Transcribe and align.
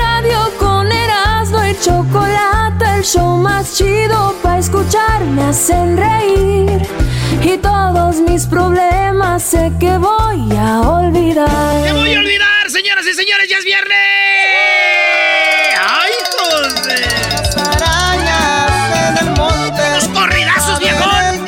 Chocolate, 1.83 2.85
el 2.97 3.03
show 3.03 3.37
más 3.37 3.75
chido 3.77 4.35
para 4.41 4.59
escuchar, 4.59 5.21
me 5.25 5.43
hacen 5.45 5.97
reír. 5.97 6.81
Y 7.43 7.57
todos 7.57 8.17
mis 8.17 8.45
problemas 8.45 9.41
sé 9.43 9.71
que 9.79 9.97
voy 9.97 10.55
a 10.57 10.81
olvidar. 10.81 11.83
¡Te 11.83 11.91
voy 11.93 12.13
a 12.13 12.19
olvidar, 12.19 12.69
señoras 12.69 13.05
y 13.07 13.13
señores! 13.13 13.49
¡Ya 13.49 13.57
es 13.57 13.65
viernes! 13.65 13.97
¡Ay, 15.83 16.11
hijos 16.21 16.83
de- 16.85 17.61
arañas 17.61 19.19
en 19.19 19.27
el 19.27 19.35
monte. 19.35 19.81
¡Los 19.95 20.07
corridazos, 20.09 20.79
viejón! 20.79 21.47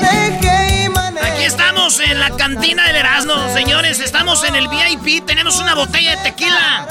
Aquí 1.24 1.44
estamos 1.44 2.00
en 2.00 2.20
la 2.20 2.30
cantina 2.32 2.88
del 2.88 2.96
Erasmo, 2.98 3.34
señores. 3.54 4.00
Estamos 4.00 4.44
en 4.46 4.56
el 4.56 4.68
VIP. 4.68 5.26
Tenemos 5.26 5.60
una 5.60 5.76
botella 5.76 6.16
de 6.16 6.24
tequila. 6.24 6.88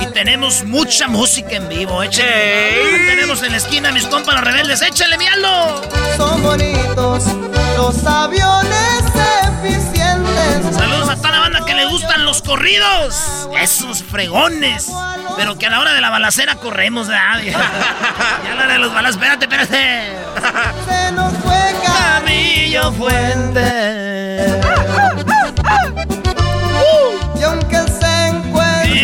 Y 0.00 0.06
tenemos 0.12 0.64
mucha 0.64 1.08
música 1.08 1.56
en 1.56 1.68
vivo. 1.68 2.02
Échale. 2.02 3.06
Tenemos 3.06 3.42
en 3.42 3.52
la 3.52 3.58
esquina 3.58 3.88
a 3.88 3.92
mis 3.92 4.06
compas 4.06 4.34
los 4.34 4.44
rebeldes. 4.44 4.82
¡Échale, 4.82 5.16
mialo! 5.18 5.82
Son 6.16 6.42
bonitos 6.42 7.24
los 7.76 8.04
aviones 8.06 9.02
eficientes. 9.62 10.76
Saludos 10.76 11.08
a 11.08 11.16
toda 11.16 11.30
la 11.30 11.40
banda 11.40 11.64
que 11.64 11.74
le 11.74 11.86
gustan 11.86 12.24
los 12.24 12.42
corridos. 12.42 13.48
Esos 13.60 14.02
fregones. 14.02 14.90
Pero 15.36 15.56
que 15.58 15.66
a 15.66 15.70
la 15.70 15.80
hora 15.80 15.92
de 15.92 16.00
la 16.00 16.10
balacera 16.10 16.56
corremos, 16.56 17.08
¿verdad? 17.08 17.40
Ya 18.44 18.52
a 18.52 18.54
la 18.54 18.62
hora 18.64 18.72
de 18.72 18.78
los 18.78 18.92
balas. 18.92 19.12
Espérate, 19.12 19.44
espérate. 19.44 20.12
Se 20.88 21.12
nos 21.12 21.32
fue 21.38 21.74
Camillo 21.84 22.92
Fuente. 22.92 24.60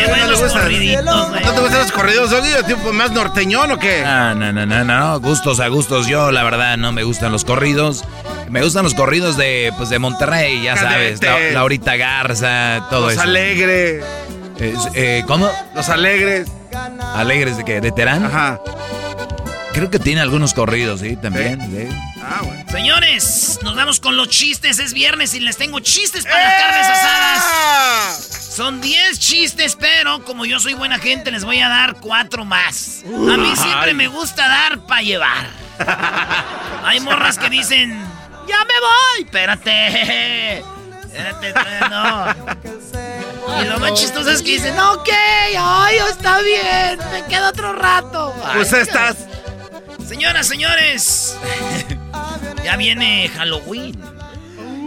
los 0.06 0.52
corriditos, 0.52 1.28
güey. 1.30 1.44
¿No 1.44 1.52
te 1.52 1.60
gustan 1.60 1.78
los 1.80 1.92
corridos, 1.92 2.30
Doggy? 2.30 2.50
¿Tipo 2.66 2.92
más 2.92 3.10
norteñón 3.12 3.70
o 3.72 3.78
qué? 3.78 4.02
Ah, 4.04 4.34
no, 4.36 4.52
no, 4.52 4.66
no, 4.66 4.84
no, 4.84 5.20
gustos 5.20 5.60
a 5.60 5.68
gustos. 5.68 6.06
Yo, 6.06 6.30
la 6.30 6.42
verdad, 6.42 6.76
no 6.76 6.92
me 6.92 7.02
gustan 7.04 7.32
los 7.32 7.44
corridos. 7.44 8.04
Me 8.48 8.62
gustan 8.62 8.84
los 8.84 8.94
corridos 8.94 9.36
de, 9.36 9.72
pues, 9.76 9.88
de 9.88 9.98
Monterrey, 9.98 10.62
ya 10.62 10.76
sabes. 10.76 11.22
La, 11.22 11.38
Laurita 11.52 11.96
Garza, 11.96 12.86
todo 12.90 13.02
Los 13.06 13.12
eso. 13.14 13.22
alegres. 13.22 14.04
Es- 14.58 14.88
eh, 14.94 15.24
¿Cómo? 15.26 15.50
Los 15.74 15.88
alegres. 15.88 16.48
¿Alegres 17.14 17.56
de 17.56 17.64
qué? 17.64 17.80
¿De 17.80 17.90
Terán? 17.92 18.24
Ajá. 18.26 18.60
Creo 19.74 19.90
que 19.90 19.98
tiene 19.98 20.20
algunos 20.20 20.54
corridos, 20.54 21.00
sí, 21.00 21.16
también. 21.16 21.60
sí. 21.60 21.88
Ah, 22.22 22.42
bueno. 22.44 22.64
Señores, 22.70 23.58
nos 23.62 23.74
vamos 23.74 23.98
con 23.98 24.16
los 24.16 24.28
chistes. 24.28 24.78
Es 24.78 24.92
viernes 24.94 25.34
y 25.34 25.40
les 25.40 25.56
tengo 25.56 25.80
chistes 25.80 26.24
para 26.24 26.42
las 26.44 26.62
carnes 26.62 26.86
asadas. 26.86 27.42
¡Ah! 27.44 28.16
Son 28.54 28.80
10 28.80 29.18
chistes, 29.18 29.74
pero 29.74 30.24
como 30.24 30.44
yo 30.44 30.60
soy 30.60 30.74
buena 30.74 31.00
gente, 31.00 31.32
les 31.32 31.44
voy 31.44 31.60
a 31.60 31.68
dar 31.68 31.96
4 31.96 32.44
más. 32.44 33.02
A 33.04 33.36
mí 33.36 33.52
siempre 33.56 33.94
me 33.94 34.06
gusta 34.06 34.46
dar 34.46 34.78
para 34.86 35.02
llevar. 35.02 35.48
Hay 36.84 37.00
morras 37.00 37.36
que 37.36 37.50
dicen, 37.50 37.90
ya 38.46 38.58
me 38.64 38.80
voy. 38.80 39.24
Espérate. 39.24 40.58
Espérate, 41.12 41.88
no. 41.90 42.26
Y 43.60 43.64
lo 43.66 43.80
más 43.80 43.94
chistoso 43.94 44.30
es 44.30 44.40
que 44.40 44.52
dicen, 44.52 44.78
ok, 44.78 45.08
ay, 45.58 45.96
está 46.10 46.40
bien, 46.40 46.98
me 47.12 47.24
quedo 47.28 47.48
otro 47.48 47.72
rato. 47.72 48.32
Pues 48.54 48.72
Ay, 48.72 48.82
estás. 48.82 49.16
Señoras, 50.06 50.46
señores, 50.46 51.38
ya 52.62 52.76
viene 52.76 53.28
Halloween. 53.28 53.94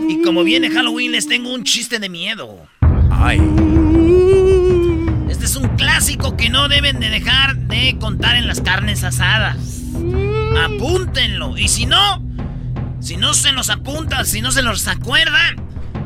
Y 0.07 0.21
como 0.21 0.43
viene 0.43 0.69
Halloween, 0.69 1.11
les 1.11 1.27
tengo 1.27 1.53
un 1.53 1.63
chiste 1.63 1.97
de 1.99 2.07
miedo. 2.07 2.67
Ay. 3.09 3.39
Este 5.29 5.45
es 5.45 5.55
un 5.55 5.69
clásico 5.75 6.37
que 6.37 6.49
no 6.49 6.67
deben 6.69 6.99
de 6.99 7.09
dejar 7.09 7.55
de 7.55 7.97
contar 7.99 8.35
en 8.35 8.47
las 8.47 8.61
carnes 8.61 9.03
asadas. 9.03 9.57
Apúntenlo. 10.63 11.57
Y 11.57 11.67
si 11.67 11.87
no, 11.87 12.23
si 12.99 13.17
no 13.17 13.33
se 13.33 13.51
los 13.51 13.71
apunta, 13.71 14.23
si 14.23 14.41
no 14.41 14.51
se 14.51 14.61
los 14.61 14.87
acuerda, 14.87 15.55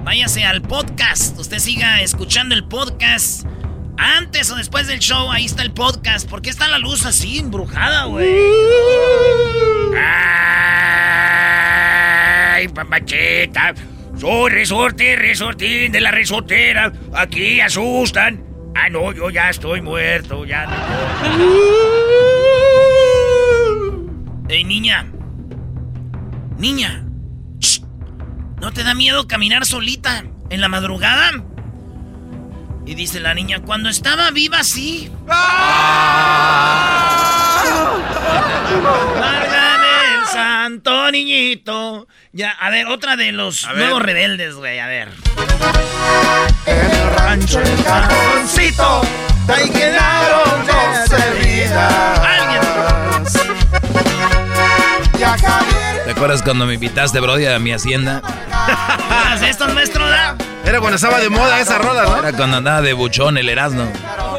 váyase 0.06 0.46
al 0.46 0.62
podcast. 0.62 1.38
Usted 1.38 1.60
siga 1.60 2.02
escuchando 2.02 2.56
el 2.56 2.64
podcast. 2.64 3.46
Antes 3.98 4.50
o 4.52 4.56
después 4.56 4.88
del 4.88 5.00
show, 5.00 5.32
ahí 5.32 5.46
está 5.46 5.64
el 5.64 5.72
podcast. 5.72 6.30
¿Por 6.30 6.42
qué 6.42 6.50
está 6.50 6.68
la 6.68 6.80
luz 6.80 7.06
así 7.06 7.38
embrujada, 7.40 8.06
güey? 8.06 8.28
¡Ay, 12.54 12.68
papachita! 12.70 13.74
Soy 14.18 14.52
resorte, 14.52 15.16
resortín 15.16 15.92
de 15.92 16.02
la 16.02 16.12
resortera. 16.12 16.92
Aquí 17.14 17.60
asustan. 17.60 18.44
Ah, 18.76 18.90
no, 18.90 19.12
yo 19.12 19.30
ya 19.30 19.50
estoy 19.50 19.82
muerto, 19.82 20.46
ya 20.46 20.66
no. 20.66 20.76
Ey, 24.48 24.64
niña. 24.64 25.12
Niña. 26.58 27.06
Shh. 27.60 27.82
¿No 28.60 28.72
te 28.72 28.84
da 28.84 28.94
miedo 28.94 29.28
caminar 29.28 29.66
solita 29.66 30.24
en 30.50 30.62
la 30.62 30.68
madrugada? 30.68 31.32
Y 32.86 32.96
dice 32.96 33.20
la 33.20 33.34
niña, 33.34 33.62
cuando 33.62 33.90
estaba 33.90 34.32
viva, 34.32 34.64
sí. 34.64 35.12
Márgame 39.20 39.88
el 40.20 40.26
santo 40.32 41.12
niñito. 41.12 42.08
Ya, 42.32 42.52
a 42.52 42.70
ver, 42.70 42.88
otra 42.88 43.16
de 43.16 43.32
los 43.32 43.68
nuevos 43.76 44.02
rebeldes, 44.02 44.56
güey, 44.56 44.80
a 44.80 44.88
ver. 44.88 45.10
en 46.66 46.92
el 46.92 47.14
rancho 47.18 47.60
el 47.62 47.84
cajoncito. 47.84 49.02
De 49.48 49.54
ahí 49.54 49.70
quedaron 49.70 50.66
doce 50.66 51.32
vidas. 51.40 52.20
Alguien. 52.20 52.62
¿Te 56.06 56.12
acuerdas 56.12 56.42
cuando 56.42 56.66
me 56.66 56.74
invitaste, 56.76 57.20
Brody, 57.20 57.46
a 57.46 57.60
mi 57.60 57.72
hacienda? 57.72 58.22
¿Haz 58.52 59.42
esto, 59.44 59.68
maestro? 59.70 60.08
da? 60.08 60.36
Era 60.66 60.80
cuando 60.80 60.96
estaba 60.96 61.20
de 61.20 61.30
moda 61.30 61.60
esa 61.60 61.78
rola, 61.78 62.04
¿no? 62.04 62.18
Era 62.18 62.34
cuando 62.34 62.58
andaba 62.58 62.82
de 62.82 62.94
buchón 62.94 63.38
el 63.38 63.50
Erasmo. 63.50 63.92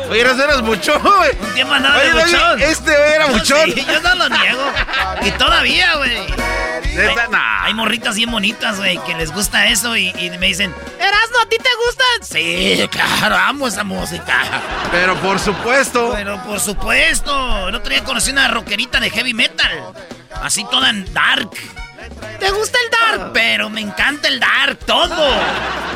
Oye, 0.09 0.21
eras, 0.21 0.39
eras 0.39 0.63
buchón, 0.63 1.01
güey. 1.03 1.31
Un 1.41 1.55
tiempo 1.55 1.75
andaba 1.75 1.97
Oye, 1.99 2.07
de 2.07 2.13
buchón. 2.13 2.63
Este 2.63 3.15
era 3.15 3.27
buchón. 3.27 3.73
Sí, 3.73 3.87
yo 3.87 4.01
no 4.01 4.15
lo 4.15 4.29
niego. 4.29 4.63
Y 5.23 5.31
todavía, 5.33 5.97
güey. 5.97 6.27
Nah. 7.31 7.65
Hay 7.65 7.75
morritas 7.75 8.17
bien 8.17 8.31
bonitas, 8.31 8.77
güey, 8.77 8.99
que 9.05 9.15
les 9.15 9.33
gusta 9.33 9.67
eso 9.69 9.97
y, 9.97 10.11
y 10.19 10.31
me 10.39 10.49
dicen, 10.49 10.75
Erasno, 10.99 11.39
¿a 11.43 11.49
ti 11.49 11.57
te 11.57 11.71
gustan? 11.87 12.07
Sí, 12.23 12.87
claro, 12.91 13.37
amo 13.37 13.67
esa 13.67 13.83
música. 13.85 14.43
Pero 14.91 15.17
por 15.17 15.39
supuesto. 15.39 16.13
Pero 16.15 16.43
por 16.45 16.61
supuesto. 16.61 17.69
El 17.69 17.75
otro 17.75 17.91
día 17.91 18.05
conocí 18.05 18.31
una 18.31 18.49
rockerita 18.49 19.01
de 19.01 19.11
heavy 19.11 19.33
metal. 19.33 19.71
Así 20.43 20.65
toda 20.71 20.91
en 20.91 21.13
dark. 21.15 21.51
¿Te 22.39 22.51
gusta 22.51 22.79
el 22.85 22.91
dark? 23.19 23.33
Pero 23.33 23.71
me 23.71 23.81
encanta 23.81 24.29
el 24.29 24.41
dark, 24.41 24.79
todo. 24.87 25.41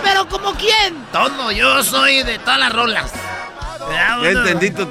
¿Pero 0.02 0.28
como 0.28 0.54
quién? 0.54 0.94
Todo, 1.12 1.50
yo 1.52 1.82
soy 1.82 2.22
de 2.22 2.38
todas 2.38 2.58
las 2.58 2.72
rolas. 2.72 3.12
Ya, 3.90 4.18
entendí 4.24 4.70
tu 4.70 4.88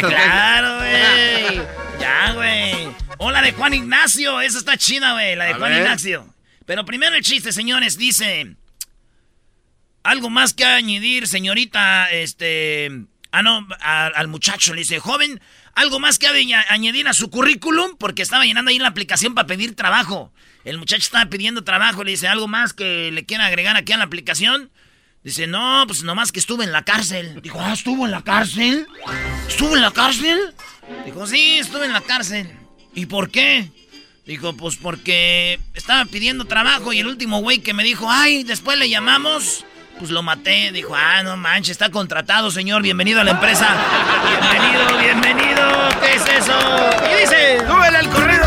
claro, 0.00 0.76
güey. 0.78 1.62
Ya, 2.00 2.32
güey. 2.32 2.88
O 3.18 3.30
la 3.30 3.42
de 3.42 3.52
Juan 3.52 3.74
Ignacio. 3.74 4.40
Esa 4.40 4.58
está 4.58 4.76
chida, 4.76 5.12
güey. 5.12 5.36
La 5.36 5.44
de 5.46 5.50
A 5.52 5.56
Juan 5.56 5.70
ver. 5.72 5.82
Ignacio. 5.82 6.26
Pero 6.66 6.84
primero 6.84 7.14
el 7.16 7.22
chiste, 7.22 7.52
señores. 7.52 7.96
Dice. 7.98 8.56
Algo 10.04 10.30
más 10.30 10.52
que 10.54 10.64
añadir, 10.64 11.26
señorita. 11.26 12.10
Este. 12.10 12.90
Ah, 13.32 13.42
no. 13.42 13.66
a- 13.80 14.06
al 14.08 14.28
muchacho 14.28 14.72
le 14.74 14.80
dice, 14.80 14.98
joven. 14.98 15.40
Algo 15.74 15.98
más 16.00 16.18
que 16.18 16.26
aña- 16.26 16.64
añadir 16.68 17.08
a 17.08 17.12
su 17.12 17.30
currículum. 17.30 17.96
Porque 17.98 18.22
estaba 18.22 18.44
llenando 18.44 18.70
ahí 18.70 18.78
la 18.78 18.88
aplicación 18.88 19.34
para 19.34 19.46
pedir 19.46 19.74
trabajo. 19.74 20.32
El 20.64 20.78
muchacho 20.78 21.02
estaba 21.02 21.26
pidiendo 21.26 21.64
trabajo. 21.64 22.04
Le 22.04 22.12
dice, 22.12 22.28
algo 22.28 22.48
más 22.48 22.72
que 22.72 23.10
le 23.12 23.24
quiera 23.24 23.46
agregar 23.46 23.76
aquí 23.76 23.92
a 23.92 23.96
la 23.96 24.04
aplicación. 24.04 24.70
Dice, 25.24 25.46
no, 25.46 25.84
pues 25.86 26.02
nomás 26.02 26.32
que 26.32 26.40
estuve 26.40 26.64
en 26.64 26.72
la 26.72 26.84
cárcel. 26.84 27.40
Dijo, 27.42 27.60
ah, 27.60 27.72
¿estuvo 27.72 28.04
en 28.06 28.10
la 28.10 28.22
cárcel? 28.22 28.86
¿Estuvo 29.48 29.76
en 29.76 29.82
la 29.82 29.92
cárcel? 29.92 30.38
Dijo, 31.04 31.26
sí, 31.28 31.58
estuve 31.58 31.86
en 31.86 31.92
la 31.92 32.00
cárcel. 32.00 32.50
¿Y 32.94 33.06
por 33.06 33.30
qué? 33.30 33.70
Dijo, 34.26 34.56
pues 34.56 34.76
porque 34.76 35.60
estaba 35.74 36.04
pidiendo 36.06 36.44
trabajo 36.44 36.92
y 36.92 36.98
el 36.98 37.06
último 37.06 37.40
güey 37.40 37.58
que 37.60 37.72
me 37.72 37.84
dijo, 37.84 38.10
ay, 38.10 38.42
después 38.44 38.78
le 38.78 38.88
llamamos, 38.88 39.64
pues 39.98 40.10
lo 40.10 40.22
maté. 40.22 40.72
Dijo, 40.72 40.94
ah, 40.94 41.22
no 41.22 41.36
manches, 41.36 41.72
está 41.72 41.90
contratado, 41.90 42.50
señor, 42.50 42.82
bienvenido 42.82 43.20
a 43.20 43.24
la 43.24 43.32
empresa. 43.32 43.68
Bienvenido, 44.28 44.98
bienvenido, 44.98 45.62
¿qué 46.00 46.14
es 46.14 46.26
eso? 46.42 46.52
¿Qué 47.04 47.16
dice? 47.20 47.58
¡Súbele 47.66 47.98
al 47.98 48.08
corrido! 48.08 48.46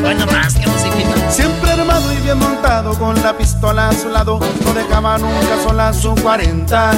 Bueno, 0.00 0.26
más 0.26 0.54
que 0.54 0.66
musiquita. 0.66 1.30
Siempre 1.30 1.70
armado 1.70 2.12
y 2.12 2.16
bien 2.16 2.38
montado 2.38 2.98
con 2.98 3.22
la 3.22 3.36
pistola 3.36 3.88
a 3.88 3.92
su 3.92 4.08
lado, 4.08 4.40
no 4.64 4.74
dejaba 4.74 5.18
nunca 5.18 5.62
sola 5.62 5.92
su 5.92 6.14
40. 6.16 6.90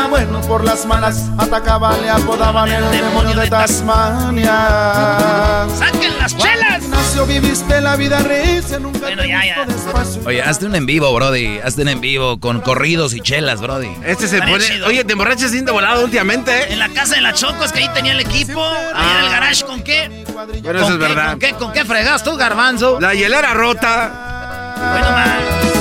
Era 0.00 0.08
bueno, 0.08 0.40
por 0.42 0.64
las 0.64 0.86
malas 0.86 1.28
atacaba, 1.36 1.94
le 1.98 2.08
apodaban 2.08 2.70
el 2.72 2.90
demonio 2.90 3.38
de 3.38 3.50
Tasmania. 3.50 5.66
¡Saquen 5.76 6.16
las 6.18 6.34
chelas! 6.38 6.82
Ignacio, 6.84 7.26
viviste 7.26 7.80
la 7.82 7.96
vida 7.96 8.20
recia, 8.20 8.78
nunca 8.78 8.98
Bueno, 9.00 9.20
te 9.22 9.28
ya, 9.28 9.44
ya. 9.44 9.64
despacio. 9.66 10.22
Oye, 10.24 10.42
hazte 10.42 10.64
un 10.64 10.74
en 10.74 10.86
vivo, 10.86 11.12
Brody. 11.14 11.58
Hazte 11.58 11.82
un 11.82 11.88
en 11.88 12.00
vivo 12.00 12.40
con 12.40 12.62
corridos 12.62 13.12
y 13.12 13.20
chelas, 13.20 13.60
Brody. 13.60 13.90
Este 14.06 14.26
se 14.26 14.38
pone. 14.40 14.60
chido. 14.60 14.86
Oye, 14.86 15.04
te 15.04 15.12
emborrachas 15.12 15.50
sin 15.50 15.66
de 15.66 15.72
volado 15.72 16.02
últimamente, 16.02 16.50
¿eh? 16.50 16.72
En 16.72 16.78
la 16.78 16.88
casa 16.88 17.16
de 17.16 17.20
la 17.20 17.34
Chocos, 17.34 17.70
que 17.70 17.80
ahí 17.80 17.88
tenía 17.92 18.12
el 18.12 18.20
equipo. 18.20 18.64
Ahí 18.94 19.10
en 19.18 19.24
el 19.26 19.30
garage, 19.30 19.64
¿con 19.66 19.82
qué? 19.82 20.24
Bueno, 20.32 20.52
eso 20.54 20.62
¿Con 20.62 20.76
es 20.78 20.86
qué, 20.92 20.96
verdad. 20.96 21.30
¿Con 21.32 21.38
qué, 21.40 21.52
con 21.52 21.72
qué 21.72 21.84
fregas 21.84 22.24
tú, 22.24 22.36
garbanzo? 22.36 22.98
La 23.00 23.12
hielera 23.14 23.52
rota. 23.52 24.76
Bueno, 24.92 25.10
ma, 25.10 25.79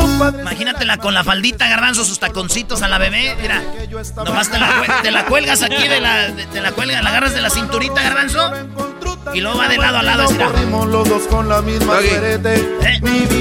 Compadres. 0.00 0.40
imagínatela 0.42 0.96
con 0.98 1.14
la 1.14 1.24
faldita, 1.24 1.68
garbanzo, 1.68 2.04
sus 2.04 2.18
taconcitos 2.18 2.82
a 2.82 2.88
la 2.88 2.98
bebé. 2.98 3.36
Mira, 3.40 3.62
nomás 4.24 4.50
te 4.50 4.58
la, 4.58 5.00
te 5.02 5.10
la 5.10 5.24
cuelgas 5.26 5.62
aquí 5.62 5.86
de 5.88 6.00
la, 6.00 6.28
de- 6.28 6.46
te 6.46 6.60
la 6.60 6.72
cuelgas, 6.72 7.02
la 7.02 7.10
agarras 7.10 7.34
de 7.34 7.40
la 7.40 7.50
cinturita, 7.50 8.02
garbanzo. 8.02 8.52
Y 9.34 9.40
luego 9.40 9.58
va 9.58 9.68
de 9.68 9.76
lado 9.76 9.98
a 9.98 10.02
lado, 10.02 10.22
los 10.86 11.08
dos 11.08 11.22
con 11.28 11.48
la 11.48 11.60
misma 11.62 11.94
Doggy. 11.94 12.08
suerte. 12.08 12.54
¿Eh? 12.82 13.00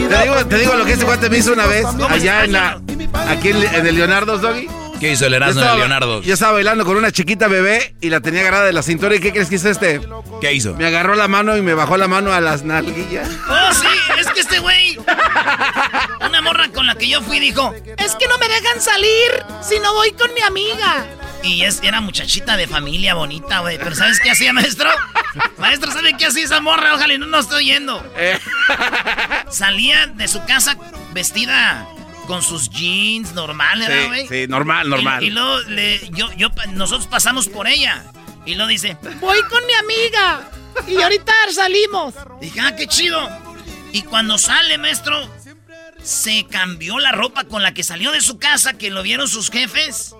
Te 0.09 0.21
digo, 0.23 0.45
te 0.45 0.57
digo 0.57 0.73
lo 0.75 0.85
que 0.85 0.93
este 0.93 1.05
cuate 1.05 1.29
me 1.29 1.37
hizo 1.37 1.53
una 1.53 1.65
vez 1.65 1.85
¿Cómo 1.85 2.07
allá 2.07 2.43
en 2.43 2.51
la. 2.51 2.81
Aquí 3.29 3.49
en, 3.49 3.63
en 3.63 3.87
el 3.87 3.95
Leonardo 3.95 4.37
Doggy. 4.37 4.67
¿Qué 4.99 5.11
hizo 5.11 5.25
el 5.25 5.33
Erasmo 5.33 5.61
de 5.61 5.75
Leonardo? 5.77 6.21
yo 6.21 6.33
estaba 6.33 6.53
bailando 6.53 6.85
con 6.85 6.97
una 6.97 7.11
chiquita 7.11 7.47
bebé 7.47 7.95
y 8.01 8.09
la 8.09 8.19
tenía 8.21 8.41
agarrada 8.41 8.65
de 8.65 8.73
la 8.73 8.83
cintura. 8.83 9.15
¿Y 9.15 9.19
qué 9.19 9.31
crees 9.31 9.49
que 9.49 9.55
hizo 9.55 9.69
este? 9.69 10.01
¿Qué 10.41 10.53
hizo? 10.53 10.75
Me 10.75 10.85
agarró 10.85 11.15
la 11.15 11.27
mano 11.27 11.55
y 11.57 11.61
me 11.61 11.73
bajó 11.73 11.97
la 11.97 12.07
mano 12.07 12.33
a 12.33 12.41
las 12.41 12.63
nalguillas. 12.63 13.29
Oh, 13.49 13.73
sí, 13.73 13.87
es 14.19 14.27
que 14.27 14.41
este 14.41 14.59
güey. 14.59 14.97
Una 16.25 16.41
morra 16.41 16.69
con 16.69 16.85
la 16.85 16.95
que 16.95 17.07
yo 17.07 17.21
fui 17.21 17.39
dijo: 17.39 17.73
Es 17.97 18.15
que 18.15 18.27
no 18.27 18.37
me 18.37 18.47
dejan 18.47 18.81
salir 18.81 19.43
si 19.61 19.79
no 19.79 19.93
voy 19.93 20.11
con 20.11 20.33
mi 20.33 20.41
amiga. 20.41 21.05
Y 21.41 21.63
es, 21.63 21.79
era 21.83 22.01
muchachita 22.01 22.57
de 22.57 22.67
familia 22.67 23.13
bonita, 23.13 23.59
güey. 23.59 23.77
Pero 23.77 23.95
¿sabes 23.95 24.19
qué 24.19 24.31
hacía, 24.31 24.51
maestro? 24.51 24.89
Maestro, 25.57 25.91
¿sabe 25.91 26.13
qué 26.17 26.25
hacía 26.25 26.43
esa 26.43 26.59
morra? 26.59 26.95
Ojalá 26.95 27.13
y 27.13 27.17
no 27.17 27.27
nos 27.27 27.45
estoy 27.45 27.65
yendo. 27.65 28.03
Eh, 28.17 28.37
Salía 29.49 30.07
de 30.07 30.27
su 30.27 30.43
casa 30.45 30.75
vestida 31.13 31.87
con 32.29 32.43
sus 32.43 32.69
jeans 32.69 33.33
normales, 33.33 33.87
¿verdad, 33.87 34.07
güey? 34.07 34.27
sí, 34.27 34.41
sí, 34.43 34.47
normal, 34.47 34.87
normal. 34.87 35.23
Y, 35.23 35.27
y 35.27 35.29
luego 35.31 35.59
le- 35.61 35.99
yo, 36.11 36.31
yo, 36.37 36.49
nosotros 36.73 37.07
pasamos 37.07 37.47
por 37.47 37.67
ella. 37.67 38.05
Y 38.45 38.53
luego 38.53 38.69
dice, 38.69 38.97
voy 39.19 39.41
con 39.49 39.65
mi 39.65 39.73
amiga. 39.73 40.47
Y 40.87 41.01
ahorita 41.01 41.33
salimos. 41.51 42.13
Dije, 42.39 42.59
ah, 42.61 42.75
qué 42.75 42.85
chido. 42.85 43.27
Y 43.93 44.03
cuando 44.03 44.37
sale, 44.37 44.77
maestro, 44.77 45.27
se 46.03 46.45
cambió 46.45 46.99
la 46.99 47.11
ropa 47.13 47.45
con 47.45 47.63
la 47.63 47.73
que 47.73 47.83
salió 47.83 48.11
de 48.11 48.21
su 48.21 48.37
casa, 48.37 48.73
que 48.77 48.91
lo 48.91 49.01
vieron 49.01 49.27
sus 49.27 49.49
jefes. 49.49 50.13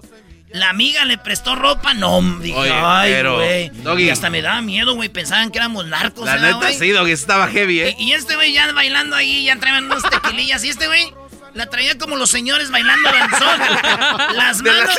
La 0.51 0.71
amiga 0.71 1.05
le 1.05 1.19
prestó 1.19 1.53
ropa. 1.55 1.93
No, 1.93 2.19
dije, 2.41 2.57
Oye, 2.57 2.71
ay, 2.73 3.11
pero, 3.11 3.35
güey. 3.35 3.69
Doggy. 3.69 4.05
Y 4.05 4.09
hasta 4.09 4.31
me 4.31 4.41
daba 4.41 4.61
miedo, 4.63 4.95
güey. 4.95 5.09
Pensaban 5.09 5.51
que 5.51 5.59
éramos 5.59 5.85
narcos, 5.85 6.25
la 6.25 6.33
¿verdad, 6.33 6.47
neta 6.55 6.57
güey? 6.57 6.73
sí, 6.79 6.89
Doggy, 6.89 7.11
estaba 7.11 7.47
heavy, 7.49 7.81
¿eh? 7.81 7.95
Y, 7.99 8.05
y 8.05 8.13
este 8.13 8.33
güey 8.35 8.51
ya 8.53 8.71
bailando 8.73 9.15
ahí, 9.15 9.43
ya 9.45 9.57
traían 9.59 9.85
unos 9.85 10.01
tequilillas. 10.09 10.63
Y 10.63 10.69
este 10.69 10.87
güey 10.87 11.13
la 11.53 11.65
traía 11.67 11.97
como 11.97 12.15
los 12.15 12.29
señores 12.29 12.71
bailando 12.71 13.09
danzón. 13.11 13.59
Las 14.35 14.61
la 14.61 14.71
manos, 14.73 14.95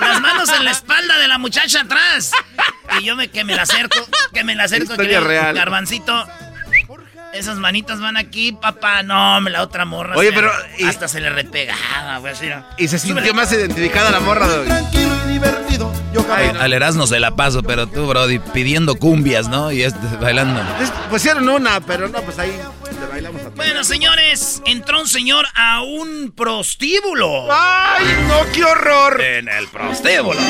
las 0.00 0.20
manos 0.20 0.48
en 0.56 0.64
la 0.64 0.70
espalda 0.70 1.18
de 1.18 1.28
la 1.28 1.38
muchacha 1.38 1.80
atrás. 1.82 2.32
Y 2.98 3.04
yo 3.04 3.16
me 3.16 3.28
que 3.28 3.44
me 3.44 3.54
la 3.54 3.62
acerco, 3.62 3.98
que 4.32 4.42
me 4.44 4.54
la 4.54 4.64
acerco. 4.64 4.86
que 4.88 4.92
Historia 4.94 5.20
le- 5.20 5.26
real. 5.26 5.54
Garbancito. 5.54 6.26
Esas 7.32 7.58
manitas 7.58 8.00
van 8.00 8.16
aquí, 8.16 8.52
papá. 8.52 9.02
No, 9.02 9.40
me 9.40 9.50
la 9.50 9.62
otra 9.62 9.84
morra. 9.84 10.16
Oye, 10.16 10.30
se- 10.30 10.34
pero, 10.34 10.50
y- 10.78 10.84
Hasta 10.84 11.06
se 11.08 11.20
le 11.20 11.30
repegaba, 11.30 12.18
güey. 12.18 12.32
Así, 12.32 12.46
¿no? 12.46 12.64
Y 12.76 12.88
se 12.88 12.98
Súbele. 12.98 13.20
sintió 13.20 13.34
más 13.34 13.52
identificada 13.52 14.10
la 14.10 14.20
morra, 14.20 14.46
Doggy. 14.48 14.66
Tranquilo 14.66 15.10
y 15.26 15.32
divertido. 15.32 15.92
Yo 16.12 16.24
jamás 16.24 16.56
Al 16.60 16.72
Erasmo 16.72 17.06
se 17.06 17.20
la 17.20 17.36
paso, 17.36 17.62
pero 17.62 17.86
tú, 17.86 18.06
Brody, 18.08 18.40
pidiendo 18.40 18.96
cumbias, 18.96 19.46
¿no? 19.48 19.70
Y 19.70 19.82
este 19.84 19.98
bailando. 20.20 20.60
Es- 20.82 20.90
Pusieron 21.08 21.48
una, 21.48 21.80
pero 21.80 22.08
no, 22.08 22.20
pues 22.22 22.38
ahí 22.40 22.50
le 23.00 23.06
bailamos 23.06 23.40
a 23.40 23.44
todos. 23.44 23.54
Bueno, 23.56 23.84
señores, 23.84 24.60
entró 24.66 25.00
un 25.00 25.06
señor 25.08 25.46
a 25.54 25.82
un 25.82 26.32
prostíbulo. 26.36 27.46
¡Ay, 27.52 28.04
no, 28.28 28.40
qué 28.52 28.64
horror! 28.64 29.20
En 29.20 29.48
el 29.48 29.68
prostíbulo. 29.68 30.40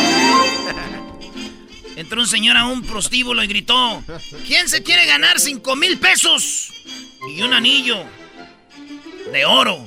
Entró 2.00 2.19
un 2.23 2.26
señor 2.26 2.57
a 2.57 2.64
un 2.64 2.80
prostíbulo 2.83 3.45
y 3.45 3.47
gritó: 3.47 4.02
¿Quién 4.47 4.71
se 4.71 4.83
quiere 4.83 5.04
ganar 5.04 5.38
cinco 5.38 5.76
mil 5.76 5.99
pesos? 5.99 6.73
Y 7.37 7.42
un 7.42 7.52
anillo 7.52 8.02
de 9.30 9.45
oro 9.45 9.85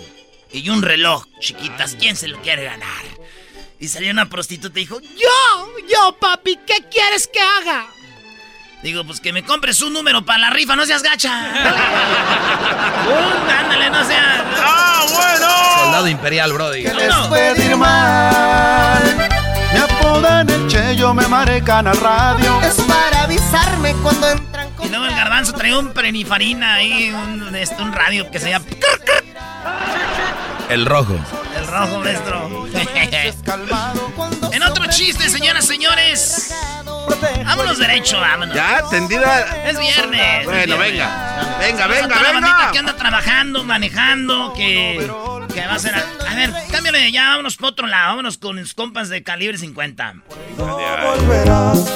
y 0.52 0.70
un 0.70 0.84
reloj, 0.84 1.26
chiquitas. 1.40 1.96
¿Quién 1.96 2.16
se 2.16 2.28
lo 2.28 2.40
quiere 2.44 2.66
ganar? 2.66 3.04
Y 3.80 3.88
salió 3.88 4.12
una 4.12 4.30
prostituta 4.30 4.80
y 4.80 4.84
dijo: 4.84 5.02
¡Yo! 5.02 5.88
¡Yo, 5.92 6.16
papi! 6.20 6.60
¿Qué 6.68 6.86
quieres 6.92 7.28
que 7.28 7.40
haga? 7.40 7.88
Digo, 8.84 9.04
pues 9.06 9.20
que 9.20 9.34
me 9.34 9.44
compres 9.44 9.82
un 9.82 9.94
número 9.94 10.24
para 10.24 10.38
la 10.38 10.50
rifa, 10.52 10.76
no 10.76 10.86
seas 10.86 11.02
gacha. 11.02 11.34
Uh, 13.04 13.52
ándale, 13.52 13.90
no 13.90 14.06
seas. 14.06 14.42
¡Ah, 14.60 15.06
bueno! 15.10 15.84
Soldado 15.84 16.08
imperial, 16.08 16.54
Brody. 16.54 16.84
que 16.84 16.94
les 16.94 17.14
puede 17.28 17.66
ir 17.66 17.76
mal. 17.76 19.23
Me 19.74 19.80
apodan 19.80 20.50
el 20.50 20.68
Cheyo, 20.68 21.14
me 21.14 21.28
marecan 21.28 21.88
al 21.88 21.98
radio. 21.98 22.62
Es 22.62 22.76
para 22.82 23.24
avisarme 23.24 23.94
cuando 24.04 24.30
entran 24.30 24.68
Y 24.70 24.74
con 24.78 24.90
luego 24.92 25.06
el 25.06 25.16
garbanzo 25.16 25.54
traía 25.54 25.78
un 25.80 25.92
prenifarina 25.94 26.76
ahí, 26.76 27.12
un, 27.12 27.56
este, 27.56 27.82
un 27.82 27.92
radio 27.94 28.30
que 28.32 28.40
se 28.40 28.50
llama 28.50 28.66
El 30.70 30.86
rojo. 30.86 31.16
El 31.58 31.68
rojo, 31.68 32.00
maestro. 32.00 32.68
En 34.52 34.62
otro 34.64 34.86
chiste, 34.88 35.30
señoras, 35.30 35.66
señores. 35.66 36.54
Vámonos 37.46 37.78
derecho, 37.80 38.20
vámonos. 38.20 38.56
Ya, 38.56 38.84
tendida. 38.90 39.40
Es 39.68 39.80
viernes. 39.80 40.40
es 40.40 40.46
Bueno, 40.46 40.78
viernes. 40.78 40.92
venga. 40.92 41.58
Venga, 41.60 41.84
a 41.84 41.88
venga, 41.88 42.08
toda 42.08 42.22
la 42.22 42.32
bandita 42.34 42.58
que 42.58 42.66
venga. 42.66 42.80
anda 42.80 42.96
trabajando, 42.96 43.64
manejando, 43.64 44.54
que, 44.54 45.10
que 45.54 45.66
va 45.66 45.76
a 45.76 45.80
ser... 45.80 45.94
A, 45.96 46.04
a 46.30 46.36
ver, 46.36 46.52
cámbiale 46.72 47.00
de 47.00 47.12
ya, 47.12 47.30
vámonos 47.30 47.58
por 47.58 47.70
otro 47.70 47.88
lado. 47.88 48.10
Vámonos 48.10 48.38
con 48.38 48.56
los 48.58 48.74
compas 48.74 49.10
de 49.10 49.24
calibre 49.24 49.58
50. 49.58 50.16
volverás. 50.58 51.94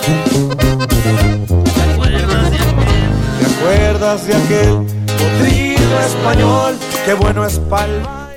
¿Recuerdas 1.80 2.52
de 2.52 2.58
aquel? 2.58 2.98
¿Te 3.40 3.46
acuerdas 3.46 4.28
de 4.28 4.34
aquel 4.36 4.86
potrillo 5.18 6.00
español? 6.00 6.80
Qué 7.06 7.14
bueno 7.14 7.46
es 7.46 7.60
palma. 7.60 8.30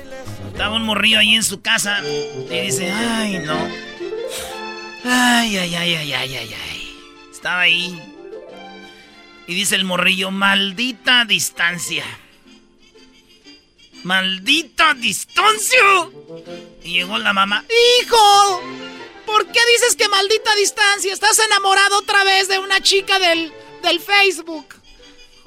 Estaba 0.51 0.75
un 0.75 0.83
morrillo 0.83 1.19
ahí 1.19 1.35
en 1.35 1.43
su 1.43 1.61
casa 1.61 1.99
y 2.03 2.59
dice, 2.59 2.91
ay, 2.91 3.39
no. 3.45 3.57
Ay, 5.03 5.57
ay, 5.57 5.75
ay, 5.75 5.95
ay, 5.95 6.13
ay, 6.13 6.35
ay, 6.35 6.55
ay. 6.55 6.97
Estaba 7.31 7.61
ahí. 7.61 7.99
Y 9.47 9.55
dice 9.55 9.75
el 9.75 9.85
morrillo, 9.85 10.29
maldita 10.31 11.25
distancia. 11.25 12.03
¡Maldita 14.03 14.93
distancia! 14.95 15.79
Y 16.83 16.93
llegó 16.93 17.17
la 17.17 17.33
mamá. 17.33 17.63
¡Hijo! 18.01 18.61
¿Por 19.25 19.45
qué 19.47 19.59
dices 19.73 19.95
que 19.95 20.07
maldita 20.09 20.55
distancia? 20.55 21.13
¿Estás 21.13 21.39
enamorado 21.39 21.97
otra 21.99 22.23
vez 22.23 22.47
de 22.47 22.59
una 22.59 22.81
chica 22.81 23.19
del, 23.19 23.53
del 23.83 23.99
Facebook? 23.99 24.75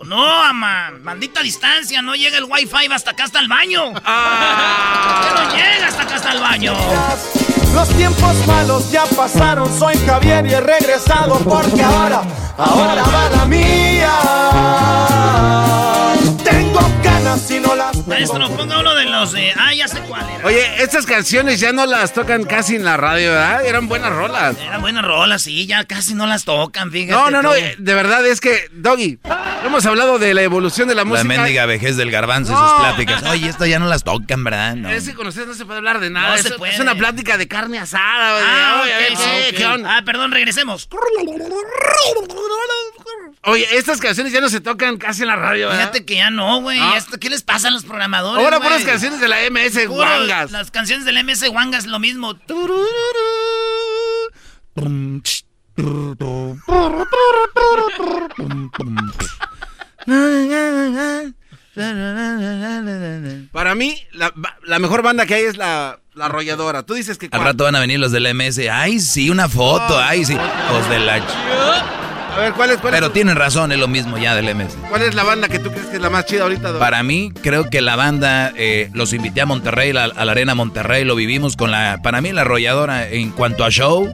No, 0.02 0.16
mamá, 0.16 0.90
maldita 1.00 1.40
distancia, 1.42 2.02
no 2.02 2.14
llega 2.14 2.36
el 2.38 2.44
wifi 2.44 2.92
hasta 2.92 3.12
acá 3.12 3.24
hasta 3.24 3.40
el 3.40 3.48
baño. 3.48 3.92
Ah. 4.04 5.20
¿Por 5.22 5.34
qué 5.36 5.42
no 5.42 5.56
llega 5.56 5.86
hasta 5.88 6.02
acá 6.02 6.16
hasta 6.16 6.32
el 6.32 6.40
baño? 6.40 6.76
Los 7.74 7.88
tiempos 7.96 8.46
malos 8.46 8.90
ya 8.90 9.04
pasaron, 9.06 9.78
soy 9.78 9.96
Javier 10.06 10.46
y 10.46 10.52
he 10.52 10.60
regresado 10.60 11.38
porque 11.40 11.82
ahora, 11.82 12.22
ahora 12.56 13.02
va 13.02 13.30
la 13.30 13.44
mía. 13.46 14.12
No 17.60 17.74
las 17.76 18.06
Maestro, 18.06 18.48
ponga 18.56 18.80
uno 18.80 18.94
de 18.94 19.04
los 19.04 19.32
de... 19.32 19.52
Ah, 19.56 19.72
ya 19.74 19.86
sé 19.88 20.00
cuál 20.00 20.28
era. 20.28 20.46
Oye, 20.46 20.82
estas 20.82 21.06
canciones 21.06 21.60
ya 21.60 21.72
no 21.72 21.86
las 21.86 22.12
tocan 22.12 22.44
casi 22.44 22.76
en 22.76 22.84
la 22.84 22.96
radio, 22.96 23.30
¿verdad? 23.30 23.64
Eran 23.64 23.88
buenas 23.88 24.12
rolas. 24.12 24.56
Eran 24.58 24.80
buenas 24.80 25.04
rolas, 25.04 25.42
sí, 25.42 25.66
ya 25.66 25.84
casi 25.84 26.14
no 26.14 26.26
las 26.26 26.44
tocan, 26.44 26.90
fíjate. 26.90 27.12
No, 27.12 27.30
no, 27.30 27.42
no, 27.42 27.52
de 27.52 27.94
verdad 27.94 28.26
es 28.26 28.40
que, 28.40 28.68
Doggy, 28.72 29.18
hemos 29.64 29.86
hablado 29.86 30.18
de 30.18 30.34
la 30.34 30.42
evolución 30.42 30.88
de 30.88 30.94
la 30.94 31.04
música. 31.04 31.28
La 31.28 31.42
mendiga 31.42 31.66
vejez 31.66 31.96
del 31.96 32.10
garbanzo 32.10 32.52
y 32.52 32.56
sus 32.56 32.72
pláticas. 32.80 33.22
Oye, 33.24 33.48
esto 33.48 33.66
ya 33.66 33.78
no 33.78 33.86
las 33.86 34.04
tocan, 34.04 34.42
¿verdad? 34.44 34.74
No. 34.76 34.90
Es 34.90 35.08
que 35.08 35.14
con 35.14 35.26
ustedes 35.26 35.48
no 35.48 35.54
se 35.54 35.64
puede 35.64 35.78
hablar 35.78 36.00
de 36.00 36.10
nada. 36.10 36.36
No 36.36 36.42
se 36.42 36.50
puede. 36.52 36.74
Es 36.74 36.80
una 36.80 36.94
plática 36.94 37.38
de 37.38 37.48
carne 37.48 37.78
asada. 37.78 38.40
Ah, 38.44 38.82
okay, 38.82 39.64
ah, 39.86 40.02
perdón, 40.04 40.32
regresemos. 40.32 40.88
Oye, 43.46 43.66
estas 43.76 44.00
canciones 44.00 44.32
ya 44.32 44.40
no 44.40 44.48
se 44.48 44.60
tocan 44.60 44.96
casi 44.96 45.22
en 45.22 45.28
la 45.28 45.36
radio, 45.36 45.68
¿verdad? 45.68 45.80
Fíjate 45.80 46.04
que 46.04 46.16
ya 46.16 46.30
no, 46.30 46.60
güey. 46.62 46.80
¿Qué 47.20 47.28
les 47.28 47.42
pasa 47.42 47.68
a 47.68 47.70
los 47.70 47.84
programadores, 47.84 48.42
Ahora 48.42 48.60
por 48.60 48.70
las 48.70 48.84
canciones 48.84 49.20
de 49.20 49.28
la 49.28 49.38
MS 49.50 49.86
Wangas. 49.88 50.50
Las 50.50 50.70
canciones 50.70 51.04
de 51.04 51.12
la 51.12 51.22
MS 51.22 51.48
Wangas, 51.50 51.86
lo 51.86 51.98
mismo. 51.98 52.38
Para 63.52 63.74
mí, 63.74 63.98
la, 64.12 64.78
mejor 64.78 65.02
banda 65.02 65.26
que 65.26 65.34
hay 65.34 65.44
es 65.44 65.56
la, 65.56 66.00
la 66.14 66.26
arrolladora. 66.26 66.84
Tú 66.84 66.94
dices 66.94 67.18
que... 67.18 67.28
Al 67.30 67.42
rato 67.42 67.64
van 67.64 67.76
a 67.76 67.80
venir 67.80 67.98
los 67.98 68.12
del 68.12 68.32
MS. 68.34 68.60
Ay, 68.70 69.00
sí, 69.00 69.28
una 69.28 69.48
foto. 69.48 69.98
Ay, 69.98 70.24
sí. 70.24 70.34
Los 70.70 70.88
de 70.88 70.98
la... 71.00 72.03
A 72.34 72.38
ver, 72.38 72.52
¿cuál 72.54 72.70
es? 72.70 72.78
Cuál 72.78 72.94
Pero 72.94 73.12
tienen 73.12 73.36
razón, 73.36 73.70
es 73.70 73.78
lo 73.78 73.86
mismo 73.86 74.18
ya 74.18 74.34
del 74.34 74.52
MS. 74.52 74.76
¿Cuál 74.88 75.02
es 75.02 75.14
la 75.14 75.22
banda 75.22 75.48
que 75.48 75.60
tú 75.60 75.70
crees 75.70 75.86
que 75.86 75.96
es 75.96 76.02
la 76.02 76.10
más 76.10 76.26
chida 76.26 76.42
ahorita? 76.42 76.76
Para 76.80 77.02
mí, 77.04 77.32
creo 77.42 77.70
que 77.70 77.80
la 77.80 77.94
banda, 77.94 78.52
eh, 78.56 78.90
los 78.92 79.12
invité 79.12 79.40
a 79.40 79.46
Monterrey, 79.46 79.90
a 79.90 80.24
la 80.24 80.32
Arena 80.32 80.56
Monterrey, 80.56 81.04
lo 81.04 81.14
vivimos 81.14 81.54
con 81.56 81.70
la... 81.70 82.00
Para 82.02 82.20
mí, 82.20 82.32
la 82.32 82.40
arrolladora, 82.40 83.08
en 83.08 83.30
cuanto 83.30 83.64
a 83.64 83.70
show, 83.70 84.12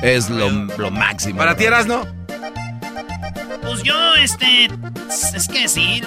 es 0.00 0.30
lo, 0.30 0.48
lo 0.78 0.92
máximo. 0.92 1.38
¿Para 1.38 1.56
ti, 1.56 1.64
no? 1.88 2.06
Pues 3.62 3.82
yo, 3.82 4.14
este. 4.14 4.68
Es 5.08 5.48
que 5.48 5.66
sí, 5.66 6.00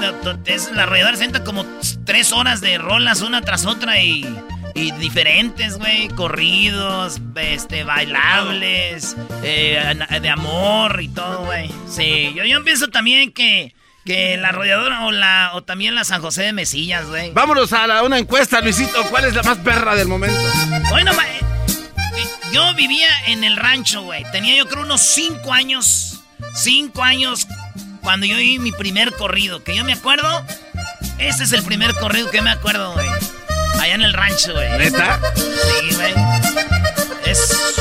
es, 0.45 0.71
la 0.71 0.83
arrolladora 0.83 1.17
sienta 1.17 1.43
como 1.43 1.65
tres 2.05 2.31
horas 2.31 2.61
de 2.61 2.77
rolas 2.77 3.21
una 3.21 3.41
tras 3.41 3.65
otra 3.65 4.01
y. 4.01 4.23
Y 4.79 4.93
diferentes, 4.93 5.77
güey, 5.77 6.07
corridos, 6.07 7.19
este, 7.35 7.83
bailables, 7.83 9.13
eh, 9.43 9.93
de 10.21 10.29
amor 10.29 11.01
y 11.01 11.09
todo, 11.09 11.43
güey. 11.43 11.69
Sí, 11.85 12.31
yo, 12.33 12.45
yo 12.45 12.63
pienso 12.63 12.87
también 12.87 13.33
que, 13.33 13.75
que 14.05 14.37
la 14.37 14.49
arrolladora 14.49 15.05
o 15.05 15.11
la 15.11 15.51
o 15.53 15.63
también 15.63 15.95
la 15.95 16.05
San 16.05 16.21
José 16.21 16.43
de 16.43 16.53
Mesillas, 16.53 17.07
güey. 17.07 17.33
Vámonos 17.33 17.73
a 17.73 17.87
la, 17.87 18.03
una 18.03 18.19
encuesta, 18.19 18.61
Luisito. 18.61 19.03
¿Cuál 19.09 19.25
es 19.25 19.35
la 19.35 19.43
más 19.43 19.57
perra 19.57 19.95
del 19.95 20.07
momento? 20.07 20.39
Bueno, 20.91 21.11
eh, 21.11 21.41
yo 22.53 22.73
vivía 22.75 23.09
en 23.27 23.43
el 23.43 23.57
rancho, 23.57 24.03
güey. 24.03 24.23
Tenía 24.31 24.55
yo 24.55 24.65
creo 24.69 24.83
unos 24.83 25.01
cinco 25.01 25.51
años. 25.51 26.21
Cinco 26.55 27.03
años 27.03 27.47
cuando 28.01 28.25
yo 28.25 28.37
vi 28.37 28.59
mi 28.59 28.71
primer 28.71 29.11
corrido. 29.11 29.61
Que 29.61 29.75
yo 29.75 29.83
me 29.83 29.91
acuerdo. 29.91 30.45
Ese 31.17 31.43
es 31.43 31.51
el 31.51 31.63
primer 31.63 31.95
corrido 31.95 32.31
que 32.31 32.41
me 32.41 32.51
acuerdo, 32.51 32.93
güey. 32.93 33.09
Allá 33.79 33.95
en 33.95 34.01
el 34.01 34.13
rancho, 34.13 34.53
güey. 34.53 34.69
¿Neta? 34.77 35.19
Sí, 35.35 35.95
güey. 35.95 36.13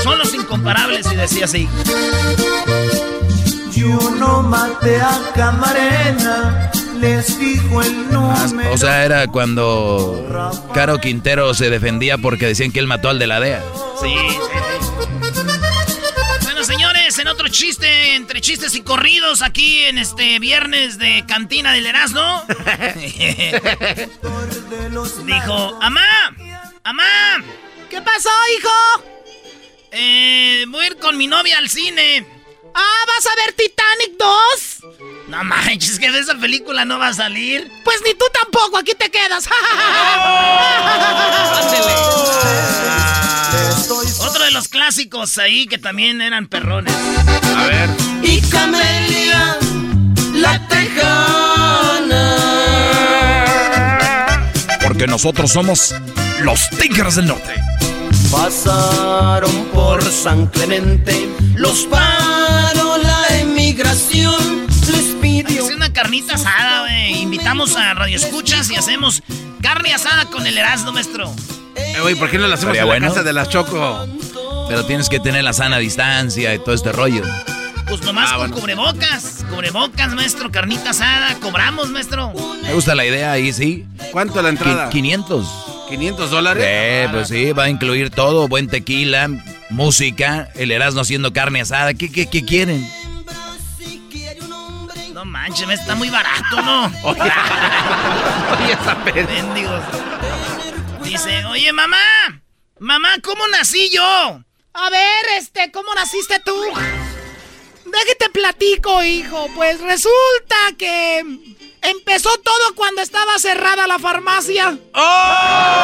son 0.02 0.18
los 0.18 0.32
incomparables 0.34 1.06
y 1.12 1.16
decía 1.16 1.44
así. 1.44 1.68
Yo 3.72 3.98
no 4.18 4.42
maté 4.42 5.00
a 5.00 5.18
Camarena, 5.34 6.70
les 7.00 7.38
dijo 7.38 7.82
el 7.82 8.06
ah, 8.12 8.46
número. 8.48 8.72
o 8.72 8.76
sea, 8.76 9.04
era 9.04 9.26
cuando 9.28 10.60
Caro 10.74 10.98
Quintero 10.98 11.54
se 11.54 11.70
defendía 11.70 12.18
porque 12.18 12.46
decían 12.46 12.72
que 12.72 12.80
él 12.80 12.86
mató 12.86 13.08
al 13.08 13.18
de 13.18 13.26
la 13.26 13.40
DEA. 13.40 13.62
Sí, 14.00 14.08
sí. 14.08 14.38
Bueno, 14.48 15.17
chiste, 17.50 18.14
entre 18.14 18.40
chistes 18.40 18.74
y 18.74 18.82
corridos, 18.82 19.42
aquí 19.42 19.84
en 19.84 19.98
este 19.98 20.38
viernes 20.38 20.98
de 20.98 21.24
Cantina 21.26 21.72
del 21.72 21.86
Erasmo. 21.86 22.44
Dijo, 25.24 25.78
¡Amá! 25.80 26.34
¡Amá! 26.84 27.42
¿Qué 27.90 28.00
pasó, 28.02 28.30
hijo? 28.58 28.70
Eh, 29.92 30.64
voy 30.68 30.84
a 30.84 30.86
ir 30.88 30.98
con 30.98 31.16
mi 31.16 31.26
novia 31.26 31.58
al 31.58 31.68
cine. 31.68 32.26
Ah, 32.74 33.04
¿vas 33.06 33.26
a 33.26 33.34
ver 33.36 33.52
Titanic 33.54 34.16
2? 34.18 35.28
No 35.28 35.44
manches, 35.44 35.98
que 35.98 36.10
de 36.10 36.20
esa 36.20 36.34
película 36.36 36.84
no 36.84 36.98
va 36.98 37.08
a 37.08 37.14
salir. 37.14 37.70
Pues 37.84 38.00
ni 38.04 38.14
tú 38.14 38.24
tampoco, 38.32 38.78
aquí 38.78 38.94
te 38.94 39.10
quedas. 39.10 39.48
Otro 44.28 44.44
de 44.44 44.50
los 44.50 44.68
clásicos 44.68 45.38
ahí 45.38 45.66
que 45.66 45.78
también 45.78 46.20
eran 46.20 46.48
perrones. 46.48 46.92
A 47.56 47.64
ver. 47.64 47.88
Y 48.22 48.42
Camelia, 48.42 49.56
la 50.34 50.68
tejana. 50.68 52.36
Porque 54.82 55.06
nosotros 55.06 55.50
somos 55.50 55.94
los 56.42 56.68
Tigres 56.68 57.14
del 57.14 57.28
Norte. 57.28 57.54
Pasaron 58.30 59.64
por 59.72 60.02
San 60.02 60.48
Clemente, 60.48 61.26
los 61.54 61.86
paró 61.86 62.98
la 62.98 63.28
emigración, 63.38 64.66
les 64.92 65.06
pidió... 65.22 65.70
Es 65.70 65.74
una 65.74 65.90
carnita 65.90 66.34
asada, 66.34 66.80
güey. 66.80 67.22
Invitamos 67.22 67.76
a 67.76 67.94
Radio 67.94 68.18
Escuchas 68.18 68.70
y 68.70 68.76
hacemos 68.76 69.22
carne 69.62 69.94
asada 69.94 70.26
con 70.26 70.46
el 70.46 70.58
Erasmo, 70.58 70.92
maestro. 70.92 71.34
Eh, 72.06 72.16
¿por 72.16 72.30
qué 72.30 72.38
no 72.38 72.46
la 72.46 72.54
hacemos 72.54 72.76
en 72.76 72.88
la 72.88 73.00
casa 73.00 73.22
de 73.22 73.32
las 73.32 73.48
Choco? 73.48 74.06
Pero 74.68 74.84
tienes 74.84 75.08
que 75.08 75.18
tener 75.18 75.42
la 75.42 75.52
sana 75.52 75.78
distancia 75.78 76.54
y 76.54 76.58
todo 76.58 76.74
este 76.74 76.92
rollo. 76.92 77.22
Pues 77.88 78.02
nomás 78.02 78.30
ah, 78.32 78.36
con 78.36 78.50
cubrebocas. 78.50 79.44
Cubrebocas, 79.48 80.14
maestro. 80.14 80.50
Carnita 80.50 80.90
asada. 80.90 81.34
Cobramos, 81.40 81.88
maestro. 81.90 82.32
Me 82.62 82.74
gusta 82.74 82.94
la 82.94 83.06
idea 83.06 83.32
ahí, 83.32 83.52
sí. 83.52 83.86
¿Cuánto 84.12 84.42
la 84.42 84.50
entrada? 84.50 84.90
500. 84.90 85.46
¿500 85.90 86.28
dólares? 86.28 86.64
Eh, 86.66 87.08
pues 87.10 87.28
sí, 87.28 87.52
va 87.52 87.64
a 87.64 87.68
incluir 87.70 88.10
todo. 88.10 88.46
Buen 88.46 88.68
tequila, 88.68 89.30
música, 89.70 90.50
el 90.54 90.70
Erasmo 90.70 91.00
haciendo 91.00 91.32
carne 91.32 91.62
asada. 91.62 91.94
¿Qué, 91.94 92.12
qué, 92.12 92.26
qué 92.26 92.44
quieren? 92.44 92.86
No 95.14 95.24
manches, 95.24 95.68
está 95.70 95.94
muy 95.94 96.10
barato, 96.10 96.62
¿no? 96.62 96.84
oye, 97.02 97.22
oye 99.14 99.26
Mendigos. 99.26 99.82
Dice, 101.08 101.42
oye, 101.46 101.72
mamá, 101.72 101.96
mamá, 102.78 103.16
¿cómo 103.22 103.48
nací 103.48 103.88
yo? 103.88 104.44
A 104.74 104.90
ver, 104.90 105.24
este, 105.38 105.72
¿cómo 105.72 105.94
naciste 105.94 106.38
tú? 106.40 106.54
Déjate 107.86 108.28
platico, 108.30 109.02
hijo. 109.02 109.48
Pues 109.54 109.80
resulta 109.80 110.56
que 110.76 111.24
empezó 111.80 112.28
todo 112.40 112.74
cuando 112.74 113.00
estaba 113.00 113.38
cerrada 113.38 113.86
la 113.86 113.98
farmacia. 113.98 114.78
¡Oh! 114.92 115.78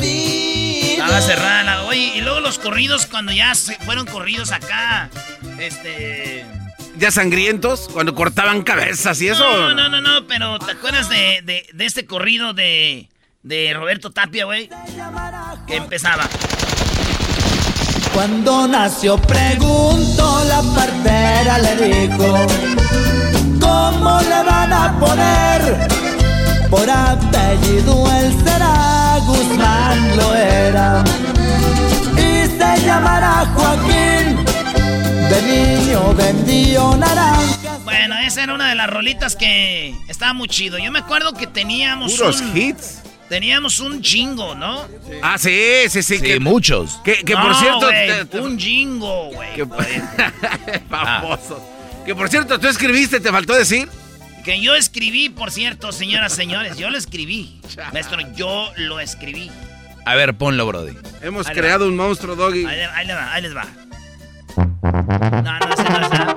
Estaba 0.00 1.20
cerrada 1.22 1.82
Oye, 1.86 2.12
y 2.14 2.20
luego 2.20 2.38
los 2.38 2.60
corridos 2.60 3.06
cuando 3.06 3.32
ya 3.32 3.56
se 3.56 3.74
fueron 3.80 4.06
corridos 4.06 4.52
acá. 4.52 5.10
Este 5.58 6.46
ya 7.00 7.10
sangrientos 7.10 7.88
cuando 7.92 8.14
cortaban 8.14 8.62
cabezas 8.62 9.20
y 9.22 9.28
eso. 9.28 9.42
No, 9.42 9.74
no, 9.74 9.88
no, 9.88 10.00
no, 10.00 10.26
pero 10.26 10.58
¿te 10.58 10.72
acuerdas 10.72 11.08
de, 11.08 11.42
de, 11.72 11.84
este 11.84 12.04
corrido 12.04 12.52
de, 12.52 13.08
de 13.42 13.72
Roberto 13.74 14.10
Tapia, 14.10 14.44
güey? 14.44 14.68
Que 15.66 15.76
empezaba. 15.76 16.28
Cuando 18.12 18.68
nació 18.68 19.16
pregunto, 19.16 20.44
la 20.44 20.62
partera 20.74 21.58
le 21.58 21.76
dijo, 21.76 22.46
¿cómo 23.60 24.20
le 24.20 24.42
van 24.44 24.72
a 24.72 24.98
poner? 25.00 25.88
Por 26.68 26.88
apellido 26.88 28.12
él 28.18 28.34
será, 28.44 29.18
Guzmán 29.26 30.16
lo 30.16 30.34
era. 30.34 31.02
Y 32.16 32.46
se 32.46 32.84
llamará 32.84 33.46
Joaquín 33.54 34.29
niño 35.42 36.14
vendió 36.14 36.96
naranjas. 36.96 37.84
Bueno, 37.84 38.16
esa 38.18 38.42
era 38.44 38.54
una 38.54 38.68
de 38.68 38.74
las 38.74 38.88
rolitas 38.90 39.36
que 39.36 39.94
estaba 40.08 40.32
muy 40.32 40.48
chido. 40.48 40.78
Yo 40.78 40.90
me 40.92 40.98
acuerdo 41.00 41.32
que 41.34 41.46
teníamos 41.46 42.12
Puros 42.14 42.40
un... 42.40 42.56
hits. 42.56 43.02
Teníamos 43.28 43.78
un 43.78 44.02
jingo, 44.02 44.56
¿no? 44.56 44.84
Ah, 45.22 45.38
sí, 45.38 45.52
sí, 45.88 46.02
sí. 46.02 46.16
Sí, 46.16 46.20
que, 46.22 46.40
muchos. 46.40 47.00
que, 47.04 47.22
que 47.24 47.34
No, 47.34 47.42
por 47.42 47.54
cierto. 47.54 47.86
güey, 47.86 48.06
te- 48.08 48.24
te- 48.24 48.40
un 48.40 48.58
jingo, 48.58 49.26
güey. 49.32 49.54
que, 49.54 49.66
Famoso. 50.88 51.64
Que 52.04 52.14
por 52.14 52.28
cierto, 52.28 52.58
tú 52.58 52.66
escribiste, 52.66 53.20
te 53.20 53.30
faltó 53.30 53.54
decir. 53.54 53.88
Que 54.44 54.60
yo 54.60 54.74
escribí, 54.74 55.28
por 55.28 55.52
cierto, 55.52 55.92
señoras, 55.92 56.32
señores. 56.32 56.76
Yo 56.76 56.90
lo 56.90 56.98
escribí. 56.98 57.60
Maestro, 57.92 58.18
yo 58.34 58.72
lo 58.76 58.98
escribí. 58.98 59.48
A 60.06 60.14
ver, 60.16 60.34
ponlo, 60.34 60.66
Brody. 60.66 60.96
Hemos 61.22 61.46
Ahí 61.46 61.54
creado 61.54 61.86
un 61.86 61.94
monstruo, 61.94 62.34
Doggy. 62.34 62.64
Ahí, 62.66 62.76
le- 62.78 62.84
ahí 62.86 63.06
le 63.06 63.14
va, 63.14 63.32
ahí 63.32 63.42
les 63.42 63.54
va. 63.54 63.66
No, 65.18 65.58
no, 65.58 65.74
ese 65.74 65.82
no 65.84 66.00
es 66.00 66.10
nada. 66.10 66.34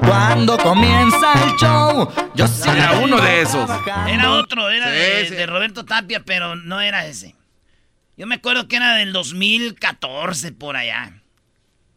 Cuando 0.00 0.58
comienza 0.58 1.32
el 1.44 1.50
show, 1.56 2.10
yo 2.34 2.46
sí 2.48 2.68
Era 2.68 2.92
uno 2.92 3.20
de 3.20 3.42
esos. 3.42 3.68
Era 4.08 4.32
otro, 4.32 4.68
era 4.70 4.86
Sí, 4.86 4.92
de, 4.92 5.26
sí. 5.28 5.34
de 5.34 5.46
Roberto 5.46 5.84
Tapia, 5.84 6.22
pero 6.24 6.56
no 6.56 6.80
era 6.80 7.06
ese. 7.06 7.34
Yo 8.16 8.26
me 8.26 8.36
acuerdo 8.36 8.66
que 8.68 8.76
era 8.76 8.94
del 8.94 9.12
2014 9.12 10.52
por 10.52 10.76
allá. 10.76 11.12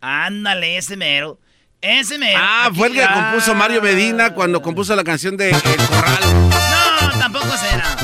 Ándale, 0.02 0.78
ese 0.78 0.98
mero. 0.98 1.40
Ese 1.82 2.18
mero. 2.18 2.40
Ah, 2.42 2.66
Aquí- 2.68 2.78
fue 2.78 2.88
el 2.90 2.94
que 2.94 3.04
ah. 3.04 3.14
compuso 3.32 3.56
Mario 3.56 3.82
Medina 3.82 4.34
cuando 4.34 4.62
compuso 4.62 4.96
la 4.96 5.04
canción 5.04 5.38
de 5.38 5.52
El 5.52 5.62
Corral. 5.88 6.50
No, 7.12 7.20
tampoco 7.20 7.48
será. 7.58 7.96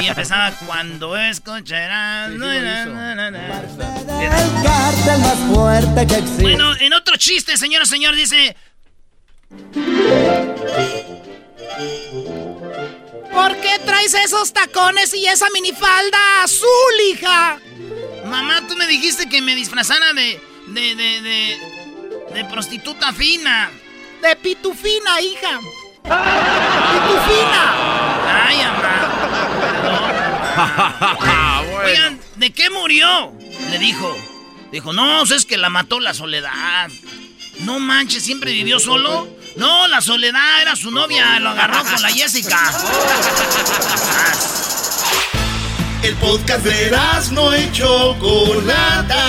Y 0.00 0.06
empezaba 0.06 0.52
cuando 0.66 1.16
na, 3.14 3.30
na. 3.30 3.97
El 4.20 4.62
cártel 4.62 5.18
más 5.20 5.38
fuerte 5.54 6.06
que 6.06 6.14
existe. 6.16 6.42
Bueno, 6.42 6.74
en 6.76 6.92
otro 6.92 7.16
chiste, 7.16 7.56
señor, 7.56 7.86
señor, 7.86 8.14
dice. 8.14 8.56
¿Por 13.32 13.56
qué 13.56 13.78
traes 13.84 14.14
esos 14.14 14.52
tacones 14.52 15.14
y 15.14 15.26
esa 15.26 15.46
minifalda 15.50 16.42
azul, 16.42 16.68
hija? 17.10 17.58
Mamá, 18.26 18.66
tú 18.66 18.76
me 18.76 18.86
dijiste 18.86 19.28
que 19.28 19.40
me 19.40 19.54
disfrazara 19.54 20.12
de. 20.12 20.40
de. 20.68 20.94
de. 20.94 21.20
de, 21.22 21.58
de 22.34 22.44
prostituta 22.46 23.12
fina. 23.12 23.70
De 24.22 24.36
pitufina, 24.36 25.20
hija. 25.20 25.60
¡Pitufina! 26.02 27.74
Ay, 28.46 28.56
mamá. 28.58 28.94
Oigan, 31.84 32.18
¿de 32.38 32.50
qué 32.52 32.70
murió? 32.70 33.32
Le 33.70 33.78
dijo. 33.78 34.16
Dijo, 34.72 34.92
no, 34.92 35.22
es 35.22 35.46
que 35.46 35.56
la 35.56 35.70
mató 35.70 35.98
la 36.00 36.14
soledad. 36.14 36.90
No 37.60 37.80
manches, 37.80 38.22
¿siempre 38.22 38.52
vivió 38.52 38.78
solo? 38.78 39.28
No, 39.56 39.88
la 39.88 40.00
soledad 40.00 40.62
era 40.62 40.76
su 40.76 40.90
novia, 40.90 41.40
lo 41.40 41.48
agarró 41.50 41.82
con 41.84 42.00
la 42.02 42.10
Jessica. 42.10 42.70
El 46.02 46.14
podcast 46.16 46.64
de 46.64 46.96
no 47.32 47.56
y 47.56 47.72
Chocolata. 47.72 49.24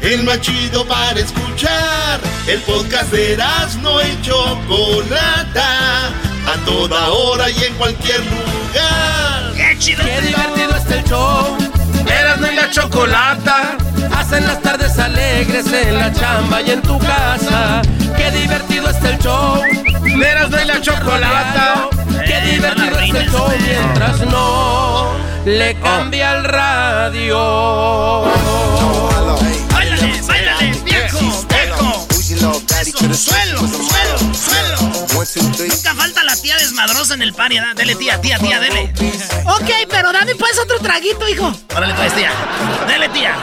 El 0.00 0.22
más 0.22 0.40
chido 0.40 0.86
para 0.86 1.18
escuchar. 1.18 2.20
El 2.46 2.60
podcast 2.60 3.10
de 3.10 3.36
no 3.80 4.00
y 4.00 4.22
Chocolata. 4.22 6.08
A 6.46 6.56
toda 6.64 7.08
hora 7.10 7.50
y 7.50 7.64
en 7.64 7.74
cualquier 7.74 8.20
lugar. 8.20 9.52
¡Qué 9.56 9.76
chido! 9.78 10.04
Qué 10.04 10.20
divertido 10.20 10.76
está 10.76 10.94
el 10.96 11.04
show. 11.04 11.63
Erasmo 12.06 12.46
y 12.46 12.54
la 12.54 12.70
chocolata. 12.70 13.76
Hacen 14.16 14.46
las 14.46 14.60
tardes 14.62 14.98
alegres 14.98 15.66
en 15.72 15.98
la 15.98 16.12
chamba 16.12 16.60
y 16.62 16.70
en 16.70 16.82
tu 16.82 16.98
casa. 16.98 17.82
Qué 18.16 18.30
divertido 18.30 18.88
está 18.90 19.10
el 19.10 19.18
show. 19.18 19.62
Erasmo 20.04 20.56
y 20.62 20.64
la 20.66 20.80
chocolata. 20.80 21.88
Qué 22.26 22.38
Eh, 22.38 22.52
divertido 22.52 22.98
está 22.98 23.18
el 23.20 23.30
show 23.30 23.48
mientras 23.58 24.20
no 24.26 25.12
le 25.44 25.74
cambia 25.80 26.32
el 26.36 26.44
radio. 26.44 28.24
¡Báilale, 29.72 30.20
báilale, 30.26 30.72
viejo, 30.84 31.18
viejo! 31.48 32.06
Suelo, 32.22 33.58
suelo, 33.60 34.34
suelo. 34.34 34.83
Nunca 35.36 35.94
falta 35.94 36.22
la 36.22 36.36
tía 36.36 36.56
desmadrosa 36.56 37.14
en 37.14 37.22
el 37.22 37.32
party, 37.32 37.58
¿verdad? 37.58 37.74
Dele, 37.76 37.94
tía, 37.94 38.20
tía, 38.20 38.38
tía, 38.38 38.60
dele. 38.60 38.92
Ok, 39.46 39.70
pero 39.88 40.12
dame 40.12 40.34
pues 40.34 40.58
otro 40.58 40.78
traguito, 40.80 41.28
hijo. 41.28 41.52
Órale, 41.74 41.94
pues, 41.94 42.14
tía. 42.14 42.30
Dele, 42.86 43.08
tía. 43.08 43.34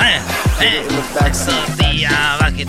Eh, 0.00 0.20
eh. 0.60 0.82
Eso, 1.30 1.52
tía, 1.78 2.36
bájate. 2.40 2.66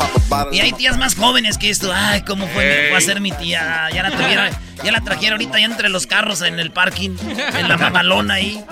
Y 0.52 0.60
hay 0.60 0.74
tías 0.74 0.98
más 0.98 1.16
jóvenes 1.16 1.58
que 1.58 1.70
esto. 1.70 1.92
Ay, 1.94 2.22
cómo 2.22 2.48
fue, 2.48 2.88
fue 2.90 2.98
a 2.98 3.02
ser 3.02 3.20
mi 3.22 3.32
tía. 3.32 3.90
Ya 3.94 4.04
la 4.04 4.12
trajeron, 4.12 4.50
ya 4.84 4.92
la 4.92 5.02
trajeron 5.02 5.34
ahorita 5.34 5.60
ya 5.60 5.66
entre 5.66 5.90
los 5.90 6.08
carros 6.08 6.42
en 6.42 6.60
el 6.60 6.72
parking, 6.72 7.18
en 7.58 7.68
la 7.68 7.78
mamalona 7.78 8.36
ahí. 8.36 8.64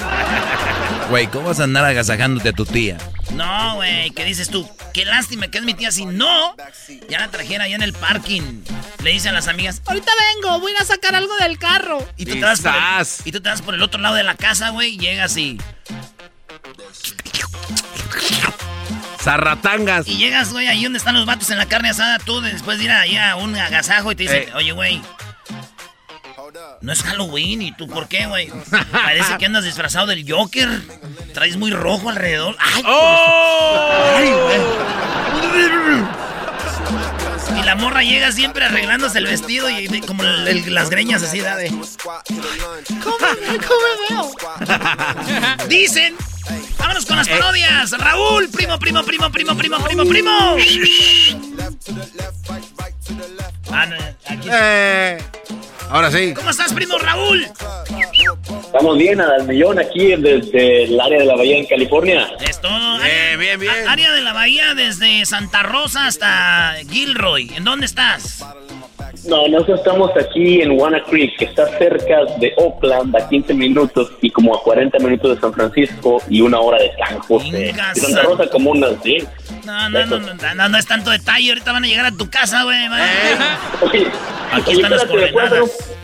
Güey, 1.10 1.28
¿cómo 1.28 1.50
vas 1.50 1.60
a 1.60 1.63
andar 1.66 1.86
agasajándote 1.86 2.50
a 2.50 2.54
tu 2.54 2.66
tía? 2.66 2.98
No, 3.34 3.76
güey, 3.76 4.12
¿qué 4.12 4.26
dices 4.26 4.50
tú? 4.50 4.70
Qué 4.94 5.06
lástima 5.06 5.48
que 5.48 5.58
es 5.58 5.63
mi 5.63 5.74
tía. 5.74 5.92
Si 5.92 6.06
no, 6.06 6.56
ya 7.10 7.20
la 7.20 7.30
trajera 7.30 7.63
allá 7.66 7.76
en 7.76 7.82
el 7.82 7.94
parking. 7.94 8.62
Le 9.04 9.12
dicen 9.12 9.32
a 9.32 9.34
las 9.34 9.48
amigas, 9.48 9.82
ahorita 9.86 10.12
vengo, 10.36 10.60
voy 10.60 10.72
a 10.80 10.86
sacar 10.86 11.16
algo 11.16 11.36
del 11.38 11.58
carro. 11.58 12.08
Y 12.16 12.26
tú, 12.26 12.34
te 12.34 12.42
vas 12.42 12.62
por 12.62 12.72
el, 12.74 13.08
y 13.26 13.32
tú 13.32 13.42
te 13.42 13.50
vas 13.50 13.62
por 13.62 13.74
el 13.74 13.82
otro 13.82 14.00
lado 14.00 14.16
de 14.16 14.24
la 14.24 14.36
casa, 14.36 14.70
güey, 14.70 14.96
y 14.96 14.98
llegas 15.00 15.36
y... 15.36 15.58
Zarratangas. 19.22 20.08
Y 20.08 20.18
llegas, 20.18 20.52
güey, 20.52 20.68
ahí 20.68 20.84
donde 20.84 20.98
están 21.00 21.16
los 21.16 21.26
vatos 21.26 21.50
en 21.50 21.58
la 21.58 21.66
carne 21.66 21.89
asada, 21.89 22.20
tú 22.20 22.42
después 22.42 22.78
de 22.78 22.86
ir 22.86 22.92
ahí 22.92 23.16
a 23.18 23.36
un 23.36 23.56
agasajo 23.56 24.12
y 24.12 24.16
te 24.16 24.24
dicen, 24.24 24.44
Eh. 24.44 24.52
oye, 24.56 24.72
güey, 24.74 25.02
no 26.82 26.91
es 26.91 27.02
Halloween, 27.04 27.62
¿y 27.62 27.71
tú 27.71 27.88
por 27.88 28.08
qué, 28.08 28.26
güey? 28.28 28.52
Parece 28.91 29.38
que 29.38 29.45
andas 29.45 29.63
disfrazado 29.63 30.08
del 30.08 30.30
Joker. 30.30 30.69
Traes 31.34 31.58
muy 31.58 31.71
rojo 31.71 32.10
alrededor. 32.10 32.56
¡Ay! 32.60 32.84
¡Oh! 32.86 34.13
Ay, 34.15 34.32
güey. 34.32 34.62
Y 37.60 37.63
la 37.63 37.76
morra 37.76 38.02
llega 38.04 38.32
siempre 38.32 38.65
arreglándose 38.65 39.19
el 39.19 39.26
vestido 39.26 39.69
y 39.69 40.02
como 40.02 40.23
el- 40.23 40.47
el- 40.47 40.73
las 40.73 40.89
greñas 40.89 41.21
así, 41.23 41.39
¿da? 41.39 41.56
De... 41.56 41.69
¿Cómo, 41.69 43.17
cómo 43.67 43.86
veo? 44.10 44.32
Dicen. 45.69 46.15
Vámonos 46.78 47.06
con 47.06 47.15
las 47.15 47.30
parodias. 47.30 47.91
Raúl, 47.91 48.49
primo, 48.49 48.78
primo, 48.80 49.04
primo, 49.04 49.30
primo, 49.32 49.56
primo, 49.56 49.78
primo, 49.84 50.04
primo. 50.06 50.58
Ah, 53.71 53.86
no, 53.88 53.95
aquí. 54.28 54.47
Eh, 54.52 55.17
ahora 55.93 56.12
sí. 56.12 56.34
¿Cómo 56.34 56.49
estás, 56.49 56.73
primo 56.73 56.97
Raúl? 56.97 57.47
Estamos 58.65 58.97
bien 58.97 59.21
al 59.21 59.47
millón 59.47 59.79
aquí 59.79 60.15
desde 60.15 60.86
el 60.86 60.99
área 60.99 61.19
de 61.19 61.25
la 61.25 61.36
Bahía 61.36 61.58
en 61.58 61.65
California. 61.67 62.27
Esto. 62.41 62.67
Bien, 63.38 63.60
bien, 63.60 63.71
Área 63.88 64.12
de 64.12 64.21
la 64.21 64.34
Bahía 64.34 64.73
desde 64.73 65.25
Santa 65.25 65.63
Rosa 65.63 66.08
hasta 66.08 66.75
Gilroy. 66.89 67.51
¿En 67.56 67.63
dónde 67.63 67.86
estás? 67.86 68.43
No, 69.25 69.47
nosotros 69.47 69.79
estamos 69.79 70.12
aquí 70.19 70.62
en 70.62 70.71
Wanna 70.71 71.01
Creek, 71.05 71.38
que 71.38 71.45
está 71.45 71.65
cerca 71.77 72.25
de 72.39 72.53
Oakland, 72.57 73.15
a 73.15 73.29
15 73.29 73.53
minutos 73.53 74.12
y 74.21 74.29
como 74.29 74.55
a 74.55 74.62
40 74.63 74.99
minutos 74.99 75.36
de 75.36 75.41
San 75.41 75.53
Francisco 75.53 76.21
y 76.29 76.41
una 76.41 76.59
hora 76.59 76.77
de 76.81 76.91
San 76.97 77.19
José. 77.19 77.51
De 77.73 77.73
Santa 77.95 78.23
Rosa 78.23 78.47
como 78.47 78.71
unas 78.71 79.01
10. 79.01 79.25
No, 79.65 79.89
no, 79.89 80.05
no, 80.05 80.19
no, 80.19 80.55
no, 80.55 80.69
no 80.69 80.77
es 80.77 80.86
tanto 80.86 81.09
detalle. 81.09 81.49
Ahorita 81.49 81.71
van 81.71 81.83
a 81.86 81.88
llegar 81.88 82.05
a 82.05 82.12
tu 82.12 82.29
casa, 82.29 82.63
güey. 82.63 82.77
Aquí 84.51 84.71
están 84.73 84.91
las 84.91 85.03
espérate, 85.03 85.25
¿me 85.25 85.31
puedes 85.31 85.47
hacer 85.47 85.62
un- 85.63 85.69
coordenadas. 85.69 85.95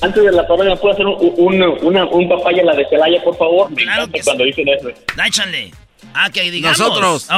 antes 0.00 0.22
de 0.24 0.32
la 0.32 0.42
¿me 0.42 0.76
puedes 0.76 0.94
hacer 0.94 1.06
un, 1.06 1.34
un, 1.36 1.62
una- 1.82 2.04
un 2.06 2.28
papaya 2.28 2.62
la 2.64 2.74
de 2.74 2.86
Celaya, 2.88 3.22
por 3.22 3.36
favor? 3.36 3.70
Me 3.70 3.82
Claro 3.82 4.02
encanta 4.04 4.18
que 4.18 4.24
cuando 4.24 4.44
dicen 4.44 4.68
eso. 4.68 4.88
Échale. 5.26 5.70
Ah, 6.14 6.30
que 6.32 6.50
digamos. 6.50 6.78
Nosotros. 6.78 7.28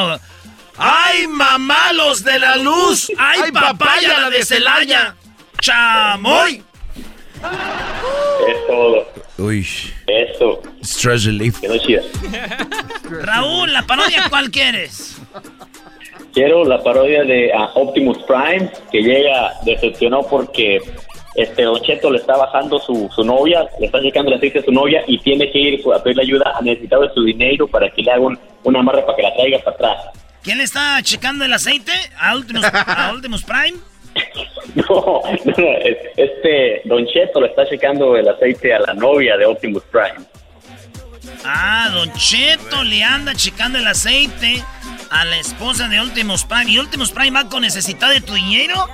¡Ay, 0.79 1.27
mamá, 1.27 1.93
los 1.93 2.23
de 2.23 2.38
la 2.38 2.57
luz! 2.57 3.11
¡Ay, 3.19 3.41
¡Ay, 3.45 3.53
papaya, 3.53 3.73
papaya, 3.79 4.21
la 4.21 4.31
de 4.31 4.45
Celaya! 4.45 5.14
¡Chamoy! 5.61 6.62
Es 8.49 8.67
todo. 8.67 9.07
Uy, 9.38 9.67
Eso. 10.07 10.62
stress 10.83 11.25
relief. 11.25 11.61
Quedó 11.61 11.79
chida. 11.79 12.03
Raúl, 13.23 13.73
¿la 13.73 13.83
parodia 13.87 14.27
cuál 14.29 14.51
quieres? 14.51 15.21
Quiero 16.33 16.64
la 16.64 16.83
parodia 16.83 17.25
de 17.25 17.53
ah, 17.53 17.71
Optimus 17.75 18.19
Prime, 18.25 18.71
que 18.93 19.03
llega 19.03 19.53
decepcionado 19.64 20.27
porque 20.29 20.79
este 21.35 21.62
Don 21.62 21.81
Cheto 21.83 22.11
le 22.11 22.19
está 22.19 22.37
bajando 22.37 22.79
su, 22.81 23.09
su 23.14 23.25
novia, 23.25 23.67
le 23.79 23.87
está 23.87 24.01
checando 24.01 24.31
el 24.31 24.37
aceite 24.38 24.59
a 24.61 24.64
su 24.64 24.73
novia 24.73 25.03
y 25.07 25.19
tiene 25.19 25.51
que 25.51 25.59
ir 25.59 25.81
a 25.95 26.03
pedirle 26.03 26.23
ayuda 26.23 26.53
a 26.57 26.62
necesitar 26.62 27.01
de 27.01 27.11
su 27.14 27.23
dinero 27.25 27.67
para 27.69 27.91
que 27.91 28.03
le 28.03 28.11
haga 28.11 28.23
un, 28.23 28.38
una 28.64 28.81
amarre 28.81 29.03
para 29.03 29.17
que 29.17 29.23
la 29.23 29.35
traiga 29.35 29.59
para 29.59 29.77
atrás. 29.77 29.97
¿Quién 30.42 30.59
le 30.59 30.64
está 30.64 31.03
checando 31.03 31.44
el 31.44 31.53
aceite? 31.53 31.92
¿A 32.18 32.35
Ultimus, 32.35 32.64
a 32.64 33.11
Ultimus 33.14 33.42
Prime? 33.44 33.79
No, 34.74 34.85
no, 35.44 35.55
no, 35.57 35.79
es- 35.85 35.96
este 36.16 36.83
Don 36.85 37.07
Cheto 37.07 37.40
le 37.40 37.48
está 37.48 37.68
checando 37.68 38.16
el 38.16 38.29
aceite 38.29 38.74
a 38.74 38.81
la 38.81 38.94
novia 38.94 39.37
de 39.37 39.46
Optimus 39.46 39.83
Prime. 39.85 40.27
Ah, 41.44 41.90
Don 41.92 42.12
Cheto 42.14 42.83
le 42.85 43.03
anda 43.05 43.35
checando 43.35 43.79
el 43.79 43.87
aceite 43.87 44.62
A 45.11 45.24
la 45.24 45.37
esposa 45.38 45.88
de 45.88 46.01
Últimos 46.01 46.44
Prime. 46.44 46.70
¿Y 46.70 46.79
Últimos 46.79 47.11
Prime 47.12 47.31
va 47.42 47.48
con 47.48 47.62
necesidad 47.62 48.11
de 48.11 48.20
tu 48.20 48.35
dinero? 48.35 48.87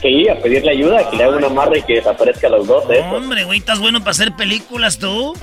Sí, 0.00 0.28
a 0.28 0.38
pedirle 0.40 0.70
ayuda, 0.70 1.10
que 1.10 1.16
le 1.16 1.24
haga 1.24 1.38
una 1.38 1.48
amarra 1.48 1.76
y 1.76 1.82
que 1.82 1.94
desaparezca 1.94 2.48
los 2.48 2.68
dos 2.68 2.86
de 2.86 3.00
Hombre, 3.00 3.42
güey, 3.44 3.58
estás 3.58 3.80
bueno 3.80 3.98
para 3.98 4.12
hacer 4.12 4.32
películas 4.36 4.98
tú. 4.98 5.34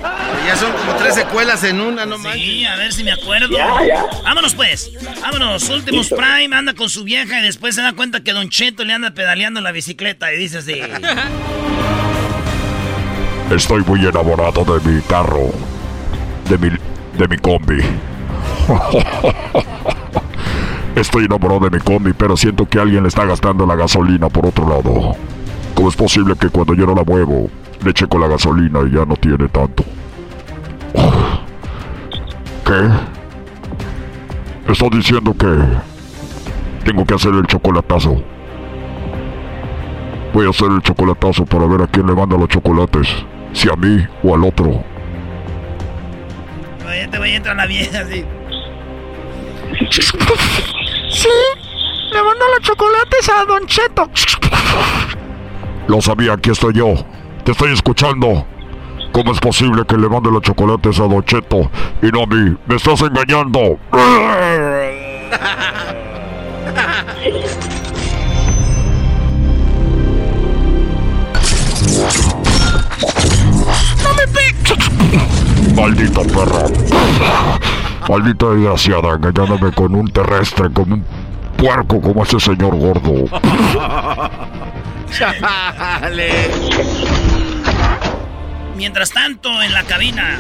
Ya 0.46 0.56
son 0.56 0.72
como 0.72 0.96
tres 0.96 1.16
secuelas 1.16 1.64
en 1.66 1.82
una, 1.82 2.06
no 2.06 2.18
manches. 2.18 2.42
Sí, 2.42 2.66
a 2.66 2.78
ver 2.78 2.94
si 2.94 3.04
me 3.04 3.12
acuerdo. 3.12 3.50
Ya, 3.50 3.86
ya. 3.86 4.06
Vámonos 4.24 4.56
pues. 4.56 4.92
Vámonos. 5.22 5.68
Últimos 5.70 6.10
Listo. 6.10 6.16
Prime 6.16 6.56
anda 6.56 6.74
con 6.74 6.90
su 6.90 7.04
vieja 7.04 7.40
y 7.40 7.44
después 7.44 7.76
se 7.76 7.82
da 7.82 7.92
cuenta 7.94 8.24
que 8.24 8.32
Don 8.32 8.50
Cheto 8.50 8.86
le 8.86 8.94
anda 8.94 9.12
pedaleando 9.12 9.60
la 9.60 9.74
bicicleta 9.74 10.32
y 10.34 10.38
dice 10.38 10.60
así. 10.60 10.80
Estoy 13.52 13.84
muy 13.84 14.06
enamorado 14.06 14.64
de 14.64 14.90
mi 14.90 15.02
carro. 15.02 15.52
De 16.50 16.58
mi, 16.58 16.70
de 17.18 17.28
mi 17.28 17.38
combi. 17.38 17.82
Estoy 20.96 21.26
enamorado 21.26 21.60
de 21.60 21.78
mi 21.78 21.84
combi, 21.84 22.14
pero 22.14 22.38
siento 22.38 22.66
que 22.66 22.80
alguien 22.80 23.04
le 23.04 23.10
está 23.10 23.26
gastando 23.26 23.66
la 23.66 23.76
gasolina 23.76 24.30
por 24.30 24.46
otro 24.46 24.70
lado. 24.70 25.14
¿Cómo 25.74 25.90
es 25.90 25.96
posible 25.96 26.36
que 26.40 26.48
cuando 26.48 26.74
yo 26.74 26.86
no 26.86 26.96
la 26.96 27.04
muevo, 27.04 27.50
le 27.84 27.94
checo 27.94 28.18
la 28.18 28.30
gasolina 28.30 28.80
y 28.88 28.92
ya 28.92 29.06
no 29.06 29.18
tiene 29.18 29.50
tanto? 29.50 29.84
¿Qué? 32.66 34.72
Está 34.72 34.88
diciendo 34.90 35.36
que 35.38 35.48
tengo 36.86 37.06
que 37.06 37.14
hacer 37.14 37.34
el 37.34 37.46
chocolatazo. 37.46 38.24
Voy 40.34 40.48
a 40.48 40.50
hacer 40.50 40.72
el 40.72 40.82
chocolatazo 40.82 41.46
para 41.46 41.66
ver 41.66 41.82
a 41.82 41.88
quién 41.88 42.08
le 42.08 42.14
manda 42.14 42.38
los 42.38 42.48
chocolates. 42.48 43.10
Si 43.52 43.70
a 43.70 43.76
mí 43.76 44.02
o 44.24 44.34
al 44.34 44.46
otro. 44.46 44.82
Te 47.12 47.18
voy 47.18 47.32
a 47.32 47.36
entrar 47.36 47.58
la 47.58 47.66
vieja 47.66 48.00
así. 48.00 48.24
Sí, 51.16 51.30
le 52.12 52.22
mando 52.22 52.46
los 52.54 52.60
chocolates 52.60 53.30
a 53.30 53.46
Don 53.46 53.66
Cheto. 53.68 54.10
Lo 55.88 56.02
sabía, 56.02 56.34
aquí 56.34 56.50
estoy 56.50 56.74
yo. 56.74 56.94
Te 57.46 57.54
estoy 57.54 57.72
escuchando. 57.72 58.46
¿Cómo 59.14 59.32
es 59.32 59.40
posible 59.40 59.86
que 59.88 59.96
le 59.96 60.10
mande 60.10 60.30
los 60.30 60.42
chocolates 60.42 61.00
a 61.00 61.04
Don 61.04 61.24
Cheto 61.24 61.72
y 62.02 62.08
no 62.08 62.24
a 62.24 62.26
mí? 62.26 62.58
¡Me 62.66 62.76
estás 62.76 63.00
engañando! 63.00 63.80
¡No 74.04 74.14
me 74.16 74.28
pegues! 74.34 74.76
Maldita 75.76 76.22
perra. 76.24 77.85
Maldita 78.08 78.52
desgraciada, 78.52 79.16
engañándome 79.16 79.72
con 79.74 79.96
un 79.96 80.08
terrestre, 80.12 80.70
como 80.72 80.96
un 80.96 81.06
puerco 81.58 82.00
como 82.00 82.24
ese 82.24 82.40
señor 82.40 82.76
gordo. 82.76 83.26
Chale. 85.12 86.52
Mientras 88.76 89.12
tanto, 89.12 89.62
en 89.62 89.74
la 89.74 89.84
cabina. 89.84 90.40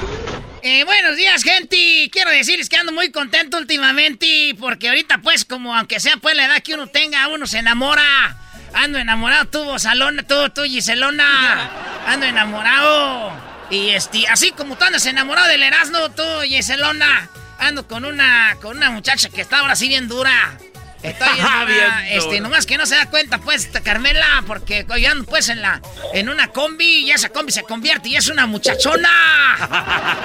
Eh, 0.62 0.84
buenos 0.84 1.15
días, 1.15 1.43
gente. 1.43 2.10
Quiero 2.12 2.30
decirles 2.30 2.69
que 2.69 2.78
ando 2.78 2.91
muy 2.91 3.12
contento 3.12 3.58
últimamente. 3.58 4.56
Porque 4.60 4.89
ahorita, 4.89 5.19
pues, 5.19 5.45
como 5.45 5.75
aunque 5.75 5.99
sea 5.99 6.17
pues 6.17 6.36
la 6.36 6.45
edad 6.45 6.62
que 6.62 6.75
uno 6.75 6.88
tenga, 6.88 7.28
uno 7.30 7.47
se 7.47 7.60
enamora. 7.60 8.38
Ando 8.73 8.99
enamorado, 8.99 9.45
tú, 9.45 9.80
Salona, 9.80 10.23
tú, 10.23 10.49
tú, 10.49 10.63
Giselona. 10.63 11.69
Ando 12.08 12.25
enamorado. 12.25 13.32
Y 13.69 13.89
este, 13.89 14.28
así 14.28 14.51
como 14.51 14.75
tú 14.75 14.84
andas 14.86 15.06
enamorado 15.06 15.47
del 15.47 15.63
Erasmo, 15.63 16.10
tú, 16.12 16.23
Giselona. 16.43 17.30
Ando 17.59 17.87
con 17.87 18.05
una, 18.05 18.57
con 18.61 18.77
una 18.77 18.91
muchacha 18.91 19.29
que 19.29 19.41
está 19.41 19.59
ahora 19.59 19.75
sí 19.75 19.87
bien 19.87 20.07
dura. 20.07 20.57
Está 21.01 21.33
bien 21.33 21.45
dura. 21.51 21.65
Bien 21.65 21.91
este, 22.09 22.29
dura. 22.29 22.39
nomás 22.41 22.65
que 22.65 22.77
no 22.77 22.85
se 22.85 22.95
da 22.95 23.09
cuenta, 23.09 23.39
pues, 23.39 23.69
Carmela, 23.83 24.43
porque 24.47 24.85
yo 24.99 25.11
ando 25.11 25.25
pues 25.25 25.49
en 25.49 25.61
la, 25.61 25.81
en 26.13 26.29
una 26.29 26.47
combi 26.49 27.07
y 27.07 27.11
esa 27.11 27.29
combi 27.29 27.51
se 27.51 27.63
convierte 27.63 28.09
y 28.09 28.15
es 28.15 28.27
una 28.27 28.45
muchachona. 28.45 29.09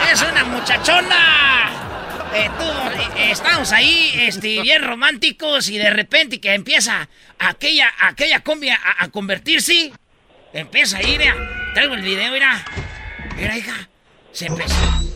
es 0.12 0.22
una 0.22 0.44
muchachona. 0.44 1.70
Eh, 2.34 2.48
tú, 2.58 2.64
eh, 3.18 3.30
estamos 3.32 3.72
ahí, 3.72 4.12
este, 4.14 4.62
bien 4.62 4.84
románticos 4.84 5.68
y 5.68 5.78
de 5.78 5.90
repente 5.90 6.40
que 6.40 6.54
empieza 6.54 7.08
aquella, 7.38 7.92
aquella 7.98 8.40
combi 8.40 8.68
a, 8.68 8.78
a 8.98 9.08
convertirse, 9.08 9.92
empieza 10.52 10.98
a 10.98 11.02
ir, 11.02 11.18
mira, 11.18 11.34
traigo 11.74 11.94
el 11.94 12.02
video, 12.02 12.30
mira, 12.32 12.64
mira, 13.36 13.56
hija, 13.56 13.88
se 14.32 14.46
empezó. 14.46 15.09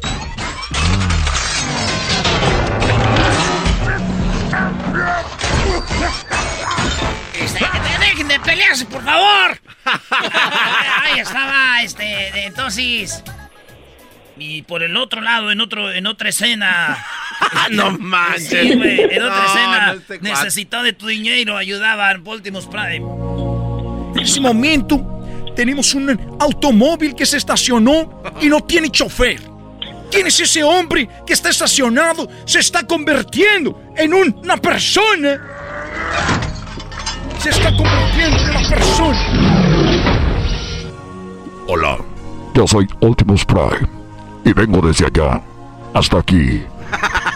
Pelearse, 8.65 8.87
por 8.87 9.03
favor. 9.05 9.59
Ahí 11.03 11.21
estaba, 11.21 11.83
este, 11.83 12.03
de- 12.05 12.45
entonces. 12.47 13.23
Y 14.37 14.63
por 14.63 14.83
el 14.83 14.97
otro 14.97 15.21
lado, 15.21 15.53
en 15.53 15.61
otro, 15.61 15.93
en 15.93 16.07
otra 16.07 16.29
escena. 16.31 17.05
no 17.71 17.93
manches. 17.99 18.49
Sí, 18.49 18.75
güey, 18.75 19.01
en 19.03 19.23
otra 19.23 19.37
No, 19.39 19.47
escena. 19.47 19.87
no, 19.87 19.93
este 19.93 20.19
necesitaba 20.21 20.83
de 20.83 20.93
tu 20.93 21.07
dinero, 21.07 21.57
ayudaban 21.57 22.25
Baltimore 22.25 22.67
Prime. 22.69 23.07
En 24.17 24.19
ese 24.21 24.41
momento 24.41 25.53
tenemos 25.55 25.95
un 25.95 26.37
automóvil 26.41 27.15
que 27.15 27.25
se 27.27 27.37
estacionó 27.37 28.23
y 28.41 28.49
no 28.49 28.61
tiene 28.61 28.91
chofer. 28.91 29.41
¿Quién 30.11 30.27
es 30.29 30.39
ese 30.41 30.63
hombre 30.63 31.09
que 31.27 31.33
está 31.33 31.51
estacionado? 31.51 32.29
Se 32.45 32.59
está 32.61 32.85
convirtiendo 32.85 33.81
en 33.97 34.15
un- 34.15 34.35
una 34.43 34.57
persona. 34.57 35.41
Se 37.45 37.51
está 37.51 37.71
convirtiendo 37.77 38.39
en 38.39 38.57
una 38.57 38.69
persona. 38.71 39.19
Hola, 41.69 41.99
yo 42.55 42.67
soy 42.67 42.89
Optimus 43.01 43.45
Prime 43.45 43.87
y 44.47 44.55
vengo 44.55 44.81
desde 44.81 45.05
allá 45.05 45.43
hasta 45.93 46.21
aquí 46.21 46.63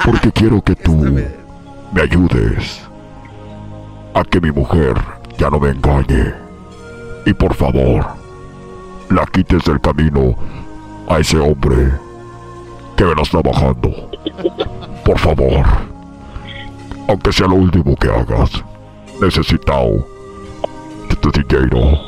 porque 0.06 0.32
quiero 0.32 0.62
que 0.62 0.74
tú 0.76 0.94
me 1.92 2.00
ayudes 2.00 2.88
a 4.14 4.24
que 4.24 4.40
mi 4.40 4.50
mujer 4.50 4.96
ya 5.36 5.50
no 5.50 5.60
me 5.60 5.68
engañe 5.68 6.32
y 7.26 7.34
por 7.34 7.52
favor 7.52 8.06
la 9.10 9.26
quites 9.26 9.62
del 9.64 9.78
camino 9.78 10.34
a 11.06 11.18
ese 11.18 11.38
hombre 11.38 11.92
que 12.96 13.04
me 13.04 13.14
la 13.14 13.20
está 13.20 13.42
bajando. 13.42 14.08
Por 15.04 15.18
favor, 15.18 15.66
aunque 17.06 17.30
sea 17.30 17.46
lo 17.46 17.56
último 17.56 17.94
que 17.94 18.08
hagas, 18.08 18.64
necesitado 19.20 20.06
de 21.08 21.16
tu 21.16 21.30
dinero 21.30 21.98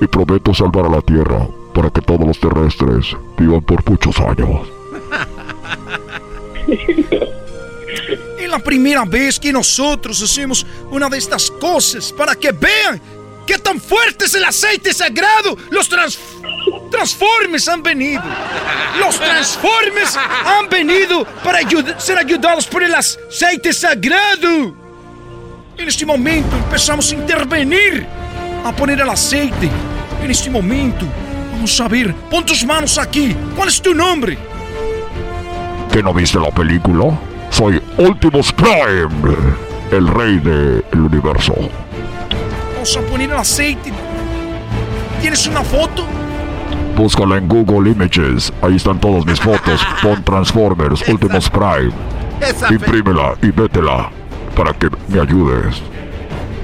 y 0.00 0.06
prometo 0.06 0.54
salvar 0.54 0.86
a 0.86 0.90
la 0.90 1.00
Tierra 1.02 1.46
para 1.74 1.90
que 1.90 2.00
todos 2.00 2.26
los 2.26 2.38
terrestres 2.40 3.16
vivan 3.36 3.60
por 3.62 3.88
muchos 3.88 4.18
años. 4.20 4.68
Es 8.38 8.48
la 8.48 8.58
primera 8.58 9.04
vez 9.04 9.38
que 9.40 9.52
nosotros 9.52 10.22
hacemos 10.22 10.64
una 10.90 11.08
de 11.08 11.18
estas 11.18 11.50
cosas 11.50 12.12
para 12.12 12.34
que 12.34 12.52
vean 12.52 13.00
qué 13.46 13.58
tan 13.58 13.80
fuerte 13.80 14.26
es 14.26 14.34
el 14.34 14.44
aceite 14.44 14.92
sagrado. 14.92 15.56
Los 15.70 15.88
trans 15.88 16.18
transformes 16.90 17.66
han 17.68 17.82
venido. 17.82 18.22
Los 19.00 19.18
transformes 19.18 20.16
han 20.16 20.68
venido 20.68 21.24
para 21.42 21.60
ayud- 21.60 21.98
ser 21.98 22.18
ayudados 22.18 22.66
por 22.66 22.82
el 22.82 22.94
aceite 22.94 23.72
sagrado. 23.72 24.74
En 25.78 25.86
este 25.86 26.04
momento 26.04 26.56
empezamos 26.56 27.12
a 27.12 27.14
intervenir, 27.14 28.04
a 28.64 28.72
poner 28.72 29.00
el 29.00 29.08
aceite. 29.08 29.70
En 30.20 30.28
este 30.28 30.50
momento, 30.50 31.06
vamos 31.52 31.80
a 31.80 31.86
ver, 31.86 32.12
pon 32.28 32.44
tus 32.44 32.66
manos 32.66 32.98
aquí. 32.98 33.36
¿Cuál 33.54 33.68
es 33.68 33.80
tu 33.80 33.94
nombre? 33.94 34.36
¿Que 35.92 36.02
no 36.02 36.12
viste 36.12 36.40
la 36.40 36.50
película? 36.50 37.16
Soy 37.50 37.80
Optimus 37.96 38.52
Prime, 38.52 39.36
el 39.92 40.08
rey 40.08 40.38
del 40.40 40.82
universo. 40.92 41.54
Vamos 42.74 42.96
a 42.96 43.00
poner 43.02 43.30
el 43.30 43.36
aceite. 43.36 43.92
¿Tienes 45.20 45.46
una 45.46 45.62
foto? 45.62 46.04
Búscala 46.96 47.36
en 47.36 47.46
Google 47.46 47.92
Images, 47.92 48.52
ahí 48.62 48.74
están 48.74 48.98
todas 48.98 49.24
mis 49.24 49.38
fotos. 49.38 49.86
Pon 50.02 50.24
Transformers 50.24 51.08
Optimus 51.08 51.48
Prime. 51.48 51.92
Imprímela 52.68 53.36
y 53.42 53.52
vétela 53.52 54.10
para 54.58 54.74
que 54.74 54.90
me 55.06 55.20
ayudes. 55.20 55.80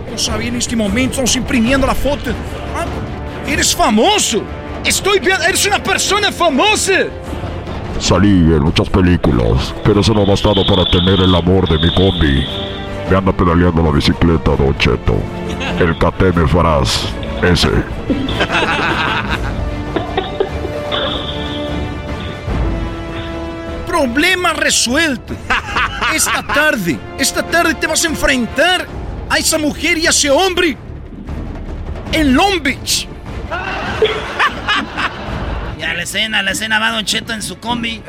Vamos 0.06 0.28
a 0.28 0.36
ver 0.36 0.48
en 0.48 0.56
este 0.56 0.74
momento, 0.74 1.10
estamos 1.12 1.36
imprimiendo 1.36 1.86
la 1.86 1.94
foto. 1.94 2.32
Ah, 2.76 2.84
eres 3.48 3.74
famoso. 3.74 4.42
Estoy 4.84 5.20
viendo, 5.20 5.44
eres 5.44 5.64
una 5.64 5.80
persona 5.80 6.32
famosa. 6.32 7.04
Salí 8.00 8.28
en 8.28 8.64
muchas 8.64 8.90
películas, 8.90 9.72
pero 9.84 10.00
eso 10.00 10.12
no 10.12 10.22
ha 10.22 10.26
bastado 10.26 10.66
para 10.66 10.84
tener 10.90 11.20
el 11.20 11.32
amor 11.32 11.68
de 11.68 11.78
mi 11.78 11.94
combi. 11.94 12.44
Me 13.08 13.16
anda 13.16 13.32
pedaleando 13.32 13.80
la 13.80 13.92
bicicleta, 13.92 14.56
Don 14.56 14.76
Cheto. 14.76 15.14
El 15.78 15.96
KTM 15.96 16.48
Faraz, 16.48 17.06
ese. 17.42 17.70
Problema 23.86 24.52
resuelto. 24.52 25.34
esta 26.14 26.42
tarde, 26.42 26.98
esta 27.18 27.42
tarde 27.42 27.74
te 27.74 27.86
vas 27.86 28.04
a 28.04 28.08
enfrentar 28.08 28.86
a 29.28 29.38
esa 29.38 29.58
mujer 29.58 29.98
y 29.98 30.06
a 30.06 30.10
ese 30.10 30.30
hombre 30.30 30.76
en 32.12 32.34
Long 32.34 32.62
Beach. 32.62 33.08
Ya 35.78 35.94
la 35.94 36.02
escena, 36.02 36.42
la 36.42 36.52
escena 36.52 36.78
va 36.78 36.90
Don 36.90 37.04
Cheto 37.04 37.32
en 37.32 37.42
su 37.42 37.58
combi. 37.58 38.02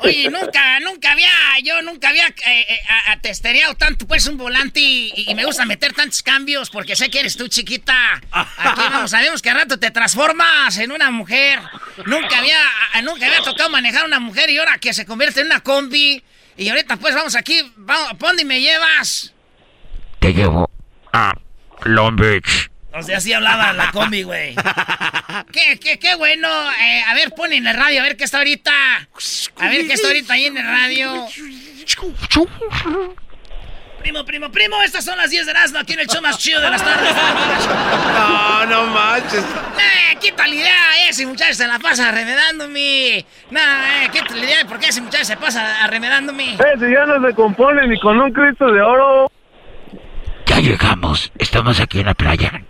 Oye, 0.00 0.30
nunca, 0.30 0.80
nunca 0.80 1.12
había, 1.12 1.30
yo 1.62 1.82
nunca 1.82 2.08
había 2.08 2.26
eh, 2.28 2.34
eh, 2.46 3.74
tanto 3.76 4.06
pues 4.06 4.26
un 4.26 4.38
volante 4.38 4.80
y, 4.80 5.32
me 5.34 5.44
gusta 5.44 5.64
meter 5.64 5.92
tantos 5.92 6.22
cambios 6.22 6.70
porque 6.70 6.96
sé 6.96 7.10
que 7.10 7.20
eres 7.20 7.36
tú 7.36 7.48
chiquita. 7.48 8.20
Aquí 8.30 8.80
vamos, 8.90 9.10
sabemos 9.10 9.42
que 9.42 9.50
a 9.50 9.54
rato 9.54 9.78
te 9.78 9.90
transformas 9.90 10.78
en 10.78 10.92
una 10.92 11.10
mujer. 11.10 11.60
Nunca 12.06 12.38
había, 12.38 12.58
nunca 13.02 13.26
había 13.26 13.42
tocado 13.42 13.68
manejar 13.70 14.04
una 14.04 14.20
mujer 14.20 14.50
y 14.50 14.58
ahora 14.58 14.78
que 14.78 14.94
se 14.94 15.04
convierte 15.04 15.40
en 15.40 15.46
una 15.46 15.60
combi. 15.60 16.22
Y 16.56 16.68
ahorita 16.68 16.96
pues 16.96 17.14
vamos 17.14 17.34
aquí, 17.36 17.60
vamos, 17.76 18.12
¿a 18.12 18.14
dónde 18.14 18.44
me 18.44 18.60
llevas? 18.60 19.34
Te 20.20 20.32
llevo 20.32 20.70
a 21.12 21.34
Long 21.84 22.16
Beach. 22.16 22.71
O 22.94 23.02
sea, 23.02 23.18
así 23.18 23.32
hablaba 23.32 23.72
la 23.72 23.90
combi, 23.90 24.22
güey. 24.22 24.54
¿Qué, 25.52 25.78
qué, 25.80 25.98
qué 25.98 26.14
bueno? 26.14 26.48
Eh, 26.72 27.02
a 27.08 27.14
ver, 27.14 27.30
pon 27.34 27.52
en 27.52 27.66
el 27.66 27.74
radio, 27.74 28.00
a 28.00 28.04
ver 28.04 28.16
qué 28.16 28.24
está 28.24 28.38
ahorita. 28.38 28.72
A 29.56 29.68
ver 29.68 29.86
qué 29.86 29.94
está 29.94 30.08
ahorita 30.08 30.34
ahí 30.34 30.44
en 30.46 30.58
el 30.58 30.66
radio. 30.66 31.26
Primo, 34.02 34.24
primo, 34.24 34.50
primo, 34.50 34.82
estas 34.82 35.04
son 35.04 35.16
las 35.16 35.30
10 35.30 35.46
de 35.46 35.52
Erasmo 35.52 35.78
aquí 35.78 35.92
en 35.92 36.00
el 36.00 36.08
show 36.08 36.20
más 36.20 36.36
chido 36.36 36.60
de 36.60 36.68
las 36.70 36.82
tardes. 36.82 37.14
No, 37.14 38.66
no 38.66 38.86
manches. 38.88 39.44
Eh, 39.44 40.16
quita 40.20 40.46
la 40.46 40.54
idea, 40.54 41.08
ese 41.08 41.24
muchacho 41.24 41.54
se 41.54 41.66
la 41.68 41.78
pasa 41.78 42.08
arremedándome. 42.08 43.24
No, 43.50 43.60
eh, 43.60 44.10
quita 44.12 44.34
la 44.34 44.44
idea 44.44 44.64
porque 44.68 44.88
ese 44.88 45.00
muchacho 45.00 45.24
se 45.24 45.36
pasa 45.36 45.84
arremedándome. 45.84 46.54
Ese 46.54 46.90
ya 46.92 47.06
no 47.06 47.26
se 47.26 47.34
compone 47.34 47.86
ni 47.86 47.98
con 48.00 48.20
un 48.20 48.32
Cristo 48.32 48.72
de 48.72 48.82
oro. 48.82 49.30
Llegamos, 50.62 51.32
estamos 51.38 51.80
aquí 51.80 51.98
en 51.98 52.06
la 52.06 52.14
playa. 52.14 52.62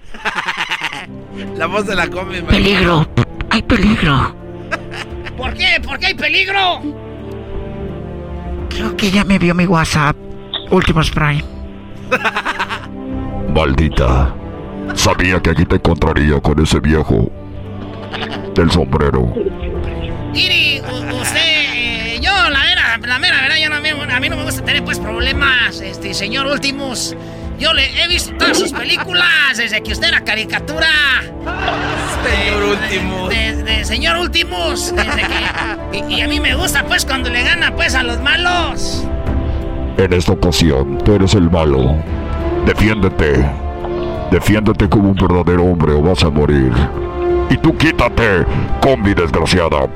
La 1.56 1.66
voz 1.66 1.86
de 1.86 1.94
la 1.94 2.08
combi. 2.08 2.40
Peligro, 2.40 3.06
hay 3.50 3.60
peligro. 3.60 4.34
¿Por 5.36 5.52
qué? 5.52 5.78
¿Por 5.84 5.98
qué 5.98 6.06
hay 6.06 6.14
peligro? 6.14 6.80
Creo 8.70 8.96
que 8.96 9.10
ya 9.10 9.24
me 9.24 9.38
vio 9.38 9.54
mi 9.54 9.66
WhatsApp. 9.66 10.16
Últimos 10.70 11.10
Prime. 11.12 11.44
Maldita. 13.54 14.34
Sabía 14.94 15.40
que 15.42 15.50
aquí 15.50 15.66
te 15.66 15.76
encontraría 15.76 16.40
con 16.40 16.58
ese 16.60 16.80
viejo 16.80 17.30
del 18.54 18.70
sombrero. 18.70 19.34
Iri, 20.32 20.80
usted, 20.80 21.36
eh, 21.36 22.20
yo 22.22 22.32
la 22.48 22.60
mera, 22.60 22.98
la 23.06 23.18
mera 23.18 23.42
verdad, 23.42 23.56
yo 23.62 23.68
no, 23.68 23.76
a 23.76 24.20
mí 24.20 24.28
no 24.30 24.36
me 24.36 24.44
gusta 24.44 24.64
tener 24.64 24.82
pues 24.82 24.98
problemas, 24.98 25.78
este, 25.82 26.14
señor 26.14 26.46
Últimos. 26.46 27.14
Yo 27.62 27.72
le 27.72 28.02
he 28.02 28.08
visto 28.08 28.34
todas 28.36 28.58
sus 28.58 28.72
películas 28.72 29.56
desde 29.56 29.80
que 29.84 29.92
usted 29.92 30.08
era 30.08 30.20
caricatura. 30.22 30.88
Señor 32.24 32.62
Últimos. 32.64 33.28
De, 33.28 33.84
señor 33.84 34.16
Últimos. 34.16 34.92
Desde 34.92 35.22
que, 35.92 36.04
y, 36.12 36.20
a 36.22 36.26
mí 36.26 36.40
me 36.40 36.56
gusta 36.56 36.84
pues 36.84 37.06
cuando 37.06 37.30
le 37.30 37.44
gana 37.44 37.72
pues 37.72 37.94
a 37.94 38.02
los 38.02 38.20
malos. 38.20 39.04
En 39.96 40.12
esta 40.12 40.32
ocasión, 40.32 40.98
tú 41.04 41.14
eres 41.14 41.34
el 41.34 41.48
malo. 41.48 41.94
Defiéndete. 42.66 43.48
Defiéndete 44.32 44.88
como 44.88 45.10
un 45.10 45.14
verdadero 45.14 45.62
hombre 45.62 45.92
o 45.92 46.02
vas 46.02 46.24
a 46.24 46.30
morir. 46.30 46.72
Y 47.48 47.56
tú 47.58 47.78
quítate, 47.78 48.44
combi 48.80 49.14
desgraciada. 49.14 49.88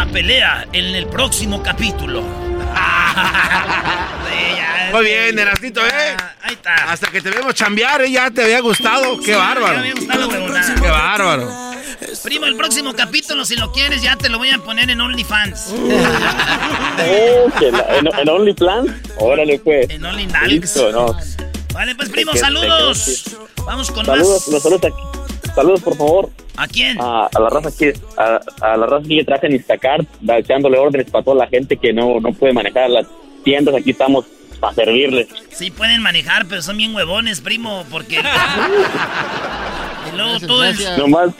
La 0.00 0.06
pelea 0.06 0.66
en 0.72 0.94
el 0.94 1.06
próximo 1.08 1.62
capítulo. 1.62 2.22
Muy 4.92 5.04
bien, 5.04 5.38
Erasnito, 5.38 5.86
¿eh? 5.86 6.16
Ahí 6.40 6.54
está. 6.54 6.90
Hasta 6.90 7.10
que 7.10 7.20
te 7.20 7.28
vemos 7.28 7.54
chambear, 7.54 8.00
¿eh? 8.00 8.10
Ya 8.10 8.30
te 8.30 8.44
había 8.44 8.60
gustado. 8.60 9.20
Qué 9.20 9.36
bárbaro. 9.36 9.82
Qué 9.82 10.88
bárbaro. 10.88 11.52
Primo, 12.22 12.46
el 12.46 12.56
próximo 12.56 12.94
capítulo, 12.94 13.44
si 13.44 13.56
lo 13.56 13.72
quieres, 13.72 14.00
ya 14.00 14.16
te 14.16 14.30
lo 14.30 14.38
voy 14.38 14.48
a 14.48 14.56
poner 14.60 14.88
en 14.88 15.02
OnlyFans. 15.02 15.74
Oh, 16.98 17.50
en, 17.60 18.28
OnlyFans. 18.28 18.90
Órale, 19.18 19.58
pues. 19.58 19.90
En 19.90 20.02
OnlyNalks. 20.02 20.76
no. 20.92 21.14
Vale, 21.74 21.94
pues, 21.94 22.08
primo, 22.08 22.34
saludos. 22.34 23.36
Vamos 23.66 23.90
con 23.90 24.06
saludos, 24.06 24.48
más. 24.48 24.62
Saludos, 24.62 24.84
aquí. 24.84 25.09
Saludos, 25.54 25.82
por 25.82 25.96
favor. 25.96 26.30
¿A 26.56 26.66
quién? 26.66 26.98
A, 27.00 27.28
la 27.32 27.48
raza 27.50 27.70
que 27.76 27.94
a, 28.16 28.76
la 28.76 28.86
raza 28.86 29.08
que 29.08 29.24
traje 29.24 29.46
en 29.46 29.54
Instacart, 29.54 30.06
echándole 30.28 30.78
órdenes 30.78 31.10
para 31.10 31.24
toda 31.24 31.36
la 31.36 31.46
gente 31.46 31.76
que 31.76 31.92
no, 31.92 32.20
no 32.20 32.32
puede 32.32 32.52
manejar 32.52 32.90
las 32.90 33.06
tiendas. 33.44 33.74
Aquí 33.74 33.90
estamos 33.90 34.26
para 34.60 34.74
servirles. 34.74 35.28
Sí, 35.50 35.70
pueden 35.70 36.02
manejar, 36.02 36.46
pero 36.46 36.62
son 36.62 36.76
bien 36.76 36.94
huevones, 36.94 37.40
primo, 37.40 37.84
porque... 37.90 38.16
y 40.12 40.16
luego 40.16 40.40
todo 40.40 40.64
es... 40.64 40.98
Nomás, 40.98 41.30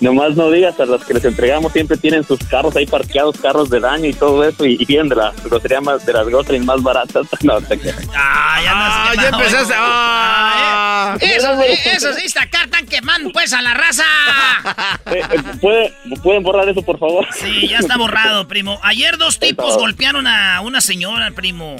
nomás 0.00 0.36
no 0.36 0.50
digas, 0.50 0.78
a 0.80 0.86
los 0.86 1.04
que 1.04 1.14
les 1.14 1.24
entregamos 1.24 1.72
siempre 1.72 1.96
tienen 1.96 2.24
sus 2.24 2.38
carros 2.44 2.74
ahí 2.76 2.86
parqueados, 2.86 3.36
carros 3.38 3.70
de 3.70 3.80
daño 3.80 4.06
y 4.06 4.12
todo 4.12 4.44
eso, 4.44 4.64
y, 4.64 4.84
vienen 4.84 5.08
de 5.08 5.16
la 5.16 5.32
grosería 5.44 5.80
más, 5.80 6.04
de 6.06 6.12
las 6.12 6.26
groserías 6.26 6.64
más 6.64 6.82
baratas. 6.82 7.26
No, 7.42 7.60
te 7.62 7.78
Ah, 8.14 8.60
ya, 8.62 8.74
no 8.74 8.80
ah, 8.80 9.12
ya 9.14 9.28
empezaste. 9.28 9.74
Ah, 9.76 11.16
eh, 11.20 11.36
eso, 11.36 11.62
eso 11.62 12.12
sí, 12.14 12.22
Instacart 12.24 12.66
están 12.66 12.86
quemando 12.86 13.30
pues 13.30 13.52
a 13.52 13.62
la 13.62 13.74
raza. 13.74 14.04
Eh, 15.10 15.22
eh, 15.30 16.16
¿Pueden 16.22 16.42
borrar 16.42 16.68
eso, 16.68 16.82
por 16.82 16.98
favor? 16.98 17.26
Sí, 17.32 17.68
ya 17.68 17.78
está 17.78 17.96
borrado, 17.96 18.46
primo. 18.46 18.78
Ayer 18.82 19.16
dos 19.16 19.38
tipos 19.38 19.78
golpearon 19.78 20.26
a 20.26 20.60
una 20.60 20.82
señora, 20.82 21.30
primo. 21.30 21.76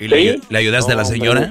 ¿Y 0.00 0.08
le, 0.08 0.40
ayudaste 0.54 0.92
a 0.92 0.96
la 0.96 1.04
señora? 1.04 1.50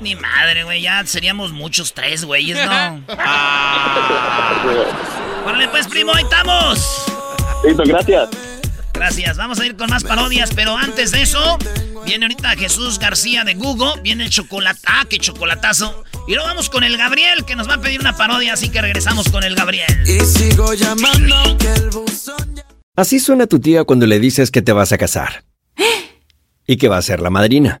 Ni 0.00 0.14
madre, 0.14 0.64
güey, 0.64 0.82
ya 0.82 1.04
seríamos 1.06 1.52
muchos 1.52 1.94
tres, 1.94 2.24
güeyes, 2.24 2.58
¿no? 2.64 3.02
ah. 3.18 4.62
pues, 5.70 5.86
primo, 5.88 6.12
ahí 6.14 6.22
estamos. 6.24 7.06
Listo, 7.64 7.82
gracias. 7.84 8.28
Gracias, 8.92 9.36
vamos 9.36 9.60
a 9.60 9.66
ir 9.66 9.76
con 9.76 9.90
más 9.90 10.04
parodias, 10.04 10.50
pero 10.54 10.76
antes 10.76 11.10
de 11.10 11.22
eso, 11.22 11.58
viene 12.06 12.24
ahorita 12.24 12.50
Jesús 12.56 12.98
García 12.98 13.44
de 13.44 13.54
Google, 13.54 14.00
viene 14.02 14.24
el 14.24 14.30
chocolate, 14.30 14.80
ah, 14.86 15.04
qué 15.08 15.18
chocolatazo. 15.18 16.04
Y 16.26 16.34
luego 16.34 16.48
vamos 16.48 16.70
con 16.70 16.82
el 16.82 16.96
Gabriel, 16.96 17.44
que 17.44 17.56
nos 17.56 17.68
va 17.68 17.74
a 17.74 17.80
pedir 17.80 18.00
una 18.00 18.16
parodia, 18.16 18.54
así 18.54 18.70
que 18.70 18.80
regresamos 18.80 19.28
con 19.28 19.44
el 19.44 19.54
Gabriel. 19.54 20.02
Y 20.06 20.20
sigo 20.20 20.72
llamando 20.72 21.58
que 21.58 21.72
el 21.72 21.90
buzón... 21.90 22.62
Así 22.96 23.20
suena 23.20 23.46
tu 23.46 23.60
tía 23.60 23.84
cuando 23.84 24.06
le 24.06 24.18
dices 24.18 24.50
que 24.50 24.62
te 24.62 24.72
vas 24.72 24.92
a 24.92 24.98
casar. 24.98 25.44
y 26.66 26.78
que 26.78 26.88
va 26.88 26.96
a 26.96 27.02
ser 27.02 27.20
la 27.20 27.28
madrina. 27.30 27.80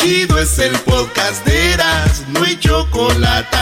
Chido, 0.00 0.38
es 0.38 0.58
el 0.58 0.72
podcast 0.80 1.44
de 1.44 1.72
Eras, 1.72 2.24
no 2.28 2.42
hay 2.42 2.58
chocolate. 2.58 3.56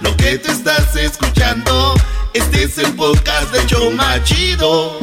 Lo 0.00 0.16
que 0.16 0.38
te 0.38 0.50
estás 0.50 0.94
escuchando, 0.96 1.94
este 2.34 2.64
es 2.64 2.78
el 2.78 2.92
podcast 2.94 3.52
de 3.52 3.64
Choma 3.66 4.22
Chido. 4.24 4.98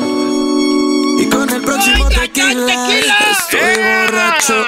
Y 1.19 1.29
con 1.29 1.49
el 1.49 1.61
próximo 1.61 2.09
tequila, 2.09 2.89
estoy 3.31 3.83
borracho 3.83 4.65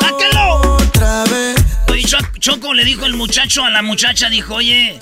¡Sáquelo! 0.00 0.76
otra 0.76 1.24
vez. 1.24 1.56
Oye, 1.88 2.02
Cho- 2.04 2.18
Choco 2.40 2.74
le 2.74 2.84
dijo 2.84 3.06
el 3.06 3.14
muchacho 3.14 3.64
a 3.64 3.70
la 3.70 3.82
muchacha, 3.82 4.28
dijo, 4.28 4.54
oye, 4.56 4.98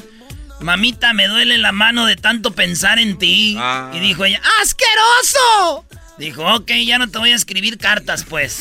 mamita, 0.60 1.14
me 1.14 1.28
duele 1.28 1.56
la 1.58 1.72
mano 1.72 2.04
de 2.04 2.16
tanto 2.16 2.50
pensar 2.50 2.98
en 2.98 3.16
ti. 3.18 3.56
Ah. 3.58 3.90
Y 3.94 4.00
dijo 4.00 4.24
ella, 4.26 4.40
¡asqueroso! 4.62 5.86
Dijo, 6.18 6.44
ok, 6.55 6.70
ya 6.87 6.98
no 6.98 7.09
te 7.09 7.18
voy 7.18 7.33
a 7.33 7.35
escribir 7.35 7.77
cartas, 7.77 8.24
pues. 8.29 8.61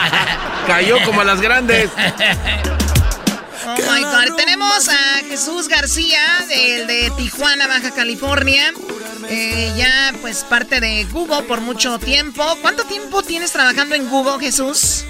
Cayó 0.66 1.02
como 1.04 1.22
a 1.22 1.24
las 1.24 1.40
grandes. 1.40 1.90
Oh 3.64 3.76
my 3.76 4.02
God. 4.02 4.36
Tenemos 4.36 4.88
a 4.88 5.24
Jesús 5.28 5.68
García, 5.68 6.20
del 6.48 6.86
de 6.86 7.10
Tijuana, 7.16 7.66
Baja 7.66 7.92
California. 7.92 8.72
Eh, 9.28 9.72
ya, 9.76 10.12
pues, 10.20 10.44
parte 10.44 10.80
de 10.80 11.04
Google 11.04 11.42
por 11.44 11.62
mucho 11.62 11.98
tiempo. 11.98 12.44
¿Cuánto 12.60 12.84
tiempo 12.84 13.22
tienes 13.22 13.52
trabajando 13.52 13.94
en 13.94 14.08
Google, 14.10 14.38
Jesús? 14.40 15.04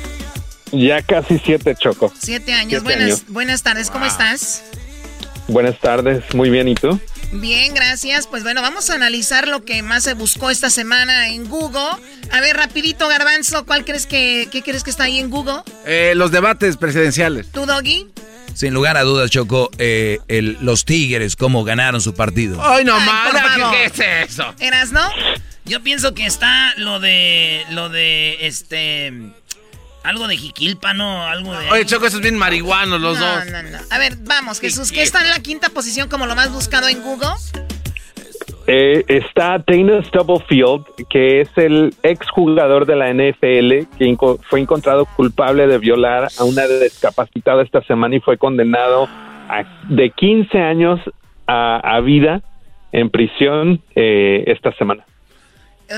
Ya 0.71 1.03
casi 1.03 1.41
siete, 1.45 1.75
Choco. 1.75 2.13
Siete 2.17 2.53
años. 2.53 2.71
Siete 2.71 2.85
buenas, 2.85 3.05
años. 3.05 3.25
buenas 3.29 3.63
tardes, 3.63 3.91
¿cómo 3.91 4.07
estás? 4.07 4.63
Buenas 5.49 5.79
tardes, 5.81 6.23
muy 6.35 6.49
bien, 6.49 6.69
¿y 6.69 6.75
tú? 6.75 6.99
Bien, 7.33 7.75
gracias. 7.75 8.27
Pues 8.27 8.43
bueno, 8.43 8.61
vamos 8.63 8.91
a 8.91 8.95
analizar 8.95 9.49
lo 9.49 9.65
que 9.65 9.83
más 9.83 10.05
se 10.05 10.15
buscó 10.15 10.51
esta 10.51 10.71
semana 10.71 11.29
en 11.29 11.49
Google. 11.49 11.81
A 12.31 12.41
ver, 12.41 12.57
rapidito, 12.57 13.09
Garbanzo, 13.09 13.65
¿cuál 13.65 13.85
crees 13.85 14.07
que, 14.07 14.49
qué 14.53 14.63
crees 14.63 14.85
que 14.85 14.91
está 14.91 15.05
ahí 15.05 15.19
en 15.19 15.31
Google? 15.31 15.63
Eh, 15.87 16.13
los 16.15 16.31
debates 16.31 16.77
presidenciales. 16.77 17.51
¿Tú, 17.51 17.65
Doggy? 17.67 18.07
Sin 18.55 18.75
lugar 18.75 18.99
a 18.99 19.03
dudas, 19.03 19.31
Choco, 19.31 19.71
eh, 19.79 20.19
el- 20.29 20.59
los 20.61 20.85
Tigres, 20.85 21.37
cómo 21.37 21.65
ganaron 21.65 22.03
su 22.03 22.15
partido. 22.15 22.61
Ay, 22.63 22.85
no. 22.85 22.97
¿Qué, 22.99 23.71
qué 23.97 24.25
es 24.25 24.31
eso? 24.33 24.55
¿Eras, 24.61 24.93
no? 24.93 25.01
Yo 25.65 25.83
pienso 25.83 26.13
que 26.13 26.27
está 26.27 26.75
lo 26.77 27.01
de, 27.01 27.65
lo 27.71 27.89
de, 27.89 28.47
este, 28.47 29.13
algo 30.05 30.27
de 30.29 30.37
Jiquilpa, 30.37 30.95
¿no? 30.95 31.25
Algo 31.27 31.53
de... 31.57 31.71
Oye, 31.71 31.85
Choco, 31.87 32.07
esos 32.07 32.21
bien 32.21 32.37
marihuanos 32.37 33.01
los 33.01 33.19
no, 33.19 33.27
dos. 33.27 33.47
no, 33.47 33.63
no. 33.63 33.79
A 33.91 33.99
ver, 33.99 34.15
vamos, 34.21 34.61
Jesús, 34.61 34.91
¿qué 34.93 35.03
está 35.03 35.21
en 35.23 35.31
la 35.31 35.41
quinta 35.41 35.69
posición 35.71 36.09
como 36.09 36.27
lo 36.27 36.35
más 36.35 36.53
buscado 36.53 36.89
en 36.89 37.03
Google? 37.03 37.29
Eh, 38.67 39.05
está 39.09 39.59
Dana 39.67 40.05
Stubblefield, 40.05 40.85
que 41.11 41.41
es 41.41 41.49
el 41.57 41.93
exjugador 42.05 42.87
de 42.87 42.95
la 42.97 43.09
NFL, 43.13 43.97
que 43.99 44.05
inco- 44.07 44.39
fue 44.49 44.61
encontrado 44.61 45.05
culpable 45.05 45.67
de 45.67 45.79
violar 45.79 46.29
a 46.39 46.45
una 46.45 46.67
discapacitada 46.67 47.63
esta 47.63 47.83
semana 47.83 48.15
y 48.17 48.21
fue 48.21 48.39
condenado 48.39 49.09
a, 49.49 49.65
de 49.89 50.11
15 50.11 50.59
años 50.59 51.01
a, 51.49 51.77
a 51.97 52.01
vida 52.01 52.41
en 52.93 53.11
prisión 53.11 53.83
eh, 53.97 54.45
esta 54.47 54.73
semana. 54.77 55.05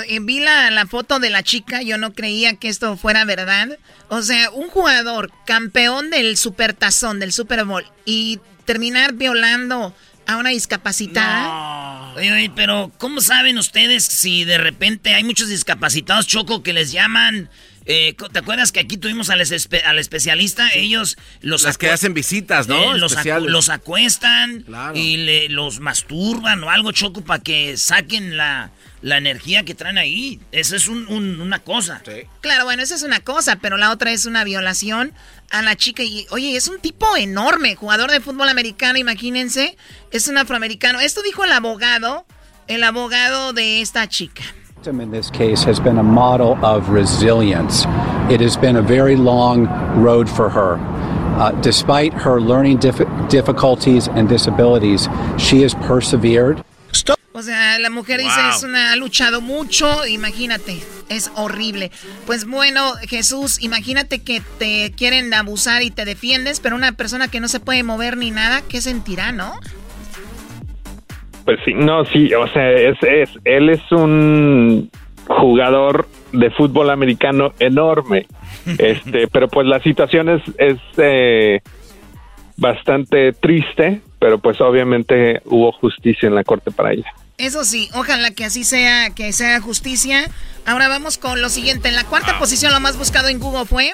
Eh, 0.08 0.18
vi 0.20 0.40
la, 0.40 0.70
la 0.70 0.86
foto 0.86 1.18
de 1.18 1.30
la 1.30 1.42
chica, 1.42 1.82
yo 1.82 1.98
no 1.98 2.12
creía 2.12 2.56
que 2.56 2.68
esto 2.68 2.96
fuera 2.96 3.24
verdad. 3.24 3.78
O 4.08 4.22
sea, 4.22 4.50
un 4.50 4.68
jugador 4.68 5.30
campeón 5.46 6.10
del 6.10 6.36
supertazón, 6.36 7.20
del 7.20 7.32
Super 7.32 7.64
Bowl, 7.64 7.84
y 8.04 8.40
terminar 8.64 9.12
violando 9.14 9.94
a 10.26 10.36
una 10.36 10.50
discapacitada. 10.50 12.14
Oye, 12.14 12.32
oye, 12.32 12.52
pero 12.54 12.90
¿cómo 12.98 13.20
saben 13.20 13.58
ustedes 13.58 14.04
si 14.04 14.44
de 14.44 14.58
repente 14.58 15.14
hay 15.14 15.24
muchos 15.24 15.48
discapacitados, 15.48 16.26
Choco, 16.26 16.62
que 16.62 16.72
les 16.72 16.92
llaman... 16.92 17.50
eh, 17.86 18.14
¿Te 18.32 18.38
acuerdas 18.38 18.72
que 18.72 18.80
aquí 18.80 18.96
tuvimos 18.96 19.28
al, 19.30 19.40
espe- 19.40 19.82
al 19.84 19.98
especialista? 19.98 20.70
Ellos 20.74 21.18
los 21.42 21.64
Las 21.64 21.76
que 21.76 21.90
hacen 21.90 22.14
visitas, 22.14 22.68
¿no? 22.68 22.94
Eh, 22.94 22.98
los, 22.98 23.12
acu- 23.12 23.16
Especiales. 23.18 23.50
los 23.50 23.68
acuestan 23.68 24.62
Claro. 24.62 24.96
y 24.96 25.18
le- 25.18 25.48
los 25.50 25.80
masturban 25.80 26.62
o 26.64 26.70
algo, 26.70 26.92
Choco, 26.92 27.22
para 27.22 27.42
que 27.42 27.76
saquen 27.76 28.36
la, 28.38 28.70
la 29.04 29.18
energía 29.18 29.64
que 29.64 29.74
traen 29.74 29.98
ahí. 29.98 30.40
Eso 30.50 30.74
es 30.76 30.88
un- 30.88 31.06
un- 31.08 31.38
una 31.42 31.58
cosa. 31.58 32.00
Claro, 32.40 32.64
bueno, 32.64 32.82
esa 32.82 32.94
es 32.94 33.02
una 33.02 33.20
cosa, 33.20 33.56
pero 33.60 33.76
la 33.76 33.90
otra 33.90 34.12
es 34.12 34.24
una 34.24 34.44
violación 34.44 35.12
a 35.50 35.60
la 35.60 35.76
chica. 35.76 36.02
Y, 36.02 36.26
oye, 36.30 36.56
es 36.56 36.68
un 36.68 36.78
tipo 36.80 37.14
enorme, 37.14 37.74
jugador 37.76 38.10
de 38.10 38.20
fútbol 38.20 38.48
americano, 38.48 38.98
imagínense. 38.98 39.76
Es 40.10 40.26
un 40.26 40.38
afroamericano. 40.38 41.00
Esto 41.00 41.20
dijo 41.20 41.44
el 41.44 41.52
abogado, 41.52 42.24
el 42.66 42.82
abogado 42.82 43.52
de 43.52 43.82
esta 43.82 44.08
chica. 44.08 44.42
in 44.86 45.10
this 45.10 45.30
case 45.30 45.64
has 45.64 45.78
been 45.78 45.98
a 45.98 46.02
model 46.02 46.56
of 46.62 46.88
resilience. 46.90 47.86
It 48.30 48.40
has 48.40 48.56
been 48.56 48.76
a 48.76 48.82
very 48.82 49.16
long 49.16 49.66
road 50.02 50.28
for 50.28 50.48
her. 50.50 50.78
Uh, 51.38 51.52
despite 51.62 52.14
her 52.14 52.40
learning 52.40 52.78
dif- 52.80 53.04
difficulties 53.28 54.08
and 54.08 54.28
disabilities, 54.30 55.08
she 55.38 55.62
has 55.62 55.74
persevered. 55.74 56.62
O 57.36 57.42
sea, 57.42 57.80
la 57.80 57.90
mujer 57.90 58.20
dice, 58.20 58.40
es 58.48 58.62
una, 58.62 58.92
ha 58.92 58.96
luchado 58.96 59.40
mucho, 59.40 60.06
imagínate, 60.06 60.78
es 61.08 61.32
horrible. 61.34 61.90
Pues 62.26 62.46
bueno, 62.46 62.92
Jesús, 63.08 63.60
imagínate 63.60 64.22
que 64.22 64.40
te 64.60 64.92
quieren 64.96 65.34
abusar 65.34 65.82
y 65.82 65.90
te 65.90 66.04
defiendes, 66.04 66.60
pero 66.60 66.76
una 66.76 66.92
persona 66.92 67.26
que 67.26 67.40
no 67.40 67.48
se 67.48 67.58
puede 67.58 67.82
mover 67.82 68.16
ni 68.16 68.30
nada, 68.30 68.62
¿qué 68.68 68.80
sentirá, 68.80 69.32
no? 69.32 69.54
Pues 71.44 71.58
sí, 71.64 71.74
no, 71.74 72.04
sí, 72.04 72.32
o 72.34 72.46
sea, 72.46 72.70
es, 72.70 73.02
es, 73.02 73.30
él 73.44 73.68
es 73.68 73.82
un 73.90 74.88
jugador 75.26 76.06
de 76.30 76.50
fútbol 76.50 76.88
americano 76.88 77.52
enorme, 77.58 78.28
este, 78.78 79.26
pero 79.26 79.48
pues 79.48 79.66
la 79.66 79.80
situación 79.80 80.28
es, 80.28 80.42
es 80.56 80.78
eh, 80.98 81.62
bastante 82.56 83.32
triste, 83.32 84.02
pero 84.20 84.38
pues 84.38 84.60
obviamente 84.60 85.42
hubo 85.46 85.72
justicia 85.72 86.28
en 86.28 86.36
la 86.36 86.44
corte 86.44 86.70
para 86.70 86.92
ella. 86.92 87.12
Eso 87.36 87.64
sí, 87.64 87.88
ojalá 87.94 88.30
que 88.30 88.44
así 88.44 88.64
sea, 88.64 89.10
que 89.10 89.32
sea 89.32 89.60
justicia. 89.60 90.30
Ahora 90.66 90.88
vamos 90.88 91.18
con 91.18 91.42
lo 91.42 91.48
siguiente. 91.48 91.88
En 91.88 91.96
la 91.96 92.04
cuarta 92.04 92.38
posición, 92.38 92.72
lo 92.72 92.80
más 92.80 92.96
buscado 92.96 93.28
en 93.28 93.40
Google 93.40 93.66
fue. 93.66 93.92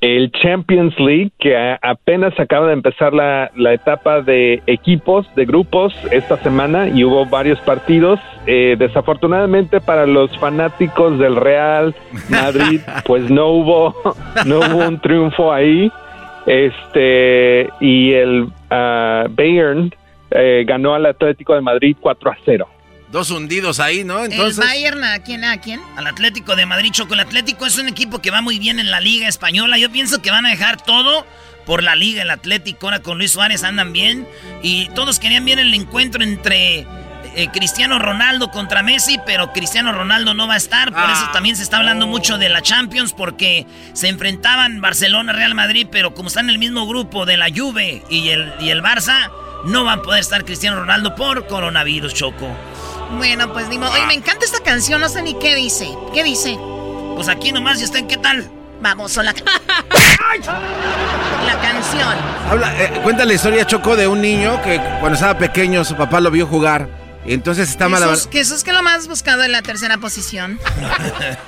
El 0.00 0.30
Champions 0.30 0.94
League, 0.98 1.32
que 1.40 1.56
apenas 1.82 2.38
acaba 2.38 2.68
de 2.68 2.72
empezar 2.72 3.12
la, 3.12 3.50
la 3.56 3.74
etapa 3.74 4.22
de 4.22 4.62
equipos, 4.66 5.26
de 5.34 5.44
grupos 5.44 5.92
esta 6.12 6.40
semana 6.42 6.88
y 6.88 7.02
hubo 7.02 7.26
varios 7.26 7.58
partidos. 7.60 8.20
Eh, 8.46 8.76
desafortunadamente 8.78 9.80
para 9.80 10.06
los 10.06 10.36
fanáticos 10.38 11.18
del 11.18 11.36
Real 11.36 11.94
Madrid, 12.28 12.80
pues 13.04 13.28
no 13.28 13.48
hubo, 13.48 13.94
no 14.46 14.60
hubo 14.60 14.86
un 14.86 15.00
triunfo 15.00 15.52
ahí. 15.52 15.90
Este, 16.46 17.68
y 17.80 18.12
el 18.12 18.48
ah, 18.70 19.26
Bayern 19.28 19.92
eh, 20.30 20.64
ganó 20.66 20.94
al 20.94 21.06
Atlético 21.06 21.54
de 21.54 21.60
Madrid 21.60 21.96
4 22.00 22.30
a 22.30 22.36
0. 22.44 22.68
Dos 23.10 23.30
hundidos 23.30 23.80
ahí, 23.80 24.04
¿no? 24.04 24.24
Entonces. 24.24 24.58
el 24.58 24.68
Bayern, 24.68 25.04
¿a 25.04 25.18
quién? 25.20 25.44
¿A 25.44 25.58
quién? 25.60 25.80
Al 25.96 26.06
Atlético 26.06 26.56
de 26.56 26.66
Madrid, 26.66 26.90
Choco. 26.92 27.14
El 27.14 27.20
Atlético 27.20 27.64
es 27.64 27.78
un 27.78 27.88
equipo 27.88 28.20
que 28.20 28.30
va 28.30 28.42
muy 28.42 28.58
bien 28.58 28.78
en 28.78 28.90
la 28.90 29.00
Liga 29.00 29.28
Española. 29.28 29.78
Yo 29.78 29.90
pienso 29.90 30.20
que 30.20 30.30
van 30.30 30.44
a 30.44 30.50
dejar 30.50 30.82
todo 30.82 31.24
por 31.64 31.82
la 31.82 31.94
Liga. 31.94 32.22
El 32.22 32.30
Atlético 32.30 32.86
ahora 32.86 33.00
con 33.00 33.16
Luis 33.16 33.32
Suárez 33.32 33.64
andan 33.64 33.94
bien. 33.94 34.28
Y 34.62 34.90
todos 34.90 35.18
querían 35.18 35.46
ver 35.46 35.58
el 35.58 35.72
encuentro 35.72 36.22
entre 36.22 36.86
eh, 37.34 37.48
Cristiano 37.52 37.98
Ronaldo 37.98 38.50
contra 38.50 38.82
Messi, 38.82 39.18
pero 39.24 39.52
Cristiano 39.52 39.92
Ronaldo 39.92 40.34
no 40.34 40.46
va 40.46 40.54
a 40.54 40.56
estar. 40.58 40.92
Por 40.92 41.08
eso 41.08 41.30
también 41.32 41.56
se 41.56 41.62
está 41.62 41.78
hablando 41.78 42.06
mucho 42.06 42.36
de 42.36 42.48
la 42.48 42.62
Champions, 42.62 43.12
porque 43.12 43.66
se 43.92 44.08
enfrentaban 44.08 44.80
Barcelona-Real 44.80 45.54
Madrid, 45.54 45.86
pero 45.90 46.14
como 46.14 46.28
están 46.28 46.46
en 46.46 46.50
el 46.50 46.58
mismo 46.58 46.86
grupo 46.86 47.26
de 47.26 47.36
la 47.36 47.46
Juve 47.54 48.02
y 48.10 48.30
el, 48.30 48.52
y 48.60 48.70
el 48.70 48.82
Barça, 48.82 49.30
no 49.64 49.84
van 49.84 50.00
a 50.00 50.02
poder 50.02 50.20
estar 50.20 50.44
Cristiano 50.44 50.80
Ronaldo 50.80 51.14
por 51.14 51.46
coronavirus, 51.46 52.14
Choco. 52.14 52.48
Bueno, 53.16 53.52
pues 53.52 53.68
ni 53.68 53.78
modo. 53.78 53.92
Oye, 53.92 54.06
me 54.06 54.14
encanta 54.14 54.44
esta 54.44 54.60
canción, 54.60 55.00
no 55.00 55.08
sé 55.08 55.22
ni 55.22 55.34
qué 55.34 55.54
dice. 55.54 55.88
¿Qué 56.12 56.22
dice? 56.22 56.58
Pues 57.14 57.28
aquí 57.28 57.52
nomás, 57.52 57.80
¿y 57.80 57.84
usted 57.84 58.06
qué 58.06 58.16
tal? 58.16 58.50
Vamos, 58.80 59.16
hola. 59.16 59.34
la 61.46 61.60
canción. 61.60 62.14
Habla, 62.48 62.82
eh, 62.82 63.00
cuenta 63.02 63.24
la 63.24 63.34
historia, 63.34 63.66
Choco, 63.66 63.96
de 63.96 64.06
un 64.06 64.20
niño 64.20 64.60
que 64.62 64.80
cuando 65.00 65.14
estaba 65.14 65.38
pequeño 65.38 65.84
su 65.84 65.96
papá 65.96 66.20
lo 66.20 66.30
vio 66.30 66.46
jugar 66.46 66.88
Entonces 67.28 67.70
está 67.70 67.88
mal. 67.88 68.02
Jesús, 68.02 68.28
Jesús, 68.30 68.64
¿qué 68.64 68.70
es 68.70 68.76
lo 68.76 68.82
más 68.82 69.08
buscado 69.08 69.44
en 69.44 69.52
la 69.52 69.62
tercera 69.62 69.98
posición? 69.98 70.58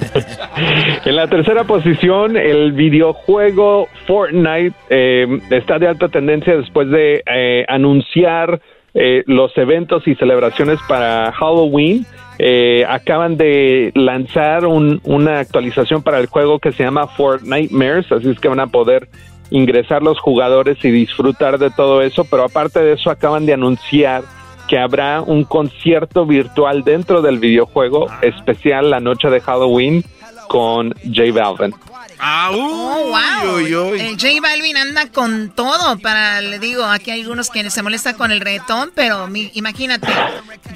en 1.04 1.16
la 1.16 1.26
tercera 1.28 1.64
posición, 1.64 2.36
el 2.36 2.72
videojuego 2.72 3.88
Fortnite 4.06 4.74
eh, 4.90 5.26
está 5.50 5.78
de 5.78 5.88
alta 5.88 6.08
tendencia 6.08 6.56
después 6.56 6.90
de 6.90 7.22
eh, 7.26 7.64
anunciar 7.68 8.60
eh, 8.92 9.22
los 9.26 9.56
eventos 9.56 10.06
y 10.06 10.14
celebraciones 10.16 10.78
para 10.88 11.32
Halloween. 11.32 12.04
acaban 12.88 13.36
de 13.36 13.92
lanzar 13.94 14.66
una 14.66 15.40
actualización 15.40 16.02
para 16.02 16.18
el 16.18 16.26
juego 16.26 16.58
que 16.58 16.72
se 16.72 16.82
llama 16.82 17.06
Fortnite 17.06 17.72
Mares, 17.74 18.10
así 18.10 18.30
es 18.30 18.40
que 18.40 18.48
van 18.48 18.60
a 18.60 18.66
poder 18.66 19.08
ingresar 19.50 20.02
los 20.02 20.18
jugadores 20.20 20.78
y 20.84 20.90
disfrutar 20.90 21.58
de 21.58 21.70
todo 21.70 22.02
eso, 22.02 22.24
pero 22.24 22.44
aparte 22.44 22.80
de 22.80 22.92
eso 22.92 23.10
acaban 23.10 23.46
de 23.46 23.52
anunciar 23.52 24.22
que 24.70 24.78
habrá 24.78 25.20
un 25.20 25.42
concierto 25.42 26.24
virtual 26.24 26.84
dentro 26.84 27.22
del 27.22 27.40
videojuego 27.40 28.06
especial 28.22 28.88
la 28.88 29.00
noche 29.00 29.28
de 29.28 29.40
Halloween 29.40 30.04
con 30.46 30.94
J 31.02 31.32
Balvin. 31.34 31.74
Ah, 32.20 32.50
oh, 32.52 33.08
wow. 33.08 33.56
El 33.94 34.12
J 34.20 34.40
Balvin 34.42 34.76
anda 34.76 35.06
con 35.10 35.54
todo 35.54 35.98
para, 35.98 36.40
le 36.40 36.58
digo, 36.58 36.84
aquí 36.84 37.10
hay 37.10 37.22
algunos 37.22 37.50
quienes 37.50 37.72
se 37.72 37.82
molestan 37.82 38.14
con 38.14 38.30
el 38.30 38.40
reggaetón, 38.40 38.92
pero 38.94 39.28
imagínate, 39.54 40.06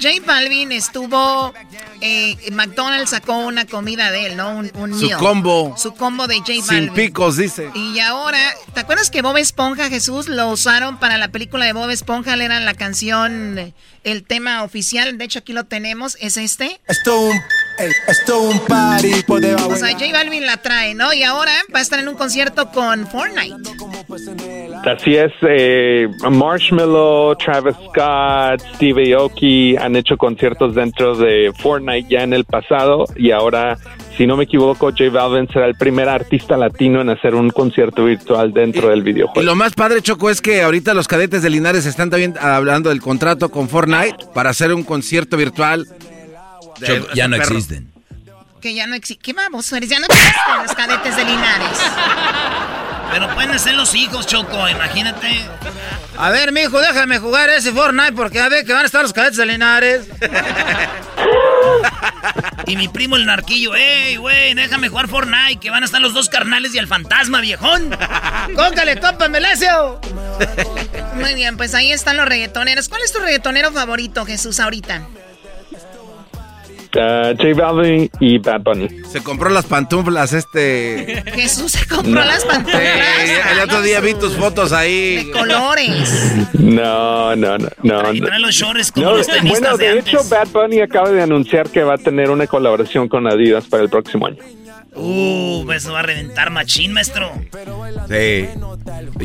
J 0.01 0.09
Balvin 0.27 0.73
estuvo, 0.73 1.53
eh, 2.01 2.37
McDonald's 2.53 3.11
sacó 3.11 3.37
una 3.39 3.67
comida 3.67 4.11
de 4.11 4.27
él, 4.27 4.37
¿no? 4.37 4.63
Un, 4.75 4.99
Su 4.99 5.11
combo. 5.19 5.75
Su 5.77 5.95
combo 5.95 6.27
de 6.27 6.39
J 6.39 6.53
Balvin. 6.67 6.85
Sin 6.87 6.95
picos, 6.95 7.37
dice. 7.37 7.71
Y 7.75 7.99
ahora, 8.01 8.39
¿te 8.73 8.81
acuerdas 8.81 9.11
que 9.11 9.23
Bob 9.23 9.37
Esponja, 9.37 9.89
Jesús, 9.89 10.29
lo 10.29 10.49
usaron 10.49 10.99
para 10.99 11.19
la 11.19 11.29
película 11.29 11.67
de 11.67 11.73
Bob 11.73 11.91
Esponja? 11.91 12.37
Le 12.37 12.45
eran 12.45 12.65
la 12.65 12.75
canción, 12.75 13.75
el 14.05 14.25
tema 14.25 14.63
oficial, 14.63 15.19
de 15.19 15.25
hecho 15.25 15.41
aquí 15.41 15.53
lo 15.53 15.65
tenemos, 15.65 16.17
es 16.21 16.37
este. 16.37 16.81
Esto 16.87 17.19
un 17.21 17.41
esto 18.09 18.41
un 18.41 18.59
party 18.61 19.23
por 19.27 19.41
debajo. 19.41 19.69
O 19.69 19.77
sea, 19.77 19.93
J 19.93 20.07
Balvin 20.13 20.47
la 20.47 20.57
trae, 20.59 20.95
¿no? 20.95 21.13
Y 21.13 21.23
ahora 21.23 21.53
va 21.75 21.81
a 21.81 21.83
estar 21.83 21.99
en 21.99 22.09
un 22.09 22.15
concierto 22.15 22.71
con 22.71 23.07
Fortnite. 23.07 23.55
Así 24.85 25.17
es, 25.17 25.33
eh, 25.49 26.09
Marshmallow, 26.31 27.37
Travis 27.37 27.75
Scott, 27.89 28.63
Steve 28.75 29.15
Aoki 29.15 29.77
han 29.77 29.97
hecho 29.97 30.17
conciertos 30.17 30.75
dentro 30.75 31.17
de 31.17 31.53
Fortnite 31.59 32.09
ya 32.09 32.23
en 32.23 32.33
el 32.35 32.45
pasado 32.45 33.07
y 33.17 33.31
ahora, 33.31 33.79
si 34.17 34.27
no 34.27 34.37
me 34.37 34.45
equivoco, 34.45 34.91
J 34.91 35.11
Balvin 35.11 35.49
será 35.53 35.67
el 35.67 35.75
primer 35.75 36.09
artista 36.09 36.57
latino 36.57 37.01
en 37.01 37.09
hacer 37.09 37.35
un 37.35 37.51
concierto 37.51 38.05
virtual 38.05 38.53
dentro 38.53 38.89
del 38.89 39.03
videojuego. 39.03 39.41
Y 39.41 39.45
lo 39.45 39.55
más 39.55 39.73
padre, 39.73 40.03
Choco, 40.03 40.29
es 40.29 40.41
que 40.41 40.63
ahorita 40.63 40.93
los 40.93 41.09
cadetes 41.09 41.43
de 41.43 41.51
Linares 41.51 41.87
están 41.87 42.11
también 42.11 42.35
hablando 42.39 42.91
del 42.91 43.01
contrato 43.01 43.49
con 43.49 43.69
Fortnite 43.69 44.17
para 44.35 44.51
hacer 44.51 44.73
un 44.75 44.85
concierto 44.85 45.37
virtual 45.37 45.87
ya 47.15 47.29
no 47.29 47.37
existen. 47.37 47.93
Que 48.61 48.75
ya 48.75 48.87
no 48.87 48.95
existen. 48.95 49.23
¿Qué 49.23 49.33
vamos? 49.33 49.71
Ya 49.71 49.99
no 49.99 50.07
existen 50.07 50.63
los 50.63 50.75
cadetes 50.75 51.17
de 51.17 51.25
Linares. 51.25 51.79
Pero 53.11 53.33
pueden 53.35 53.59
ser 53.59 53.75
los 53.75 53.95
hijos, 53.95 54.27
Choco, 54.27 54.69
imagínate. 54.69 55.41
A 56.17 56.31
ver, 56.31 56.53
mijo, 56.53 56.81
déjame 56.81 57.19
jugar 57.19 57.51
ese 57.51 57.73
Fortnite 57.73 58.13
porque 58.13 58.41
a 58.41 58.49
ver 58.49 58.65
que 58.65 58.73
van 58.73 58.83
a 58.83 58.87
estar 58.87 59.03
los 59.03 59.13
cadetes 59.13 59.37
de 59.37 59.47
Linares. 59.47 60.07
y 62.67 62.77
mi 62.77 62.89
primo 62.89 63.17
el 63.17 63.27
narquillo, 63.27 63.75
ey, 63.75 64.17
güey, 64.17 64.55
déjame 64.55 64.89
jugar 64.89 65.09
Fortnite, 65.09 65.61
que 65.61 65.71
van 65.71 65.83
a 65.83 65.87
estar 65.87 66.01
los 66.01 66.15
dos 66.15 66.29
carnales 66.29 66.75
y 66.75 66.79
el 66.79 66.87
fantasma, 66.87 67.41
viejón. 67.41 67.97
¡Cóncale, 68.57 68.99
compa, 68.99 69.29
Melesio! 69.29 70.01
Muy 71.15 71.35
bien, 71.35 71.57
pues 71.57 71.75
ahí 71.75 71.93
están 71.93 72.17
los 72.17 72.27
reggaetoneros. 72.27 72.89
¿Cuál 72.89 73.03
es 73.03 73.13
tu 73.13 73.19
reggaetonero 73.19 73.73
favorito, 73.73 74.25
Jesús, 74.25 74.61
ahorita? 74.61 75.07
Uh, 76.97 77.35
J 77.37 77.55
Balvin 77.55 78.09
y 78.21 78.39
Bad 78.39 78.61
Bunny. 78.63 78.89
Se 79.09 79.21
compró 79.23 79.51
las 79.51 79.67
pantuflas 79.67 80.33
este. 80.33 81.25
Jesús 81.35 81.73
se 81.73 81.87
compró 81.87 82.25
las 82.25 82.45
pantuflas. 82.45 82.83
el 83.53 83.59
otro 83.61 83.83
día 83.83 84.01
vi 84.01 84.15
tus 84.15 84.35
fotos 84.35 84.73
ahí. 84.73 85.25
De 85.27 85.31
colores. 85.33 86.35
No, 86.53 87.35
no, 87.35 87.59
no, 87.59 87.69
no. 87.83 88.13
Y 88.13 88.21
los 88.21 88.55
shorts 88.55 88.93
como 88.93 89.11
los 89.11 89.27
tenistas 89.27 89.61
Bueno, 89.61 89.77
de, 89.77 89.99
hecho, 89.99 90.21
Bad 90.29 90.49
Bunny 90.53 90.81
acaba 90.81 91.11
de 91.11 91.23
anunciar 91.23 91.69
que 91.69 91.83
va 91.83 91.95
a 91.95 91.99
tener 91.99 92.31
una 92.31 92.47
colaboración 92.47 93.09
con 93.09 93.27
Adidas 93.27 93.67
para 93.67 93.83
el 93.83 93.89
próximo 93.89 94.27
año. 94.27 94.39
Uh, 94.97 95.71
eso 95.73 95.93
va 95.93 96.01
a 96.01 96.03
reventar 96.03 96.51
machín, 96.51 96.93
maestro. 96.93 97.33
Sí. 98.09 98.49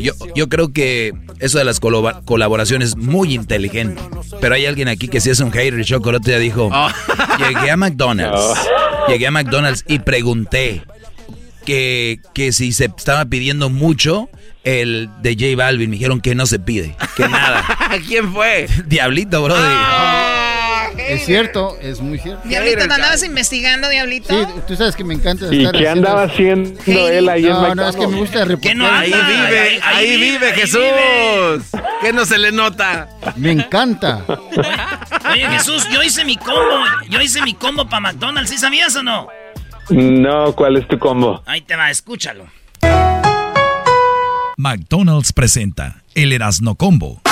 Yo, 0.00 0.12
yo 0.34 0.48
creo 0.48 0.72
que 0.72 1.12
eso 1.38 1.58
de 1.58 1.64
las 1.64 1.80
colaboraciones 1.80 2.90
es 2.90 2.96
muy 2.96 3.34
inteligente. 3.34 4.02
Pero 4.40 4.54
hay 4.54 4.66
alguien 4.66 4.88
aquí 4.88 5.08
que 5.08 5.20
si 5.20 5.30
es 5.30 5.40
un 5.40 5.52
hater, 5.52 5.84
Chocolate 5.84 6.30
ya 6.30 6.38
dijo, 6.38 6.70
oh. 6.72 6.90
llegué 7.38 7.70
a 7.70 7.76
McDonald's, 7.76 8.40
oh. 8.40 8.54
llegué 9.08 9.26
a 9.26 9.30
McDonald's 9.30 9.84
y 9.86 10.00
pregunté 10.00 10.82
que, 11.64 12.20
que 12.34 12.52
si 12.52 12.72
se 12.72 12.86
estaba 12.86 13.24
pidiendo 13.26 13.70
mucho 13.70 14.28
el 14.64 15.08
de 15.22 15.34
J 15.34 15.56
Balvin. 15.56 15.90
Me 15.90 15.96
dijeron 15.96 16.20
que 16.20 16.34
no 16.34 16.46
se 16.46 16.58
pide, 16.58 16.96
que 17.16 17.28
nada. 17.28 17.64
¿Quién 18.08 18.32
fue? 18.32 18.66
Diablito, 18.86 19.42
bro. 19.42 19.56
Es 20.98 21.24
cierto, 21.26 21.76
es 21.80 22.00
muy 22.00 22.18
cierto. 22.18 22.46
Diablito, 22.46 22.86
¿te 22.86 22.94
andabas 22.94 23.22
investigando, 23.22 23.88
Diablito? 23.88 24.28
Sí, 24.28 24.46
tú 24.66 24.76
sabes 24.76 24.96
que 24.96 25.04
me 25.04 25.14
encanta 25.14 25.46
¿Y 25.50 25.70
qué 25.70 25.88
andaba 25.88 26.24
haciendo 26.24 26.80
él 26.86 27.28
ahí 27.28 27.42
no, 27.42 27.66
en 27.66 27.76
No, 27.76 27.88
es 27.88 27.96
que 27.96 28.06
me 28.06 28.16
gusta 28.16 28.44
reportar. 28.44 28.76
No 28.76 28.86
ahí 28.86 29.12
vive, 29.12 29.80
ahí, 29.82 30.16
vive, 30.20 30.52
Jesús. 30.52 30.80
¿Qué 32.00 32.12
no 32.12 32.24
se 32.24 32.38
le 32.38 32.52
nota? 32.52 33.08
Me 33.36 33.52
encanta. 33.52 34.24
Oye, 35.30 35.48
Jesús, 35.48 35.88
yo 35.92 36.02
hice 36.02 36.24
mi 36.24 36.36
combo. 36.36 36.84
Yo 37.08 37.20
hice 37.20 37.42
mi 37.42 37.54
combo 37.54 37.88
para 37.88 38.00
McDonald's. 38.00 38.50
¿Sí 38.50 38.58
sabías 38.58 38.94
o 38.96 39.02
no? 39.02 39.28
No, 39.90 40.54
¿cuál 40.54 40.76
es 40.76 40.86
tu 40.88 40.98
combo? 40.98 41.42
Ahí 41.46 41.62
te 41.62 41.76
va, 41.76 41.90
escúchalo. 41.90 42.46
McDonald's 44.56 45.32
presenta 45.32 46.02
el 46.14 46.32
Erasno 46.32 46.74
Combo. 46.74 47.22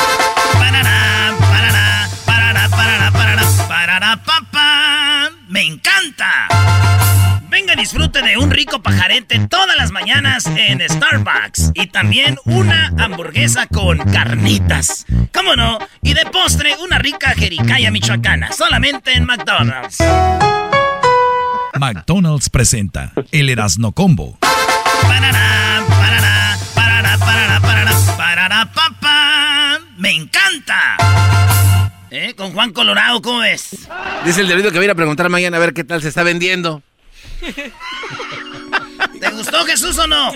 ¡Me 5.49 5.63
encanta! 5.63 6.49
Venga, 7.51 7.75
disfrute 7.77 8.23
de 8.23 8.39
un 8.39 8.51
rico 8.51 8.81
pajarete 8.81 9.47
todas 9.49 9.77
las 9.77 9.91
mañanas 9.91 10.47
en 10.47 10.81
Starbucks. 10.81 11.73
Y 11.75 11.89
también 11.89 12.39
una 12.47 12.91
hamburguesa 12.99 13.67
con 13.67 13.99
carnitas. 13.99 15.05
¿Cómo 15.35 15.57
no? 15.57 15.79
Y 16.03 16.15
de 16.15 16.25
postre, 16.25 16.75
una 16.83 16.99
rica 16.99 17.35
jericaya 17.35 17.91
michoacana. 17.91 18.51
Solamente 18.53 19.13
en 19.13 19.27
McDonald's. 19.27 19.99
McDonald's 21.79 22.49
presenta 22.49 23.13
el 23.31 23.51
Erasno 23.51 23.93
Combo. 23.93 24.39
Parará, 25.03 25.85
parará, 25.87 26.59
parará, 26.75 27.19
parará, 27.19 27.61
parará, 27.61 27.93
parará, 28.17 28.73
papá. 28.73 29.79
¡Me 29.99 30.13
encanta! 30.13 30.97
¿Eh? 32.11 32.35
Con 32.35 32.53
Juan 32.53 32.73
Colorado, 32.73 33.21
¿cómo 33.23 33.41
ves? 33.41 33.89
Dice 34.25 34.41
el 34.41 34.49
delito 34.49 34.71
que 34.71 34.79
voy 34.79 34.85
a 34.85 34.87
ir 34.87 34.91
a 34.91 34.95
preguntar 34.95 35.29
mañana 35.29 35.57
a 35.57 35.61
ver 35.61 35.75
qué 35.75 35.85
tal 35.85 36.03
se 36.03 36.09
está 36.09 36.23
vendiendo. 36.23 36.83
¿Te 39.21 39.31
gustó 39.31 39.65
Jesús 39.65 39.99
o 39.99 40.07
no? 40.07 40.33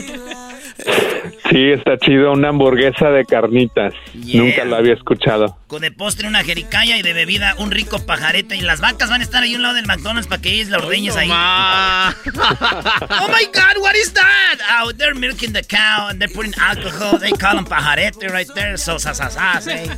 Sí, 1.51 1.71
está 1.71 1.99
chido, 1.99 2.33
una 2.33 2.49
hamburguesa 2.49 3.11
de 3.11 3.25
carnitas. 3.25 3.93
Nunca 4.15 4.65
lo 4.65 4.77
había 4.77 4.95
escuchado. 4.95 5.59
Con 5.67 5.83
de 5.83 5.93
postre 5.93 6.27
una 6.27 6.43
jericaya 6.45 6.97
y 6.97 7.03
de 7.03 7.13
bebida 7.13 7.55
un 7.59 7.71
rico 7.71 8.05
pajarete. 8.05 8.57
Y 8.57 8.63
las 8.63 8.81
vacas 8.81 9.11
van 9.11 9.21
a 9.21 9.25
estar 9.25 9.43
ahí 9.43 9.55
a 9.55 9.57
un 9.57 9.63
lado 9.63 9.75
del 9.75 9.87
McDonald's 9.87 10.29
para 10.29 10.41
que 10.41 10.51
ellos 10.51 10.71
la 10.71 10.79
ordeñes 10.79 11.17
ahí. 11.17 11.29
oh 11.33 13.29
my 13.29 13.45
God, 13.53 13.83
what 13.83 13.95
is 13.95 14.13
that? 14.15 14.59
Oh, 14.83 14.93
they're 14.93 15.15
milking 15.15 15.53
the 15.53 15.63
cow 15.63 16.09
and 16.09 16.21
they're 16.21 16.33
putting 16.33 16.55
alcohol. 16.59 17.19
They 17.19 17.33
call 17.33 17.57
them 17.57 17.67
pajarete 17.67 18.31
right 18.31 18.49
there. 18.55 18.79
So, 18.79 18.99
sasasas, 18.99 19.67
eh. 19.69 19.89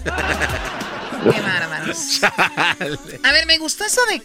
Qué 1.23 1.41
bárbaros. 1.41 2.21
A 3.23 3.33
ver, 3.33 3.47
me 3.47 3.59
gustó 3.59 3.85
eso 3.85 4.01
de. 4.07 4.23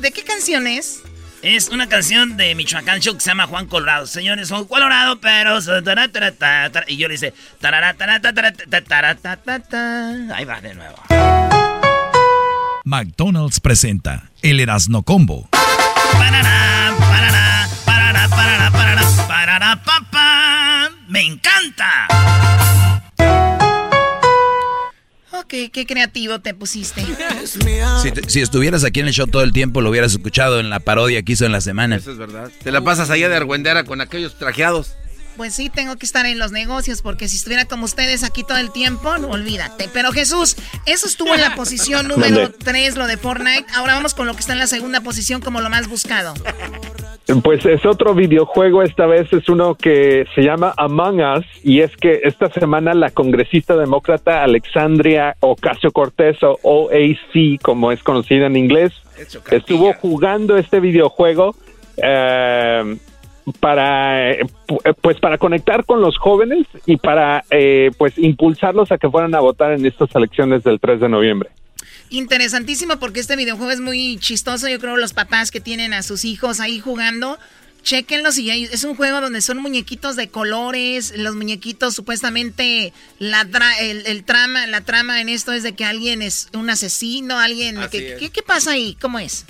¿De 0.00 0.12
qué 0.12 0.22
canción 0.22 0.66
es? 0.66 1.00
Es 1.42 1.68
una 1.68 1.88
canción 1.88 2.36
de 2.36 2.54
Michoacán 2.54 3.00
Show 3.00 3.14
que 3.14 3.20
se 3.20 3.30
llama 3.30 3.46
Juan 3.46 3.66
Colorado. 3.66 4.06
Señores, 4.06 4.48
Juan 4.48 4.64
Colorado, 4.64 5.20
pero. 5.20 5.58
Y 6.88 6.96
yo 6.96 7.08
le 7.08 7.14
dice. 7.14 7.34
Ahí 10.34 10.44
va 10.44 10.60
de 10.60 10.74
nuevo. 10.74 10.96
McDonald's 12.84 13.60
presenta 13.60 14.30
el 14.42 14.60
Erasno 14.60 15.02
Combo. 15.02 15.48
Parará, 16.12 16.94
parará, 16.98 17.68
parará, 17.84 18.28
parará, 18.28 18.70
parará, 18.70 19.26
parará, 19.28 19.82
papá. 19.84 20.90
¡Me 21.06 21.20
encanta! 21.22 22.08
Ok, 25.48 25.72
qué 25.72 25.86
creativo 25.86 26.40
te 26.40 26.52
pusiste. 26.52 27.02
Si, 28.26 28.40
estuvieras 28.42 28.84
aquí 28.84 29.00
en 29.00 29.06
el 29.06 29.14
show 29.14 29.26
todo 29.26 29.42
el 29.42 29.54
tiempo, 29.54 29.80
lo 29.80 29.88
hubieras 29.88 30.12
escuchado 30.12 30.60
en 30.60 30.68
la 30.68 30.78
parodia 30.78 31.22
que 31.22 31.32
hizo 31.32 31.46
en 31.46 31.52
la 31.52 31.62
semana. 31.62 31.96
Eso 31.96 32.12
es 32.12 32.18
verdad. 32.18 32.50
Te 32.62 32.70
la 32.70 32.82
pasas 32.82 33.08
allá 33.08 33.30
de 33.30 33.36
argüendera 33.36 33.84
con 33.84 34.02
aquellos 34.02 34.38
trajeados. 34.38 34.92
Pues 35.38 35.54
sí, 35.54 35.70
tengo 35.70 35.94
que 35.94 36.04
estar 36.04 36.26
en 36.26 36.36
los 36.40 36.50
negocios 36.50 37.00
porque 37.00 37.28
si 37.28 37.36
estuviera 37.36 37.64
como 37.64 37.84
ustedes 37.84 38.24
aquí 38.24 38.42
todo 38.42 38.58
el 38.58 38.72
tiempo, 38.72 39.18
no 39.18 39.28
olvídate. 39.28 39.88
Pero 39.92 40.10
Jesús, 40.10 40.56
eso 40.84 41.06
estuvo 41.06 41.32
en 41.32 41.40
la 41.40 41.54
posición 41.54 42.08
número 42.08 42.50
3, 42.50 42.96
lo 42.96 43.06
de 43.06 43.16
Fortnite. 43.16 43.66
Ahora 43.76 43.94
vamos 43.94 44.14
con 44.14 44.26
lo 44.26 44.34
que 44.34 44.40
está 44.40 44.54
en 44.54 44.58
la 44.58 44.66
segunda 44.66 45.00
posición 45.00 45.40
como 45.40 45.60
lo 45.60 45.70
más 45.70 45.88
buscado. 45.88 46.34
Pues 47.44 47.64
es 47.66 47.86
otro 47.86 48.14
videojuego, 48.16 48.82
esta 48.82 49.06
vez 49.06 49.32
es 49.32 49.48
uno 49.48 49.76
que 49.76 50.26
se 50.34 50.42
llama 50.42 50.74
Among 50.76 51.20
Us 51.20 51.46
y 51.62 51.82
es 51.82 51.96
que 51.96 52.22
esta 52.24 52.50
semana 52.50 52.92
la 52.94 53.10
congresista 53.10 53.76
demócrata 53.76 54.42
Alexandria 54.42 55.36
Ocasio 55.38 55.92
Cortez 55.92 56.42
o 56.42 56.58
OAC, 56.62 57.62
como 57.62 57.92
es 57.92 58.02
conocida 58.02 58.46
en 58.46 58.56
inglés, 58.56 58.92
estuvo 59.52 59.92
jugando 59.92 60.56
este 60.56 60.80
videojuego 60.80 61.54
eh, 61.96 62.96
para 63.52 64.32
eh, 64.32 64.40
pues 65.00 65.18
para 65.20 65.38
conectar 65.38 65.84
con 65.84 66.00
los 66.00 66.18
jóvenes 66.18 66.66
y 66.86 66.96
para 66.96 67.44
eh, 67.50 67.90
pues 67.98 68.18
impulsarlos 68.18 68.92
a 68.92 68.98
que 68.98 69.08
fueran 69.10 69.34
a 69.34 69.40
votar 69.40 69.72
en 69.72 69.84
estas 69.86 70.14
elecciones 70.14 70.62
del 70.64 70.80
3 70.80 71.00
de 71.00 71.08
noviembre. 71.08 71.50
Interesantísimo 72.10 72.98
porque 72.98 73.20
este 73.20 73.36
videojuego 73.36 73.70
es 73.70 73.80
muy 73.80 74.18
chistoso. 74.18 74.68
Yo 74.68 74.78
creo 74.78 74.96
los 74.96 75.12
papás 75.12 75.50
que 75.50 75.60
tienen 75.60 75.92
a 75.92 76.02
sus 76.02 76.24
hijos 76.24 76.60
ahí 76.60 76.80
jugando, 76.80 77.38
chequenlos 77.82 78.38
y 78.38 78.50
es 78.50 78.84
un 78.84 78.94
juego 78.94 79.20
donde 79.20 79.42
son 79.42 79.58
muñequitos 79.58 80.16
de 80.16 80.28
colores. 80.28 81.12
Los 81.16 81.36
muñequitos 81.36 81.94
supuestamente 81.94 82.92
la 83.18 83.46
el, 83.80 84.24
trama 84.24 84.66
la 84.66 84.80
trama 84.80 85.20
en 85.20 85.28
esto 85.28 85.52
es 85.52 85.62
de 85.62 85.74
que 85.74 85.84
alguien 85.84 86.22
es 86.22 86.48
un 86.54 86.70
asesino, 86.70 87.38
alguien. 87.38 87.78
¿qué, 87.90 88.42
pasa 88.46 88.72
ahí? 88.72 88.96
¿Cómo 89.00 89.18
es? 89.18 89.44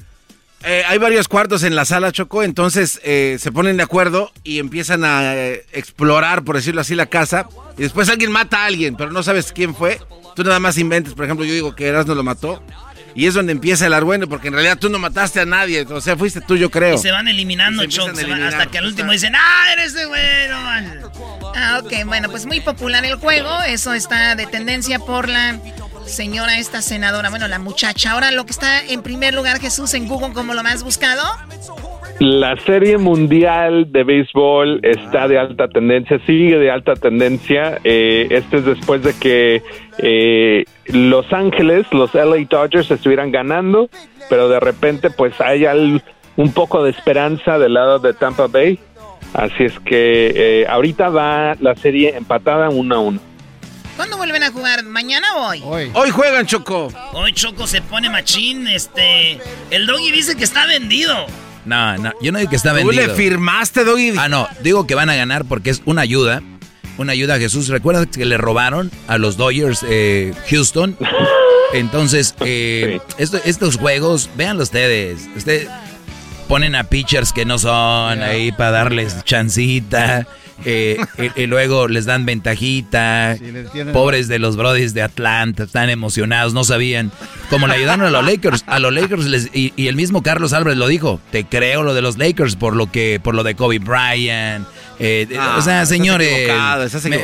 Eh, 0.64 0.82
hay 0.86 0.98
varios 0.98 1.28
cuartos 1.28 1.62
en 1.62 1.76
la 1.76 1.84
sala, 1.84 2.10
Choco, 2.10 2.42
entonces 2.42 3.00
eh, 3.04 3.36
se 3.38 3.52
ponen 3.52 3.76
de 3.76 3.84
acuerdo 3.84 4.32
y 4.42 4.58
empiezan 4.58 5.04
a 5.04 5.36
eh, 5.36 5.64
explorar, 5.72 6.42
por 6.42 6.56
decirlo 6.56 6.80
así, 6.80 6.94
la 6.94 7.06
casa. 7.06 7.48
Y 7.76 7.82
después 7.82 8.08
alguien 8.08 8.32
mata 8.32 8.62
a 8.62 8.66
alguien, 8.66 8.96
pero 8.96 9.12
no 9.12 9.22
sabes 9.22 9.52
quién 9.52 9.74
fue. 9.74 10.00
Tú 10.34 10.42
nada 10.42 10.58
más 10.58 10.76
inventes, 10.76 11.14
por 11.14 11.24
ejemplo, 11.24 11.44
yo 11.44 11.52
digo 11.52 11.76
que 11.76 11.86
Erasmo 11.86 12.14
lo 12.14 12.24
mató. 12.24 12.62
Y 13.14 13.26
es 13.26 13.34
donde 13.34 13.52
empieza 13.52 13.86
el 13.86 13.94
argüeno, 13.94 14.28
porque 14.28 14.48
en 14.48 14.54
realidad 14.54 14.78
tú 14.78 14.90
no 14.90 14.98
mataste 14.98 15.40
a 15.40 15.44
nadie. 15.44 15.82
O 15.90 16.00
sea, 16.00 16.16
fuiste 16.16 16.40
tú, 16.40 16.56
yo 16.56 16.70
creo. 16.70 16.94
Y 16.94 16.98
se 16.98 17.10
van 17.10 17.26
eliminando, 17.26 17.84
Choco, 17.86 18.12
hasta 18.44 18.66
que 18.66 18.78
al 18.78 18.86
último 18.86 19.10
dicen, 19.10 19.34
¡ah, 19.34 19.72
eres 19.72 19.94
de 19.94 20.06
bueno! 20.06 20.56
Ah, 21.56 21.80
ok, 21.82 22.04
bueno, 22.06 22.28
pues 22.30 22.46
muy 22.46 22.60
popular 22.60 23.04
el 23.04 23.16
juego. 23.16 23.50
Eso 23.66 23.92
está 23.92 24.36
de 24.36 24.46
tendencia 24.46 25.00
por 25.00 25.28
la 25.28 25.58
señora, 26.08 26.58
esta 26.58 26.82
senadora, 26.82 27.30
bueno, 27.30 27.48
la 27.48 27.58
muchacha. 27.58 28.12
Ahora 28.12 28.30
lo 28.30 28.44
que 28.44 28.52
está 28.52 28.84
en 28.84 29.02
primer 29.02 29.34
lugar, 29.34 29.60
Jesús, 29.60 29.94
en 29.94 30.08
Google 30.08 30.32
como 30.32 30.54
lo 30.54 30.62
más 30.62 30.82
buscado. 30.82 31.22
La 32.18 32.56
serie 32.66 32.98
mundial 32.98 33.92
de 33.92 34.02
béisbol 34.02 34.80
está 34.82 35.28
de 35.28 35.38
alta 35.38 35.68
tendencia, 35.68 36.18
sigue 36.26 36.58
de 36.58 36.68
alta 36.68 36.94
tendencia. 36.94 37.78
Eh, 37.84 38.26
este 38.30 38.56
es 38.56 38.64
después 38.64 39.04
de 39.04 39.14
que 39.14 39.62
eh, 39.98 40.64
Los 40.86 41.32
Ángeles, 41.32 41.86
los 41.92 42.14
LA 42.14 42.44
Dodgers 42.50 42.90
estuvieran 42.90 43.30
ganando, 43.30 43.88
pero 44.28 44.48
de 44.48 44.58
repente 44.58 45.10
pues 45.10 45.40
hay 45.40 45.64
un 46.36 46.52
poco 46.52 46.82
de 46.82 46.90
esperanza 46.90 47.56
del 47.58 47.74
lado 47.74 48.00
de 48.00 48.14
Tampa 48.14 48.48
Bay. 48.48 48.80
Así 49.34 49.64
es 49.64 49.78
que 49.80 50.32
eh, 50.34 50.66
ahorita 50.68 51.10
va 51.10 51.54
la 51.60 51.76
serie 51.76 52.16
empatada 52.16 52.68
uno 52.68 52.94
a 52.96 52.98
uno. 52.98 53.20
¿Cuándo 53.98 54.16
vuelven 54.16 54.44
a 54.44 54.52
jugar? 54.52 54.84
¿Mañana 54.84 55.26
o 55.34 55.48
hoy? 55.48 55.90
Hoy. 55.92 56.10
juegan, 56.10 56.46
Choco. 56.46 56.86
Hoy 57.14 57.32
Choco 57.32 57.66
se 57.66 57.82
pone 57.82 58.08
machín. 58.08 58.68
Este. 58.68 59.40
El 59.72 59.88
doggy 59.88 60.12
dice 60.12 60.36
que 60.36 60.44
está 60.44 60.66
vendido. 60.66 61.26
No, 61.64 61.98
no, 61.98 62.12
yo 62.22 62.30
no 62.30 62.38
digo 62.38 62.48
que 62.48 62.54
está 62.54 62.72
vendido. 62.72 62.92
¿Tú 62.92 63.08
le 63.08 63.16
firmaste, 63.16 63.82
Doggy? 63.82 64.12
Ah, 64.16 64.28
no, 64.28 64.46
digo 64.62 64.86
que 64.86 64.94
van 64.94 65.10
a 65.10 65.16
ganar 65.16 65.46
porque 65.46 65.70
es 65.70 65.82
una 65.84 66.02
ayuda. 66.02 66.44
Una 66.96 67.10
ayuda 67.10 67.34
a 67.34 67.38
Jesús. 67.38 67.66
¿Recuerdas 67.66 68.06
que 68.06 68.24
le 68.24 68.38
robaron 68.38 68.92
a 69.08 69.18
los 69.18 69.36
Dodgers 69.36 69.84
eh, 69.88 70.32
Houston? 70.48 70.96
Entonces, 71.72 72.36
eh, 72.38 73.00
estos 73.18 73.78
juegos, 73.78 74.30
véanlo 74.36 74.62
ustedes. 74.62 75.28
Ustedes 75.36 75.68
ponen 76.46 76.76
a 76.76 76.84
pitchers 76.84 77.32
que 77.32 77.44
no 77.44 77.58
son 77.58 78.22
ahí 78.22 78.52
para 78.52 78.70
darles 78.70 79.24
chancita. 79.24 80.28
Eh, 80.64 80.98
y, 81.36 81.46
luego 81.46 81.88
les 81.88 82.04
dan 82.04 82.26
ventajita. 82.26 83.36
Pobres 83.92 84.28
de 84.28 84.38
los 84.38 84.56
brodis 84.56 84.94
de 84.94 85.02
Atlanta, 85.02 85.64
están 85.64 85.90
emocionados, 85.90 86.52
no 86.54 86.64
sabían. 86.64 87.12
Como 87.50 87.66
le 87.66 87.74
ayudaron 87.74 88.06
a 88.06 88.10
los 88.10 88.24
Lakers, 88.24 88.64
a 88.66 88.78
los 88.78 88.92
Lakers 88.92 89.26
les, 89.26 89.50
y, 89.54 89.72
el 89.86 89.96
mismo 89.96 90.22
Carlos 90.22 90.52
Álvarez 90.52 90.78
lo 90.78 90.88
dijo, 90.88 91.20
te 91.30 91.44
creo 91.44 91.82
lo 91.82 91.94
de 91.94 92.02
los 92.02 92.18
Lakers 92.18 92.56
por 92.56 92.74
lo 92.74 92.90
que, 92.90 93.20
por 93.22 93.34
lo 93.34 93.44
de 93.44 93.54
Kobe 93.54 93.78
Bryant. 93.78 94.66
Eh, 95.00 95.28
ah, 95.38 95.56
o 95.58 95.62
sea, 95.62 95.86
señores, 95.86 96.50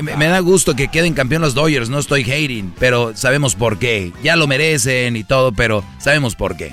me, 0.02 0.26
da 0.26 0.38
gusto 0.38 0.76
que 0.76 0.88
queden 0.88 1.12
campeón 1.12 1.42
los 1.42 1.54
Dodgers, 1.54 1.88
no 1.88 1.98
estoy 1.98 2.22
hating, 2.22 2.72
pero 2.78 3.16
sabemos 3.16 3.56
por 3.56 3.78
qué. 3.78 4.12
Ya 4.22 4.36
lo 4.36 4.46
merecen 4.46 5.16
y 5.16 5.24
todo, 5.24 5.52
pero 5.52 5.84
sabemos 5.98 6.36
por 6.36 6.56
qué. 6.56 6.72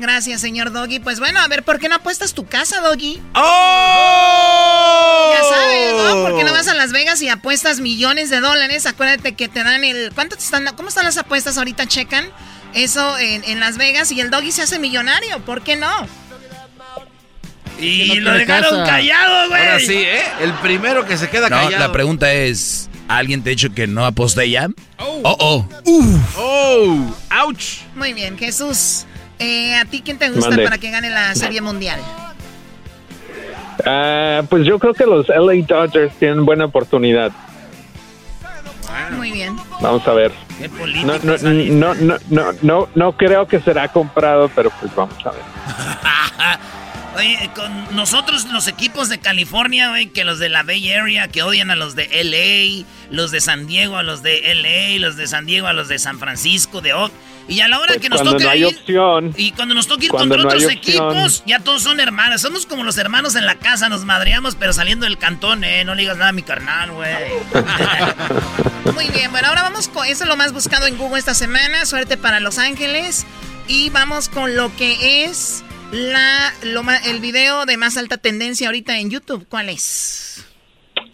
Gracias, 0.00 0.40
señor 0.40 0.72
Doggy. 0.72 0.98
Pues 0.98 1.20
bueno, 1.20 1.40
a 1.40 1.48
ver, 1.48 1.62
¿por 1.62 1.78
qué 1.78 1.90
no 1.90 1.96
apuestas 1.96 2.32
tu 2.32 2.46
casa, 2.46 2.80
Doggy? 2.80 3.20
¡Oh! 3.34 5.32
Ya 5.34 5.42
sabes, 5.48 5.92
¿no? 5.92 6.22
¿Por 6.22 6.38
qué 6.38 6.44
no 6.44 6.52
vas 6.52 6.68
a 6.68 6.74
Las 6.74 6.90
Vegas 6.90 7.20
y 7.20 7.28
apuestas 7.28 7.80
millones 7.80 8.30
de 8.30 8.40
dólares? 8.40 8.86
Acuérdate 8.86 9.34
que 9.34 9.48
te 9.48 9.62
dan 9.62 9.84
el... 9.84 10.10
¿Cuánto 10.14 10.36
te 10.36 10.42
están 10.42 10.64
¿Cómo 10.74 10.88
están 10.88 11.04
las 11.04 11.18
apuestas 11.18 11.58
ahorita? 11.58 11.86
Checan 11.86 12.26
eso 12.74 13.18
en, 13.18 13.60
Las 13.60 13.76
Vegas 13.76 14.10
y 14.12 14.20
el 14.20 14.30
Doggy 14.30 14.52
se 14.52 14.62
hace 14.62 14.78
millonario. 14.78 15.40
¿Por 15.40 15.62
qué 15.62 15.76
no? 15.76 15.90
Y 17.78 18.20
lo 18.20 18.32
dejaron 18.32 18.86
callado, 18.86 19.48
güey. 19.48 19.62
Ahora 19.62 19.80
sí, 19.80 19.96
¿eh? 19.96 20.22
El 20.40 20.52
primero 20.54 21.06
que 21.06 21.16
se 21.16 21.28
queda 21.28 21.48
callado. 21.48 21.78
La 21.78 21.92
pregunta 21.92 22.32
es, 22.32 22.88
¿alguien 23.08 23.42
te 23.42 23.50
ha 23.50 23.52
dicho 23.52 23.74
que 23.74 23.86
no 23.86 24.06
aposté 24.06 24.48
ya? 24.48 24.68
Oh, 24.98 25.22
oh. 25.24 25.68
Oh, 26.36 27.16
ouch. 27.44 27.80
Muy 27.94 28.12
bien, 28.12 28.38
Jesús. 28.38 29.06
Eh, 29.40 29.74
¿A 29.74 29.86
ti 29.86 30.02
quién 30.04 30.18
te 30.18 30.30
gusta 30.30 30.54
para 30.54 30.78
que 30.78 30.90
gane 30.90 31.10
la 31.10 31.34
Serie 31.34 31.62
Mundial? 31.62 31.98
Ah, 33.86 34.42
pues 34.48 34.66
yo 34.66 34.78
creo 34.78 34.92
que 34.92 35.06
los 35.06 35.28
LA 35.28 35.64
Dodgers 35.66 36.14
tienen 36.18 36.44
buena 36.44 36.66
oportunidad. 36.66 37.32
Muy 39.12 39.32
bien. 39.32 39.56
Vamos 39.80 40.06
a 40.06 40.12
ver. 40.12 40.32
No, 41.04 41.18
no, 41.22 41.36
no, 41.38 41.94
no, 41.94 42.16
no, 42.28 42.52
no, 42.60 42.88
no 42.94 43.16
creo 43.16 43.48
que 43.48 43.60
será 43.60 43.88
comprado, 43.88 44.50
pero 44.54 44.70
pues 44.78 44.94
vamos 44.94 45.16
a 45.24 45.30
ver. 45.30 45.40
Oye, 47.16 47.50
con 47.54 47.96
nosotros 47.96 48.46
los 48.52 48.68
equipos 48.68 49.08
de 49.08 49.18
California, 49.18 49.90
güey, 49.90 50.06
que 50.06 50.24
los 50.24 50.38
de 50.38 50.48
la 50.48 50.62
Bay 50.62 50.92
Area, 50.92 51.28
que 51.28 51.42
odian 51.42 51.70
a 51.70 51.76
los 51.76 51.96
de 51.96 52.08
LA, 52.24 52.86
los 53.10 53.30
de 53.30 53.40
San 53.40 53.66
Diego 53.66 53.96
a 53.96 54.02
los 54.02 54.22
de 54.22 54.42
LA, 54.54 55.00
los 55.00 55.16
de 55.16 55.26
San 55.26 55.44
Diego 55.44 55.66
a 55.66 55.72
los 55.72 55.88
de 55.88 55.98
San 55.98 56.18
Francisco, 56.18 56.80
de 56.80 56.94
Oak. 56.94 57.12
Y 57.48 57.60
a 57.60 57.68
la 57.68 57.78
hora 57.78 57.94
pues 57.94 58.00
que 58.00 58.08
nos 58.08 58.22
toca 58.22 58.54
ir. 58.54 58.78
y 59.36 59.52
cuando 59.52 59.74
nos 59.74 59.86
toca 59.88 60.04
ir 60.04 60.10
contra 60.10 60.40
otros 60.40 60.64
equipos, 60.64 61.42
ya 61.46 61.58
todos 61.60 61.82
son 61.82 61.98
hermanos. 62.00 62.42
Somos 62.42 62.66
como 62.66 62.84
los 62.84 62.96
hermanos 62.98 63.34
en 63.34 63.46
la 63.46 63.56
casa, 63.56 63.88
nos 63.88 64.04
madreamos, 64.04 64.54
pero 64.54 64.72
saliendo 64.72 65.04
del 65.04 65.18
cantón, 65.18 65.64
eh. 65.64 65.84
No 65.84 65.94
le 65.94 66.02
digas 66.02 66.16
nada 66.16 66.30
a 66.30 66.32
mi 66.32 66.42
carnal, 66.42 66.92
güey. 66.92 67.10
Muy 68.94 69.08
bien, 69.08 69.30
bueno, 69.30 69.48
ahora 69.48 69.62
vamos 69.62 69.88
con. 69.88 70.06
Eso 70.06 70.24
es 70.24 70.28
lo 70.28 70.36
más 70.36 70.52
buscado 70.52 70.86
en 70.86 70.96
Google 70.96 71.18
esta 71.18 71.34
semana. 71.34 71.84
Suerte 71.86 72.16
para 72.16 72.40
Los 72.40 72.58
Ángeles. 72.58 73.26
Y 73.66 73.90
vamos 73.90 74.28
con 74.28 74.56
lo 74.56 74.74
que 74.76 75.24
es 75.24 75.62
la, 75.92 76.52
el 77.04 77.20
video 77.20 77.66
de 77.66 77.76
más 77.76 77.96
alta 77.96 78.16
tendencia 78.16 78.68
ahorita 78.68 78.98
en 78.98 79.10
YouTube. 79.10 79.46
¿Cuál 79.48 79.68
es? 79.68 80.44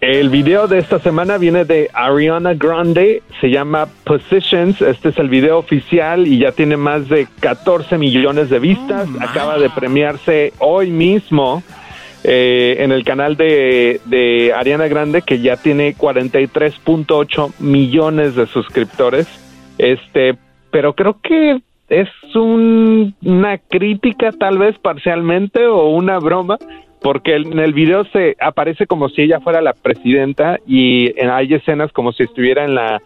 El 0.01 0.28
video 0.28 0.68
de 0.68 0.78
esta 0.78 0.99
semana 0.99 1.39
viene 1.39 1.64
de 1.64 1.91
Ariana 1.93 2.55
Grande, 2.55 3.22
se 3.41 3.51
llama 3.51 3.89
Positions, 4.05 4.80
este 4.82 5.09
es 5.09 5.18
el 5.18 5.28
video 5.28 5.59
oficial 5.59 6.26
y 6.26 6.39
ya 6.39 6.53
tiene 6.53 6.76
más 6.76 7.09
de 7.09 7.26
14 7.41 7.99
millones 7.99 8.51
de 8.51 8.59
vistas, 8.59 9.09
oh, 9.09 9.22
acaba 9.22 9.59
de 9.59 9.70
premiarse 9.70 10.53
hoy 10.59 10.91
mismo 10.91 11.62
eh, 12.24 12.76
en 12.80 12.93
el 12.93 13.05
canal 13.05 13.37
de, 13.37 14.01
de 14.05 14.53
Ariana 14.55 14.87
Grande 14.89 15.22
que 15.22 15.41
ya 15.41 15.57
tiene 15.57 15.97
43.8 15.97 17.55
millones 17.59 18.37
de 18.37 18.47
suscriptores, 18.47 19.26
este, 19.78 20.37
pero 20.70 20.95
creo 20.95 21.18
que 21.22 21.61
es 21.89 22.09
una 22.34 23.59
crítica 23.59 24.32
tal 24.32 24.59
vez 24.59 24.78
parcialmente 24.78 25.66
o 25.66 25.89
una 25.89 26.18
broma 26.18 26.59
porque 27.01 27.36
en 27.36 27.59
el 27.59 27.72
video 27.72 28.05
se 28.12 28.36
aparece 28.40 28.86
como 28.86 29.09
si 29.09 29.22
ella 29.22 29.40
fuera 29.40 29.61
la 29.61 29.74
presidenta 29.74 30.59
y 30.66 31.18
hay 31.20 31.55
escenas 31.55 31.92
como 31.92 32.12
si 32.12 32.24
estuviera 32.24 32.64
en 32.64 32.74
la 32.74 33.01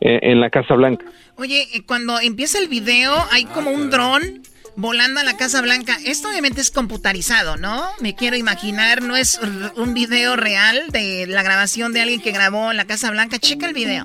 en 0.00 0.40
la 0.40 0.50
Casa 0.50 0.74
Blanca. 0.74 1.06
Oye, 1.38 1.66
eh, 1.74 1.82
cuando 1.86 2.18
empieza 2.20 2.58
el 2.58 2.68
video 2.68 3.12
hay 3.30 3.44
como 3.44 3.70
un 3.70 3.90
dron 3.90 4.42
volando 4.76 5.20
a 5.20 5.24
la 5.24 5.36
Casa 5.36 5.60
Blanca. 5.62 5.96
Esto 6.04 6.28
obviamente 6.28 6.60
es 6.60 6.70
computarizado, 6.70 7.56
¿no? 7.56 7.88
Me 8.00 8.14
quiero 8.14 8.36
imaginar, 8.36 9.02
no 9.02 9.16
es 9.16 9.40
un 9.76 9.94
video 9.94 10.36
real 10.36 10.88
de 10.90 11.26
la 11.26 11.42
grabación 11.42 11.92
de 11.92 12.02
alguien 12.02 12.20
que 12.20 12.30
grabó 12.30 12.70
en 12.70 12.76
la 12.76 12.84
Casa 12.84 13.10
Blanca. 13.10 13.38
Checa 13.38 13.66
el 13.66 13.74
video. 13.74 14.04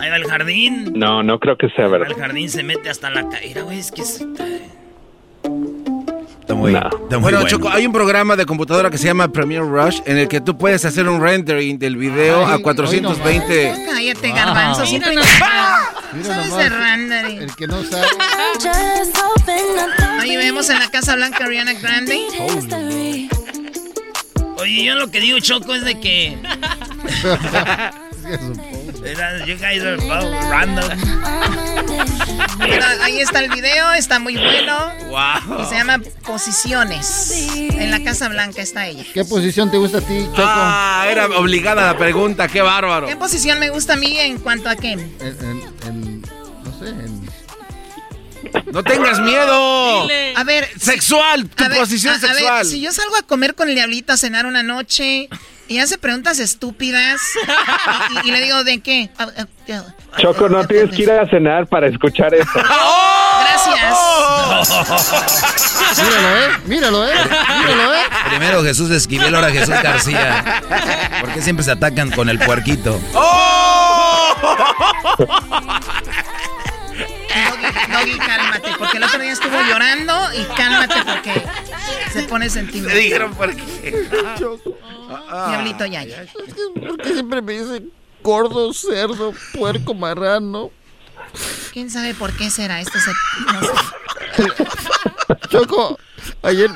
Ahí 0.00 0.10
va 0.10 0.16
el 0.16 0.24
jardín. 0.24 0.92
No, 0.94 1.22
no 1.22 1.38
creo 1.38 1.56
que 1.56 1.68
sea 1.70 1.88
verdad. 1.88 2.08
El 2.08 2.14
jardín 2.14 2.48
se 2.48 2.62
mete 2.62 2.88
hasta 2.88 3.10
la 3.10 3.28
caída, 3.28 3.62
güey. 3.62 3.78
Es 3.78 3.92
que. 3.92 4.02
Muy, 6.60 6.74
está 6.74 7.18
muy 7.18 7.20
bueno, 7.20 7.46
Choco, 7.46 7.68
hay 7.68 7.86
un 7.86 7.92
programa 7.92 8.36
de 8.36 8.46
computadora 8.46 8.90
que 8.90 8.98
se 8.98 9.06
llama 9.06 9.28
Premiere 9.28 9.64
Rush 9.64 10.00
en 10.04 10.18
el 10.18 10.28
que 10.28 10.40
tú 10.40 10.56
puedes 10.56 10.84
hacer 10.84 11.08
un 11.08 11.20
rendering 11.20 11.78
del 11.78 11.96
video 11.96 12.46
a 12.46 12.58
420. 12.58 13.86
Cállate, 13.86 14.30
garbanzo. 14.30 14.86
Siempre 14.86 15.14
¿Sabes 16.22 16.56
de 16.56 16.68
rendering? 16.68 17.42
El 17.42 17.54
que 17.54 17.66
no 17.66 17.82
sabe. 17.84 18.06
Ahí 20.20 20.36
vemos 20.36 20.68
en 20.68 20.78
la 20.78 20.90
Casa 20.90 21.16
Blanca 21.16 21.44
Ariana 21.44 21.72
Grande. 21.74 22.18
Oye, 24.58 24.84
yo 24.84 24.94
lo 24.94 25.10
que 25.10 25.20
digo, 25.20 25.38
Choco, 25.38 25.74
es 25.74 25.84
de 25.84 25.98
que... 26.00 26.36
You 29.00 29.56
guys 29.56 29.82
are 29.82 29.96
random. 30.50 30.90
ahí 33.00 33.20
está 33.20 33.40
el 33.40 33.50
video, 33.50 33.92
está 33.94 34.18
muy 34.18 34.36
bueno. 34.36 34.92
Wow. 35.08 35.62
Y 35.62 35.66
se 35.66 35.74
llama 35.76 36.00
Posiciones. 36.26 37.48
En 37.56 37.90
la 37.90 38.02
Casa 38.04 38.28
Blanca 38.28 38.60
está 38.60 38.86
ella. 38.86 39.04
¿Qué 39.14 39.24
posición 39.24 39.70
te 39.70 39.78
gusta 39.78 39.98
a 39.98 40.00
ti, 40.02 40.26
Choco? 40.26 40.42
Ah, 40.44 41.06
era 41.10 41.26
obligada 41.38 41.86
la 41.86 41.96
pregunta, 41.96 42.46
qué 42.48 42.60
bárbaro. 42.60 43.06
¿Qué 43.06 43.16
posición 43.16 43.58
me 43.58 43.70
gusta 43.70 43.94
a 43.94 43.96
mí 43.96 44.18
en 44.18 44.38
cuanto 44.38 44.68
a 44.68 44.76
qué? 44.76 44.92
En, 44.92 45.10
en, 45.86 46.20
no 46.20 46.78
sé, 46.78 46.88
en... 46.88 47.30
No 48.72 48.82
tengas 48.82 49.18
miedo. 49.20 50.08
A 50.36 50.44
ver. 50.44 50.68
Sexual, 50.78 51.48
tu 51.48 51.64
posición 51.70 52.14
a, 52.14 52.18
sexual. 52.18 52.46
A 52.46 52.56
ver, 52.56 52.66
si 52.66 52.80
yo 52.80 52.92
salgo 52.92 53.16
a 53.16 53.22
comer 53.22 53.54
con 53.54 53.70
el 53.70 53.74
diablito 53.76 54.12
a 54.12 54.18
cenar 54.18 54.44
una 54.44 54.62
noche 54.62 55.28
y 55.70 55.78
hace 55.78 55.96
preguntas 55.98 56.40
estúpidas 56.40 57.20
y, 58.24 58.28
y 58.28 58.32
le 58.32 58.40
digo, 58.40 58.64
¿de 58.64 58.80
qué? 58.80 59.08
Choco, 60.18 60.48
no 60.48 60.66
tienes 60.66 60.90
que 60.96 61.02
ir 61.04 61.12
a 61.12 61.28
cenar 61.30 61.68
para 61.68 61.86
escuchar 61.86 62.34
eso. 62.34 62.50
Gracias. 63.40 63.96
Míralo, 65.96 66.36
¿eh? 66.36 66.48
Míralo, 66.64 67.06
¿eh? 67.06 67.12
Míralo, 67.68 67.94
¿eh? 67.94 68.02
Primero 68.28 68.64
Jesús 68.64 68.90
Esquivel, 68.90 69.32
ahora 69.32 69.52
Jesús 69.52 69.80
García. 69.80 70.60
¿Por 71.20 71.34
qué 71.34 71.40
siempre 71.40 71.64
se 71.64 71.70
atacan 71.70 72.10
con 72.10 72.28
el 72.28 72.40
puerquito? 72.40 73.00
¡Oh! 73.14 74.34
Doggy, 77.92 78.18
cálmate, 78.18 78.70
porque 78.76 78.96
el 78.96 79.04
otro 79.04 79.20
día 79.20 79.32
estuvo 79.32 79.56
llorando 79.68 80.34
y 80.34 80.42
cálmate 80.56 80.94
porque 81.04 81.44
se 82.22 82.28
pone 82.28 82.50
sentimental. 82.50 82.96
Le 82.96 83.02
dijeron 83.02 83.34
por 83.34 83.54
qué. 83.54 84.08
Diablito 85.48 85.86
ya, 85.86 86.04
ya. 86.04 86.26
¿Por 86.86 86.98
qué 86.98 87.12
siempre 87.12 87.42
me 87.42 87.52
dicen 87.52 87.92
gordo, 88.22 88.72
cerdo, 88.72 89.34
puerco, 89.52 89.94
marrano? 89.94 90.70
¿Quién 91.72 91.90
sabe 91.90 92.14
por 92.14 92.32
qué 92.36 92.50
será? 92.50 92.80
Esto 92.80 92.98
se... 92.98 93.10
no 93.52 93.60
sé. 93.62 93.70
Choco, 95.48 95.98
ayer, 96.42 96.70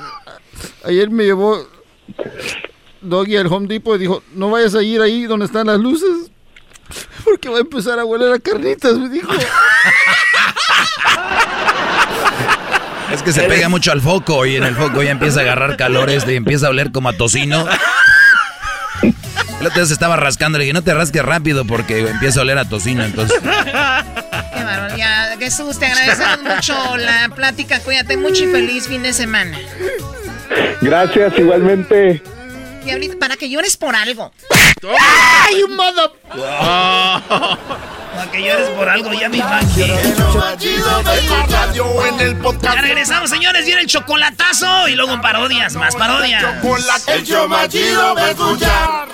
ayer 0.85 1.11
me 1.11 1.25
llevó 1.25 1.67
Doggy 3.01 3.37
al 3.37 3.47
Home 3.53 3.67
Depot 3.67 3.97
y 3.97 4.01
dijo, 4.01 4.23
no 4.35 4.51
vayas 4.51 4.75
a 4.75 4.83
ir 4.83 5.01
ahí 5.01 5.25
donde 5.25 5.47
están 5.47 5.67
las 5.67 5.79
luces, 5.81 6.31
porque 7.25 7.49
va 7.49 7.59
a 7.59 7.61
empezar 7.61 7.99
a 7.99 8.05
hueler 8.05 8.33
a 8.33 8.39
carnitas, 8.39 8.97
me 8.99 9.09
dijo. 9.09 9.33
Es 13.15 13.23
que 13.23 13.33
se 13.33 13.43
pega 13.43 13.69
mucho 13.69 13.93
al 13.93 14.01
foco 14.01 14.45
y 14.45 14.57
en 14.57 14.65
el 14.65 14.75
foco 14.75 15.01
ya 15.03 15.13
empieza 15.13 15.39
a 15.39 15.43
agarrar 15.45 15.77
calor 15.77 16.11
este 16.11 16.33
y 16.33 16.37
empieza 16.37 16.67
a 16.67 16.71
oler 16.71 16.91
como 16.91 17.09
a 17.09 17.13
tocino. 17.13 17.65
El 19.03 19.67
otro 19.69 19.81
día 19.81 19.87
se 19.87 19.93
estaba 19.93 20.17
rascando, 20.17 20.59
le 20.59 20.65
dije, 20.65 20.75
no 20.75 20.83
te 20.83 20.93
rasques 20.93 21.23
rápido 21.23 21.65
porque 21.65 22.01
empieza 22.01 22.41
a 22.41 22.43
oler 22.43 22.59
a 22.59 22.65
tocino, 22.65 23.05
entonces... 23.05 23.39
Qué 23.41 24.65
bárbaro, 24.65 24.97
ya, 24.97 25.37
Jesús, 25.39 25.79
te 25.79 25.87
agradecemos 25.87 26.43
mucho 26.43 26.97
la 26.97 27.29
plática, 27.35 27.79
cuídate 27.81 28.17
mucho 28.17 28.45
y 28.45 28.49
feliz 28.49 28.89
fin 28.89 29.05
de 29.05 29.13
semana. 29.13 29.57
Gracias, 30.81 31.39
igualmente. 31.39 32.21
Y 32.85 32.91
ahorita, 32.91 33.17
para 33.19 33.37
que 33.37 33.49
llores 33.49 33.77
por 33.77 33.97
algo. 33.97 34.33
¡Ay, 35.47 35.63
un 35.63 35.77
modo! 35.77 36.15
Para 38.15 38.31
que 38.31 38.45
llores 38.45 38.69
por 38.71 38.89
algo, 38.89 39.13
ya 39.13 39.29
me 39.29 39.39
imagino. 39.39 39.97
Ya 42.63 42.81
regresamos, 42.81 43.29
señores. 43.29 43.67
Viene 43.67 43.81
el 43.81 43.87
chocolatazo 43.89 44.87
y 44.89 44.95
luego 44.95 45.21
parodias, 45.21 45.75
más 45.75 45.97
parodias. 45.97 46.45
El 47.09 47.25
show 47.25 47.49
más 47.49 47.69
chido 47.69 48.15
de 48.15 48.31
escuchar. 48.31 49.09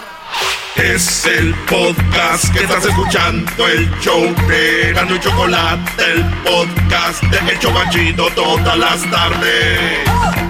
Es 0.77 1.27
el 1.27 1.55
podcast 1.67 2.53
que 2.53 2.61
estás 2.61 2.85
escuchando, 2.87 3.67
el 3.67 3.91
show 4.01 4.23
de 4.49 4.93
Gano 4.95 5.17
y 5.17 5.21
Chocolate, 5.21 6.13
el 6.13 6.25
podcast 6.45 7.23
de 7.25 7.53
El 7.53 7.59
Chobachito 7.59 8.31
todas 8.35 8.79
las 8.79 9.11
tardes. 9.11 10.50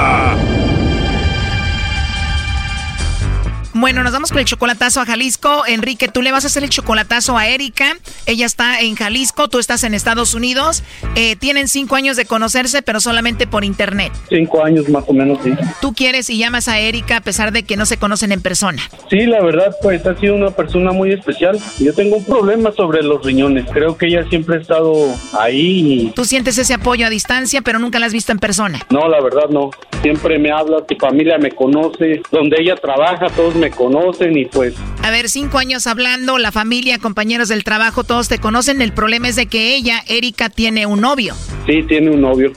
Bueno, 3.81 4.03
nos 4.03 4.13
vamos 4.13 4.29
con 4.29 4.37
el 4.37 4.45
chocolatazo 4.45 5.01
a 5.01 5.07
Jalisco. 5.07 5.63
Enrique, 5.65 6.07
tú 6.07 6.21
le 6.21 6.31
vas 6.31 6.43
a 6.43 6.47
hacer 6.47 6.63
el 6.63 6.69
chocolatazo 6.69 7.35
a 7.35 7.47
Erika. 7.47 7.97
Ella 8.27 8.45
está 8.45 8.79
en 8.79 8.93
Jalisco, 8.93 9.47
tú 9.47 9.57
estás 9.57 9.83
en 9.83 9.95
Estados 9.95 10.35
Unidos. 10.35 10.83
Eh, 11.15 11.35
tienen 11.35 11.67
cinco 11.67 11.95
años 11.95 12.15
de 12.15 12.25
conocerse, 12.25 12.83
pero 12.83 12.99
solamente 12.99 13.47
por 13.47 13.63
internet. 13.63 14.13
Cinco 14.29 14.63
años 14.63 14.87
más 14.87 15.05
o 15.07 15.13
menos, 15.13 15.39
sí. 15.43 15.49
Tú 15.81 15.95
quieres 15.95 16.29
y 16.29 16.37
llamas 16.37 16.67
a 16.67 16.77
Erika 16.77 17.17
a 17.17 17.21
pesar 17.21 17.51
de 17.51 17.63
que 17.63 17.75
no 17.75 17.87
se 17.87 17.97
conocen 17.97 18.31
en 18.31 18.43
persona. 18.43 18.83
Sí, 19.09 19.25
la 19.25 19.41
verdad, 19.41 19.75
pues 19.81 20.05
ha 20.05 20.15
sido 20.19 20.35
una 20.35 20.51
persona 20.51 20.91
muy 20.91 21.11
especial. 21.11 21.57
Yo 21.79 21.95
tengo 21.95 22.17
un 22.17 22.25
problema 22.25 22.71
sobre 22.73 23.01
los 23.01 23.25
riñones. 23.25 23.65
Creo 23.73 23.97
que 23.97 24.05
ella 24.05 24.23
siempre 24.29 24.57
ha 24.57 24.61
estado 24.61 24.93
ahí. 25.39 26.03
Y... 26.03 26.11
Tú 26.11 26.23
sientes 26.25 26.55
ese 26.59 26.75
apoyo 26.75 27.07
a 27.07 27.09
distancia, 27.09 27.63
pero 27.63 27.79
nunca 27.79 27.97
la 27.97 28.05
has 28.05 28.13
visto 28.13 28.31
en 28.31 28.37
persona. 28.37 28.79
No, 28.91 29.09
la 29.09 29.19
verdad 29.21 29.49
no. 29.49 29.71
Siempre 30.03 30.37
me 30.37 30.51
habla, 30.51 30.83
su 30.87 30.95
familia 30.97 31.37
me 31.39 31.51
conoce, 31.51 32.21
donde 32.31 32.57
ella 32.59 32.75
trabaja, 32.75 33.27
todos 33.29 33.55
me 33.55 33.70
conocen 33.71 34.37
y 34.37 34.45
pues... 34.45 34.75
A 35.03 35.11
ver, 35.11 35.29
cinco 35.29 35.57
años 35.57 35.87
hablando, 35.87 36.37
la 36.37 36.51
familia, 36.51 36.99
compañeros 36.99 37.49
del 37.49 37.63
trabajo, 37.63 38.03
todos 38.03 38.27
te 38.27 38.39
conocen. 38.39 38.81
El 38.81 38.93
problema 38.93 39.27
es 39.27 39.35
de 39.35 39.47
que 39.47 39.75
ella, 39.75 40.03
Erika, 40.07 40.49
tiene 40.49 40.85
un 40.85 41.01
novio. 41.01 41.35
Sí, 41.65 41.83
tiene 41.87 42.11
un 42.11 42.21
novio. 42.21 42.53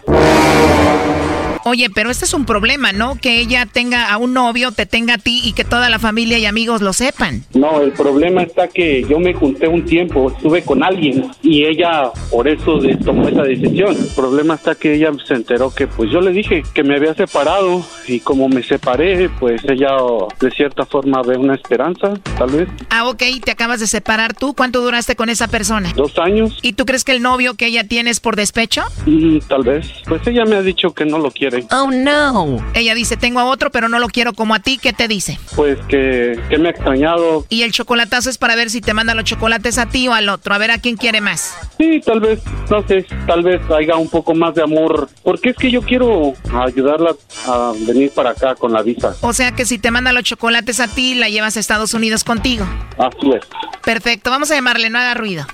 Oye, 1.67 1.89
pero 1.89 2.11
este 2.11 2.27
es 2.27 2.35
un 2.35 2.45
problema, 2.45 2.93
¿no? 2.93 3.17
Que 3.17 3.41
ella 3.41 3.65
tenga 3.65 4.13
a 4.13 4.19
un 4.19 4.35
novio, 4.35 4.71
te 4.73 4.85
tenga 4.85 5.15
a 5.15 5.19
ti 5.19 5.41
y 5.45 5.55
que 5.55 5.65
toda 5.65 5.89
la 5.89 5.99
familia 5.99 6.39
y 6.39 6.45
amigos 6.45 6.83
lo 6.83 6.93
sepan. 6.93 7.43
No, 7.55 7.81
el 7.81 7.93
problema 7.93 8.43
está 8.43 8.69
que 8.69 9.03
yo 9.09 9.19
me 9.19 9.33
junté 9.33 9.67
un 9.67 9.85
tiempo, 9.87 10.31
estuve 10.31 10.63
con 10.63 10.83
alguien 10.83 11.31
y 11.43 11.65
ella 11.65 12.11
por 12.31 12.49
eso 12.49 12.79
tomó 13.03 13.29
esa 13.29 13.43
decisión. 13.43 13.97
El 13.97 14.15
problema 14.15 14.55
está 14.55 14.75
que 14.75 14.95
ella 14.95 15.11
se 15.27 15.35
enteró 15.35 15.75
que 15.75 15.87
pues 15.87 16.11
yo 16.11 16.21
le 16.21 16.33
dije 16.33 16.63
que 16.75 16.83
me 16.83 16.97
había 16.97 17.15
separado 17.15 17.83
y 18.07 18.21
como 18.21 18.49
me 18.51 18.63
separé, 18.63 19.31
pues 19.41 19.63
ella 19.65 19.97
de 20.41 20.51
cierta 20.51 20.85
forma 20.85 21.23
ve 21.23 21.39
una 21.39 21.55
esperanza, 21.55 22.13
tal 22.37 22.51
vez. 22.51 22.69
Ah, 22.91 23.09
ok, 23.09 23.23
te 23.43 23.51
acabas 23.51 23.81
de 23.81 23.87
separar 23.87 24.35
tú. 24.35 24.55
¿Cuánto 24.55 24.83
duraste 24.83 25.17
con 25.17 25.31
esa 25.31 25.49
persona? 25.49 25.93
Dos 25.97 26.19
años. 26.19 26.59
¿Y 26.61 26.75
tú 26.75 26.85
crees 26.85 27.05
que 27.05 27.13
el 27.13 27.23
novio 27.23 27.55
que 27.55 27.67
ella 27.67 27.85
tiene 27.89 28.11
es 28.11 28.21
por 28.21 28.37
despecho? 28.37 28.83
Mm, 29.07 29.39
tal 29.49 29.63
vez. 29.63 29.87
Pues 30.07 30.27
ella 30.27 30.45
me 30.45 30.57
ha 30.57 30.63
dicho 30.63 30.93
que 30.93 31.07
no 31.07 31.19
lo 31.19 31.31
quiere. 31.31 31.54
Oh, 31.71 31.91
no. 31.91 32.65
Ella 32.75 32.95
dice, 32.95 33.17
tengo 33.17 33.41
a 33.41 33.45
otro, 33.45 33.71
pero 33.71 33.89
no 33.89 33.99
lo 33.99 34.09
quiero 34.09 34.33
como 34.33 34.55
a 34.55 34.61
ti. 34.61 34.79
¿Qué 34.79 34.93
te 34.93 35.09
dice? 35.09 35.39
Pues 35.57 35.79
que, 35.89 36.39
que 36.49 36.59
me 36.59 36.69
ha 36.69 36.71
extrañado. 36.71 37.47
Y 37.49 37.63
el 37.63 37.73
chocolatazo 37.73 38.31
es 38.31 38.39
para 38.39 38.57
ver 38.57 38.71
si 38.71 38.81
te 38.81 38.95
manda 38.95 39.15
los 39.15 39.25
chocolates 39.25 39.79
a 39.79 39.87
ti 39.87 40.09
o 40.09 40.15
al 40.15 40.29
otro. 40.29 40.55
A 40.55 40.59
ver 40.59 40.71
a 40.71 40.79
quién 40.79 40.97
quiere 40.97 41.21
más. 41.21 41.57
Sí, 41.79 42.01
tal 42.05 42.21
vez, 42.21 42.41
no 42.71 42.87
sé, 42.87 43.07
tal 43.27 43.43
vez 43.43 43.61
haya 43.71 43.97
un 43.97 44.09
poco 44.09 44.35
más 44.35 44.55
de 44.55 44.63
amor. 44.63 45.09
Porque 45.23 45.51
es 45.51 45.57
que 45.57 45.71
yo 45.71 45.83
quiero 45.83 46.35
ayudarla 46.53 47.15
a 47.47 47.73
venir 47.87 48.11
para 48.13 48.31
acá 48.31 48.55
con 48.55 48.73
la 48.73 48.83
visa. 48.83 49.15
O 49.21 49.33
sea 49.33 49.53
que 49.53 49.65
si 49.65 49.79
te 49.79 49.91
manda 49.91 50.13
los 50.13 50.25
chocolates 50.25 50.81
a 50.81 50.89
ti, 50.89 51.15
la 51.15 51.29
llevas 51.29 51.57
a 51.57 51.61
Estados 51.61 51.95
Unidos 51.95 52.25
contigo. 52.25 52.67
Así 52.99 53.31
es. 53.31 53.45
Perfecto, 53.83 54.31
vamos 54.31 54.51
a 54.51 54.55
llamarle, 54.55 54.91
no 54.91 54.99
haga 54.99 55.15
ruido. 55.15 55.47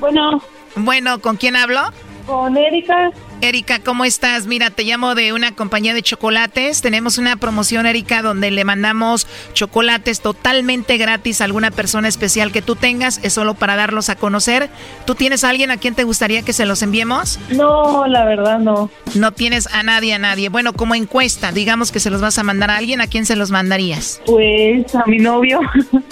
Bueno, 0.00 0.42
Bueno, 0.76 1.20
¿con 1.20 1.36
quién 1.36 1.56
hablo? 1.56 1.80
con 2.26 2.56
Erika. 2.56 3.10
Erika, 3.42 3.80
¿cómo 3.80 4.04
estás? 4.04 4.46
Mira, 4.46 4.70
te 4.70 4.84
llamo 4.84 5.16
de 5.16 5.32
una 5.32 5.52
compañía 5.52 5.94
de 5.94 6.02
chocolates. 6.02 6.80
Tenemos 6.80 7.18
una 7.18 7.34
promoción, 7.34 7.86
Erika, 7.86 8.22
donde 8.22 8.52
le 8.52 8.62
mandamos 8.62 9.26
chocolates 9.52 10.20
totalmente 10.20 10.96
gratis 10.96 11.40
a 11.40 11.44
alguna 11.46 11.72
persona 11.72 12.06
especial 12.06 12.52
que 12.52 12.62
tú 12.62 12.76
tengas. 12.76 13.18
Es 13.24 13.32
solo 13.32 13.54
para 13.54 13.74
darlos 13.74 14.10
a 14.10 14.14
conocer. 14.14 14.70
¿Tú 15.06 15.16
tienes 15.16 15.42
a 15.42 15.48
alguien 15.48 15.72
a 15.72 15.76
quien 15.76 15.96
te 15.96 16.04
gustaría 16.04 16.42
que 16.42 16.52
se 16.52 16.66
los 16.66 16.82
enviemos? 16.82 17.40
No, 17.50 18.06
la 18.06 18.24
verdad 18.24 18.60
no. 18.60 18.90
No 19.16 19.32
tienes 19.32 19.66
a 19.72 19.82
nadie, 19.82 20.14
a 20.14 20.18
nadie. 20.20 20.48
Bueno, 20.48 20.72
como 20.72 20.94
encuesta, 20.94 21.50
digamos 21.50 21.90
que 21.90 21.98
se 21.98 22.10
los 22.10 22.20
vas 22.20 22.38
a 22.38 22.44
mandar 22.44 22.70
a 22.70 22.76
alguien, 22.76 23.00
¿a 23.00 23.08
quién 23.08 23.26
se 23.26 23.34
los 23.34 23.50
mandarías? 23.50 24.20
Pues 24.24 24.94
a 24.94 25.04
mi 25.06 25.18
novio. 25.18 25.58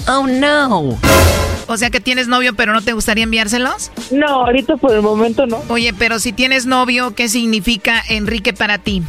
Oh, 0.09 0.26
no. 0.26 0.99
O 1.66 1.76
sea 1.76 1.91
que 1.91 2.01
tienes 2.01 2.26
novio, 2.26 2.55
pero 2.57 2.72
no 2.72 2.83
te 2.83 2.95
gustaría 2.95 3.22
enviárselos? 3.22 3.93
No, 4.11 4.26
ahorita 4.47 4.76
por 4.76 4.93
el 4.93 5.03
momento 5.03 5.47
no. 5.47 5.62
Oye, 5.68 5.93
pero 5.97 6.18
si 6.18 6.33
tienes 6.33 6.66
novio, 6.66 7.14
¿qué 7.21 7.29
significa 7.29 8.03
Enrique 8.09 8.55
para 8.55 8.79
ti? 8.79 9.03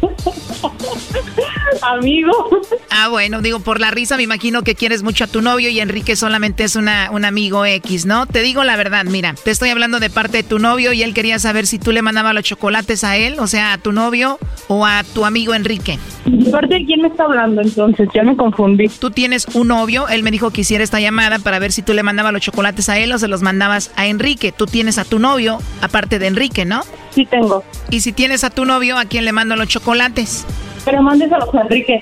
Amigo. 1.82 2.48
Ah, 2.90 3.08
bueno, 3.08 3.40
digo, 3.40 3.60
por 3.60 3.80
la 3.80 3.90
risa 3.90 4.16
me 4.16 4.22
imagino 4.22 4.62
que 4.62 4.74
quieres 4.74 5.02
mucho 5.02 5.24
a 5.24 5.26
tu 5.26 5.42
novio 5.42 5.70
y 5.70 5.80
Enrique 5.80 6.16
solamente 6.16 6.64
es 6.64 6.76
una, 6.76 7.10
un 7.10 7.24
amigo 7.24 7.64
X, 7.64 8.06
¿no? 8.06 8.26
Te 8.26 8.42
digo 8.42 8.64
la 8.64 8.76
verdad, 8.76 9.04
mira, 9.04 9.34
te 9.42 9.50
estoy 9.50 9.70
hablando 9.70 10.00
de 10.00 10.10
parte 10.10 10.38
de 10.38 10.42
tu 10.42 10.58
novio 10.58 10.92
y 10.92 11.02
él 11.02 11.14
quería 11.14 11.38
saber 11.38 11.66
si 11.66 11.78
tú 11.78 11.92
le 11.92 12.02
mandabas 12.02 12.34
los 12.34 12.44
chocolates 12.44 13.04
a 13.04 13.16
él, 13.16 13.36
o 13.38 13.46
sea, 13.46 13.72
a 13.72 13.78
tu 13.78 13.92
novio 13.92 14.38
o 14.68 14.84
a 14.86 15.02
tu 15.04 15.24
amigo 15.24 15.54
Enrique. 15.54 15.98
¿De 16.26 16.50
parte 16.50 16.74
de 16.74 16.84
quién 16.84 17.02
me 17.02 17.08
está 17.08 17.24
hablando 17.24 17.62
entonces? 17.62 18.08
Ya 18.14 18.22
me 18.22 18.36
confundí. 18.36 18.88
Tú 18.88 19.10
tienes 19.10 19.46
un 19.54 19.68
novio, 19.68 20.08
él 20.08 20.22
me 20.22 20.30
dijo 20.30 20.50
que 20.50 20.62
hiciera 20.62 20.84
esta 20.84 21.00
llamada 21.00 21.38
para 21.38 21.58
ver 21.58 21.72
si 21.72 21.82
tú 21.82 21.94
le 21.94 22.02
mandabas 22.02 22.32
los 22.32 22.42
chocolates 22.42 22.88
a 22.88 22.98
él 22.98 23.12
o 23.12 23.18
se 23.18 23.28
los 23.28 23.42
mandabas 23.42 23.90
a 23.96 24.06
Enrique. 24.06 24.52
Tú 24.52 24.66
tienes 24.66 24.98
a 24.98 25.04
tu 25.04 25.18
novio, 25.18 25.58
aparte 25.80 26.18
de 26.18 26.26
Enrique, 26.26 26.64
¿no? 26.64 26.82
Sí 27.10 27.26
tengo. 27.26 27.64
Y 27.90 28.00
si 28.00 28.12
tienes 28.12 28.44
a 28.44 28.50
tu 28.50 28.64
novio, 28.64 28.98
¿a 28.98 29.04
quién 29.04 29.24
le 29.24 29.32
mando 29.32 29.56
los 29.56 29.68
chocolates? 29.68 30.46
Pero 30.84 31.02
mándeselos 31.02 31.54
a 31.54 31.60
Enrique. 31.60 32.00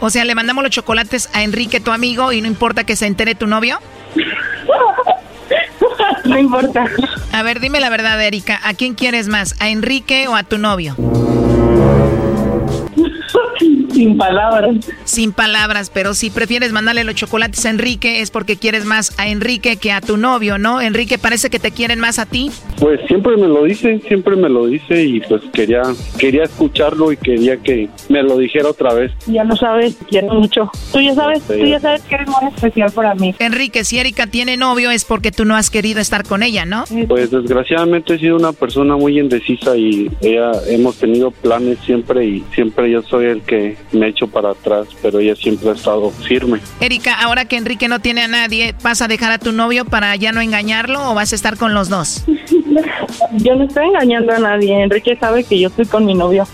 O 0.00 0.10
sea, 0.10 0.24
le 0.24 0.34
mandamos 0.34 0.62
los 0.62 0.70
chocolates 0.70 1.28
a 1.32 1.42
Enrique, 1.42 1.80
tu 1.80 1.90
amigo, 1.90 2.32
y 2.32 2.40
no 2.40 2.46
importa 2.46 2.84
que 2.84 2.96
se 2.96 3.06
entere 3.06 3.34
tu 3.34 3.46
novio. 3.46 3.78
no 6.24 6.38
importa. 6.38 6.86
A 7.32 7.42
ver, 7.42 7.60
dime 7.60 7.80
la 7.80 7.90
verdad, 7.90 8.22
Erika. 8.22 8.60
¿A 8.62 8.74
quién 8.74 8.94
quieres 8.94 9.28
más? 9.28 9.56
¿A 9.60 9.68
Enrique 9.68 10.28
o 10.28 10.36
a 10.36 10.44
tu 10.44 10.58
novio? 10.58 10.94
Sin 13.98 14.16
palabras. 14.16 14.76
Sin 15.02 15.32
palabras, 15.32 15.90
pero 15.92 16.14
si 16.14 16.30
prefieres 16.30 16.70
mandarle 16.70 17.02
los 17.02 17.16
chocolates 17.16 17.66
a 17.66 17.70
Enrique 17.70 18.20
es 18.20 18.30
porque 18.30 18.56
quieres 18.56 18.84
más 18.84 19.12
a 19.18 19.26
Enrique 19.26 19.76
que 19.76 19.90
a 19.90 20.00
tu 20.00 20.16
novio, 20.16 20.56
¿no? 20.56 20.80
Enrique, 20.80 21.18
parece 21.18 21.50
que 21.50 21.58
te 21.58 21.72
quieren 21.72 21.98
más 21.98 22.20
a 22.20 22.26
ti. 22.26 22.52
Pues 22.78 23.00
siempre 23.08 23.36
me 23.36 23.48
lo 23.48 23.64
dice, 23.64 24.00
siempre 24.06 24.36
me 24.36 24.48
lo 24.48 24.66
dice 24.66 25.02
y 25.02 25.20
pues 25.22 25.42
quería 25.52 25.82
quería 26.16 26.44
escucharlo 26.44 27.10
y 27.10 27.16
quería 27.16 27.56
que 27.56 27.88
me 28.08 28.22
lo 28.22 28.38
dijera 28.38 28.68
otra 28.68 28.94
vez. 28.94 29.10
Ya 29.26 29.42
lo 29.42 29.56
sabes, 29.56 29.98
quiero 30.08 30.32
mucho. 30.32 30.70
Tú 30.92 31.00
ya 31.00 31.16
sabes, 31.16 31.42
tú 31.42 31.66
ya 31.66 31.80
sabes 31.80 32.02
que 32.02 32.14
eres 32.14 32.28
muy 32.28 32.52
especial 32.54 32.92
para 32.92 33.16
mí. 33.16 33.34
Enrique, 33.40 33.82
si 33.82 33.98
Erika 33.98 34.28
tiene 34.28 34.56
novio 34.56 34.92
es 34.92 35.04
porque 35.04 35.32
tú 35.32 35.44
no 35.44 35.56
has 35.56 35.70
querido 35.70 36.00
estar 36.00 36.22
con 36.22 36.44
ella, 36.44 36.64
¿no? 36.64 36.84
Pues 37.08 37.32
desgraciadamente 37.32 38.14
he 38.14 38.18
sido 38.20 38.36
una 38.36 38.52
persona 38.52 38.96
muy 38.96 39.18
indecisa 39.18 39.76
y 39.76 40.08
ella 40.20 40.52
hemos 40.68 40.98
tenido 40.98 41.32
planes 41.32 41.78
siempre 41.84 42.24
y 42.24 42.44
siempre 42.54 42.92
yo 42.92 43.02
soy 43.02 43.26
el 43.26 43.42
que 43.42 43.76
me 43.92 44.08
echo 44.08 44.26
para 44.26 44.50
atrás, 44.50 44.88
pero 45.02 45.20
ella 45.20 45.34
siempre 45.36 45.70
ha 45.70 45.72
estado 45.72 46.10
firme. 46.10 46.60
Erika, 46.80 47.14
ahora 47.14 47.44
que 47.46 47.56
Enrique 47.56 47.88
no 47.88 48.00
tiene 48.00 48.22
a 48.22 48.28
nadie, 48.28 48.74
¿vas 48.82 49.02
a 49.02 49.08
dejar 49.08 49.32
a 49.32 49.38
tu 49.38 49.52
novio 49.52 49.84
para 49.84 50.14
ya 50.16 50.32
no 50.32 50.40
engañarlo 50.40 51.10
o 51.10 51.14
vas 51.14 51.32
a 51.32 51.36
estar 51.36 51.56
con 51.56 51.74
los 51.74 51.88
dos? 51.88 52.24
Yo 53.32 53.54
no 53.54 53.64
estoy 53.64 53.86
engañando 53.86 54.32
a 54.32 54.38
nadie. 54.38 54.82
Enrique 54.82 55.16
sabe 55.16 55.44
que 55.44 55.58
yo 55.58 55.68
estoy 55.68 55.86
con 55.86 56.04
mi 56.04 56.14
novio. 56.14 56.46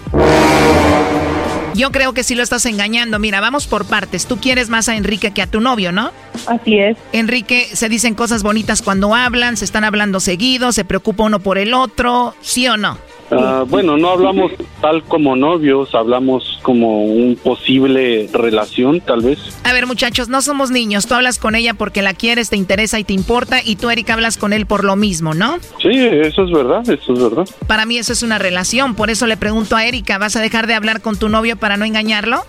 Yo 1.74 1.90
creo 1.90 2.12
que 2.14 2.22
sí 2.22 2.34
lo 2.34 2.42
estás 2.42 2.66
engañando. 2.66 3.18
Mira, 3.18 3.40
vamos 3.40 3.66
por 3.66 3.84
partes. 3.84 4.26
Tú 4.26 4.36
quieres 4.36 4.68
más 4.68 4.88
a 4.88 4.96
Enrique 4.96 5.32
que 5.32 5.42
a 5.42 5.48
tu 5.48 5.60
novio, 5.60 5.90
¿no? 5.90 6.12
Así 6.46 6.78
es. 6.78 6.96
Enrique, 7.12 7.68
se 7.72 7.88
dicen 7.88 8.14
cosas 8.14 8.42
bonitas 8.42 8.80
cuando 8.80 9.14
hablan, 9.14 9.56
se 9.56 9.64
están 9.64 9.82
hablando 9.82 10.20
seguido, 10.20 10.70
se 10.70 10.84
preocupa 10.84 11.24
uno 11.24 11.40
por 11.40 11.58
el 11.58 11.74
otro, 11.74 12.34
¿sí 12.40 12.68
o 12.68 12.76
no? 12.76 12.96
Ah, 13.30 13.64
bueno, 13.66 13.96
no 13.96 14.10
hablamos 14.10 14.52
tal 14.80 15.02
como 15.04 15.36
novios, 15.36 15.94
hablamos 15.94 16.58
como 16.62 17.04
un 17.04 17.36
posible 17.36 18.28
relación, 18.32 19.00
tal 19.00 19.22
vez. 19.22 19.38
A 19.64 19.72
ver, 19.72 19.86
muchachos, 19.86 20.28
no 20.28 20.42
somos 20.42 20.70
niños. 20.70 21.06
Tú 21.06 21.14
hablas 21.14 21.38
con 21.38 21.54
ella 21.54 21.74
porque 21.74 22.02
la 22.02 22.14
quieres, 22.14 22.50
te 22.50 22.56
interesa 22.56 22.98
y 22.98 23.04
te 23.04 23.12
importa, 23.12 23.60
y 23.64 23.76
tú, 23.76 23.90
Erika, 23.90 24.14
hablas 24.14 24.36
con 24.36 24.52
él 24.52 24.66
por 24.66 24.84
lo 24.84 24.96
mismo, 24.96 25.34
¿no? 25.34 25.58
Sí, 25.80 25.90
eso 25.90 26.44
es 26.44 26.50
verdad, 26.50 26.88
eso 26.88 27.12
es 27.12 27.22
verdad. 27.22 27.48
Para 27.66 27.86
mí 27.86 27.98
eso 27.98 28.12
es 28.12 28.22
una 28.22 28.38
relación, 28.38 28.94
por 28.94 29.10
eso 29.10 29.26
le 29.26 29.36
pregunto 29.36 29.76
a 29.76 29.84
Erika, 29.84 30.18
¿vas 30.18 30.36
a 30.36 30.40
dejar 30.40 30.66
de 30.66 30.74
hablar 30.74 31.00
con 31.00 31.18
tu 31.18 31.28
novio 31.28 31.56
para 31.56 31.76
no 31.76 31.84
engañarlo? 31.84 32.44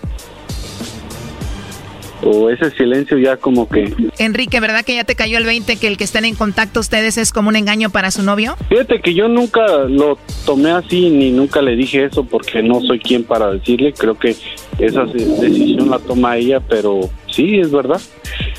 O 2.22 2.50
ese 2.50 2.70
silencio 2.70 3.18
ya 3.18 3.36
como 3.36 3.68
que... 3.68 3.92
Enrique, 4.18 4.60
¿verdad 4.60 4.84
que 4.84 4.94
ya 4.94 5.04
te 5.04 5.14
cayó 5.14 5.38
el 5.38 5.44
20 5.44 5.76
que 5.76 5.86
el 5.86 5.96
que 5.96 6.04
estén 6.04 6.24
en 6.24 6.34
contacto 6.34 6.80
ustedes 6.80 7.18
es 7.18 7.32
como 7.32 7.48
un 7.48 7.56
engaño 7.56 7.90
para 7.90 8.10
su 8.10 8.22
novio? 8.22 8.56
Fíjate 8.68 9.00
que 9.00 9.14
yo 9.14 9.28
nunca 9.28 9.64
lo 9.88 10.18
tomé 10.44 10.70
así 10.70 11.10
ni 11.10 11.30
nunca 11.30 11.62
le 11.62 11.76
dije 11.76 12.04
eso 12.04 12.24
porque 12.24 12.62
no 12.62 12.80
soy 12.80 12.98
quien 13.00 13.24
para 13.24 13.52
decirle, 13.52 13.92
creo 13.92 14.18
que 14.18 14.36
esa 14.78 15.04
decisión 15.04 15.90
la 15.90 15.98
toma 15.98 16.36
ella, 16.36 16.60
pero 16.60 17.08
sí, 17.30 17.58
es 17.58 17.70
verdad. 17.70 18.00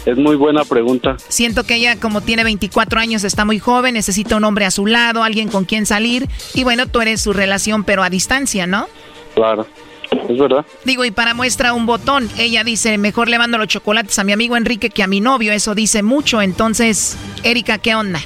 Es 0.06 0.18
muy 0.18 0.36
buena 0.36 0.64
pregunta. 0.64 1.18
Siento 1.28 1.64
que 1.64 1.76
ella 1.76 2.00
como 2.00 2.22
tiene 2.22 2.44
24 2.44 3.00
años 3.00 3.24
está 3.24 3.46
muy 3.46 3.60
joven, 3.60 3.96
necesita 3.96 4.38
un 4.38 4.44
hombre 4.44 4.66
a 4.66 4.72
su 4.72 4.86
lado, 4.86 5.24
alguien 5.24 5.50
con 5.50 5.66
quien 5.66 5.86
salir 5.86 6.28
y 6.54 6.64
bueno, 6.64 6.88
tú 6.88 7.02
eres 7.02 7.22
su 7.22 7.34
relación 7.34 7.84
pero 7.84 8.04
a 8.04 8.10
distancia, 8.10 8.68
¿no? 8.68 8.88
Claro. 9.36 9.68
Es 10.12 10.38
verdad. 10.38 10.66
Digo, 10.84 11.06
y 11.06 11.12
para 11.12 11.34
muestra 11.34 11.74
un 11.74 11.86
botón, 11.86 12.30
ella 12.38 12.64
dice, 12.64 12.98
mejor 12.98 13.30
le 13.30 13.38
mando 13.38 13.58
los 13.58 13.68
chocolates 13.68 14.18
a 14.20 14.24
mi 14.24 14.32
amigo 14.32 14.58
Enrique 14.58 14.90
que 14.90 15.04
a 15.04 15.08
mi 15.08 15.22
novio, 15.22 15.52
eso 15.52 15.76
dice 15.76 16.04
mucho. 16.04 16.42
Entonces, 16.42 17.18
Erika, 17.44 17.78
¿qué 17.78 17.96
onda? 17.96 18.22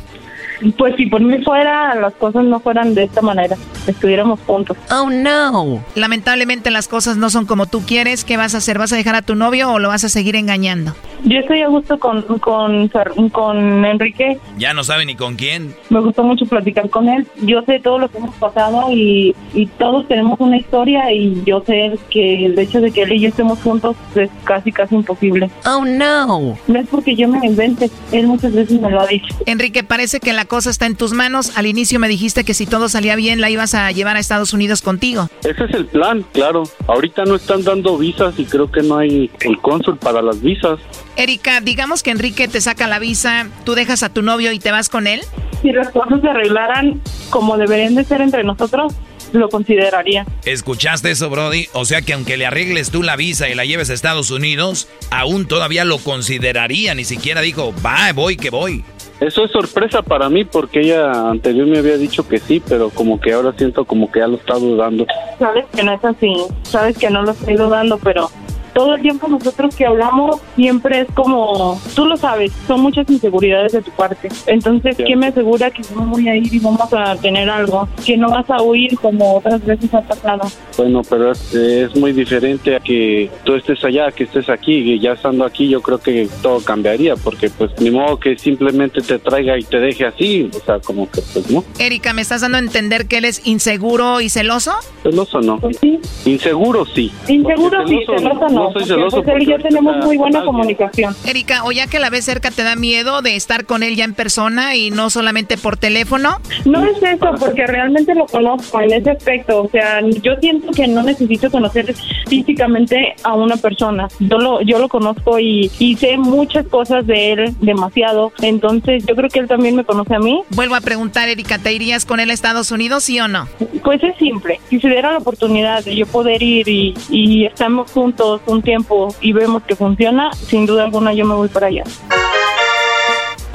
Pues 0.78 0.96
si 0.96 1.08
por 1.08 1.22
mí 1.22 1.44
fuera, 1.44 1.96
las 1.96 2.14
cosas 2.14 2.44
no 2.44 2.60
fueran 2.60 2.94
de 2.94 3.04
esta 3.04 3.22
manera, 3.22 3.56
estuviéramos 3.88 4.40
juntos. 4.46 4.78
Oh, 4.92 5.10
no. 5.10 5.84
Lamentablemente 5.96 6.72
las 6.72 6.88
cosas 6.88 7.18
no 7.18 7.30
son 7.30 7.46
como 7.46 7.66
tú 7.66 7.82
quieres. 7.82 8.24
¿Qué 8.24 8.38
vas 8.38 8.54
a 8.56 8.60
hacer? 8.60 8.78
¿Vas 8.78 8.94
a 8.94 8.96
dejar 8.96 9.16
a 9.16 9.22
tu 9.22 9.36
novio 9.36 9.72
o 9.72 9.80
lo 9.80 9.88
vas 9.90 10.04
a 10.04 10.10
seguir 10.10 10.36
engañando? 10.36 10.96
Yo 11.24 11.40
estoy 11.40 11.62
a 11.62 11.68
gusto 11.68 12.00
con, 12.00 12.24
con, 12.40 12.90
con 13.30 13.86
Enrique. 13.86 14.40
Ya 14.58 14.74
no 14.74 14.84
sabe 14.84 15.06
ni 15.06 15.16
con 15.16 15.36
quién. 15.36 15.76
Me 15.90 16.00
gustó 16.00 16.24
mucho 16.24 16.46
platicar 16.46 16.90
con 16.90 17.10
él. 17.10 17.28
Yo 17.42 17.62
sé 17.64 17.80
todo 17.80 18.00
lo 18.00 18.10
que 18.10 18.18
hemos 18.18 18.36
pasado 18.36 18.92
y, 18.92 19.36
y 19.54 19.68
todos 19.68 20.08
tenemos 20.08 20.40
una 20.40 20.58
historia 20.58 21.12
y 21.12 21.42
yo 21.46 21.64
sé 21.66 21.98
que 22.10 22.46
el 22.46 22.58
hecho 22.58 22.82
de 22.82 22.92
que 22.92 23.04
él 23.04 23.14
y 23.14 23.20
yo 23.20 23.30
estemos 23.30 23.60
juntos 23.60 23.96
es 24.16 24.30
casi, 24.44 24.72
casi 24.72 24.96
imposible. 24.96 25.50
Oh, 25.66 25.86
no. 25.86 26.58
No 26.68 26.80
es 26.80 26.88
porque 26.88 27.16
yo 27.16 27.28
me 27.28 27.40
lo 27.40 27.46
invente, 27.46 27.90
él 28.12 28.28
muchas 28.28 28.54
veces 28.54 28.80
me 28.82 28.90
lo 28.90 29.02
ha 29.02 29.08
dicho. 29.08 29.36
Enrique, 29.46 29.84
parece 29.84 30.20
que 30.20 30.34
la 30.34 30.46
cosa 30.52 30.70
está 30.70 30.86
en 30.86 30.98
tus 30.98 31.14
manos. 31.14 31.58
Al 31.58 31.66
inicio 31.66 31.98
me 31.98 32.10
dijiste 32.10 32.44
que 32.44 32.54
si 32.54 32.66
todo 32.66 32.90
salía 32.90 33.16
bien 33.16 33.40
la 33.40 33.50
ibas 33.50 33.74
a 33.74 33.90
llevar 33.90 34.18
a 34.18 34.20
Estados 34.20 34.52
Unidos 34.52 34.82
contigo. 34.82 35.30
Ese 35.46 35.64
es 35.64 35.74
el 35.74 35.86
plan, 35.86 36.26
claro. 36.34 36.64
Ahorita 36.88 37.24
no 37.24 37.36
están 37.36 37.64
dando 37.64 37.98
visas 37.98 38.38
y 38.38 38.44
creo 38.44 38.70
que 38.70 38.84
no 38.84 38.98
hay 38.98 39.32
el 39.40 39.58
cónsul 39.60 39.98
para 39.98 40.22
las 40.22 40.42
visas. 40.42 40.78
Erika, 41.16 41.62
digamos 41.62 42.04
que 42.04 42.12
Enrique 42.12 42.50
te 42.50 42.60
saca 42.60 42.90
la 42.90 43.00
visa, 43.00 43.48
tú 43.64 43.76
dejas 43.76 44.04
a 44.04 44.10
tu 44.10 44.24
novio 44.24 44.52
y 44.52 44.60
te 44.60 44.74
vas 44.74 44.90
con 44.90 45.08
él. 45.08 45.22
Si 45.62 45.72
las 45.72 45.90
cosas 45.92 46.20
se 46.20 46.28
arreglaran 46.28 47.00
como 47.30 47.56
deberían 47.56 47.96
de 47.96 48.04
ser 48.04 48.20
entre 48.20 48.44
nosotros, 48.44 48.94
lo 49.32 49.48
consideraría. 49.48 50.26
¿Escuchaste 50.44 51.12
eso, 51.12 51.30
Brody? 51.30 51.68
O 51.72 51.86
sea 51.86 52.02
que 52.02 52.12
aunque 52.12 52.36
le 52.36 52.46
arregles 52.46 52.92
tú 52.92 53.04
la 53.04 53.16
visa 53.16 53.48
y 53.48 53.56
la 53.56 53.64
lleves 53.64 53.90
a 53.90 53.94
Estados 53.94 54.32
Unidos, 54.32 54.90
aún 55.12 55.48
todavía 55.48 55.86
lo 55.86 55.98
consideraría. 55.98 56.94
Ni 56.94 57.06
siquiera 57.06 57.40
dijo, 57.40 57.74
va, 57.86 58.12
voy, 58.12 58.36
que 58.36 58.50
voy. 58.50 58.84
Eso 59.22 59.44
es 59.44 59.52
sorpresa 59.52 60.02
para 60.02 60.30
mí 60.30 60.46
porque 60.46 60.80
ella 60.80 61.30
anterior 61.30 61.68
me 61.68 61.78
había 61.78 61.96
dicho 61.96 62.28
que 62.28 62.40
sí, 62.40 62.60
pero 62.68 62.90
como 62.90 63.22
que 63.22 63.34
ahora 63.34 63.54
siento 63.56 63.86
como 63.86 64.12
que 64.12 64.20
ya 64.20 64.28
lo 64.28 64.38
está 64.38 64.56
dudando. 64.56 65.06
Sabes 65.38 65.66
que 65.76 65.84
no 65.84 65.94
es 65.94 66.04
así, 66.04 66.34
sabes 66.64 66.98
que 66.98 67.08
no 67.12 67.22
lo 67.22 67.30
estoy 67.30 67.56
dudando, 67.56 68.00
pero 68.00 68.32
todo 68.74 68.96
el 68.96 69.02
tiempo 69.02 69.28
nosotros 69.28 69.76
que 69.76 69.86
hablamos 69.86 70.40
siempre 70.56 71.02
es 71.02 71.08
como, 71.14 71.80
tú 71.96 72.06
lo 72.06 72.18
sabes, 72.18 72.52
son 72.68 72.82
muchas 72.82 73.10
inseguridades 73.10 73.74
de 73.74 73.82
tu 73.82 73.92
parte. 73.92 74.30
Entonces, 74.48 74.96
¿quién 74.98 75.20
me 75.20 75.28
asegura 75.28 75.72
que 75.72 75.82
no 75.96 76.04
voy 76.04 76.28
a 76.30 76.36
ir 76.36 76.54
y 76.54 76.60
vamos 76.60 76.92
a 76.94 77.16
tener 77.16 77.50
algo? 77.50 77.88
Que 78.06 78.18
no 78.18 78.30
vas 78.30 78.50
a 78.50 78.62
huir 78.62 78.98
como 79.00 79.38
otras 79.38 79.64
veces 79.66 79.94
ha 79.94 80.02
pasado. 80.02 80.50
Bueno, 80.78 81.02
pero 81.10 81.32
es, 81.32 81.54
es 81.54 81.96
muy 81.96 82.14
diferente 82.14 82.76
a 82.76 82.80
que 82.80 83.30
tú 83.44 83.56
estés 83.56 83.84
allá, 83.84 84.12
que 84.12 84.24
estés 84.24 84.50
aquí, 84.50 84.74
y 84.74 85.00
ya 85.00 85.14
estando 85.14 85.46
aquí 85.46 85.68
yo 85.68 85.82
creo 85.82 86.00
que 86.00 86.28
todo 86.42 86.62
cambiaría, 86.62 87.16
porque 87.16 87.50
pues 87.50 87.72
ni 87.80 87.92
modo 87.92 88.20
que 88.20 88.38
simplemente 88.38 89.02
te 89.02 89.20
traiga 89.20 89.58
y 89.58 89.64
te 89.64 89.80
deje 89.80 90.06
así, 90.06 90.50
o 90.56 90.66
sea, 90.66 90.80
como 90.80 91.10
que 91.10 91.22
pues 91.34 91.50
no. 91.50 91.64
Erika, 91.80 92.14
¿me 92.14 92.22
estás 92.22 92.42
dando 92.42 92.58
a 92.58 92.62
entender 92.62 93.08
que 93.08 93.18
él 93.18 93.26
es 93.26 93.46
inseguro 93.46 94.22
y 94.22 94.30
celoso? 94.30 94.74
Celoso 95.04 95.42
no. 95.42 95.60
Pues 95.60 95.78
sí. 95.78 96.00
Inseguro 96.26 96.86
sí. 96.86 97.12
Inseguro 97.28 97.88
sí, 97.88 98.00
Celoso 98.06 98.18
celoso 98.18 98.50
no. 98.50 98.61
No, 98.64 98.72
soy 98.72 98.74
porque, 98.74 98.88
celoso 98.88 99.24
pues, 99.24 99.36
él 99.36 99.44
y 99.44 99.46
yo 99.46 99.52
porque 99.54 99.70
tenemos 99.70 99.98
muy 99.98 100.18
buena 100.18 100.44
comunicación. 100.44 101.16
Erika, 101.26 101.64
o 101.66 101.72
ya 101.72 101.88
que 101.88 102.00
la 102.00 102.10
ves 102.10 102.26
cerca, 102.26 102.52
¿te 102.52 102.64
da 102.64 102.76
miedo 102.76 103.22
de 103.22 103.36
estar 103.36 103.66
con 103.66 103.84
él 103.84 103.96
ya 103.96 104.06
en 104.06 104.14
persona 104.14 104.76
y 104.76 104.92
no 104.92 105.10
solamente 105.10 105.58
por 105.58 105.78
teléfono? 105.78 106.40
No 106.66 106.84
es 106.86 107.02
eso, 107.02 107.32
porque 107.40 107.66
realmente 107.68 108.16
lo 108.16 108.26
conozco 108.26 108.82
en 108.82 108.94
ese 108.94 109.12
aspecto. 109.12 109.64
O 109.64 109.70
sea, 109.70 110.02
yo 110.02 110.36
siento 110.40 110.72
que 110.72 110.88
no 110.88 111.04
necesito 111.04 111.50
conocer 111.50 111.94
físicamente 112.28 113.16
a 113.24 113.34
una 113.34 113.58
persona. 113.58 114.08
Yo 114.20 114.38
lo, 114.38 114.62
yo 114.62 114.80
lo 114.80 114.90
conozco 114.90 115.40
y, 115.40 115.72
y 115.80 115.96
sé 115.98 116.18
muchas 116.18 116.68
cosas 116.68 117.06
de 117.08 117.34
él, 117.34 117.56
demasiado. 117.62 118.32
Entonces, 118.42 119.06
yo 119.06 119.16
creo 119.16 119.30
que 119.30 119.40
él 119.40 119.48
también 119.48 119.76
me 119.76 119.84
conoce 119.84 120.16
a 120.16 120.20
mí. 120.20 120.42
Vuelvo 120.52 120.76
a 120.76 120.82
preguntar, 120.82 121.30
Erika, 121.30 121.58
¿te 121.58 121.74
irías 121.74 122.06
con 122.06 122.20
él 122.20 122.30
a 122.30 122.34
Estados 122.34 122.72
Unidos, 122.72 123.04
sí 123.04 123.20
o 123.20 123.28
no? 123.28 123.48
Pues 123.84 124.04
es 124.04 124.16
simple. 124.18 124.60
Si 124.70 124.80
se 124.80 124.88
diera 124.88 125.12
la 125.12 125.18
oportunidad 125.18 125.84
de 125.84 125.96
yo 125.96 126.06
poder 126.06 126.42
ir 126.42 126.68
y, 126.68 126.94
y 127.10 127.46
estamos 127.46 127.92
juntos 127.92 128.42
un 128.52 128.62
tiempo 128.62 129.14
y 129.22 129.34
vemos 129.34 129.64
que 129.64 129.76
funciona, 129.76 130.32
sin 130.34 130.66
duda 130.66 130.84
alguna 130.84 131.14
yo 131.14 131.26
me 131.26 131.36
voy 131.36 131.48
para 131.48 131.68
allá. 131.68 131.84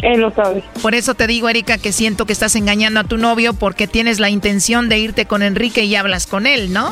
Él 0.02 0.20
lo 0.20 0.30
sabe. 0.30 0.62
Por 0.82 0.94
eso 0.94 1.14
te 1.14 1.26
digo, 1.26 1.48
Erika, 1.48 1.78
que 1.78 1.92
siento 1.92 2.26
que 2.26 2.32
estás 2.32 2.54
engañando 2.54 3.00
a 3.00 3.04
tu 3.04 3.16
novio 3.16 3.54
porque 3.54 3.86
tienes 3.86 4.20
la 4.20 4.30
intención 4.30 4.88
de 4.88 4.98
irte 4.98 5.26
con 5.26 5.42
Enrique 5.42 5.84
y 5.84 5.94
hablas 5.96 6.26
con 6.26 6.46
él, 6.46 6.72
¿no? 6.72 6.90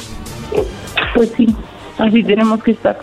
Pues 1.14 1.32
sí, 1.36 1.46
así 1.98 2.24
tenemos 2.24 2.62
que 2.62 2.72
estar. 2.72 2.98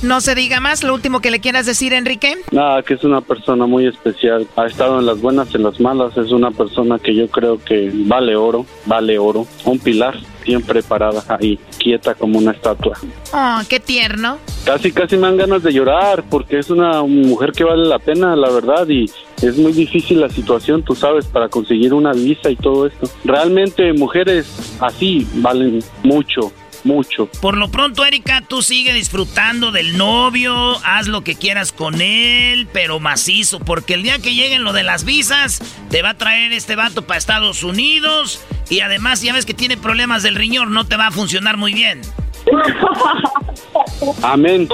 No 0.00 0.20
se 0.20 0.36
diga 0.36 0.60
más, 0.60 0.84
lo 0.84 0.94
último 0.94 1.20
que 1.20 1.32
le 1.32 1.40
quieras 1.40 1.66
decir, 1.66 1.92
Enrique. 1.92 2.36
Nada, 2.52 2.82
que 2.82 2.94
es 2.94 3.02
una 3.02 3.20
persona 3.20 3.66
muy 3.66 3.86
especial. 3.86 4.46
Ha 4.54 4.66
estado 4.66 5.00
en 5.00 5.06
las 5.06 5.20
buenas 5.20 5.48
y 5.52 5.56
en 5.56 5.64
las 5.64 5.80
malas. 5.80 6.16
Es 6.16 6.30
una 6.30 6.52
persona 6.52 7.00
que 7.00 7.14
yo 7.14 7.28
creo 7.28 7.58
que 7.62 7.90
vale 7.92 8.36
oro, 8.36 8.64
vale 8.86 9.18
oro. 9.18 9.46
Un 9.64 9.80
pilar, 9.80 10.14
siempre 10.44 10.84
parada 10.84 11.24
ahí, 11.28 11.58
quieta 11.78 12.14
como 12.14 12.38
una 12.38 12.52
estatua. 12.52 12.96
Oh, 13.32 13.60
qué 13.68 13.80
tierno. 13.80 14.38
Casi, 14.64 14.92
casi 14.92 15.16
me 15.16 15.22
dan 15.22 15.36
ganas 15.36 15.62
de 15.64 15.72
llorar 15.72 16.22
porque 16.30 16.58
es 16.58 16.70
una 16.70 17.02
mujer 17.02 17.50
que 17.50 17.64
vale 17.64 17.86
la 17.86 17.98
pena, 17.98 18.36
la 18.36 18.50
verdad, 18.50 18.88
y 18.88 19.10
es 19.42 19.56
muy 19.56 19.72
difícil 19.72 20.20
la 20.20 20.28
situación, 20.28 20.82
tú 20.84 20.94
sabes, 20.94 21.26
para 21.26 21.48
conseguir 21.48 21.92
una 21.92 22.12
visa 22.12 22.50
y 22.50 22.56
todo 22.56 22.86
esto. 22.86 23.10
Realmente 23.24 23.92
mujeres 23.92 24.76
así 24.80 25.26
valen 25.34 25.80
mucho, 26.02 26.52
mucho. 26.84 27.26
Por 27.40 27.56
lo 27.56 27.70
pronto, 27.70 28.04
Erika, 28.04 28.42
tú 28.46 28.62
sigue 28.62 28.92
disfrutando 28.92 29.72
del 29.72 29.96
novio, 29.96 30.78
haz 30.84 31.08
lo 31.08 31.22
que 31.22 31.34
quieras 31.34 31.72
con 31.72 32.00
él, 32.00 32.68
pero 32.72 33.00
macizo, 33.00 33.60
porque 33.60 33.94
el 33.94 34.02
día 34.02 34.18
que 34.18 34.34
lleguen 34.34 34.64
lo 34.64 34.72
de 34.72 34.82
las 34.82 35.04
visas, 35.04 35.60
te 35.90 36.02
va 36.02 36.10
a 36.10 36.18
traer 36.18 36.52
este 36.52 36.76
vato 36.76 37.06
para 37.06 37.18
Estados 37.18 37.62
Unidos 37.62 38.40
y 38.68 38.80
además 38.80 39.22
ya 39.22 39.32
ves 39.32 39.46
que 39.46 39.54
tiene 39.54 39.76
problemas 39.76 40.22
del 40.22 40.34
riñón, 40.34 40.72
no 40.72 40.86
te 40.86 40.96
va 40.96 41.08
a 41.08 41.10
funcionar 41.10 41.56
muy 41.56 41.72
bien. 41.72 42.00
Amén. 44.22 44.68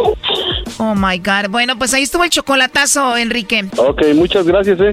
Oh 0.79 0.95
my 0.95 1.19
God. 1.19 1.51
Bueno, 1.51 1.79
pues 1.79 1.95
ahí 1.95 2.03
estuvo 2.03 2.25
el 2.25 2.31
chocolatazo, 2.31 3.17
Enrique. 3.17 3.67
Ok, 3.77 4.03
muchas 4.15 4.47
gracias, 4.47 4.81
eh. 4.81 4.93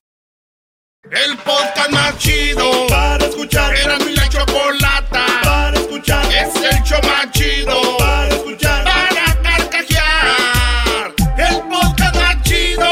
El 1.09 1.35
podcast 1.37 1.89
más 1.89 2.15
chido 2.19 2.85
para 2.87 3.25
escuchar. 3.25 3.75
Era 3.75 3.97
mi 3.97 4.13
la 4.13 4.29
chocolata 4.29 5.25
para 5.43 5.79
escuchar. 5.79 6.23
Es 6.31 6.55
el 6.55 6.83
show 6.83 6.99
más 7.01 7.31
chido 7.31 7.97
para 7.97 8.27
escuchar. 8.27 8.83
Para 8.83 9.41
carcajear. 9.41 11.13
El 11.39 11.61
podcast 11.63 12.15
más 12.15 12.43
chido. 12.43 12.85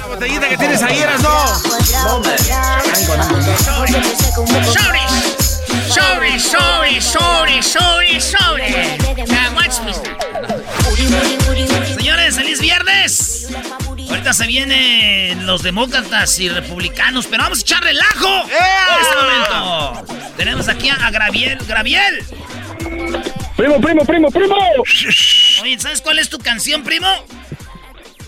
La 0.00 0.06
botellita 0.06 0.48
que 0.48 0.56
tienes 0.56 0.82
ahí, 0.82 1.00
eras 1.00 1.22
no. 1.22 1.58
Sobre, 1.58 2.38
sobre, 6.40 7.00
sobre, 7.02 7.62
sobre, 7.62 8.20
sobre. 8.22 8.96
Now 9.28 9.54
watch 9.54 9.80
me. 9.84 9.92
Señores, 11.94 12.36
feliz 12.36 12.58
viernes. 12.58 13.48
Ahorita 14.22 14.34
se 14.34 14.46
vienen 14.46 15.46
los 15.46 15.64
demócratas 15.64 16.38
y 16.38 16.48
republicanos, 16.48 17.26
pero 17.26 17.42
vamos 17.42 17.58
a 17.58 17.62
echar 17.62 17.82
relajo 17.82 18.28
en 18.44 19.00
este 19.00 19.16
momento. 19.16 20.32
Tenemos 20.36 20.68
aquí 20.68 20.90
a 20.90 21.10
Graviel. 21.10 21.58
Graviel. 21.66 22.24
Primo, 23.56 23.80
primo, 23.80 24.04
primo, 24.04 24.30
primo. 24.30 24.54
Oye, 25.62 25.76
¿sabes 25.80 26.00
cuál 26.00 26.20
es 26.20 26.28
tu 26.28 26.38
canción, 26.38 26.84
primo? 26.84 27.08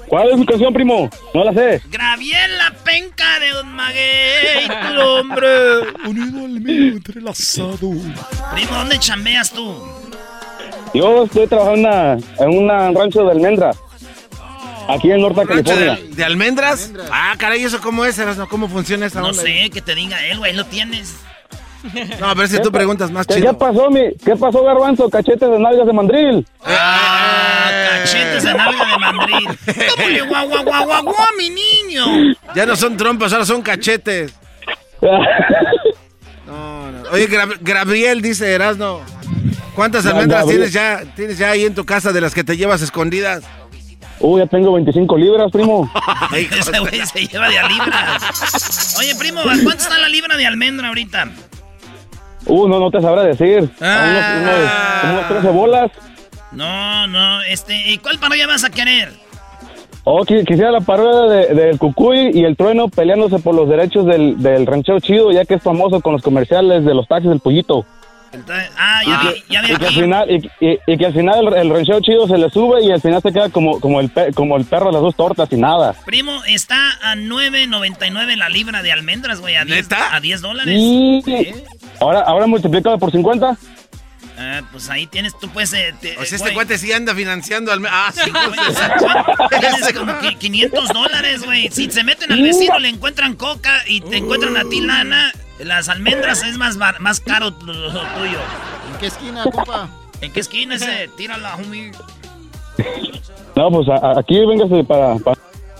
¿Cuál 0.08 0.30
es 0.30 0.36
mi 0.36 0.44
canción, 0.44 0.74
primo? 0.74 1.08
No 1.32 1.44
la 1.44 1.52
sé. 1.52 1.80
Graviel, 1.86 2.58
la 2.58 2.72
penca 2.72 3.38
de 3.38 3.60
un 3.60 3.72
maguey, 3.72 4.66
tu 4.66 5.00
hombre. 5.00 5.78
Unido 6.08 6.44
al 6.44 6.60
mío, 6.60 6.94
entrelazado. 6.94 7.78
Primo, 7.78 8.72
¿dónde 8.72 8.98
chambeas 8.98 9.52
tú? 9.52 9.80
Yo 10.92 11.22
estoy 11.22 11.46
trabajando 11.46 11.88
en 12.40 12.48
un 12.48 12.68
rancho 12.68 13.22
de 13.22 13.30
almendra. 13.30 13.70
Aquí 14.88 15.10
en 15.10 15.20
Norte 15.20 15.44
¿Rancho 15.44 15.64
California. 15.72 15.96
de, 16.10 16.14
de 16.16 16.24
almendras? 16.24 16.92
Ah, 17.10 17.34
caray, 17.38 17.62
¿eso 17.64 17.80
cómo 17.80 18.04
es, 18.04 18.18
Erasno? 18.18 18.48
¿Cómo 18.48 18.68
funciona 18.68 19.06
esa 19.06 19.20
No 19.20 19.28
onda? 19.28 19.42
sé, 19.42 19.70
que 19.70 19.80
te 19.80 19.94
diga 19.94 20.24
él, 20.26 20.38
güey, 20.38 20.54
lo 20.54 20.64
tienes. 20.66 21.16
No, 22.18 22.28
a 22.28 22.34
ver 22.34 22.48
si 22.48 22.58
tú 22.62 22.72
preguntas 22.72 23.10
más 23.10 23.26
¿Qué, 23.26 23.34
chido. 23.34 23.52
qué 23.52 23.58
pasó, 23.58 23.90
mi? 23.90 24.00
¿Qué 24.24 24.34
pasó, 24.36 24.64
Garbanzo? 24.64 25.10
Cachetes 25.10 25.50
de 25.50 25.58
nalgas 25.58 25.86
de 25.86 25.92
mandril. 25.92 26.46
Ah, 26.64 27.98
cachetes 28.00 28.42
de 28.42 28.54
nalga 28.54 28.86
de 28.86 28.98
mandril. 28.98 29.58
¿Cómo 29.94 30.08
le 30.08 30.20
guau, 30.22 30.48
guau, 30.48 30.64
guau, 30.64 30.84
guau, 30.86 31.02
guau, 31.02 31.26
mi 31.36 31.50
niño? 31.50 32.34
Ya 32.54 32.64
no 32.64 32.74
son 32.74 32.96
trompas, 32.96 33.32
ahora 33.34 33.44
son 33.44 33.60
cachetes. 33.60 34.32
No, 36.46 36.90
no. 36.90 37.10
Oye, 37.10 37.28
Gra- 37.28 37.58
Gabriel 37.60 38.20
dice 38.22 38.52
Erasno. 38.52 39.00
¿Cuántas 39.74 40.06
almendras 40.06 40.46
tienes 40.46 40.72
ya, 40.72 41.02
tienes 41.16 41.36
ya 41.38 41.50
ahí 41.50 41.64
en 41.64 41.74
tu 41.74 41.84
casa 41.84 42.12
de 42.12 42.20
las 42.20 42.32
que 42.34 42.44
te 42.44 42.56
llevas 42.56 42.80
escondidas? 42.82 43.42
Uy, 44.20 44.40
ya 44.40 44.46
tengo 44.46 44.72
25 44.72 45.16
libras, 45.16 45.50
primo. 45.50 45.90
Ese 46.34 46.78
güey 46.78 47.04
se 47.06 47.26
lleva 47.26 47.48
de 47.48 47.58
a 47.58 47.68
libras. 47.68 48.96
Oye, 48.98 49.14
primo, 49.16 49.40
¿a 49.40 49.44
cuánto 49.44 49.70
está 49.70 49.98
la 49.98 50.08
libra 50.08 50.36
de 50.36 50.46
almendra 50.46 50.88
ahorita? 50.88 51.28
Uh, 52.46 52.68
no, 52.68 52.78
no 52.78 52.90
te 52.90 53.00
sabrá 53.00 53.22
decir. 53.22 53.68
A 53.80 54.04
unos, 54.04 54.24
unos, 54.42 54.70
como 55.00 55.12
unos 55.14 55.28
13 55.28 55.48
bolas. 55.48 55.90
No, 56.52 57.06
no, 57.08 57.42
este, 57.42 57.90
¿y 57.90 57.98
cuál 57.98 58.18
parodia 58.18 58.46
vas 58.46 58.64
a 58.64 58.70
querer? 58.70 59.12
Oh, 60.04 60.20
qui- 60.24 60.44
quisiera 60.46 60.70
la 60.70 60.80
parodia 60.82 61.34
de- 61.34 61.54
del 61.54 61.78
Cucuy 61.78 62.30
y 62.34 62.44
el 62.44 62.56
Trueno 62.56 62.88
peleándose 62.88 63.38
por 63.38 63.54
los 63.54 63.68
derechos 63.68 64.04
del, 64.06 64.40
del 64.42 64.66
ranchero 64.66 65.00
chido, 65.00 65.32
ya 65.32 65.44
que 65.46 65.54
es 65.54 65.62
famoso 65.62 66.00
con 66.02 66.12
los 66.12 66.22
comerciales 66.22 66.84
de 66.84 66.94
los 66.94 67.08
taxis 67.08 67.30
del 67.30 67.40
pollito. 67.40 67.86
Ah, 68.76 69.00
ya 69.06 69.20
y 69.22 69.26
vi, 69.34 69.44
ya 69.50 69.62
vi 69.62 69.72
y 69.72 69.76
que 69.76 69.86
al 69.86 69.94
final, 69.94 70.30
y, 70.30 70.50
y- 70.66 70.78
y 70.86 70.96
que 70.98 71.06
al 71.06 71.12
final 71.14 71.48
el, 71.48 71.54
el 71.54 71.70
ranchero 71.70 72.00
chido 72.00 72.26
se 72.28 72.38
le 72.38 72.50
sube 72.50 72.82
y 72.84 72.90
al 72.90 73.00
final 73.00 73.20
se 73.22 73.32
queda 73.32 73.48
como, 73.48 73.80
como, 73.80 74.00
el, 74.00 74.08
pe- 74.10 74.32
como 74.32 74.56
el 74.56 74.64
perro 74.64 74.86
de 74.86 74.92
las 74.92 75.02
dos 75.02 75.14
tortas 75.16 75.48
y 75.52 75.56
nada. 75.56 75.94
Primo, 76.04 76.42
está 76.46 76.76
a 77.02 77.14
9.99 77.16 78.36
la 78.36 78.48
libra 78.48 78.82
de 78.82 78.92
almendras, 78.92 79.40
güey. 79.40 79.56
A 79.56 79.64
10, 79.64 79.88
a 80.12 80.20
10 80.20 80.40
dólares. 80.40 80.74
Y 80.76 81.22
ahora, 82.00 82.20
ahora 82.20 82.46
multiplicado 82.46 82.98
por 82.98 83.10
50. 83.10 83.56
Ah, 84.36 84.62
pues 84.72 84.90
ahí 84.90 85.06
tienes, 85.06 85.38
tú 85.38 85.48
puedes... 85.48 85.72
eh, 85.74 85.94
te- 86.00 86.18
O 86.18 86.24
sea, 86.24 86.38
este 86.38 86.52
cuate 86.52 86.76
sí 86.76 86.92
anda 86.92 87.14
financiando 87.14 87.70
al... 87.70 87.80
Ah, 87.88 88.10
sí. 88.12 88.22
Tienes 89.60 89.92
como 89.92 90.12
qui- 90.14 90.36
500 90.38 90.88
dólares, 90.88 91.44
güey. 91.44 91.68
Si 91.70 91.88
se 91.90 92.02
meten 92.02 92.32
al 92.32 92.42
vecino, 92.42 92.78
le 92.80 92.88
encuentran 92.88 93.34
coca 93.36 93.82
y 93.86 94.00
te 94.00 94.16
encuentran 94.16 94.56
a 94.56 94.64
ti 94.68 94.80
lana, 94.80 95.32
las 95.60 95.88
almendras 95.88 96.42
es 96.42 96.58
más, 96.58 96.76
más 97.00 97.20
caro 97.20 97.50
lo, 97.64 97.72
lo 97.72 97.88
tuyo. 97.90 98.38
¿En 98.92 98.98
qué 99.00 99.06
esquina, 99.06 99.44
compa? 99.44 99.88
¿En 100.20 100.32
qué 100.32 100.40
esquina 100.40 100.74
ese? 100.76 101.08
Tírala, 101.16 101.54
homie. 101.56 101.90
No, 103.56 103.70
pues 103.70 103.88
a- 103.88 104.06
a- 104.06 104.20
aquí 104.20 104.44
véngase 104.46 104.84
para, 104.84 105.16
para... 105.16 105.38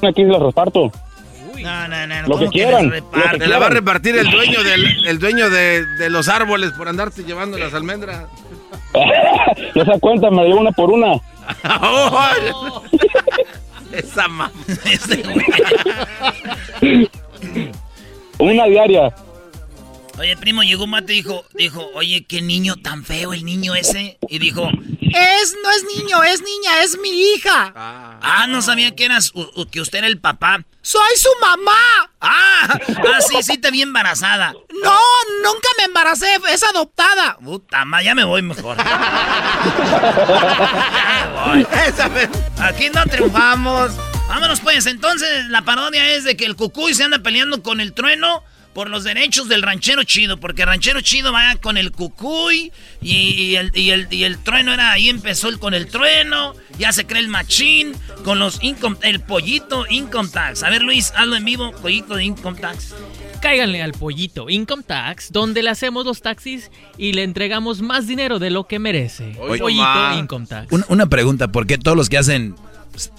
Aquí 0.09 0.23
se 0.23 0.29
los 0.29 0.43
reparto. 0.43 0.91
No, 1.61 1.89
no, 1.89 2.07
no. 2.07 2.15
Lo 2.23 2.25
que 2.25 2.31
¿cómo 2.47 2.51
quieran. 2.51 2.87
lo 2.87 2.93
que 2.93 3.03
Te 3.39 3.47
la 3.47 3.59
va 3.59 3.67
a 3.67 3.71
repartir 3.71 4.17
el 4.19 4.31
dueño 4.31 4.63
del 4.63 5.07
el 5.07 5.19
dueño 5.19 5.49
de, 5.51 5.87
de 5.87 6.11
los 6.11 6.29
árboles 6.29 6.73
por 6.73 6.89
andarte 6.89 7.25
llevando 7.25 7.59
las 7.59 7.75
almendras. 7.75 8.25
No 9.75 9.85
se 9.85 10.01
cuenta, 10.01 10.31
me 10.31 10.45
dio 10.47 10.57
una 10.57 10.71
por 10.71 10.91
una. 10.91 11.15
Esa 13.93 14.29
mamá. 14.29 14.51
Una 18.39 18.65
diaria. 18.67 19.15
Oye, 20.19 20.37
primo, 20.37 20.63
llegó 20.63 20.85
un 20.85 20.91
mate 20.91 21.13
y 21.13 21.17
dijo, 21.23 21.45
dijo, 21.55 21.91
oye, 21.95 22.25
qué 22.25 22.41
niño 22.41 22.77
tan 22.77 23.05
feo 23.05 23.33
el 23.35 23.45
niño 23.45 23.75
ese. 23.75 24.17
Y 24.29 24.39
dijo, 24.39 24.69
Es, 25.01 25.57
no 25.63 25.71
es 25.73 25.85
niño, 25.97 26.23
es 26.23 26.41
niña, 26.41 26.83
es 26.85 26.97
mi 27.01 27.11
hija. 27.35 27.73
ah, 27.75 28.47
no 28.49 28.63
sabía 28.63 28.95
que 28.95 29.05
eras, 29.07 29.33
u- 29.35 29.51
u- 29.57 29.67
que 29.69 29.81
usted 29.81 29.99
era 29.99 30.07
el 30.07 30.21
papá. 30.21 30.61
Soy 30.83 31.17
su 31.17 31.29
mamá. 31.41 32.11
Ah, 32.21 32.69
ah, 32.71 33.21
sí, 33.29 33.43
sí 33.43 33.59
te 33.59 33.71
vi 33.73 33.83
embarazada. 33.83 34.53
No, 34.53 34.99
nunca 35.43 35.69
me 35.79 35.85
embaracé, 35.85 36.29
es 36.49 36.63
adoptada. 36.63 37.37
Puta 37.43 37.85
ma, 37.85 38.01
ya 38.03 38.15
me 38.15 38.23
voy 38.25 38.43
mejor. 38.43 38.77
Ya 41.97 42.09
me 42.09 42.27
voy. 42.27 42.29
Aquí 42.61 42.89
no 42.91 43.05
triunfamos. 43.07 43.93
Vámonos 44.29 44.61
pues, 44.61 44.87
entonces 44.87 45.47
la 45.49 45.63
parodia 45.63 46.09
es 46.15 46.25
de 46.25 46.37
que 46.37 46.45
el 46.47 46.55
cucuy 46.57 46.95
se 46.95 47.05
anda 47.05 47.19
peleando 47.19 47.63
con 47.63 47.81
el 47.81 47.93
trueno 47.93 48.43
por 48.75 48.91
los 48.91 49.05
derechos 49.05 49.49
del 49.49 49.63
ranchero 49.63 50.03
chido, 50.05 50.39
porque 50.39 50.63
el 50.63 50.69
ranchero 50.69 51.01
chido 51.01 51.33
va 51.33 51.55
con 51.57 51.77
el 51.77 51.93
cucuy 51.93 52.73
y, 53.01 53.13
y 53.17 53.57
el, 53.57 53.71
y 53.75 53.91
el- 53.91 54.09
y 54.11 54.25
el 54.25 54.39
trueno 54.39 54.73
era, 54.75 54.93
ahí 54.93 55.09
empezó 55.09 55.49
el 55.49 55.59
con 55.59 55.75
el 55.75 55.87
trueno, 55.87 56.55
ya 56.79 56.93
se 56.93 57.07
cree 57.07 57.21
el 57.23 57.29
machín, 57.29 57.93
con 58.25 58.39
los 58.39 58.63
income, 58.63 58.97
el 59.03 59.21
pollito 59.21 59.87
income 59.89 60.29
tax. 60.31 60.63
A 60.63 60.71
ver 60.71 60.83
Luis, 60.83 61.13
hazlo 61.17 61.37
en 61.37 61.45
vivo, 61.45 61.73
pollito 61.81 62.17
de 62.17 62.25
income 62.25 62.61
tax. 62.61 62.95
Cáiganle 63.41 63.83
al 63.83 63.93
pollito 63.93 64.49
Income 64.49 64.85
Tax, 64.87 65.31
donde 65.31 65.63
le 65.63 65.69
hacemos 65.69 66.07
los 66.07 66.23
taxis 66.23 66.71
y 66.97 67.13
le 67.13 67.25
entregamos 67.25 67.83
más 67.83 68.07
dinero 68.07 68.39
de 68.39 68.49
lo 68.49 68.67
que 68.67 68.79
merece. 68.79 69.37
Oye, 69.39 69.59
pollito 69.61 69.83
ma. 69.85 70.17
Income 70.19 70.47
Tax. 70.47 70.73
Una, 70.73 70.87
una 70.89 71.07
pregunta, 71.11 71.53
¿por 71.53 71.67
qué 71.67 71.77
todos 71.77 71.95
los 71.95 72.09
que 72.09 72.17
hacen 72.17 72.55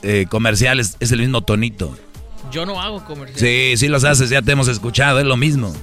eh, 0.01 0.25
comerciales 0.27 0.97
es 0.99 1.11
el 1.11 1.19
mismo 1.19 1.43
tonito? 1.43 1.95
Yo 2.55 2.65
no 2.65 2.79
hago 2.79 3.03
comercial. 3.03 3.37
Sí, 3.37 3.73
sí 3.75 3.89
los 3.89 4.05
haces, 4.05 4.29
ya 4.29 4.41
te 4.41 4.53
hemos 4.53 4.69
escuchado, 4.69 5.19
es 5.19 5.25
lo 5.25 5.35
mismo. 5.35 5.75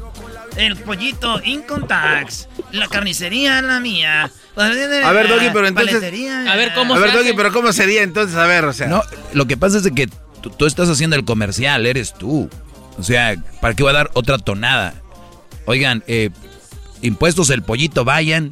El 0.57 0.75
pollito 0.77 1.39
income 1.45 1.87
tax, 1.87 2.49
la 2.71 2.89
carnicería 2.89 3.61
la 3.61 3.79
mía. 3.79 4.31
A 4.57 4.69
ver, 4.71 5.29
Doggy, 5.29 5.51
pero 5.53 5.67
entonces... 5.67 5.97
Paletería. 5.97 6.51
A 6.51 6.57
ver, 6.57 6.73
¿cómo 6.73 6.95
A 6.95 6.99
ver? 6.99 7.13
Doggy, 7.13 7.35
pero 7.35 7.53
¿cómo 7.53 7.75
sería 7.75 8.03
entonces? 8.03 8.39
A 8.39 8.47
ver, 8.47 8.65
o 8.65 8.73
sea... 8.73 8.87
No, 8.87 9.03
lo 9.35 9.45
que 9.45 9.59
pasa 9.59 9.77
es 9.77 9.91
que 9.95 10.09
tú, 10.41 10.49
tú 10.49 10.65
estás 10.65 10.89
haciendo 10.89 11.15
el 11.15 11.27
comercial, 11.27 11.85
eres 11.85 12.15
tú. 12.15 12.49
O 12.99 13.03
sea, 13.03 13.37
¿para 13.61 13.75
qué 13.75 13.83
voy 13.83 13.91
a 13.91 13.97
dar 13.97 14.11
otra 14.15 14.39
tonada? 14.39 14.95
Oigan, 15.67 16.03
eh, 16.07 16.31
impuestos 17.03 17.51
el 17.51 17.61
pollito, 17.61 18.07
vayan, 18.07 18.49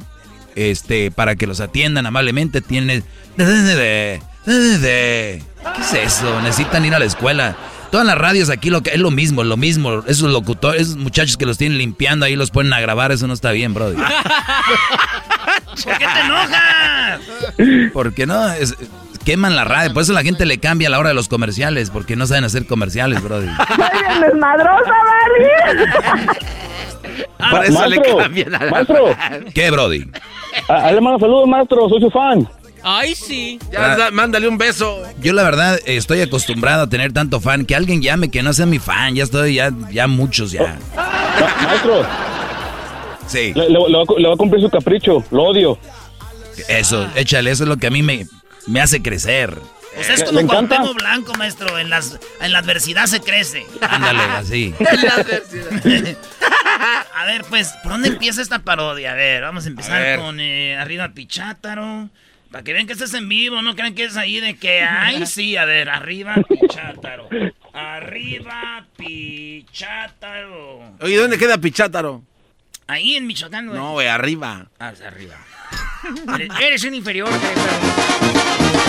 este, 0.55 1.09
para 1.09 1.35
que 1.35 1.47
los 1.47 1.59
atiendan 1.59 2.05
amablemente, 2.05 2.61
tienen... 2.61 3.03
¿Qué 3.35 4.21
es 4.45 5.93
eso? 5.93 6.39
Necesitan 6.41 6.85
ir 6.85 6.93
a 6.93 6.99
la 6.99 7.05
escuela. 7.05 7.57
Todas 7.91 8.05
las 8.07 8.17
radios 8.17 8.49
aquí 8.49 8.69
lo 8.69 8.81
que 8.81 8.91
es 8.91 8.99
lo 8.99 9.11
mismo, 9.11 9.43
lo 9.43 9.57
mismo. 9.57 10.03
Esos 10.07 10.31
locutores, 10.31 10.81
esos 10.83 10.95
muchachos 10.97 11.35
que 11.37 11.45
los 11.45 11.57
tienen 11.57 11.77
limpiando 11.77 12.25
ahí 12.25 12.35
los 12.37 12.49
ponen 12.51 12.71
a 12.73 12.79
grabar, 12.79 13.11
eso 13.11 13.27
no 13.27 13.33
está 13.33 13.51
bien, 13.51 13.73
brother. 13.73 13.97
¿Por 15.83 15.97
qué 15.97 16.05
te 16.05 16.19
enojas? 16.25 17.21
Porque 17.93 18.25
no, 18.25 18.49
es- 18.53 18.75
queman 19.25 19.55
la 19.55 19.63
radio, 19.65 19.93
por 19.93 20.03
eso 20.03 20.13
la 20.13 20.23
gente 20.23 20.45
le 20.45 20.57
cambia 20.59 20.87
a 20.87 20.91
la 20.91 20.99
hora 20.99 21.09
de 21.09 21.15
los 21.15 21.27
comerciales, 21.27 21.89
porque 21.89 22.15
no 22.15 22.25
saben 22.27 22.43
hacer 22.43 22.65
comerciales, 22.65 23.21
desmadrosa, 23.21 24.91
Barry. 25.01 25.45
Por 27.51 27.65
eso 27.65 27.85
le 27.87 28.01
cambian 28.01 28.55
a 28.55 28.65
la 28.65 28.71
maestro. 28.71 29.15
¿Qué, 29.53 29.69
brody? 29.71 30.09
A- 30.69 30.85
Ahí 30.87 30.95
le 30.95 31.01
mando 31.01 31.19
saludos, 31.19 31.47
maestro, 31.47 31.89
soy 31.89 31.99
su 32.01 32.09
fan. 32.09 32.47
Ay, 32.83 33.15
sí. 33.15 33.59
Ya, 33.71 34.09
mándale 34.11 34.47
un 34.47 34.57
beso. 34.57 35.03
Yo 35.21 35.33
la 35.33 35.43
verdad 35.43 35.79
estoy 35.85 36.21
acostumbrado 36.21 36.83
a 36.83 36.89
tener 36.89 37.13
tanto 37.13 37.39
fan, 37.39 37.65
que 37.65 37.75
alguien 37.75 38.01
llame 38.01 38.29
que 38.31 38.41
no 38.43 38.53
sea 38.53 38.65
mi 38.65 38.79
fan, 38.79 39.15
ya 39.15 39.23
estoy, 39.23 39.55
ya, 39.55 39.71
ya 39.91 40.07
muchos 40.07 40.51
ya. 40.51 40.77
Ma- 40.95 41.55
maestro, 41.63 42.05
Sí, 43.27 43.53
le, 43.55 43.69
le- 43.69 43.79
le 43.89 43.95
va, 43.97 44.03
a 44.03 44.05
cu- 44.05 44.17
le 44.17 44.27
va 44.27 44.33
a 44.33 44.37
cumplir 44.37 44.61
su 44.61 44.69
capricho, 44.69 45.23
lo 45.31 45.43
odio. 45.43 45.77
eso, 46.67 47.07
échale, 47.15 47.51
eso 47.51 47.63
es 47.63 47.69
lo 47.69 47.77
que 47.77 47.87
a 47.87 47.91
mí 47.91 48.03
me, 48.03 48.27
me 48.67 48.81
hace 48.81 49.01
crecer. 49.01 49.57
Pues 49.95 50.09
es 50.09 50.19
¿Le- 50.19 50.25
como 50.25 50.39
encanta? 50.41 50.75
Cuauhtémoc 50.77 50.97
Blanco, 51.01 51.33
maestro. 51.35 51.77
En, 51.77 51.89
las, 51.89 52.17
en 52.41 52.51
la 52.53 52.59
adversidad 52.59 53.05
se 53.07 53.19
crece. 53.21 53.65
Ándale, 53.81 54.23
así. 54.37 54.73
A 57.15 57.25
ver, 57.25 57.43
pues, 57.49 57.73
¿por 57.83 57.91
dónde 57.93 58.07
empieza 58.09 58.41
esta 58.41 58.59
parodia? 58.59 59.11
A 59.11 59.15
ver, 59.15 59.41
vamos 59.43 59.65
a 59.65 59.67
empezar 59.69 60.01
A 60.01 60.17
con 60.17 60.39
eh, 60.39 60.75
arriba 60.77 61.09
Pichátaro. 61.13 62.09
Para 62.51 62.63
que 62.65 62.73
vean 62.73 62.85
que 62.85 62.93
estás 62.93 63.13
en 63.13 63.29
vivo, 63.29 63.61
no 63.61 63.75
crean 63.75 63.95
que 63.95 64.03
es 64.03 64.17
ahí 64.17 64.41
de 64.41 64.55
que, 64.57 64.81
ay, 64.81 65.25
sí, 65.25 65.55
a 65.55 65.63
ver, 65.65 65.89
arriba 65.89 66.35
Pichátaro. 66.47 67.29
Arriba 67.73 68.85
Pichátaro. 68.97 70.81
Oye, 70.99 71.15
¿dónde 71.17 71.37
queda 71.37 71.57
Pichátaro? 71.57 72.23
Ahí 72.87 73.15
en 73.15 73.25
Michoacán, 73.25 73.67
güey. 73.67 73.79
No, 73.79 73.93
güey, 73.93 74.07
arriba. 74.07 74.67
Ah, 74.77 74.91
arriba. 75.07 75.37
Eres, 76.35 76.49
eres 76.59 76.83
un 76.83 76.93
inferior, 76.95 77.29
güey. 77.29 78.40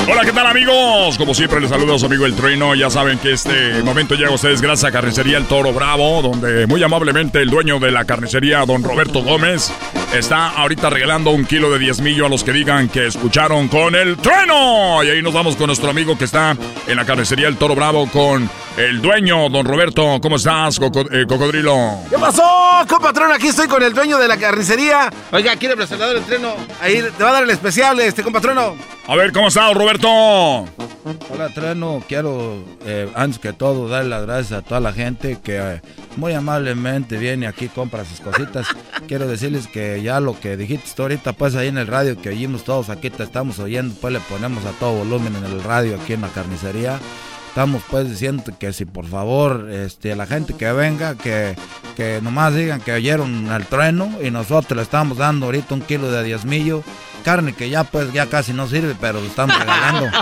Hola, 0.08 0.24
¿qué 0.24 0.32
tal 0.32 0.46
amigos? 0.48 1.16
Como 1.16 1.32
siempre 1.32 1.60
les 1.60 1.70
saluda 1.70 1.94
a 1.94 1.98
su 1.98 2.06
amigo 2.06 2.26
El 2.26 2.34
Trueno. 2.34 2.74
Ya 2.74 2.90
saben 2.90 3.18
que 3.18 3.32
este 3.32 3.82
momento 3.84 4.14
llega 4.16 4.30
a 4.30 4.34
ustedes 4.34 4.60
gracias 4.60 4.88
a 4.88 4.92
Carnicería 4.92 5.38
El 5.38 5.46
Toro 5.46 5.72
Bravo, 5.72 6.20
donde 6.22 6.66
muy 6.66 6.82
amablemente 6.82 7.40
el 7.40 7.50
dueño 7.50 7.78
de 7.78 7.92
la 7.92 8.04
carnicería, 8.04 8.66
don 8.66 8.82
Roberto 8.82 9.22
Gómez, 9.22 9.72
está 10.12 10.48
ahorita 10.48 10.90
regalando 10.90 11.30
un 11.30 11.44
kilo 11.44 11.70
de 11.70 11.78
diezmillo 11.78 12.26
a 12.26 12.28
los 12.28 12.42
que 12.42 12.52
digan 12.52 12.88
que 12.88 13.06
escucharon 13.06 13.68
con 13.68 13.94
El 13.94 14.16
Trueno. 14.16 15.04
Y 15.04 15.08
ahí 15.08 15.22
nos 15.22 15.34
vamos 15.34 15.54
con 15.54 15.68
nuestro 15.68 15.90
amigo 15.90 16.18
que 16.18 16.24
está 16.24 16.56
en 16.88 16.96
la 16.96 17.04
carnicería 17.04 17.46
El 17.46 17.56
Toro 17.56 17.76
Bravo 17.76 18.08
con 18.08 18.50
el 18.76 19.00
dueño, 19.02 19.48
don 19.48 19.66
Roberto. 19.66 20.18
¿Cómo 20.22 20.36
estás, 20.36 20.78
Coco- 20.78 21.10
eh, 21.12 21.26
Cocodrilo? 21.26 21.98
¿Qué 22.10 22.18
pasó, 22.18 22.42
compatrón? 22.88 23.32
Aquí 23.32 23.48
estoy 23.48 23.68
con 23.68 23.82
el 23.82 23.92
dueño 23.92 24.18
de 24.18 24.28
la 24.28 24.36
carnicería. 24.36 25.10
Oiga, 25.30 25.52
aquí 25.52 25.66
el 25.66 25.72
representador 25.72 26.14
del 26.14 26.24
treno. 26.24 26.54
Ahí 26.80 27.02
te 27.16 27.22
va 27.22 27.30
a 27.30 27.32
dar 27.34 27.42
el 27.44 27.50
especial, 27.50 27.98
este 28.00 28.22
compatrono. 28.22 28.74
A 29.06 29.16
ver, 29.16 29.32
¿cómo 29.32 29.48
estás, 29.48 29.74
Roberto? 29.74 30.08
Hola, 30.08 31.48
Treno. 31.52 32.02
Quiero, 32.08 32.64
eh, 32.86 33.10
antes 33.14 33.38
que 33.40 33.52
todo, 33.52 33.88
darle 33.88 34.10
las 34.10 34.22
gracias 34.24 34.52
a 34.52 34.62
toda 34.62 34.80
la 34.80 34.92
gente 34.92 35.38
que 35.42 35.58
eh, 35.58 35.82
muy 36.16 36.32
amablemente 36.32 37.16
viene 37.18 37.46
aquí, 37.48 37.68
compra 37.68 38.04
sus 38.04 38.20
cositas. 38.20 38.66
Quiero 39.08 39.26
decirles 39.26 39.66
que 39.66 40.00
ya 40.02 40.20
lo 40.20 40.38
que 40.38 40.56
dijiste 40.56 40.90
tú 40.94 41.02
ahorita, 41.02 41.32
pues 41.32 41.56
ahí 41.56 41.66
en 41.68 41.78
el 41.78 41.88
radio 41.88 42.20
que 42.20 42.28
oímos 42.30 42.62
todos 42.64 42.88
aquí, 42.90 43.10
te 43.10 43.24
estamos 43.24 43.58
oyendo, 43.58 43.94
pues 44.00 44.12
le 44.12 44.20
ponemos 44.20 44.64
a 44.64 44.70
todo 44.78 44.92
volumen 44.92 45.34
en 45.36 45.44
el 45.44 45.62
radio 45.64 45.98
aquí 46.00 46.12
en 46.12 46.20
la 46.22 46.28
carnicería. 46.28 47.00
Estamos 47.52 47.82
pues 47.90 48.08
diciendo 48.08 48.44
que 48.58 48.72
si 48.72 48.86
por 48.86 49.04
favor, 49.04 49.68
este, 49.70 50.16
la 50.16 50.24
gente 50.24 50.54
que 50.54 50.72
venga, 50.72 51.16
que, 51.16 51.54
que 51.94 52.18
nomás 52.22 52.54
digan 52.54 52.80
que 52.80 52.92
oyeron 52.92 53.50
al 53.50 53.66
trueno 53.66 54.10
y 54.22 54.30
nosotros 54.30 54.74
le 54.74 54.82
estamos 54.82 55.18
dando 55.18 55.44
ahorita 55.44 55.74
un 55.74 55.82
kilo 55.82 56.10
de 56.10 56.24
diezmillo 56.24 56.82
carne 57.22 57.54
que 57.54 57.70
ya 57.70 57.84
pues 57.84 58.12
ya 58.12 58.26
casi 58.26 58.52
no 58.52 58.68
sirve, 58.68 58.94
pero 59.00 59.18
están 59.20 59.48
regalando. 59.48 60.10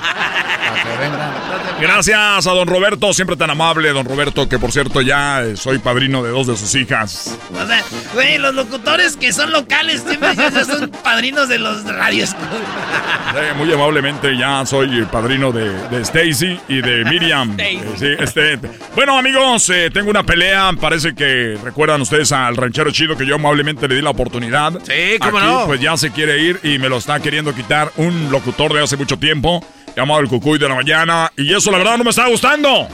Gracias 1.80 2.46
a 2.46 2.50
don 2.52 2.68
Roberto, 2.68 3.12
siempre 3.14 3.36
tan 3.36 3.50
amable, 3.50 3.90
don 3.90 4.04
Roberto, 4.04 4.48
que 4.48 4.58
por 4.58 4.70
cierto 4.70 5.00
ya 5.00 5.42
eh, 5.42 5.56
soy 5.56 5.78
padrino 5.78 6.22
de 6.22 6.30
dos 6.30 6.46
de 6.46 6.56
sus 6.56 6.74
hijas. 6.74 7.38
O 7.52 7.66
sea, 7.66 7.82
güey, 8.12 8.38
los 8.38 8.54
locutores 8.54 9.16
que 9.16 9.32
son 9.32 9.50
locales 9.50 10.04
siempre 10.06 10.34
son 10.64 10.90
padrinos 11.02 11.48
de 11.48 11.58
los 11.58 11.84
radios. 11.84 12.36
Muy 13.56 13.72
amablemente 13.72 14.36
ya 14.36 14.66
soy 14.66 15.04
padrino 15.06 15.52
de, 15.52 15.70
de 15.88 16.00
Stacy 16.02 16.60
y 16.68 16.80
de 16.80 17.04
Miriam. 17.04 17.56
Eh, 17.70 17.78
sí, 17.96 18.06
este. 18.18 18.58
Bueno, 18.96 19.16
amigos, 19.16 19.68
eh, 19.70 19.90
tengo 19.92 20.10
una 20.10 20.24
pelea. 20.24 20.70
Parece 20.80 21.14
que 21.14 21.56
recuerdan 21.62 22.00
ustedes 22.00 22.32
al 22.32 22.56
ranchero 22.56 22.90
chido 22.90 23.16
que 23.16 23.24
yo 23.24 23.36
amablemente 23.36 23.86
le 23.86 23.96
di 23.96 24.02
la 24.02 24.10
oportunidad. 24.10 24.72
Sí, 24.82 25.18
cómo 25.20 25.38
Aquí, 25.38 25.46
no. 25.46 25.66
Pues 25.66 25.80
ya 25.80 25.96
se 25.96 26.10
quiere 26.10 26.38
ir 26.42 26.58
y 26.62 26.78
me 26.78 26.88
lo 26.90 26.98
está 26.98 27.18
queriendo 27.20 27.54
quitar 27.54 27.90
un 27.96 28.30
locutor 28.30 28.74
de 28.74 28.82
hace 28.82 28.96
mucho 28.96 29.16
tiempo, 29.18 29.64
llamado 29.96 30.20
el 30.20 30.28
Cucuy 30.28 30.58
de 30.58 30.68
la 30.68 30.74
Mañana. 30.74 31.30
Y 31.36 31.54
eso, 31.54 31.70
la 31.70 31.78
verdad, 31.78 31.96
no 31.96 32.04
me 32.04 32.10
está 32.10 32.26
gustando. 32.26 32.88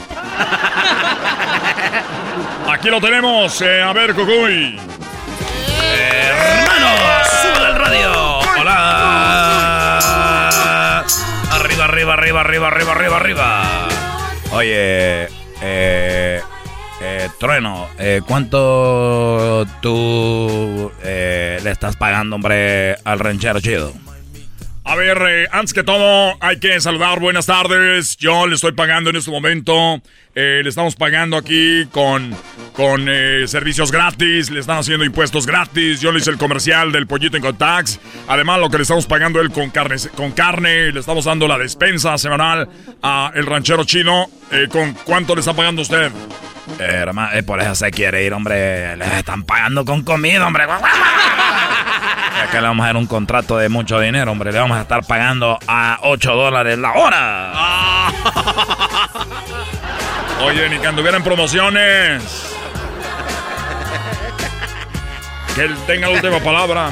Aquí 2.69 2.89
lo 2.89 3.01
tenemos. 3.01 3.59
eh, 3.61 3.81
a 3.81 3.91
ver, 3.93 4.13
Cucuy. 4.13 4.79
Hermanos, 5.99 7.27
sube 7.41 7.65
al 7.65 7.75
radio. 7.75 8.39
Hola. 8.61 9.97
Arriba, 11.51 11.85
arriba, 11.85 12.13
arriba, 12.13 12.41
arriba, 12.41 12.67
arriba, 12.67 12.91
arriba, 12.91 13.17
arriba. 13.17 13.87
Oye, 14.51 15.27
eh, 15.61 16.41
eh, 17.01 17.29
Trueno, 17.39 17.87
eh, 17.99 18.21
¿cuánto 18.25 19.65
tú 19.81 20.91
eh, 21.03 21.59
le 21.63 21.71
estás 21.71 21.95
pagando, 21.95 22.35
hombre, 22.35 22.95
al 23.03 23.19
ranchero 23.19 23.59
chido? 23.59 23.93
A 24.83 24.95
ver, 24.95 25.17
eh, 25.27 25.47
antes 25.51 25.73
que 25.73 25.83
todo, 25.83 26.37
hay 26.39 26.59
que 26.59 26.79
saludar. 26.79 27.19
Buenas 27.19 27.45
tardes. 27.45 28.15
Yo 28.15 28.47
le 28.47 28.55
estoy 28.55 28.71
pagando 28.71 29.09
en 29.09 29.17
este 29.17 29.29
momento. 29.29 30.01
eh, 30.33 30.61
le 30.63 30.69
estamos 30.69 30.95
pagando 30.95 31.35
aquí 31.35 31.85
con, 31.91 32.33
con 32.71 33.05
eh, 33.09 33.49
servicios 33.49 33.91
gratis. 33.91 34.49
Le 34.49 34.61
están 34.61 34.77
haciendo 34.77 35.03
impuestos 35.03 35.45
gratis. 35.45 35.99
Yo 35.99 36.13
le 36.13 36.19
hice 36.19 36.29
el 36.29 36.37
comercial 36.37 36.93
del 36.93 37.05
pollito 37.05 37.35
en 37.35 37.43
Contax. 37.43 37.99
Además, 38.29 38.61
lo 38.61 38.69
que 38.69 38.77
le 38.77 38.83
estamos 38.83 39.07
pagando 39.07 39.41
él 39.41 39.51
con 39.51 39.71
carne. 39.71 39.97
Con 40.15 40.31
carne 40.31 40.93
le 40.93 41.01
estamos 41.01 41.25
dando 41.25 41.49
la 41.49 41.57
despensa 41.57 42.17
semanal 42.17 42.69
a 43.03 43.33
el 43.35 43.45
ranchero 43.45 43.83
chino. 43.83 44.29
¿Con 44.71 44.93
cuánto 45.03 45.35
le 45.35 45.41
está 45.41 45.51
pagando 45.53 45.81
usted? 45.81 46.09
Eh, 46.79 46.83
hermano, 46.83 47.29
eh, 47.33 47.43
por 47.43 47.61
eso 47.61 47.75
se 47.75 47.91
quiere 47.91 48.23
ir, 48.23 48.33
hombre. 48.33 48.95
Le 48.97 49.19
están 49.19 49.43
pagando 49.43 49.85
con 49.85 50.03
comida, 50.03 50.45
hombre. 50.45 50.65
Es 52.43 52.51
que 52.51 52.61
le 52.61 52.67
vamos 52.67 52.83
a 52.83 52.87
dar 52.87 52.97
un 52.97 53.07
contrato 53.07 53.57
de 53.57 53.67
mucho 53.67 53.99
dinero, 53.99 54.31
hombre. 54.31 54.51
Le 54.51 54.59
vamos 54.59 54.77
a 54.77 54.81
estar 54.81 55.03
pagando 55.03 55.57
a 55.67 55.97
8 56.03 56.35
dólares 56.35 56.77
la 56.77 56.93
hora. 56.93 58.11
Oye, 60.41 60.69
ni 60.69 60.77
que 60.77 60.85
anduviera 60.85 61.17
en 61.17 61.23
promociones. 61.23 62.23
Que 65.55 65.61
él 65.63 65.75
tenga 65.87 66.09
la 66.09 66.13
última 66.13 66.39
palabra. 66.39 66.91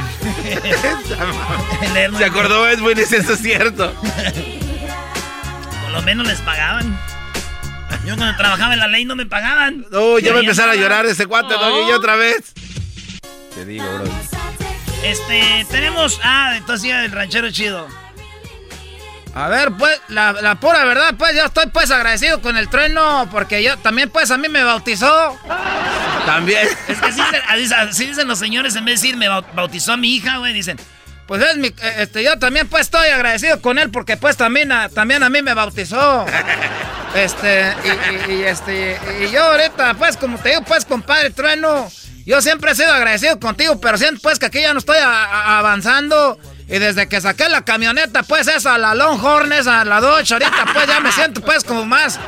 Se 2.18 2.26
acordó, 2.26 2.68
es 2.68 2.80
muy 2.80 2.94
eso 2.94 3.34
es 3.34 3.40
cierto. 3.40 3.94
Por 5.84 5.92
lo 5.92 6.02
menos 6.02 6.26
les 6.26 6.42
pagaban. 6.42 6.98
Yo 8.06 8.16
cuando 8.16 8.38
trabajaba 8.38 8.74
en 8.74 8.80
la 8.80 8.88
ley 8.88 9.06
no 9.06 9.16
me 9.16 9.26
pagaban. 9.26 9.86
No, 9.92 10.20
ya 10.20 10.32
va 10.32 10.38
a 10.38 10.42
empezar 10.42 10.70
a 10.70 10.76
llorar 10.76 11.06
ese 11.06 11.26
cuate, 11.26 11.56
¿no? 11.56 11.90
Y 11.90 11.92
otra 11.94 12.16
vez. 12.16 12.54
Te 13.54 13.66
digo, 13.66 13.86
bro. 13.98 14.06
Este, 15.04 15.66
tenemos. 15.72 16.20
Ah, 16.24 16.54
entonces 16.58 16.92
el 16.92 17.12
ranchero 17.12 17.50
chido. 17.52 17.88
A 19.34 19.50
ver, 19.50 19.72
pues, 19.78 20.00
la, 20.08 20.32
la 20.32 20.56
pura 20.62 20.86
verdad, 20.86 21.14
pues, 21.18 21.36
yo 21.36 21.44
estoy, 21.44 21.66
pues, 21.68 21.92
agradecido 21.92 22.42
con 22.42 22.56
el 22.56 22.70
trueno, 22.70 23.28
porque 23.32 23.62
yo 23.62 23.76
también, 23.80 24.10
pues, 24.10 24.32
a 24.32 24.38
mí 24.38 24.48
me 24.48 24.64
bautizó. 24.64 25.38
También. 26.26 26.68
Es 26.88 26.98
que 27.00 27.06
así, 27.06 27.22
así- 27.50 27.74
así 27.74 28.06
dicen 28.08 28.28
los 28.30 28.40
señores, 28.40 28.76
en 28.78 28.86
vez 28.86 29.02
de 29.02 29.08
decir 29.10 29.18
me 29.18 29.30
bau- 29.30 29.46
bautizó 29.54 29.92
a 29.94 29.98
mi 29.98 30.16
hija, 30.16 30.38
güey, 30.38 30.54
dicen. 30.54 30.78
Pues 31.28 31.42
es 31.44 31.58
mi, 31.58 31.68
eh, 31.70 31.74
este, 32.00 32.24
yo 32.24 32.38
también, 32.38 32.68
pues, 32.68 32.82
estoy 32.84 33.08
agradecido 33.08 33.60
con 33.62 33.80
él, 33.80 33.90
porque, 33.90 34.16
pues, 34.18 34.38
también 34.38 34.72
a, 34.72 34.90
también 34.90 35.24
a 35.24 35.30
mí 35.30 35.42
me 35.42 35.54
bautizó. 35.54 36.26
Este, 37.16 37.74
y, 37.86 38.32
y- 38.32 38.36
y, 38.36 38.44
este, 38.44 39.00
y 39.26 39.32
yo 39.32 39.42
ahorita, 39.46 39.94
pues, 39.94 40.18
como 40.18 40.38
te 40.38 40.50
digo, 40.50 40.64
pues, 40.64 40.84
compadre 40.84 41.30
Trueno, 41.30 41.90
yo 42.26 42.42
siempre 42.42 42.72
he 42.72 42.76
sido 42.76 42.92
agradecido 42.92 43.40
contigo, 43.40 43.80
pero 43.80 43.98
siento, 43.98 44.20
pues, 44.22 44.38
que 44.38 44.48
aquí 44.48 44.60
ya 44.60 44.74
no 44.74 44.80
estoy 44.80 44.98
a- 44.98 45.24
a- 45.24 45.60
avanzando. 45.60 46.38
Y 46.68 46.78
desde 46.78 47.08
que 47.08 47.22
saqué 47.22 47.48
la 47.48 47.62
camioneta, 47.64 48.24
pues, 48.24 48.50
esa, 48.50 48.78
la 48.78 48.94
Longhorn, 48.96 49.54
esa, 49.54 49.86
la 49.86 50.02
Dodge, 50.02 50.34
ahorita, 50.34 50.66
pues, 50.74 50.88
ya 50.88 51.00
me 51.00 51.12
siento, 51.14 51.40
pues, 51.40 51.64
como 51.64 51.86
más... 51.86 52.20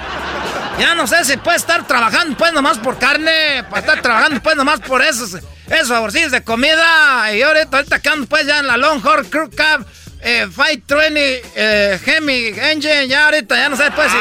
Ya 0.80 0.96
no 0.96 1.06
sé 1.06 1.26
si 1.26 1.36
puede 1.36 1.58
estar 1.58 1.86
trabajando, 1.86 2.38
pues, 2.38 2.54
nomás 2.54 2.78
por 2.78 2.98
carne, 2.98 3.66
para 3.70 3.82
estar 3.82 4.02
trabajando, 4.02 4.42
pues, 4.42 4.56
nomás 4.56 4.80
por 4.80 5.02
esos, 5.02 5.32
esos 5.70 5.90
favorcillos 5.90 6.32
de 6.32 6.44
comida. 6.44 7.34
Y 7.34 7.42
ahorita, 7.42 7.78
ahorita 7.78 8.00
que 8.00 8.10
ando, 8.10 8.28
pues, 8.28 8.46
ya 8.46 8.60
en 8.60 8.68
la 8.68 8.78
Longhorn 8.78 9.26
Crew 9.26 9.50
Cab, 9.56 9.86
eh, 10.22 10.48
Fight 10.54 10.88
20, 10.88 11.42
eh, 11.56 12.00
Hemi 12.06 12.48
Engine, 12.48 13.08
ya 13.08 13.26
ahorita, 13.26 13.56
ya 13.56 13.70
no 13.70 13.78
sé, 13.78 13.92
pues, 13.92 14.12
si... 14.12 14.18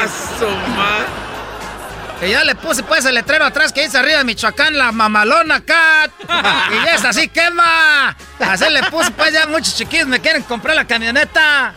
Que 2.21 2.31
ya 2.31 2.45
le 2.45 2.55
puse, 2.55 2.83
pues, 2.83 3.05
el 3.05 3.15
letrero 3.15 3.45
atrás 3.45 3.73
que 3.73 3.83
dice 3.83 3.99
arriba 3.99 4.19
de 4.19 4.25
Michoacán, 4.25 4.77
la 4.79 4.91
mamalona 4.91 5.61
cat. 5.61 6.11
y 6.73 6.89
es 6.95 7.05
así, 7.05 7.29
quema. 7.29 8.17
Así 8.41 8.71
le 8.71 8.83
puse, 8.85 9.11
pues, 9.11 9.33
ya 9.33 9.47
muchos 9.47 9.77
chiquillos 9.77 10.07
me 10.07 10.21
quieren 10.21 10.43
comprar 10.43 10.77
la 10.77 10.87
camioneta. 10.87 11.75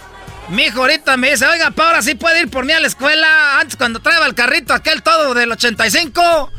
Mi 0.50 0.64
hijo 0.64 0.80
ahorita 0.80 1.16
me 1.18 1.32
dice, 1.32 1.46
oiga, 1.46 1.72
pa, 1.72 1.88
ahora 1.88 2.02
sí 2.02 2.16
puede 2.16 2.42
ir 2.42 2.50
por 2.50 2.66
mí 2.66 2.74
a 2.74 2.80
la 2.80 2.88
escuela. 2.88 3.60
Antes 3.60 3.76
cuando 3.76 4.00
traeba 4.00 4.26
el 4.26 4.34
carrito 4.34 4.74
aquel 4.74 5.04
todo 5.04 5.34
del 5.34 5.52
85, 5.52 6.52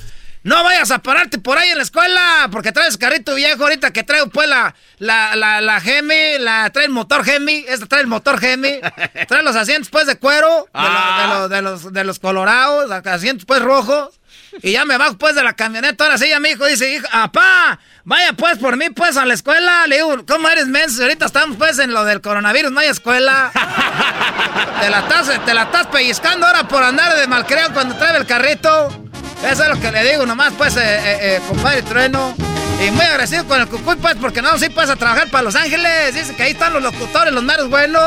no 0.43 0.65
vayas 0.65 0.91
a 0.91 0.99
pararte 1.01 1.39
por 1.39 1.59
ahí 1.59 1.69
en 1.71 1.77
la 1.77 1.83
escuela, 1.83 2.49
porque 2.51 2.73
traes 2.73 2.97
carrito 2.97 3.35
viejo 3.35 3.63
ahorita 3.65 3.93
que 3.93 4.03
traigo 4.05 4.29
pues 4.29 4.49
la, 4.49 4.75
la, 4.99 5.37
la, 5.37 5.61
la 5.61 5.81
Gemi, 5.81 6.39
la, 6.39 6.71
trae 6.71 6.87
el 6.87 6.91
motor 6.93 7.25
Gemi, 7.25 7.65
esta 7.69 7.87
trae 7.87 8.01
el 8.03 8.07
motor 8.07 8.39
Gemi, 8.41 8.81
trae 9.29 9.43
los 9.43 9.55
asientos 9.57 9.91
pues 9.91 10.07
de 10.07 10.17
cuero, 10.19 10.67
de, 10.73 10.81
lo- 10.81 10.89
de, 10.89 11.29
lo- 11.29 11.49
de 11.49 11.63
los, 11.63 11.93
de 11.93 12.05
los 12.05 12.19
colorados, 12.19 12.89
los 12.89 13.07
asientos 13.07 13.45
pues 13.45 13.61
rojos. 13.61 14.17
Y 14.63 14.73
ya 14.73 14.85
me 14.85 14.97
bajo 14.97 15.17
pues 15.17 15.35
de 15.37 15.45
la 15.45 15.53
camioneta, 15.53 16.05
ahora 16.05 16.19
sí 16.19 16.29
ya 16.29 16.41
mi 16.41 16.49
hijo 16.51 16.65
dice, 16.67 16.93
hijo, 16.93 17.07
apá, 17.13 17.79
vaya 18.05 18.33
pues 18.33 18.59
por 18.59 18.77
mí 18.77 18.91
pues 18.91 19.17
a 19.17 19.25
la 19.25 19.35
escuela. 19.35 19.87
Le 19.87 19.97
digo, 19.97 20.25
¿cómo 20.27 20.49
eres 20.49 20.67
menso? 20.67 21.03
Ahorita 21.03 21.27
estamos 21.27 21.57
pues 21.57 21.79
en 21.79 21.93
lo 21.93 22.05
del 22.05 22.21
coronavirus, 22.21 22.73
no 22.73 22.81
hay 22.81 22.89
escuela. 22.89 23.53
te, 24.81 24.91
la 24.91 25.01
estás, 25.01 25.45
te 25.45 25.55
la 25.55 25.63
estás 25.65 25.87
pellizcando 25.89 26.47
ahora 26.47 26.67
por 26.67 26.83
andar 26.83 27.17
de 27.17 27.27
malcriado 27.29 27.73
cuando 27.75 27.97
trae 27.97 28.17
el 28.17 28.27
carrito. 28.27 29.10
Eso 29.49 29.63
es 29.65 29.69
lo 29.69 29.81
que 29.81 29.91
le 29.91 30.11
digo 30.11 30.27
nomás 30.27 30.53
pues, 30.57 30.77
eh, 30.77 30.81
eh, 30.85 31.19
eh, 31.23 31.41
compadre 31.49 31.83
Trueno. 31.83 32.35
Y 32.87 32.91
muy 32.93 33.05
agradecido 33.05 33.45
con 33.47 33.61
el 33.61 33.67
cucuy 33.69 33.97
pues, 33.97 34.17
porque 34.21 34.41
no, 34.41 34.57
sí 34.59 34.71
puedes 34.71 34.91
a 34.91 34.97
trabajar 34.97 35.29
para 35.29 35.43
Los 35.43 35.55
Ángeles. 35.55 36.15
Dice 36.15 36.35
que 36.35 36.43
ahí 36.45 36.53
están 36.53 36.73
los 36.73 36.83
locutores, 36.83 37.33
los 37.33 37.43
meros 37.43 37.69
buenos. 37.69 38.03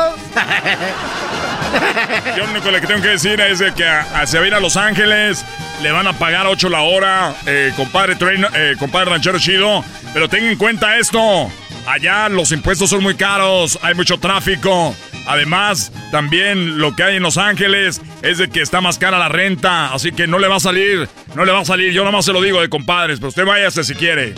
Yo 2.36 2.44
lo 2.44 2.50
único 2.50 2.70
que 2.70 2.86
tengo 2.86 3.02
que 3.02 3.08
decir 3.08 3.40
es 3.40 3.60
que 3.72 3.84
a, 3.86 4.00
a- 4.20 4.46
ir 4.46 4.54
a 4.54 4.60
Los 4.60 4.76
Ángeles, 4.76 5.44
le 5.82 5.90
van 5.92 6.06
a 6.06 6.12
pagar 6.12 6.46
8 6.46 6.68
la 6.68 6.82
hora, 6.82 7.34
compadre, 7.76 8.16
Trueno- 8.16 8.48
compadre 8.78 9.10
ranchero 9.10 9.38
chido, 9.38 9.84
pero 10.12 10.28
tengan 10.28 10.50
en 10.52 10.58
cuenta 10.58 10.96
esto, 10.98 11.50
allá 11.86 12.28
los 12.28 12.52
impuestos 12.52 12.90
son 12.90 13.02
muy 13.02 13.14
caros, 13.14 13.78
hay 13.82 13.94
mucho 13.94 14.18
tráfico, 14.18 14.94
además 15.26 15.92
también 16.10 16.78
lo 16.78 16.94
que 16.94 17.02
hay 17.04 17.16
en 17.16 17.22
Los 17.22 17.36
Ángeles 17.38 18.00
es 18.22 18.38
de 18.38 18.48
que 18.48 18.60
está 18.62 18.80
más 18.80 18.98
cara 18.98 19.18
la 19.18 19.28
renta, 19.28 19.92
así 19.92 20.12
que 20.12 20.26
no 20.26 20.38
le 20.38 20.48
va 20.48 20.56
a 20.56 20.60
salir, 20.60 21.08
no 21.34 21.44
le 21.44 21.52
va 21.52 21.60
a 21.60 21.64
salir, 21.64 21.92
yo 21.92 22.04
nomás 22.04 22.24
se 22.24 22.32
lo 22.32 22.40
digo 22.40 22.60
de 22.60 22.68
compadres, 22.68 23.18
pero 23.18 23.28
usted 23.28 23.44
váyase 23.44 23.84
si 23.84 23.94
quiere. 23.94 24.34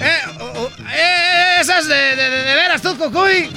Eh, 0.00 0.18
oh, 0.40 0.52
oh, 0.56 0.68
eh, 0.92 1.56
esas 1.60 1.86
de, 1.88 1.94
de, 1.94 2.30
de- 2.30 2.42
de 2.44 2.54
veras 2.54 2.82
tú, 2.82 2.96
cucuy. 2.98 3.50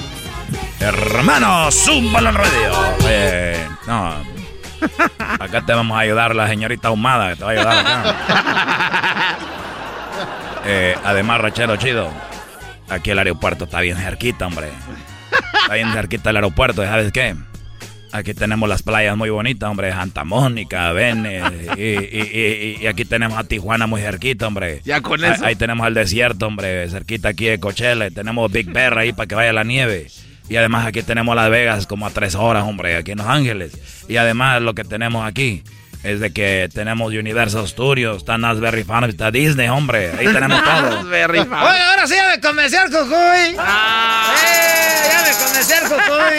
Hermano, 0.78 1.70
zúmbalo 1.72 2.28
al 2.28 2.34
radio. 2.34 2.72
Oye, 3.04 3.56
no. 3.86 4.36
Acá 5.40 5.64
te 5.64 5.72
vamos 5.72 5.96
a 5.96 6.00
ayudar 6.00 6.34
la 6.36 6.46
señorita 6.46 6.88
Ahumada, 6.88 7.30
que 7.30 7.36
te 7.36 7.44
va 7.44 7.50
a 7.50 7.52
ayudar 7.54 7.78
acá. 7.78 9.36
Eh, 10.68 10.96
además, 11.04 11.40
Rachero 11.40 11.76
Chido, 11.76 12.10
aquí 12.88 13.10
el 13.10 13.18
aeropuerto 13.18 13.64
está 13.64 13.80
bien 13.80 13.96
cerquita, 13.96 14.46
hombre. 14.46 14.68
Está 15.62 15.74
bien 15.74 15.92
cerquita 15.92 16.30
el 16.30 16.36
aeropuerto, 16.36 16.82
¿y 16.82 16.86
¿sabes 16.86 17.12
qué? 17.12 17.34
Aquí 18.12 18.32
tenemos 18.34 18.68
las 18.68 18.82
playas 18.82 19.16
muy 19.16 19.28
bonitas, 19.30 19.68
hombre, 19.68 19.90
Santa 19.92 20.24
Mónica, 20.24 20.92
Vene, 20.92 21.42
y, 21.76 21.82
y- 21.82 22.76
y- 22.78 22.78
y 22.82 22.86
aquí 22.86 23.04
tenemos 23.04 23.36
a 23.36 23.44
Tijuana 23.44 23.86
muy 23.86 24.00
cerquita, 24.00 24.46
hombre. 24.46 24.80
Ya 24.84 25.00
con 25.02 25.22
eso. 25.24 25.44
Ahí, 25.44 25.56
tenemos 25.56 25.86
el 25.86 25.94
desierto, 25.94 26.46
hombre, 26.46 26.88
cerquita 26.88 27.28
aquí 27.30 27.46
de 27.46 27.58
Coachella, 27.60 28.06
y 28.06 28.10
tenemos 28.10 28.50
Big 28.50 28.70
Bear 28.72 28.96
ahí 28.96 29.12
para 29.12 29.26
que 29.26 29.34
vaya 29.34 29.52
la 29.52 29.64
nieve. 29.64 30.06
Y 30.48 30.56
además 30.56 30.86
aquí 30.86 31.02
tenemos 31.02 31.34
Las 31.34 31.50
Vegas 31.50 31.86
como 31.88 32.06
a 32.06 32.10
tres 32.10 32.36
horas, 32.36 32.62
hombre, 32.64 32.96
aquí 32.96 33.10
en 33.10 33.18
Los 33.18 33.26
Ángeles. 33.26 34.04
Y 34.08 34.16
además 34.16 34.62
lo 34.62 34.74
que 34.74 34.84
tenemos 34.84 35.26
aquí 35.26 35.62
es 36.02 36.20
de 36.20 36.32
que 36.32 36.68
tenemos 36.72 37.12
Universal 37.12 37.66
Studios, 37.66 38.18
está 38.18 38.38
Nasberry 38.38 38.84
Farm, 38.84 39.10
está 39.10 39.30
Disney, 39.30 39.68
hombre. 39.68 40.12
Ahí 40.18 40.26
tenemos 40.26 40.62
todo. 40.62 41.00
Oye, 41.00 41.22
ahora 41.22 42.06
sí 42.06 42.14
ya 42.14 42.28
me 42.28 42.40
convencí 42.40 42.76
al 42.76 42.92
Jujuy. 42.92 43.56
Ah. 43.58 44.34
Eh, 44.44 45.08
ya 45.12 45.22
me 45.22 45.44
convencí 45.44 45.72
al 45.72 45.88
Jujuy. 45.88 46.38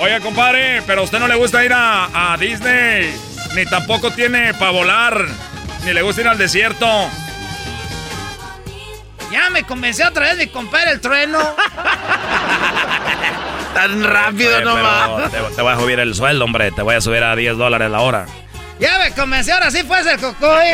Oye, 0.00 0.20
compadre, 0.20 0.82
pero 0.86 1.02
a 1.02 1.04
usted 1.04 1.18
no 1.18 1.28
le 1.28 1.34
gusta 1.34 1.64
ir 1.64 1.72
a, 1.72 2.32
a 2.32 2.36
Disney, 2.36 3.14
ni 3.54 3.66
tampoco 3.66 4.10
tiene 4.10 4.54
para 4.54 4.70
volar, 4.70 5.26
ni 5.84 5.92
le 5.92 6.02
gusta 6.02 6.22
ir 6.22 6.28
al 6.28 6.38
desierto. 6.38 6.86
Ya 9.30 9.50
me 9.50 9.64
convenció 9.64 10.08
otra 10.08 10.26
vez 10.26 10.38
mi 10.38 10.46
compadre 10.46 10.92
el 10.92 11.00
trueno. 11.00 11.38
Tan 13.74 14.04
rápido 14.04 14.60
nomás. 14.60 15.30
Te, 15.30 15.38
te, 15.56 15.62
voy 15.62 15.72
a 15.72 15.76
subir 15.76 15.98
el 15.98 16.14
sueldo, 16.14 16.44
hombre. 16.44 16.70
Te 16.70 16.82
voy 16.82 16.94
a 16.94 17.00
subir 17.00 17.24
a 17.24 17.34
10 17.34 17.56
dólares 17.56 17.90
la 17.90 18.00
hora. 18.00 18.26
Ya 18.78 18.98
me 18.98 19.12
convenció, 19.12 19.54
ahora 19.54 19.70
sí 19.70 19.82
fue 19.82 20.00
el 20.00 20.20
cocoy. 20.20 20.48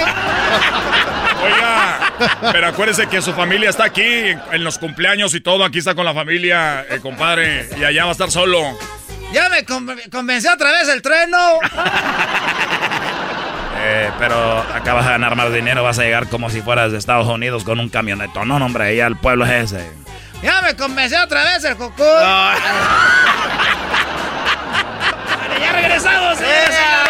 Oiga, 1.42 2.12
pero 2.52 2.68
acuérdese 2.68 3.06
que 3.06 3.22
su 3.22 3.32
familia 3.32 3.70
está 3.70 3.84
aquí, 3.84 4.02
en 4.02 4.64
los 4.64 4.78
cumpleaños 4.78 5.34
y 5.34 5.40
todo. 5.40 5.64
Aquí 5.64 5.78
está 5.78 5.94
con 5.94 6.04
la 6.04 6.14
familia, 6.14 6.84
el 6.88 7.00
compadre. 7.00 7.68
Y 7.78 7.84
allá 7.84 8.04
va 8.04 8.10
a 8.10 8.12
estar 8.12 8.30
solo. 8.30 8.78
Ya 9.32 9.48
me 9.48 9.64
convenció 10.10 10.52
otra 10.52 10.72
vez 10.72 10.88
el 10.88 11.02
trueno. 11.02 11.58
Eh, 13.82 14.10
pero 14.18 14.58
acá 14.74 14.92
vas 14.92 15.06
a 15.06 15.12
ganar 15.12 15.36
más 15.36 15.54
dinero, 15.54 15.82
vas 15.82 15.98
a 15.98 16.02
llegar 16.02 16.28
como 16.28 16.50
si 16.50 16.60
fueras 16.60 16.92
de 16.92 16.98
Estados 16.98 17.26
Unidos 17.26 17.64
con 17.64 17.80
un 17.80 17.88
camionetón. 17.88 18.46
No, 18.46 18.56
hombre, 18.56 18.94
ya 18.94 19.06
el 19.06 19.16
pueblo 19.16 19.46
es 19.46 19.72
ese. 19.72 19.90
Ya 20.42 20.60
me 20.60 20.76
convenció 20.76 21.22
otra 21.22 21.44
vez 21.44 21.64
el 21.64 21.76
cocó. 21.76 22.04
No. 22.04 22.52
ya 25.60 25.72
regresamos. 25.72 26.40
Más 26.40 27.09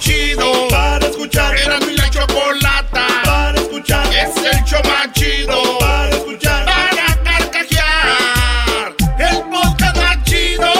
chido 0.00 0.68
para 0.68 1.06
escuchar. 1.06 1.56
Era 1.56 1.78
mi 1.80 1.94
la 1.94 2.10
chocolata 2.10 3.06
para 3.24 3.60
escuchar. 3.60 4.06
Es 4.12 4.36
el 4.36 4.64
show 4.64 4.80
más 4.84 5.12
chido 5.12 5.78
para 5.78 6.08
escuchar. 6.08 6.64
Para 6.64 7.22
carcajear. 7.22 8.94
El 9.18 9.42
podcast 9.50 9.96
más 9.96 10.24
chido. 10.24 10.72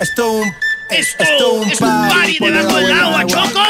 Esto 0.00 0.32
un 0.32 0.52
esto, 0.90 1.62
es 1.62 1.80
un 1.80 1.88
party 1.88 2.38
debajo 2.38 2.76
del 2.76 2.92
agua, 2.92 3.26
Choco. 3.26 3.62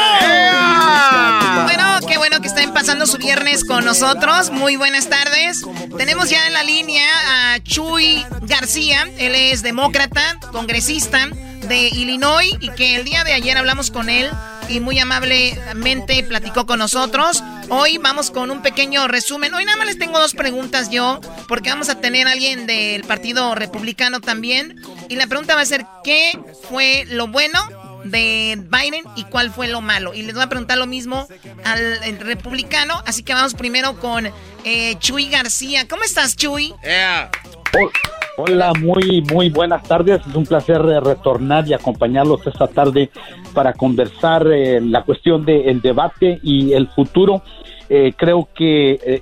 Bueno, 1.63 1.99
qué 2.05 2.17
bueno 2.17 2.41
que 2.41 2.47
estén 2.47 2.73
pasando 2.73 3.05
su 3.05 3.17
viernes 3.17 3.63
con 3.63 3.85
nosotros. 3.85 4.49
Muy 4.49 4.75
buenas 4.75 5.07
tardes. 5.07 5.61
Tenemos 5.97 6.29
ya 6.29 6.45
en 6.47 6.53
la 6.53 6.63
línea 6.63 7.53
a 7.53 7.63
Chuy 7.63 8.25
García. 8.41 9.07
Él 9.17 9.35
es 9.35 9.61
demócrata, 9.61 10.37
congresista 10.51 11.29
de 11.67 11.89
Illinois 11.89 12.55
y 12.59 12.69
que 12.69 12.95
el 12.95 13.03
día 13.03 13.23
de 13.23 13.33
ayer 13.33 13.57
hablamos 13.57 13.91
con 13.91 14.09
él 14.09 14.29
y 14.69 14.79
muy 14.79 14.99
amablemente 14.99 16.23
platicó 16.23 16.65
con 16.65 16.79
nosotros. 16.79 17.43
Hoy 17.69 17.97
vamos 17.97 18.31
con 18.31 18.51
un 18.51 18.61
pequeño 18.61 19.07
resumen. 19.07 19.53
Hoy 19.53 19.65
nada 19.65 19.77
más 19.77 19.87
les 19.87 19.97
tengo 19.97 20.19
dos 20.19 20.33
preguntas 20.33 20.89
yo, 20.89 21.19
porque 21.47 21.69
vamos 21.69 21.89
a 21.89 21.99
tener 21.99 22.27
a 22.27 22.31
alguien 22.31 22.65
del 22.67 23.03
Partido 23.03 23.55
Republicano 23.55 24.21
también. 24.21 24.81
Y 25.09 25.15
la 25.15 25.27
pregunta 25.27 25.55
va 25.55 25.61
a 25.61 25.65
ser, 25.65 25.85
¿qué 26.03 26.37
fue 26.69 27.05
lo 27.07 27.27
bueno 27.27 27.59
de 28.05 28.57
Biden 28.57 29.03
y 29.15 29.23
cuál 29.25 29.51
fue 29.51 29.67
lo 29.67 29.81
malo? 29.81 30.13
Y 30.13 30.23
les 30.23 30.33
voy 30.33 30.43
a 30.43 30.49
preguntar 30.49 30.77
lo 30.77 30.87
mismo 30.87 31.27
al 31.63 32.19
republicano. 32.19 33.01
Así 33.05 33.23
que 33.23 33.33
vamos 33.33 33.53
primero 33.53 33.99
con 33.99 34.31
eh, 34.63 34.95
Chuy 34.99 35.29
García. 35.29 35.87
¿Cómo 35.87 36.03
estás, 36.03 36.35
Chuy? 36.35 36.73
Hola, 38.35 38.73
muy, 38.73 39.21
muy 39.31 39.49
buenas 39.49 39.83
tardes. 39.83 40.25
Es 40.27 40.35
un 40.35 40.45
placer 40.45 40.77
eh, 40.77 40.99
retornar 40.99 41.67
y 41.67 41.73
acompañarlos 41.73 42.45
esta 42.47 42.65
tarde 42.65 43.11
para 43.53 43.73
conversar 43.73 44.47
eh, 44.51 44.81
la 44.81 45.03
cuestión 45.03 45.45
del 45.45 45.81
debate 45.81 46.39
y 46.41 46.73
el 46.73 46.87
futuro. 46.87 47.43
Eh, 47.89 48.11
creo 48.17 48.49
que 48.55 49.21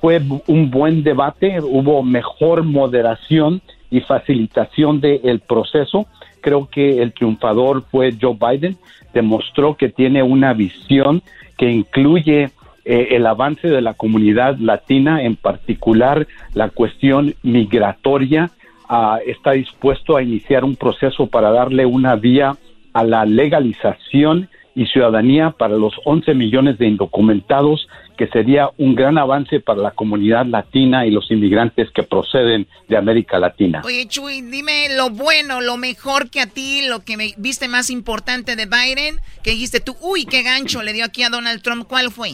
fue 0.00 0.20
un 0.48 0.70
buen 0.72 1.04
debate, 1.04 1.60
hubo 1.60 2.02
mejor 2.02 2.64
moderación 2.64 3.62
y 3.90 4.00
facilitación 4.00 5.00
del 5.00 5.38
proceso. 5.38 6.06
Creo 6.40 6.68
que 6.68 7.00
el 7.00 7.12
triunfador 7.12 7.84
fue 7.92 8.12
Joe 8.20 8.36
Biden, 8.40 8.76
demostró 9.14 9.76
que 9.76 9.88
tiene 9.88 10.24
una 10.24 10.52
visión 10.52 11.22
que 11.56 11.70
incluye 11.70 12.50
eh, 12.90 13.14
el 13.16 13.26
avance 13.26 13.68
de 13.68 13.82
la 13.82 13.92
comunidad 13.92 14.56
latina, 14.56 15.22
en 15.22 15.36
particular 15.36 16.26
la 16.54 16.70
cuestión 16.70 17.34
migratoria, 17.42 18.50
ah, 18.88 19.18
está 19.26 19.50
dispuesto 19.52 20.16
a 20.16 20.22
iniciar 20.22 20.64
un 20.64 20.74
proceso 20.74 21.26
para 21.26 21.50
darle 21.50 21.84
una 21.84 22.16
vía 22.16 22.56
a 22.94 23.04
la 23.04 23.26
legalización 23.26 24.48
y 24.74 24.86
ciudadanía 24.86 25.50
para 25.50 25.76
los 25.76 25.92
11 26.06 26.32
millones 26.32 26.78
de 26.78 26.86
indocumentados, 26.86 27.86
que 28.16 28.26
sería 28.28 28.70
un 28.78 28.94
gran 28.94 29.18
avance 29.18 29.60
para 29.60 29.82
la 29.82 29.90
comunidad 29.90 30.46
latina 30.46 31.04
y 31.04 31.10
los 31.10 31.30
inmigrantes 31.30 31.90
que 31.90 32.04
proceden 32.04 32.66
de 32.88 32.96
América 32.96 33.38
Latina. 33.38 33.82
Oye, 33.84 34.06
Chuy, 34.08 34.40
dime 34.40 34.96
lo 34.96 35.10
bueno, 35.10 35.60
lo 35.60 35.76
mejor 35.76 36.30
que 36.30 36.40
a 36.40 36.46
ti, 36.46 36.86
lo 36.88 37.04
que 37.04 37.18
me 37.18 37.34
viste 37.36 37.68
más 37.68 37.90
importante 37.90 38.56
de 38.56 38.64
Biden, 38.64 39.16
que 39.42 39.50
dijiste 39.50 39.80
tú, 39.80 39.94
uy, 40.00 40.24
qué 40.24 40.42
gancho 40.42 40.82
le 40.82 40.94
dio 40.94 41.04
aquí 41.04 41.22
a 41.22 41.28
Donald 41.28 41.60
Trump, 41.60 41.86
¿cuál 41.86 42.10
fue? 42.10 42.30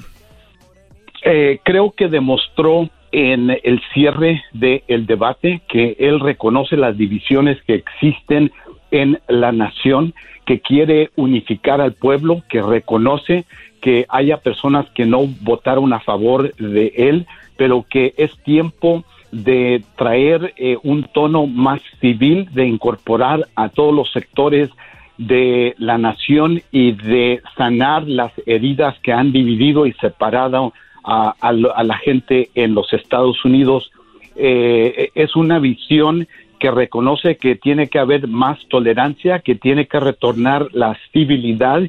Eh, 1.27 1.59
creo 1.63 1.93
que 1.93 2.09
demostró 2.09 2.91
en 3.11 3.51
el 3.51 3.81
cierre 3.95 4.43
del 4.53 5.07
debate 5.07 5.63
que 5.69 5.97
él 5.99 6.21
reconoce 6.21 6.77
las 6.77 6.99
divisiones 6.99 7.63
que 7.63 7.75
existen 7.75 8.53
en 8.91 9.19
la 9.29 9.51
nación, 9.51 10.13
que 10.45 10.61
quiere 10.61 11.11
unificar 11.17 11.81
al 11.81 11.95
pueblo, 11.95 12.43
que 12.51 12.61
reconoce 12.61 13.47
que 13.81 14.05
haya 14.11 14.37
personas 14.37 14.87
que 14.91 15.07
no 15.07 15.27
votaron 15.41 15.95
a 15.95 16.01
favor 16.01 16.55
de 16.57 16.93
él, 16.95 17.27
pero 17.57 17.87
que 17.89 18.13
es 18.19 18.37
tiempo 18.43 19.05
de 19.33 19.83
traer 19.97 20.53
eh, 20.59 20.77
un 20.83 21.05
tono 21.05 21.47
más 21.47 21.81
civil, 22.01 22.49
de 22.53 22.67
incorporar 22.67 23.47
a 23.57 23.71
todos 23.71 23.95
los 23.95 24.13
sectores 24.13 24.69
de 25.17 25.75
la 25.79 25.97
nación 25.97 26.61
y 26.71 26.93
de 26.93 27.41
sanar 27.57 28.07
las 28.07 28.33
heridas 28.45 28.99
que 29.01 29.13
han 29.13 29.33
dividido 29.33 29.87
y 29.87 29.93
separado 29.95 30.75
a, 31.05 31.53
la 31.53 31.99
gente 31.99 32.51
en 32.55 32.75
los 32.75 32.93
Estados 32.93 33.45
Unidos. 33.45 33.91
Eh, 34.37 35.11
es 35.15 35.37
una 35.37 35.59
visión 35.59 36.27
que 36.59 36.71
reconoce 36.71 37.37
que 37.37 37.57
tiene 37.57 37.89
que 37.89 37.99
haber 37.99 38.27
más 38.27 38.59
tolerancia, 38.69 39.41
que 39.41 39.55
tiene 39.55 39.87
que 39.87 40.01
retornar 40.01 40.69
la 40.73 40.97
civilidad 41.13 41.83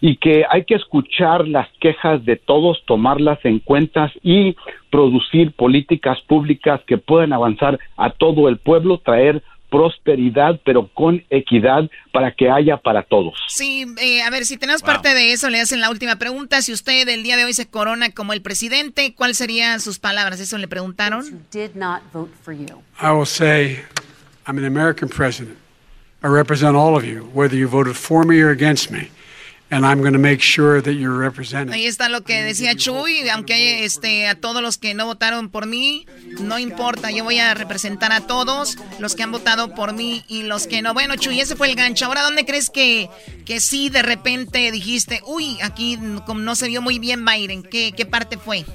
y 0.00 0.16
que 0.16 0.44
hay 0.50 0.64
que 0.64 0.74
escuchar 0.74 1.46
las 1.46 1.68
quejas 1.78 2.24
de 2.24 2.36
todos, 2.36 2.82
tomarlas 2.86 3.38
en 3.44 3.60
cuenta 3.60 4.10
y 4.22 4.56
producir 4.90 5.52
políticas 5.52 6.20
públicas 6.22 6.80
que 6.86 6.98
puedan 6.98 7.32
avanzar 7.32 7.78
a 7.96 8.10
todo 8.10 8.48
el 8.48 8.56
pueblo, 8.56 8.98
traer 8.98 9.42
prosperidad, 9.72 10.60
pero 10.66 10.86
con 10.92 11.24
equidad 11.30 11.88
para 12.12 12.30
que 12.30 12.50
haya 12.50 12.76
para 12.76 13.02
todos. 13.02 13.32
Sí, 13.48 13.86
eh, 13.98 14.20
a 14.20 14.28
ver, 14.28 14.44
si 14.44 14.58
tenemos 14.58 14.82
parte 14.82 15.14
de 15.14 15.32
eso, 15.32 15.48
le 15.48 15.62
hacen 15.62 15.80
la 15.80 15.88
última 15.88 16.16
pregunta. 16.16 16.60
Si 16.60 16.74
usted 16.74 17.08
el 17.08 17.22
día 17.22 17.38
de 17.38 17.46
hoy 17.46 17.54
se 17.54 17.66
corona 17.66 18.10
como 18.10 18.34
el 18.34 18.42
presidente, 18.42 19.14
¿cuáles 19.14 19.38
serían 19.38 19.80
sus 19.80 19.98
palabras? 19.98 20.40
¿Eso 20.40 20.58
le 20.58 20.68
preguntaron? 20.68 21.24
I 21.54 23.10
will 23.10 23.26
say, 23.26 23.78
I'm 24.46 24.58
an 24.58 24.66
American 24.66 25.08
president. 25.08 25.56
I 26.22 26.28
represent 26.28 26.76
all 26.76 26.94
of 26.94 27.04
you, 27.04 27.30
whether 27.32 27.56
you 27.56 27.66
voted 27.66 27.96
for 27.96 28.24
me 28.24 28.42
or 28.42 28.50
against 28.50 28.90
me. 28.92 29.08
And 29.72 29.86
I'm 29.86 30.00
going 30.00 30.12
to 30.12 30.18
make 30.18 30.42
sure 30.42 30.82
that 30.82 30.92
you're 30.92 31.16
represented. 31.16 31.72
Ahí 31.72 31.86
está 31.86 32.10
lo 32.10 32.20
que 32.24 32.42
decía 32.42 32.76
Chuy, 32.76 33.26
aunque 33.30 33.84
este 33.84 34.26
a 34.26 34.34
todos 34.34 34.60
los 34.60 34.76
que 34.76 34.92
no 34.92 35.06
votaron 35.06 35.48
por 35.48 35.66
mí, 35.66 36.04
no 36.42 36.58
importa, 36.58 37.10
yo 37.10 37.24
voy 37.24 37.38
a 37.38 37.54
representar 37.54 38.12
a 38.12 38.26
todos 38.26 38.76
los 39.00 39.16
que 39.16 39.22
han 39.22 39.32
votado 39.32 39.74
por 39.74 39.94
mí 39.94 40.24
y 40.28 40.42
los 40.42 40.66
que 40.66 40.82
no. 40.82 40.92
Bueno, 40.92 41.16
Chuy, 41.16 41.40
ese 41.40 41.56
fue 41.56 41.70
el 41.70 41.74
gancho. 41.74 42.04
Ahora, 42.04 42.22
¿dónde 42.22 42.44
crees 42.44 42.68
que, 42.68 43.08
que 43.46 43.60
sí 43.60 43.88
de 43.88 44.02
repente 44.02 44.70
dijiste, 44.72 45.22
uy, 45.26 45.56
aquí 45.62 45.96
no 45.96 46.54
se 46.54 46.68
vio 46.68 46.82
muy 46.82 46.98
bien 46.98 47.24
Biden? 47.24 47.62
¿Qué, 47.62 47.92
qué 47.92 48.04
parte 48.04 48.36
fue? 48.36 48.66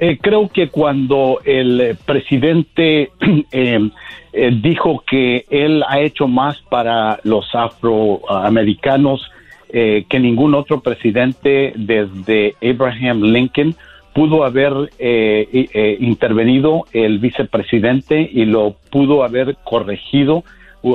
Eh, 0.00 0.18
creo 0.20 0.50
que 0.50 0.68
cuando 0.68 1.40
el 1.46 1.96
presidente 2.04 3.10
eh, 3.52 3.90
eh, 4.34 4.50
dijo 4.62 5.02
que 5.06 5.46
él 5.48 5.82
ha 5.88 6.00
hecho 6.00 6.28
más 6.28 6.60
para 6.68 7.20
los 7.22 7.46
afroamericanos 7.54 9.30
eh, 9.76 10.04
que 10.08 10.20
ningún 10.20 10.54
otro 10.54 10.82
presidente 10.82 11.72
desde 11.74 12.54
Abraham 12.62 13.22
Lincoln 13.22 13.74
pudo 14.12 14.44
haber 14.44 14.72
eh, 15.00 15.48
eh, 15.50 15.96
intervenido 15.98 16.84
el 16.92 17.18
vicepresidente 17.18 18.30
y 18.32 18.44
lo 18.44 18.76
pudo 18.90 19.24
haber 19.24 19.56
corregido. 19.64 20.44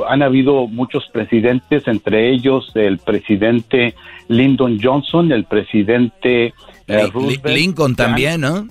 Han 0.08 0.22
habido 0.22 0.66
muchos 0.66 1.06
presidentes, 1.12 1.86
entre 1.88 2.30
ellos 2.30 2.72
el 2.74 2.96
presidente 2.96 3.94
Lyndon 4.28 4.78
Johnson, 4.82 5.30
el 5.30 5.44
presidente 5.44 6.54
eh, 6.90 7.06
Roosevelt, 7.12 7.46
Lincoln 7.56 7.94
también, 7.96 8.40
¿no? 8.40 8.66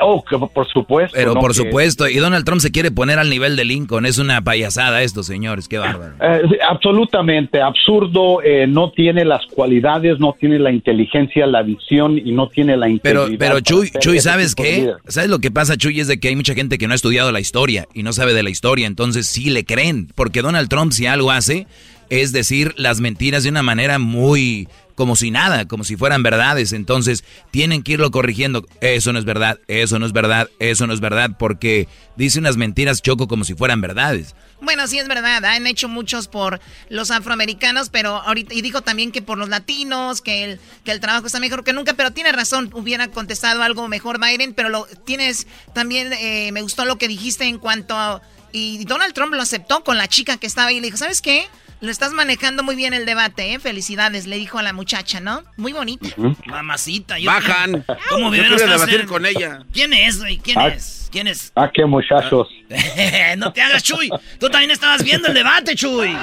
Oh, 0.00 0.24
por 0.52 0.68
supuesto. 0.68 1.14
Pero 1.14 1.34
¿no? 1.34 1.40
por 1.40 1.54
supuesto. 1.54 2.08
Y 2.08 2.16
Donald 2.16 2.44
Trump 2.44 2.60
se 2.60 2.70
quiere 2.70 2.90
poner 2.90 3.18
al 3.18 3.30
nivel 3.30 3.56
de 3.56 3.64
Lincoln. 3.64 4.06
Es 4.06 4.18
una 4.18 4.42
payasada 4.42 5.02
esto, 5.02 5.22
señores. 5.22 5.68
Qué 5.68 5.78
bárbaro. 5.78 6.14
Eh, 6.20 6.58
absolutamente 6.68 7.60
absurdo, 7.60 8.42
eh, 8.42 8.66
no 8.66 8.90
tiene 8.92 9.24
las 9.24 9.44
cualidades, 9.46 10.18
no 10.18 10.36
tiene 10.38 10.58
la 10.58 10.70
inteligencia, 10.70 11.46
la 11.46 11.62
visión 11.62 12.18
y 12.18 12.32
no 12.32 12.48
tiene 12.48 12.76
la 12.76 12.86
Pero, 13.02 13.22
integridad. 13.28 13.38
pero 13.38 13.50
para 13.54 13.62
Chuy, 13.62 13.90
Chuy, 14.00 14.20
¿sabes 14.20 14.54
qué? 14.54 14.92
¿Sabes 15.08 15.30
lo 15.30 15.38
que 15.38 15.50
pasa, 15.50 15.76
Chuy? 15.76 16.00
Es 16.00 16.08
de 16.08 16.18
que 16.20 16.28
hay 16.28 16.36
mucha 16.36 16.54
gente 16.54 16.78
que 16.78 16.86
no 16.86 16.92
ha 16.92 16.96
estudiado 16.96 17.32
la 17.32 17.40
historia 17.40 17.86
y 17.94 18.02
no 18.02 18.12
sabe 18.12 18.34
de 18.34 18.42
la 18.42 18.50
historia, 18.50 18.86
entonces 18.86 19.26
sí 19.26 19.50
le 19.50 19.64
creen. 19.64 20.08
Porque 20.14 20.42
Donald 20.42 20.68
Trump, 20.68 20.92
si 20.92 21.06
algo 21.06 21.30
hace, 21.30 21.66
es 22.10 22.32
decir 22.32 22.74
las 22.76 23.00
mentiras 23.00 23.44
de 23.44 23.50
una 23.50 23.62
manera 23.62 23.98
muy 23.98 24.68
como 24.94 25.16
si 25.16 25.30
nada, 25.30 25.66
como 25.66 25.84
si 25.84 25.96
fueran 25.96 26.22
verdades. 26.22 26.72
Entonces 26.72 27.24
tienen 27.50 27.82
que 27.82 27.92
irlo 27.92 28.10
corrigiendo. 28.10 28.66
Eso 28.80 29.12
no 29.12 29.18
es 29.18 29.24
verdad, 29.24 29.58
eso 29.68 29.98
no 29.98 30.06
es 30.06 30.12
verdad, 30.12 30.48
eso 30.58 30.86
no 30.86 30.92
es 30.92 31.00
verdad, 31.00 31.30
porque 31.38 31.88
dice 32.16 32.38
unas 32.38 32.56
mentiras 32.56 33.02
choco 33.02 33.28
como 33.28 33.44
si 33.44 33.54
fueran 33.54 33.80
verdades. 33.80 34.34
Bueno, 34.60 34.86
sí 34.86 34.98
es 34.98 35.08
verdad, 35.08 35.44
han 35.44 35.66
hecho 35.66 35.88
muchos 35.88 36.26
por 36.26 36.58
los 36.88 37.10
afroamericanos, 37.10 37.90
pero 37.90 38.16
ahorita, 38.22 38.54
y 38.54 38.62
dijo 38.62 38.80
también 38.80 39.12
que 39.12 39.20
por 39.20 39.36
los 39.36 39.50
latinos, 39.50 40.22
que 40.22 40.44
el, 40.44 40.60
que 40.84 40.90
el 40.90 41.00
trabajo 41.00 41.26
está 41.26 41.38
mejor 41.38 41.64
que 41.64 41.74
nunca, 41.74 41.92
pero 41.92 42.12
tiene 42.12 42.32
razón, 42.32 42.70
hubiera 42.72 43.08
contestado 43.08 43.62
algo 43.62 43.88
mejor 43.88 44.18
Biden, 44.18 44.54
pero 44.54 44.70
lo 44.70 44.86
tienes 45.04 45.46
también, 45.74 46.12
eh, 46.14 46.50
me 46.52 46.62
gustó 46.62 46.86
lo 46.86 46.96
que 46.96 47.08
dijiste 47.08 47.44
en 47.44 47.58
cuanto 47.58 47.94
a, 47.94 48.22
y 48.52 48.84
Donald 48.84 49.12
Trump 49.12 49.34
lo 49.34 49.42
aceptó 49.42 49.84
con 49.84 49.98
la 49.98 50.08
chica 50.08 50.38
que 50.38 50.46
estaba 50.46 50.68
ahí, 50.68 50.80
le 50.80 50.86
dijo, 50.86 50.96
¿sabes 50.96 51.20
qué? 51.20 51.46
Lo 51.84 51.90
estás 51.90 52.12
manejando 52.14 52.62
muy 52.62 52.76
bien 52.76 52.94
el 52.94 53.04
debate, 53.04 53.52
¿eh? 53.52 53.58
Felicidades, 53.58 54.26
le 54.26 54.36
dijo 54.36 54.58
a 54.58 54.62
la 54.62 54.72
muchacha, 54.72 55.20
¿no? 55.20 55.42
Muy 55.58 55.72
bonita. 55.74 56.08
Mamacita, 56.46 57.18
yo. 57.18 57.30
Bajan. 57.30 57.84
¿Cómo 58.08 58.30
me 58.30 58.38
quiero 58.38 58.56
debatir 58.56 59.04
con 59.06 59.26
ella. 59.26 59.60
¿Quién 59.72 59.92
es, 59.92 60.18
güey? 60.18 60.38
¿Quién 60.38 60.58
Ah. 60.58 60.68
es? 60.68 61.08
¿Quién 61.12 61.28
es? 61.28 61.52
Ah, 61.54 61.70
qué 61.72 61.84
muchachos. 61.84 62.48
no 63.36 63.52
te 63.52 63.60
hagas, 63.60 63.82
Chuy. 63.82 64.10
Tú 64.40 64.48
también 64.48 64.70
estabas 64.70 65.04
viendo 65.04 65.28
el 65.28 65.34
debate, 65.34 65.74
Chuy. 65.74 66.16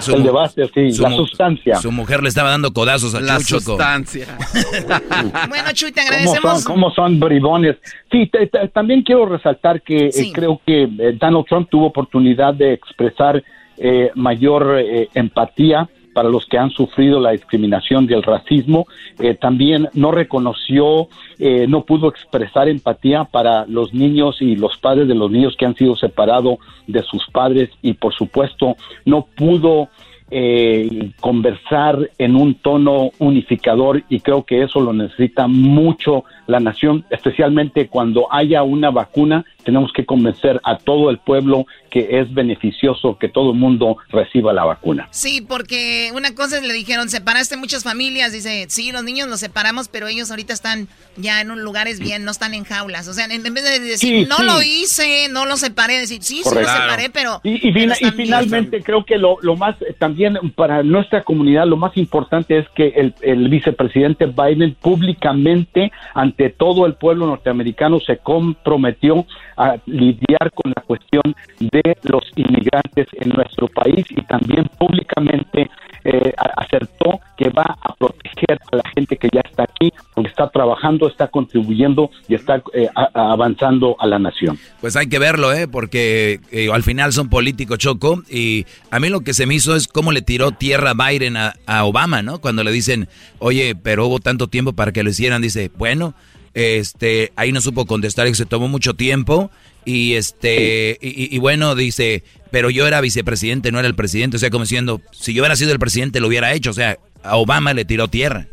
Su 0.00 0.14
el 0.14 0.22
debate, 0.22 0.70
sí, 0.74 0.92
su 0.92 1.02
la 1.02 1.10
sustancia. 1.10 1.76
Su 1.76 1.90
mujer 1.92 2.22
le 2.22 2.28
estaba 2.30 2.50
dando 2.50 2.72
codazos 2.72 3.14
a 3.14 3.20
La 3.20 3.36
Chuy, 3.38 3.44
Choco. 3.60 3.72
sustancia. 3.72 4.26
Bueno, 5.48 5.70
Chuy, 5.72 5.92
te 5.92 6.00
¿Cómo 6.00 6.12
agradecemos. 6.14 6.62
son, 6.62 6.72
cómo 6.72 6.90
son 6.94 7.20
bribones? 7.20 7.76
Sí, 8.10 8.26
te- 8.32 8.46
te- 8.46 8.68
también 8.68 9.02
quiero 9.02 9.26
resaltar 9.26 9.82
que 9.82 10.06
eh, 10.06 10.32
creo 10.32 10.60
que 10.66 10.84
eh, 10.84 11.16
Donald 11.20 11.44
Trump 11.48 11.68
tuvo 11.70 11.86
oportunidad 11.86 12.54
de 12.54 12.72
expresar 12.72 13.42
eh, 13.78 14.10
mayor 14.14 14.78
eh, 14.78 15.08
empatía 15.14 15.88
para 16.18 16.30
los 16.30 16.46
que 16.46 16.58
han 16.58 16.70
sufrido 16.70 17.20
la 17.20 17.30
discriminación 17.30 18.08
y 18.10 18.12
el 18.12 18.24
racismo. 18.24 18.88
Eh, 19.20 19.34
también 19.34 19.88
no 19.94 20.10
reconoció, 20.10 21.06
eh, 21.38 21.66
no 21.68 21.84
pudo 21.84 22.08
expresar 22.08 22.68
empatía 22.68 23.22
para 23.22 23.66
los 23.66 23.94
niños 23.94 24.42
y 24.42 24.56
los 24.56 24.76
padres 24.78 25.06
de 25.06 25.14
los 25.14 25.30
niños 25.30 25.54
que 25.56 25.64
han 25.64 25.76
sido 25.76 25.94
separados 25.94 26.58
de 26.88 27.04
sus 27.04 27.24
padres 27.30 27.70
y 27.82 27.92
por 27.92 28.14
supuesto 28.14 28.76
no 29.04 29.26
pudo 29.36 29.90
eh, 30.30 31.12
conversar 31.20 32.10
en 32.18 32.36
un 32.36 32.54
tono 32.56 33.12
unificador 33.18 34.02
y 34.08 34.20
creo 34.20 34.42
que 34.42 34.62
eso 34.62 34.80
lo 34.80 34.92
necesita 34.92 35.46
mucho 35.46 36.24
la 36.46 36.60
nación, 36.60 37.04
especialmente 37.10 37.88
cuando 37.88 38.26
haya 38.30 38.62
una 38.62 38.90
vacuna, 38.90 39.44
tenemos 39.68 39.92
que 39.92 40.06
convencer 40.06 40.58
a 40.64 40.78
todo 40.78 41.10
el 41.10 41.18
pueblo 41.18 41.66
que 41.90 42.20
es 42.20 42.32
beneficioso 42.32 43.18
que 43.18 43.28
todo 43.28 43.50
el 43.52 43.58
mundo 43.58 43.98
reciba 44.08 44.54
la 44.54 44.64
vacuna. 44.64 45.08
Sí, 45.10 45.42
porque 45.46 46.10
una 46.14 46.34
cosa 46.34 46.56
es, 46.56 46.62
le 46.62 46.72
dijeron, 46.72 47.10
separaste 47.10 47.58
muchas 47.58 47.84
familias. 47.84 48.32
Dice, 48.32 48.64
sí, 48.70 48.92
los 48.92 49.04
niños 49.04 49.28
los 49.28 49.40
separamos, 49.40 49.88
pero 49.88 50.06
ellos 50.08 50.30
ahorita 50.30 50.54
están 50.54 50.88
ya 51.18 51.42
en 51.42 51.50
un 51.50 51.62
lugares 51.62 52.00
bien, 52.00 52.24
no 52.24 52.30
están 52.30 52.54
en 52.54 52.64
jaulas. 52.64 53.08
O 53.08 53.12
sea, 53.12 53.26
en, 53.26 53.32
en 53.44 53.52
vez 53.52 53.62
de 53.64 53.78
decir, 53.78 53.98
Sí, 53.98 54.26
no 54.26 54.36
sí. 54.38 54.44
lo 54.44 54.62
hice, 54.62 55.28
no 55.30 55.44
lo 55.44 55.58
separé, 55.58 55.98
decir, 55.98 56.22
sí, 56.22 56.36
sí 56.36 56.42
lo 56.44 56.50
Correcto. 56.50 56.72
separé, 56.72 57.10
pero. 57.10 57.40
Y, 57.44 57.56
y 57.68 57.72
pero 57.72 57.74
fina- 57.74 57.92
y 57.92 57.92
están 58.04 58.16
bien. 58.16 58.26
finalmente 58.26 58.82
creo 58.82 59.04
que 59.04 59.18
lo, 59.18 59.36
lo 59.42 59.54
más 59.56 59.76
eh, 59.82 59.94
también 59.98 60.38
para 60.54 60.82
nuestra 60.82 61.24
comunidad 61.24 61.66
lo 61.66 61.76
más 61.76 61.94
importante 61.98 62.56
es 62.58 62.66
que 62.74 62.88
el, 62.96 63.14
el 63.20 63.48
vicepresidente 63.50 64.24
Biden 64.24 64.76
públicamente 64.80 65.92
ante 66.14 66.48
todo 66.48 66.86
el 66.86 66.94
pueblo 66.94 67.26
norteamericano 67.26 67.98
se 68.00 68.16
comprometió 68.18 69.26
a 69.58 69.76
lidiar 69.86 70.52
con 70.54 70.72
la 70.74 70.82
cuestión 70.82 71.34
de 71.58 71.96
los 72.04 72.22
inmigrantes 72.36 73.08
en 73.20 73.30
nuestro 73.30 73.68
país 73.68 74.06
y 74.10 74.22
también 74.22 74.64
públicamente 74.78 75.68
eh, 76.04 76.32
acertó 76.56 77.20
que 77.36 77.50
va 77.50 77.76
a 77.82 77.94
proteger 77.94 78.58
a 78.72 78.76
la 78.76 78.82
gente 78.94 79.16
que 79.16 79.28
ya 79.32 79.40
está 79.40 79.64
aquí, 79.64 79.92
porque 80.14 80.30
está 80.30 80.48
trabajando, 80.48 81.08
está 81.08 81.26
contribuyendo 81.28 82.10
y 82.28 82.34
está 82.34 82.62
eh, 82.72 82.88
avanzando 83.14 83.96
a 83.98 84.06
la 84.06 84.18
nación. 84.18 84.58
Pues 84.80 84.96
hay 84.96 85.08
que 85.08 85.18
verlo, 85.18 85.52
¿eh? 85.52 85.66
Porque 85.66 86.40
eh, 86.50 86.70
al 86.72 86.82
final 86.82 87.12
son 87.12 87.28
políticos, 87.28 87.78
Choco. 87.78 88.22
Y 88.30 88.64
a 88.90 89.00
mí 89.00 89.08
lo 89.08 89.20
que 89.20 89.34
se 89.34 89.46
me 89.46 89.54
hizo 89.54 89.74
es 89.74 89.88
cómo 89.88 90.12
le 90.12 90.22
tiró 90.22 90.52
tierra 90.52 90.94
Biden 90.94 91.36
a 91.36 91.84
Obama, 91.84 92.22
¿no? 92.22 92.40
Cuando 92.40 92.62
le 92.64 92.70
dicen, 92.70 93.08
oye, 93.40 93.74
pero 93.74 94.06
hubo 94.06 94.20
tanto 94.20 94.46
tiempo 94.46 94.72
para 94.72 94.92
que 94.92 95.02
lo 95.02 95.10
hicieran. 95.10 95.42
Dice, 95.42 95.70
bueno, 95.76 96.14
este, 96.58 97.32
ahí 97.36 97.52
no 97.52 97.60
supo 97.60 97.86
contestar, 97.86 98.26
que 98.26 98.34
se 98.34 98.46
tomó 98.46 98.68
mucho 98.68 98.94
tiempo. 98.94 99.50
Y 99.84 100.14
este, 100.14 100.98
y, 101.00 101.08
y- 101.08 101.34
y 101.34 101.38
bueno, 101.38 101.74
dice, 101.74 102.22
pero 102.50 102.68
yo 102.68 102.86
era 102.86 103.00
vicepresidente, 103.00 103.72
no 103.72 103.78
era 103.78 103.88
el 103.88 103.94
presidente. 103.94 104.36
O 104.36 104.40
sea, 104.40 104.50
como 104.50 104.64
diciendo, 104.64 105.00
si 105.12 105.32
yo 105.32 105.42
hubiera 105.42 105.56
sido 105.56 105.72
el 105.72 105.78
presidente, 105.78 106.20
lo 106.20 106.26
hubiera 106.28 106.52
hecho. 106.52 106.70
O 106.70 106.74
sea, 106.74 106.98
a 107.22 107.36
Obama 107.36 107.72
le 107.72 107.84
tiró 107.84 108.08
tierra. 108.08 108.48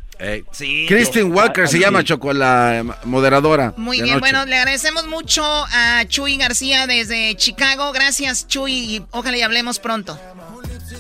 Sí. 0.53 0.86
Kristen 0.88 1.34
Walker 1.34 1.68
se 1.68 1.77
llama 1.77 2.02
Choco, 2.03 2.32
la 2.32 2.80
eh, 2.80 2.84
moderadora. 3.03 3.73
Muy 3.76 3.98
bien, 3.98 4.11
noche. 4.15 4.19
bueno, 4.22 4.45
le 4.45 4.56
agradecemos 4.56 5.06
mucho 5.07 5.44
a 5.44 6.06
Chuy 6.07 6.38
García 6.38 6.88
desde 6.88 7.36
Chicago. 7.36 7.91
Gracias, 7.91 8.48
Chuy, 8.48 8.72
y 8.95 9.02
ojalá 9.11 9.38
y 9.38 9.41
hablemos 9.41 9.80
pronto. 9.80 10.18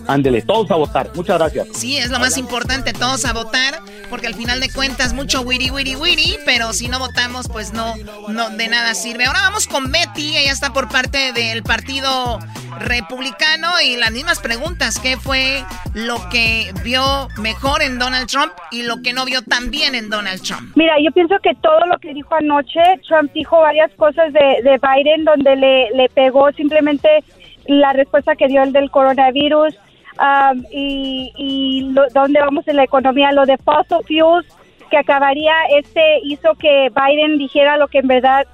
Ándele, 0.07 0.41
todos 0.41 0.69
a 0.71 0.75
votar. 0.75 1.09
Muchas 1.15 1.37
gracias. 1.37 1.67
Sí, 1.73 1.97
es 1.97 2.09
lo 2.09 2.19
más 2.19 2.37
importante, 2.37 2.93
todos 2.93 3.25
a 3.25 3.33
votar, 3.33 3.79
porque 4.09 4.27
al 4.27 4.35
final 4.35 4.59
de 4.59 4.69
cuentas 4.71 5.13
mucho 5.13 5.41
wiri 5.41 5.69
wiri 5.69 5.95
wiri, 5.95 6.37
pero 6.45 6.73
si 6.73 6.87
no 6.87 6.99
votamos, 6.99 7.47
pues 7.47 7.73
no, 7.73 7.93
no 8.29 8.49
de 8.51 8.67
nada 8.67 8.93
sirve. 8.93 9.25
Ahora 9.25 9.41
vamos 9.41 9.67
con 9.67 9.91
Betty, 9.91 10.37
ella 10.37 10.51
está 10.51 10.73
por 10.73 10.89
parte 10.89 11.33
del 11.33 11.63
Partido 11.63 12.39
Republicano 12.79 13.69
y 13.83 13.95
las 13.95 14.11
mismas 14.11 14.39
preguntas, 14.39 14.99
¿qué 14.99 15.17
fue 15.17 15.63
lo 15.93 16.17
que 16.29 16.71
vio 16.83 17.29
mejor 17.37 17.81
en 17.81 17.99
Donald 17.99 18.27
Trump 18.27 18.51
y 18.71 18.83
lo 18.83 19.01
que 19.01 19.13
no 19.13 19.25
vio 19.25 19.41
tan 19.41 19.71
bien 19.71 19.95
en 19.95 20.09
Donald 20.09 20.41
Trump? 20.41 20.75
Mira, 20.75 20.95
yo 21.03 21.11
pienso 21.11 21.35
que 21.41 21.55
todo 21.55 21.85
lo 21.85 21.97
que 21.99 22.13
dijo 22.13 22.35
anoche, 22.35 22.81
Trump 23.07 23.31
dijo 23.33 23.59
varias 23.59 23.91
cosas 23.93 24.33
de, 24.33 24.61
de 24.63 24.79
Biden 24.79 25.25
donde 25.25 25.55
le, 25.55 25.89
le 25.91 26.09
pegó 26.09 26.51
simplemente 26.51 27.23
la 27.67 27.93
respuesta 27.93 28.35
que 28.35 28.47
dio 28.47 28.61
el 28.61 28.71
del 28.71 28.91
coronavirus 28.91 29.75
um, 30.19 30.63
y, 30.71 31.31
y 31.37 31.91
lo- 31.93 32.07
dónde 32.13 32.39
vamos 32.39 32.67
en 32.67 32.77
la 32.77 32.83
economía, 32.83 33.31
lo 33.31 33.45
de 33.45 33.57
fossil 33.57 33.97
fuels 34.07 34.45
que 34.89 34.97
acabaría, 34.97 35.53
este 35.77 36.19
hizo 36.23 36.53
que 36.55 36.89
Biden 36.95 37.37
dijera 37.37 37.77
lo 37.77 37.87
que 37.87 37.99
en 37.99 38.07
verdad 38.07 38.45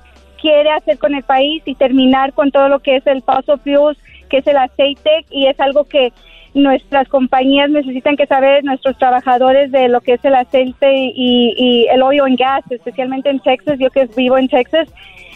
quiere 0.41 0.71
hacer 0.71 0.97
con 0.97 1.13
el 1.13 1.23
país 1.23 1.61
y 1.65 1.75
terminar 1.75 2.33
con 2.33 2.51
todo 2.51 2.69
lo 2.69 2.79
que 2.79 2.95
es 2.95 3.05
el 3.05 3.21
fossil 3.21 3.59
fuels, 3.63 3.97
que 4.29 4.38
es 4.38 4.47
el 4.47 4.57
aceite 4.57 5.25
y 5.29 5.47
es 5.47 5.59
algo 5.59 5.83
que 5.83 6.13
nuestras 6.53 7.07
compañías 7.07 7.69
necesitan 7.69 8.17
que 8.17 8.25
saber, 8.25 8.63
nuestros 8.63 8.97
trabajadores 8.97 9.71
de 9.71 9.88
lo 9.88 10.01
que 10.01 10.13
es 10.13 10.25
el 10.25 10.35
aceite 10.35 10.89
y, 11.15 11.88
el 11.89 12.01
oil 12.01 12.21
and 12.21 12.38
gas, 12.38 12.63
especialmente 12.69 13.29
en 13.29 13.39
Texas, 13.39 13.79
yo 13.79 13.89
que 13.89 14.05
vivo 14.17 14.38
en 14.38 14.49
Texas, 14.49 14.89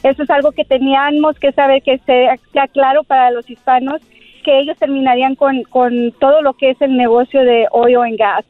eso 0.03 0.23
es 0.23 0.30
algo 0.30 0.52
que 0.52 0.65
teníamos 0.65 1.39
que 1.39 1.52
saber 1.52 1.81
que 1.84 1.99
sea 1.99 2.68
claro 2.68 3.03
para 3.03 3.31
los 3.31 3.49
hispanos, 3.49 4.02
que 4.45 4.59
ellos 4.59 4.77
terminarían 4.77 5.35
con, 5.35 5.63
con 5.63 6.13
todo 6.19 6.41
lo 6.41 6.53
que 6.53 6.69
es 6.69 6.81
el 6.81 6.95
negocio 6.95 7.41
de 7.41 7.67
oil 7.72 7.97
and 7.97 8.17
gas. 8.17 8.45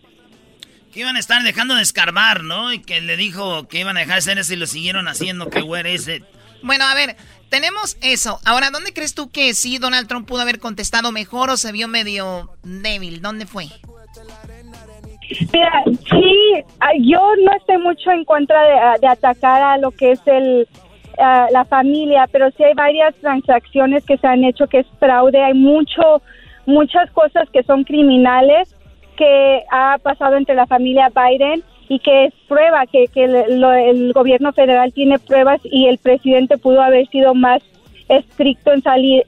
Que 0.94 1.00
iban 1.00 1.16
a 1.16 1.20
estar 1.20 1.42
dejando 1.42 1.76
de 1.76 1.82
escarbar, 1.82 2.44
¿no? 2.44 2.74
Y 2.74 2.80
que 2.80 3.02
le 3.02 3.18
dijo 3.18 3.68
que 3.68 3.80
iban 3.80 3.98
a 3.98 4.02
dejar 4.02 4.16
de 4.16 4.20
hacer 4.20 4.38
eso 4.38 4.54
y 4.54 4.58
lo 4.58 4.68
siguieron 4.68 5.08
haciendo. 5.08 5.50
Que 5.50 5.62
güey 5.62 5.96
ese. 5.96 6.24
Bueno, 6.62 6.86
a 6.86 6.94
ver, 6.96 7.16
tenemos 7.50 7.98
eso. 8.02 8.40
Ahora, 8.46 8.70
¿dónde 8.72 8.94
crees 8.94 9.16
tú 9.16 9.32
que 9.32 9.54
sí 9.54 9.78
Donald 9.78 10.08
Trump 10.08 10.28
pudo 10.28 10.42
haber 10.42 10.60
contestado 10.60 11.12
mejor 11.12 11.50
o 11.50 11.58
se 11.58 11.72
vio 11.72 11.88
medio 11.88 12.50
débil? 12.64 13.22
¿Dónde 13.22 13.46
fue? 13.46 13.68
Mira, 15.54 15.84
sí, 16.10 16.64
ah, 16.80 16.92
yo 17.00 17.20
no 17.44 17.52
estoy 17.58 17.78
mucho 17.80 18.12
en 18.12 18.26
contra 18.26 18.62
de, 18.64 18.74
ah, 18.74 18.96
de 19.02 19.08
atacar 19.08 19.62
a 19.62 19.78
lo 19.78 19.92
que 19.92 20.12
es 20.12 20.20
el 20.26 20.68
ah, 21.20 21.48
la 21.52 21.66
familia, 21.66 22.28
pero 22.32 22.50
sí 22.52 22.64
hay 22.64 22.74
varias 22.74 23.16
transacciones 23.16 24.06
que 24.06 24.18
se 24.18 24.28
han 24.28 24.44
hecho 24.44 24.68
que 24.68 24.80
es 24.80 24.88
fraude, 25.00 25.42
hay 25.44 25.54
mucho 25.54 26.22
muchas 26.66 27.12
cosas 27.12 27.48
que 27.52 27.62
son 27.64 27.84
criminales 27.84 28.76
que 29.18 29.64
ha 29.72 29.98
pasado 30.02 30.36
entre 30.36 30.56
la 30.56 30.66
familia 30.66 31.10
Biden 31.16 31.64
y 31.88 32.00
que 32.00 32.26
es 32.26 32.34
prueba 32.48 32.86
que, 32.88 33.08
que 33.08 33.26
el, 33.26 33.62
lo- 33.62 33.72
el 33.72 34.12
gobierno 34.14 34.52
federal 34.52 34.92
tiene 34.92 35.20
pruebas 35.20 35.62
y 35.64 35.88
el 35.88 36.00
presidente 36.00 36.58
pudo 36.58 36.82
haber 36.82 37.08
sido 37.10 37.36
más 37.36 37.62
estricto 38.10 38.74
en 38.74 38.82
salir. 38.82 39.24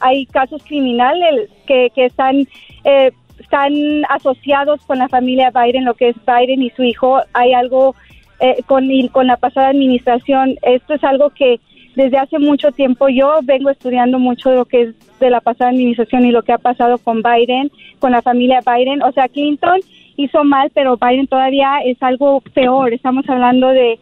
Hay 0.00 0.26
casos 0.26 0.62
criminales 0.64 1.50
que, 1.66 1.90
que 1.94 2.06
están 2.06 2.46
eh, 2.84 3.10
están 3.38 3.72
asociados 4.08 4.80
con 4.86 4.98
la 4.98 5.08
familia 5.08 5.50
Biden, 5.50 5.84
lo 5.84 5.94
que 5.94 6.08
es 6.08 6.16
Biden 6.26 6.62
y 6.62 6.70
su 6.70 6.82
hijo. 6.82 7.20
Hay 7.34 7.52
algo 7.52 7.94
eh, 8.40 8.62
con, 8.66 8.90
y 8.90 9.08
con 9.08 9.26
la 9.26 9.36
pasada 9.36 9.68
administración. 9.68 10.56
Esto 10.62 10.94
es 10.94 11.04
algo 11.04 11.30
que 11.30 11.60
desde 11.94 12.18
hace 12.18 12.38
mucho 12.38 12.70
tiempo 12.72 13.08
yo 13.08 13.40
vengo 13.42 13.70
estudiando 13.70 14.18
mucho 14.18 14.50
de 14.50 14.56
lo 14.56 14.64
que 14.64 14.82
es 14.82 15.18
de 15.18 15.30
la 15.30 15.40
pasada 15.40 15.70
administración 15.70 16.24
y 16.24 16.30
lo 16.30 16.42
que 16.42 16.52
ha 16.52 16.58
pasado 16.58 16.98
con 16.98 17.22
Biden, 17.22 17.72
con 17.98 18.12
la 18.12 18.22
familia 18.22 18.60
Biden. 18.64 19.02
O 19.02 19.12
sea, 19.12 19.28
Clinton 19.28 19.80
hizo 20.16 20.44
mal, 20.44 20.70
pero 20.74 20.96
Biden 20.96 21.26
todavía 21.26 21.78
es 21.84 22.00
algo 22.02 22.40
peor. 22.54 22.92
Estamos 22.92 23.28
hablando 23.28 23.68
de 23.68 23.98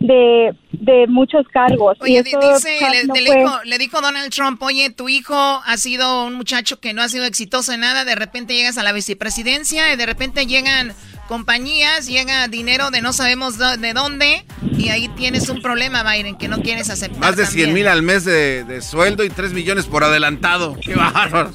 de, 0.00 0.54
de 0.72 1.06
muchos 1.06 1.46
cargos. 1.48 1.98
Oye, 2.00 2.20
y 2.20 2.22
dice, 2.22 2.78
le, 2.90 3.04
le, 3.04 3.34
dijo, 3.34 3.52
le, 3.64 3.78
dijo, 3.78 4.00
Donald 4.00 4.32
Trump, 4.32 4.60
oye, 4.62 4.90
tu 4.90 5.08
hijo 5.08 5.34
ha 5.34 5.76
sido 5.76 6.24
un 6.24 6.34
muchacho 6.34 6.80
que 6.80 6.94
no 6.94 7.02
ha 7.02 7.08
sido 7.08 7.26
exitoso 7.26 7.72
en 7.72 7.80
nada, 7.80 8.04
de 8.04 8.14
repente 8.14 8.54
llegas 8.54 8.78
a 8.78 8.82
la 8.82 8.92
vicepresidencia 8.92 9.92
y 9.92 9.96
de 9.96 10.06
repente 10.06 10.46
llegan 10.46 10.94
compañías, 11.30 12.08
llega 12.08 12.48
dinero 12.48 12.90
de 12.90 13.02
no 13.02 13.12
sabemos 13.12 13.56
de 13.56 13.92
dónde 13.94 14.44
y 14.76 14.88
ahí 14.88 15.06
tienes 15.10 15.48
un 15.48 15.62
problema, 15.62 16.02
Biden, 16.02 16.34
que 16.34 16.48
no 16.48 16.60
quieres 16.60 16.90
aceptar. 16.90 17.20
Más 17.20 17.36
de 17.36 17.46
100 17.46 17.72
mil 17.72 17.86
al 17.86 18.02
mes 18.02 18.24
de, 18.24 18.64
de, 18.64 18.82
sueldo 18.82 19.22
y 19.22 19.30
3 19.30 19.52
millones 19.52 19.86
por 19.86 20.02
adelantado. 20.02 20.74
¡Qué 20.82 20.96
bárbaro! 20.96 21.52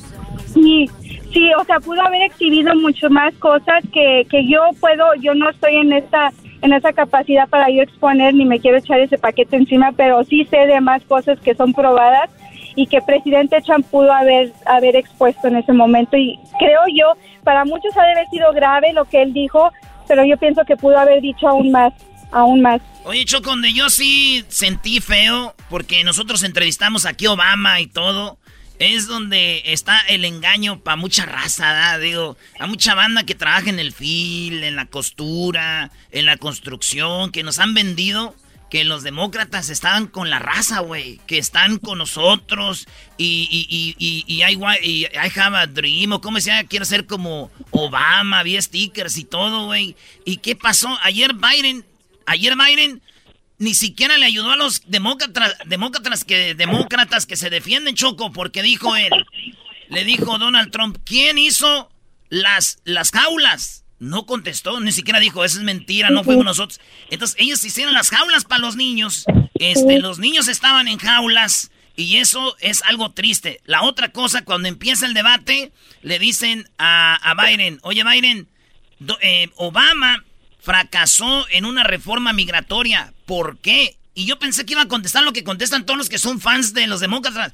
Sí, 0.54 0.90
sí, 1.34 1.52
o 1.60 1.66
sea, 1.66 1.82
pudo 1.82 2.02
haber 2.02 2.22
exhibido 2.22 2.74
mucho 2.76 3.10
más 3.10 3.34
cosas 3.36 3.84
que, 3.92 4.26
que 4.32 4.48
yo 4.48 4.62
puedo, 4.80 5.14
yo 5.20 5.36
no 5.36 5.50
estoy 5.50 5.76
en 5.76 5.92
esta 5.92 6.32
en 6.62 6.72
esa 6.72 6.94
capacidad 6.94 7.48
para 7.50 7.70
yo 7.70 7.82
exponer 7.82 8.34
ni 8.34 8.46
me 8.46 8.62
quiero 8.62 8.78
echar 8.78 9.00
ese 9.02 9.18
paquete 9.18 9.58
encima, 9.58 9.92
pero 9.92 10.24
sí 10.24 10.48
sé 10.50 10.58
de 10.58 10.80
más 10.80 11.04
cosas 11.04 11.38
que 11.42 11.54
son 11.54 11.74
probadas 11.74 12.30
y 12.76 12.88
que 12.88 13.02
presidente 13.02 13.62
Trump 13.62 13.86
pudo 13.90 14.12
haber, 14.12 14.54
haber 14.66 14.96
expuesto 14.96 15.48
en 15.48 15.58
ese 15.58 15.74
momento. 15.74 16.18
Y 16.18 16.40
creo 16.60 16.82
yo, 16.94 17.14
para 17.44 17.66
muchos 17.66 17.96
ha 17.98 18.04
de 18.04 18.12
haber 18.12 18.28
sido 18.30 18.52
grave 18.54 18.94
lo 18.94 19.06
que 19.06 19.22
él 19.22 19.34
dijo, 19.34 19.72
pero 20.08 20.26
yo 20.26 20.38
pienso 20.38 20.64
que 20.66 20.76
pudo 20.76 20.98
haber 20.98 21.22
dicho 21.22 21.48
aún 21.48 21.72
más, 21.72 21.94
aún 22.32 22.62
más. 22.62 22.82
Oye, 23.06 23.24
Choconde, 23.26 23.74
yo 23.74 23.90
sí 23.90 24.44
sentí 24.50 25.00
feo 25.00 25.56
porque 25.70 26.04
nosotros 26.04 26.44
entrevistamos 26.44 27.06
aquí 27.06 27.28
Obama 27.28 27.80
y 27.80 27.88
todo 27.88 28.38
es 28.80 29.08
donde 29.08 29.62
está 29.66 30.00
el 30.10 30.26
engaño 30.26 30.80
para 30.82 30.98
mucha 30.98 31.26
raza, 31.26 31.98
digo, 31.98 32.36
a 32.60 32.68
mucha 32.68 32.94
banda 32.94 33.24
que 33.24 33.36
trabaja 33.36 33.70
en 33.70 33.80
el 33.80 33.94
fil, 33.94 34.64
en 34.64 34.76
la 34.76 34.86
costura, 34.86 35.92
en 36.12 36.26
la 36.26 36.36
construcción, 36.38 37.32
que 37.32 37.44
nos 37.44 37.60
han 37.60 37.74
vendido 37.74 38.36
que 38.76 38.84
los 38.84 39.04
demócratas 39.04 39.70
estaban 39.70 40.08
con 40.08 40.30
la 40.30 40.38
raza, 40.38 40.82
güey, 40.82 41.22
que 41.28 41.38
están 41.38 41.78
con 41.78 41.98
nosotros 41.98 42.90
y, 43.18 43.48
y, 43.50 43.68
y, 43.70 43.96
y, 43.98 44.26
y 44.28 44.40
I 44.42 45.40
have 45.40 45.68
dream, 45.68 46.12
o 46.12 46.20
como 46.20 46.40
decía, 46.40 46.62
quiero 46.66 46.84
ser 46.84 47.06
como 47.06 47.50
Obama, 47.72 48.40
había 48.40 48.62
stickers 48.62 49.18
y 49.18 49.24
todo, 49.24 49.68
güey. 49.68 49.96
¿Y 50.26 50.40
qué 50.40 50.58
pasó? 50.58 50.90
Ayer 51.04 51.32
Biden, 51.36 51.86
ayer 52.26 52.58
Biden 52.58 53.02
ni 53.60 53.76
siquiera 53.76 54.18
le 54.18 54.26
ayudó 54.26 54.52
a 54.52 54.58
los 54.58 54.82
demócratas, 54.92 55.56
demócratas 55.68 56.26
que, 56.26 56.54
demócratas 56.54 57.26
que 57.26 57.38
se 57.38 57.50
defienden, 57.50 57.96
Choco, 57.96 58.34
porque 58.34 58.62
dijo 58.62 58.98
él, 58.98 59.10
le 59.88 60.04
dijo 60.04 60.38
Donald 60.38 60.70
Trump, 60.72 60.98
¿quién 61.06 61.38
hizo 61.38 61.90
las, 62.28 62.80
las 62.84 63.12
jaulas? 63.12 63.85
No 64.00 64.26
contestó, 64.26 64.80
ni 64.80 64.92
siquiera 64.92 65.20
dijo, 65.20 65.46
eso 65.46 65.58
es 65.58 65.64
mentira, 65.64 66.10
no 66.10 66.24
fuimos 66.24 66.44
nosotros. 66.44 66.82
Entonces 67.10 67.38
ellos 67.40 67.64
hicieron 67.64 67.94
las 67.94 68.10
jaulas 68.10 68.44
para 68.44 68.62
los 68.62 68.76
niños, 68.76 69.26
este, 69.56 70.00
los 70.00 70.20
niños 70.20 70.48
estaban 70.48 70.88
en 70.88 71.00
jaulas 71.00 71.72
y 71.96 72.18
eso 72.18 72.58
es 72.60 72.84
algo 72.84 73.12
triste. 73.12 73.62
La 73.66 73.84
otra 73.84 74.10
cosa, 74.10 74.44
cuando 74.44 74.68
empieza 74.68 75.06
el 75.06 75.14
debate, 75.14 75.72
le 76.02 76.20
dicen 76.20 76.70
a, 76.78 77.16
a 77.16 77.34
Biden, 77.46 77.80
oye 77.84 78.04
Biden, 78.04 78.48
eh, 79.22 79.50
Obama 79.56 80.24
fracasó 80.60 81.46
en 81.52 81.66
una 81.66 81.84
reforma 81.84 82.34
migratoria. 82.34 83.14
¿Por 83.26 83.58
qué? 83.60 83.96
Y 84.18 84.26
yo 84.26 84.40
pensé 84.40 84.66
que 84.66 84.72
iba 84.72 84.82
a 84.82 84.88
contestar 84.88 85.24
lo 85.24 85.34
que 85.34 85.44
contestan 85.44 85.86
todos 85.86 85.98
los 85.98 86.08
que 86.08 86.18
son 86.18 86.40
fans 86.40 86.74
de 86.74 86.88
los 86.88 87.02
demócratas. 87.02 87.52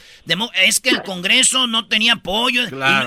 es 0.54 0.80
que 0.80 0.92
el 0.92 1.02
Congreso 1.04 1.66
no 1.66 1.88
tenía 1.88 2.14
apoyo. 2.14 2.62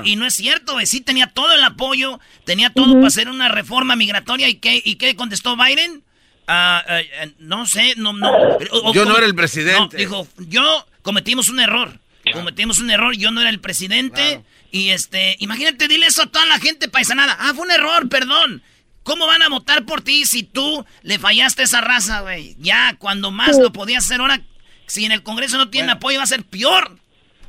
Y, 0.04 0.16
no 0.16 0.26
es 0.26 0.34
cierto, 0.34 0.76
sí 0.84 1.00
tenía 1.00 1.28
todo 1.28 1.52
el 1.54 1.62
apoyo, 1.62 2.18
tenía 2.44 2.70
todo 2.70 2.94
para 2.94 3.06
hacer 3.06 3.28
una 3.28 3.48
reforma 3.48 3.94
migratoria. 3.94 4.48
¿Y 4.48 4.56
qué, 4.56 4.82
y 4.84 4.96
qué 4.96 5.14
contestó 5.14 5.56
Biden? 5.56 6.02
Eh, 6.48 6.80
eh, 6.88 7.34
no 7.38 7.64
sé, 7.64 7.94
no, 7.96 8.12
no. 8.12 8.92
yo 8.92 9.04
no 9.04 9.16
era 9.16 9.26
el 9.26 9.36
presidente. 9.36 9.96
dijo, 9.96 10.26
yo 10.36 10.86
cometimos 11.02 11.48
un 11.48 11.60
error. 11.60 12.00
Cometimos 12.32 12.80
un 12.80 12.90
error, 12.90 13.14
yo 13.14 13.30
no 13.30 13.40
era 13.40 13.50
el 13.50 13.60
presidente. 13.60 14.42
Y 14.72 14.90
este, 14.90 15.36
imagínate, 15.38 15.86
dile 15.86 16.06
eso 16.06 16.22
a 16.22 16.26
toda 16.26 16.44
la 16.46 16.58
gente 16.58 16.88
paisanada. 16.88 17.36
Ah, 17.38 17.52
fue 17.54 17.66
un 17.66 17.70
error, 17.70 18.08
perdón. 18.08 18.62
¿Cómo 19.04 19.26
van 19.26 19.42
a 19.42 19.48
votar 19.48 19.84
por 19.84 20.02
ti 20.02 20.24
si 20.24 20.42
tú 20.42 20.84
le 21.02 21.18
fallaste 21.18 21.62
a 21.62 21.64
esa 21.66 21.80
raza, 21.80 22.22
güey? 22.22 22.56
Ya, 22.58 22.96
cuando 22.98 23.30
más 23.30 23.56
lo 23.58 23.72
podías 23.72 24.04
hacer 24.04 24.20
ahora, 24.20 24.40
si 24.86 25.04
en 25.04 25.12
el 25.12 25.22
Congreso 25.22 25.58
no 25.58 25.70
tienen 25.70 25.90
apoyo, 25.90 26.18
va 26.18 26.24
a 26.24 26.26
ser 26.26 26.42
peor. 26.42 26.98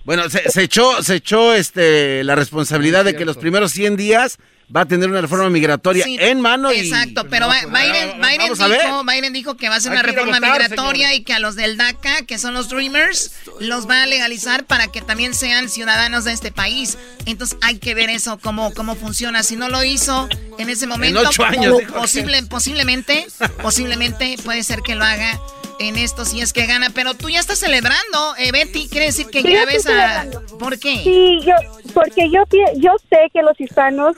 Bueno, 0.04 0.30
se, 0.30 0.52
se, 0.52 0.64
echó, 0.64 1.02
se 1.02 1.16
echó 1.16 1.54
este, 1.54 2.24
la 2.24 2.36
responsabilidad 2.36 3.06
de 3.06 3.16
que 3.16 3.26
los 3.26 3.38
primeros 3.38 3.72
100 3.72 3.96
días 3.96 4.38
va 4.74 4.82
a 4.82 4.86
tener 4.86 5.10
una 5.10 5.22
reforma 5.22 5.50
migratoria 5.50 6.06
en 6.08 6.42
mano. 6.42 6.72
Exacto, 6.72 7.26
pero 7.30 7.48
Biden, 7.50 8.22
dijo, 8.50 9.04
Biden, 9.04 9.34
dijo, 9.34 9.58
que 9.58 9.70
va 9.70 9.76
a 9.76 9.80
ser 9.80 9.92
una 9.92 10.02
reforma 10.02 10.40
migratoria 10.40 11.14
y 11.14 11.24
que 11.24 11.34
a 11.34 11.40
los 11.40 11.56
del 11.56 11.78
DACA, 11.78 12.26
que 12.26 12.38
son 12.38 12.54
los 12.54 12.70
Dreamers, 12.70 13.32
los 13.60 13.88
va 13.90 14.04
a 14.04 14.06
legalizar 14.06 14.66
para 14.66 14.88
que 14.88 15.02
también 15.02 15.34
sean 15.34 15.70
ciudadanos 15.70 16.26
de 16.26 16.34
este 16.34 16.52
país. 16.52 16.98
Entonces 17.26 17.58
hay 17.62 17.78
que 17.78 17.94
ver 17.94 18.10
eso, 18.10 18.40
cómo, 18.40 18.74
cómo 18.74 18.96
funciona. 18.96 19.44
Si 19.44 19.56
no 19.56 19.70
lo 19.70 19.84
hizo 19.84 20.28
en 20.58 20.70
ese 20.70 20.88
momento, 20.88 21.22
en 21.22 21.28
ocho 21.28 21.44
años, 21.44 21.82
posible, 21.94 22.44
posiblemente, 22.44 23.28
posiblemente 23.62 24.38
puede 24.44 24.64
ser 24.64 24.82
que 24.82 24.96
lo 24.96 25.04
haga 25.04 25.40
en 25.80 25.98
esto 25.98 26.26
si 26.26 26.42
es 26.42 26.54
que 26.54 26.66
gana. 26.66 26.90
Pero 26.90 27.14
tú 27.14 27.30
ya 27.30 27.40
estás 27.40 27.60
celebrando, 27.60 28.36
eh, 28.38 28.52
Betty. 28.52 28.88
Quiere 28.88 29.08
decir 29.08 29.28
que 29.28 29.44
ya 29.44 29.66
ves 29.66 29.86
a... 29.88 30.26
¿Por 30.58 30.80
qué? 30.80 31.02
Sí, 31.04 31.40
yo, 31.46 31.54
porque 31.94 32.30
yo, 32.32 32.44
yo 32.78 32.92
sé 33.10 33.30
que 33.34 33.42
los 33.42 33.60
hispanos 33.60 34.16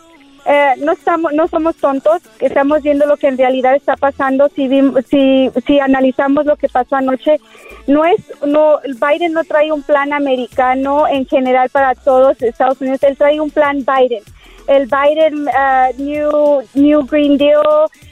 eh, 0.50 0.76
no 0.78 0.94
estamos, 0.94 1.34
no 1.34 1.48
somos 1.50 1.76
tontos, 1.76 2.22
estamos 2.40 2.82
viendo 2.82 3.06
lo 3.06 3.18
que 3.18 3.28
en 3.28 3.38
realidad 3.38 3.76
está 3.76 3.98
pasando. 3.98 4.48
Si, 4.56 4.70
si, 5.10 5.52
si 5.66 5.80
analizamos 5.80 6.46
lo 6.46 6.56
que 6.56 6.70
pasó 6.70 6.96
anoche, 6.96 7.42
no 7.86 8.06
es, 8.06 8.22
no, 8.46 8.80
Biden 8.86 9.34
no 9.34 9.44
trae 9.44 9.74
un 9.74 9.84
plan 9.84 10.14
americano 10.14 11.06
en 11.06 11.26
general 11.26 11.70
para 11.70 11.96
todos 11.96 12.42
Estados 12.42 12.80
Unidos, 12.80 13.04
él 13.04 13.18
trae 13.18 13.42
un 13.42 13.50
plan 13.50 13.80
Biden. 13.86 14.24
El 14.68 14.88
Biden 14.88 15.48
uh, 15.48 16.02
New, 16.02 16.62
New 16.74 17.06
Green 17.06 17.38
Deal, 17.38 17.62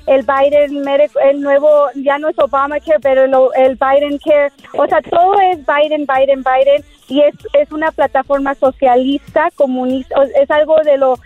el 0.08 0.26
Biden 0.26 0.86
el 1.24 1.42
nuevo, 1.42 1.88
ya 1.96 2.18
no 2.18 2.30
es 2.30 2.40
Obamacare, 2.40 3.00
pero 3.02 3.24
el, 3.26 3.34
el 3.66 3.76
Biden 3.76 4.18
Care, 4.20 4.52
o 4.74 4.86
sea, 4.88 5.02
todo 5.02 5.36
es 5.52 5.60
Biden, 5.66 6.06
Biden, 6.06 6.44
Biden, 6.44 6.84
y 7.08 7.22
es, 7.22 7.36
es 7.54 7.72
una 7.72 7.92
plataforma 7.92 8.56
socialista, 8.56 9.50
comunista, 9.56 10.16
es 10.42 10.50
algo 10.50 10.76
de 10.84 10.98
lo 10.98 11.20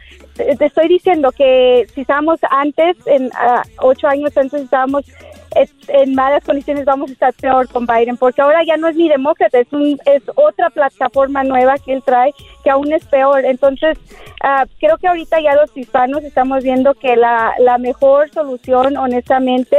te 0.58 0.66
estoy 0.66 0.88
diciendo 0.88 1.32
que 1.32 1.88
si 1.94 2.02
estábamos 2.02 2.40
antes, 2.50 2.96
en 3.06 3.30
ah, 3.36 3.64
ocho 3.80 4.08
años 4.08 4.36
antes 4.38 4.62
estábamos 4.62 5.06
en 5.88 6.14
malas 6.14 6.44
condiciones, 6.44 6.86
vamos 6.86 7.10
a 7.10 7.14
estar 7.14 7.34
peor 7.34 7.68
con 7.70 7.86
Biden, 7.86 8.18
porque 8.18 8.42
ahora 8.42 8.64
ya 8.64 8.78
no 8.78 8.88
es 8.88 8.96
ni 8.96 9.10
demócrata, 9.10 9.60
es, 9.60 9.72
un, 9.74 10.00
es 10.06 10.22
otra 10.36 10.70
plataforma 10.70 11.44
nueva 11.44 11.78
que 11.80 11.94
él 11.94 12.04
trae, 12.04 12.34
que 12.64 12.70
aún 12.70 12.94
es 12.94 13.06
peor. 13.06 13.46
Entonces, 13.46 13.98
ah, 14.44 14.66
creo 14.80 14.98
que 14.98 15.08
ahorita 15.08 15.42
ya 15.42 15.56
los 15.56 15.76
hispanos 15.76 16.24
estamos 16.24 16.64
viendo 16.64 16.94
que 16.94 17.16
la, 17.16 17.54
la 17.60 17.78
mejor 17.78 18.30
solución, 18.30 18.98
honestamente, 18.98 19.78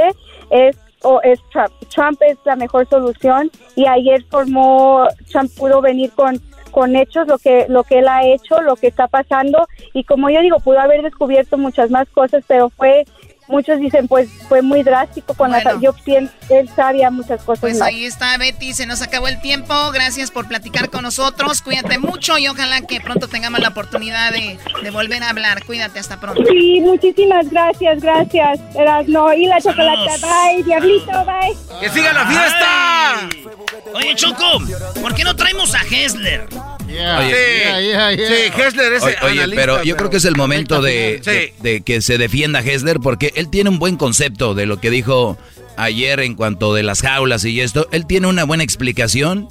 es 0.51 0.77
o 1.03 1.21
es 1.23 1.41
Trump. 1.51 1.73
Trump 1.89 2.21
es 2.23 2.37
la 2.45 2.57
mejor 2.57 2.89
solución 2.89 3.51
y 3.75 3.87
ayer 3.87 4.23
formó, 4.31 5.07
Trump 5.31 5.51
pudo 5.57 5.81
venir 5.81 6.11
con 6.13 6.39
con 6.71 6.97
hechos 6.97 7.27
lo 7.27 7.39
que 7.39 7.67
lo 7.69 7.85
que 7.85 7.99
él 7.99 8.09
ha 8.09 8.27
hecho, 8.27 8.61
lo 8.63 8.77
que 8.77 8.87
está 8.87 9.09
pasando. 9.09 9.67
Y 9.93 10.05
como 10.05 10.31
yo 10.31 10.41
digo, 10.41 10.59
pudo 10.61 10.81
haber 10.81 11.03
descubierto 11.03 11.59
muchas 11.59 11.91
más 11.91 12.09
cosas, 12.09 12.45
pero 12.47 12.71
fue 12.71 13.05
muchos 13.51 13.79
dicen 13.79 14.09
pues 14.09 14.29
fue 14.49 14.63
muy 14.63 14.83
drástico 14.83 15.35
con 15.35 15.51
la 15.51 15.61
yo 15.81 15.93
pienso 15.93 16.33
él 16.49 16.69
sabía 16.75 17.11
muchas 17.11 17.43
cosas 17.43 17.61
pues 17.61 17.83
ahí 17.83 18.05
está 18.05 18.37
Betty 18.39 18.73
se 18.73 18.87
nos 18.87 19.03
acabó 19.03 19.29
el 19.29 19.41
tiempo. 19.41 19.75
Gracias 19.93 20.31
por 20.31 20.49
platicar 20.49 20.91
con 20.91 21.03
nosotros. 21.03 21.63
Cuídate 21.63 21.99
mucho 21.99 22.39
y 22.39 22.49
ojalá 22.49 22.81
que 22.83 23.01
pronto 23.01 23.29
tengamos 23.29 23.61
la 23.61 23.69
oportunidad 23.69 24.33
de, 24.33 24.59
volver 24.91 25.23
a 25.23 25.31
hablar. 25.31 25.65
Cuídate 25.65 25.99
hasta 25.99 26.19
pronto. 26.19 26.43
Sí 26.49 26.81
muchísimas 26.81 27.49
gracias 27.51 28.01
gracias 28.01 28.61
Erasno. 28.75 29.33
Y 29.35 29.47
la 29.47 29.61
chocolate 29.61 30.11
bye 30.21 30.63
diablito 30.65 31.25
bye. 31.25 31.81
Que 31.81 31.89
siga 31.91 32.13
la 32.13 32.27
fiesta. 32.27 33.29
Oye 33.95 34.15
Choco 34.15 34.61
¿por 35.01 35.15
qué 35.15 35.25
no 35.25 35.37
traemos 35.37 35.75
a 35.75 35.81
Hessler? 35.83 36.49
Oye, 36.91 38.27
sí, 38.27 38.61
Hessler 38.61 38.93
es 38.93 39.03
Oye, 39.23 39.49
pero 39.55 39.83
yo 39.83 39.97
creo 39.97 40.11
que 40.11 40.17
es 40.17 40.25
el 40.25 40.37
momento 40.37 40.83
de, 40.83 41.53
de, 41.61 41.81
que 41.83 42.03
se 42.03 42.19
defienda 42.19 42.61
Hessler 42.61 43.01
porque 43.01 43.33
él 43.37 43.49
tiene 43.49 43.71
un 43.71 43.79
buen 43.79 43.97
concepto 43.97 44.55
de 44.55 44.67
lo 44.67 44.81
que 44.81 44.91
dijo 44.91 45.39
ayer 45.77 46.21
en 46.21 46.35
cuanto 46.35 46.75
de 46.75 46.83
las 46.83 47.03
jaulas 47.03 47.45
y 47.45 47.61
esto. 47.61 47.89
Él 47.93 48.07
tiene 48.07 48.27
una 48.27 48.45
buena 48.45 48.65
explicación 48.65 49.49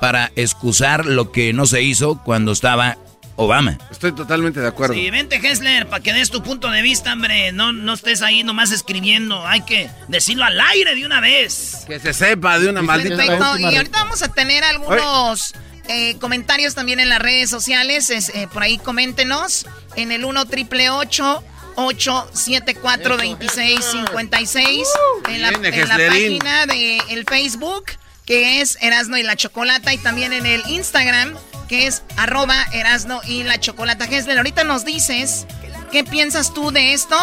para 0.00 0.32
excusar 0.36 1.06
lo 1.06 1.32
que 1.32 1.52
no 1.52 1.66
se 1.66 1.82
hizo 1.82 2.22
cuando 2.22 2.52
estaba 2.52 2.98
Obama. 3.36 3.78
Estoy 3.90 4.12
totalmente 4.12 4.60
de 4.60 4.68
acuerdo. 4.68 4.94
Sí, 4.94 5.10
vente, 5.10 5.36
Hessler, 5.36 5.86
para 5.88 6.02
que 6.02 6.12
des 6.12 6.30
tu 6.30 6.42
punto 6.42 6.70
de 6.70 6.82
vista, 6.82 7.12
hombre. 7.12 7.52
No, 7.52 7.72
no 7.72 7.94
estés 7.94 8.22
ahí 8.22 8.42
nomás 8.42 8.72
escribiendo. 8.72 9.46
Hay 9.46 9.62
que 9.62 9.90
decirlo 10.08 10.44
al 10.44 10.60
aire 10.60 10.94
de 10.94 11.06
una 11.06 11.20
vez. 11.20 11.84
Que 11.86 11.98
se 11.98 12.12
sepa 12.12 12.58
de 12.58 12.68
una 12.68 12.82
maldita 12.82 13.16
Perfecto. 13.16 13.58
Y 13.58 13.76
ahorita 13.76 14.04
vamos 14.04 14.22
a 14.22 14.28
tener 14.28 14.64
algunos 14.64 15.54
eh, 15.88 16.16
comentarios 16.18 16.74
también 16.74 17.00
en 17.00 17.08
las 17.08 17.20
redes 17.20 17.50
sociales. 17.50 18.10
Es, 18.10 18.28
eh, 18.30 18.48
por 18.52 18.62
ahí 18.62 18.78
coméntenos 18.78 19.66
en 19.96 20.12
el 20.12 20.24
1 20.24 20.46
triple 20.46 20.90
874 20.90 23.16
2656 23.16 24.88
en 25.28 25.42
la, 25.42 25.48
en 25.48 25.88
la 25.88 25.96
página 25.96 26.66
de 26.66 26.98
el 27.08 27.24
Facebook 27.24 27.84
que 28.24 28.60
es 28.60 28.78
Erasno 28.80 29.18
y 29.18 29.22
la 29.22 29.36
Chocolata 29.36 29.92
y 29.92 29.98
también 29.98 30.32
en 30.32 30.46
el 30.46 30.62
Instagram 30.68 31.36
que 31.68 31.86
es 31.86 32.02
arroba 32.16 32.62
Erasno 32.72 33.20
y 33.26 33.44
la 33.44 33.58
Chocolata. 33.58 34.04
Hessler, 34.04 34.36
ahorita 34.36 34.64
nos 34.64 34.84
dices 34.84 35.46
qué 35.90 36.04
piensas 36.04 36.52
tú 36.52 36.70
de 36.70 36.92
esto. 36.92 37.16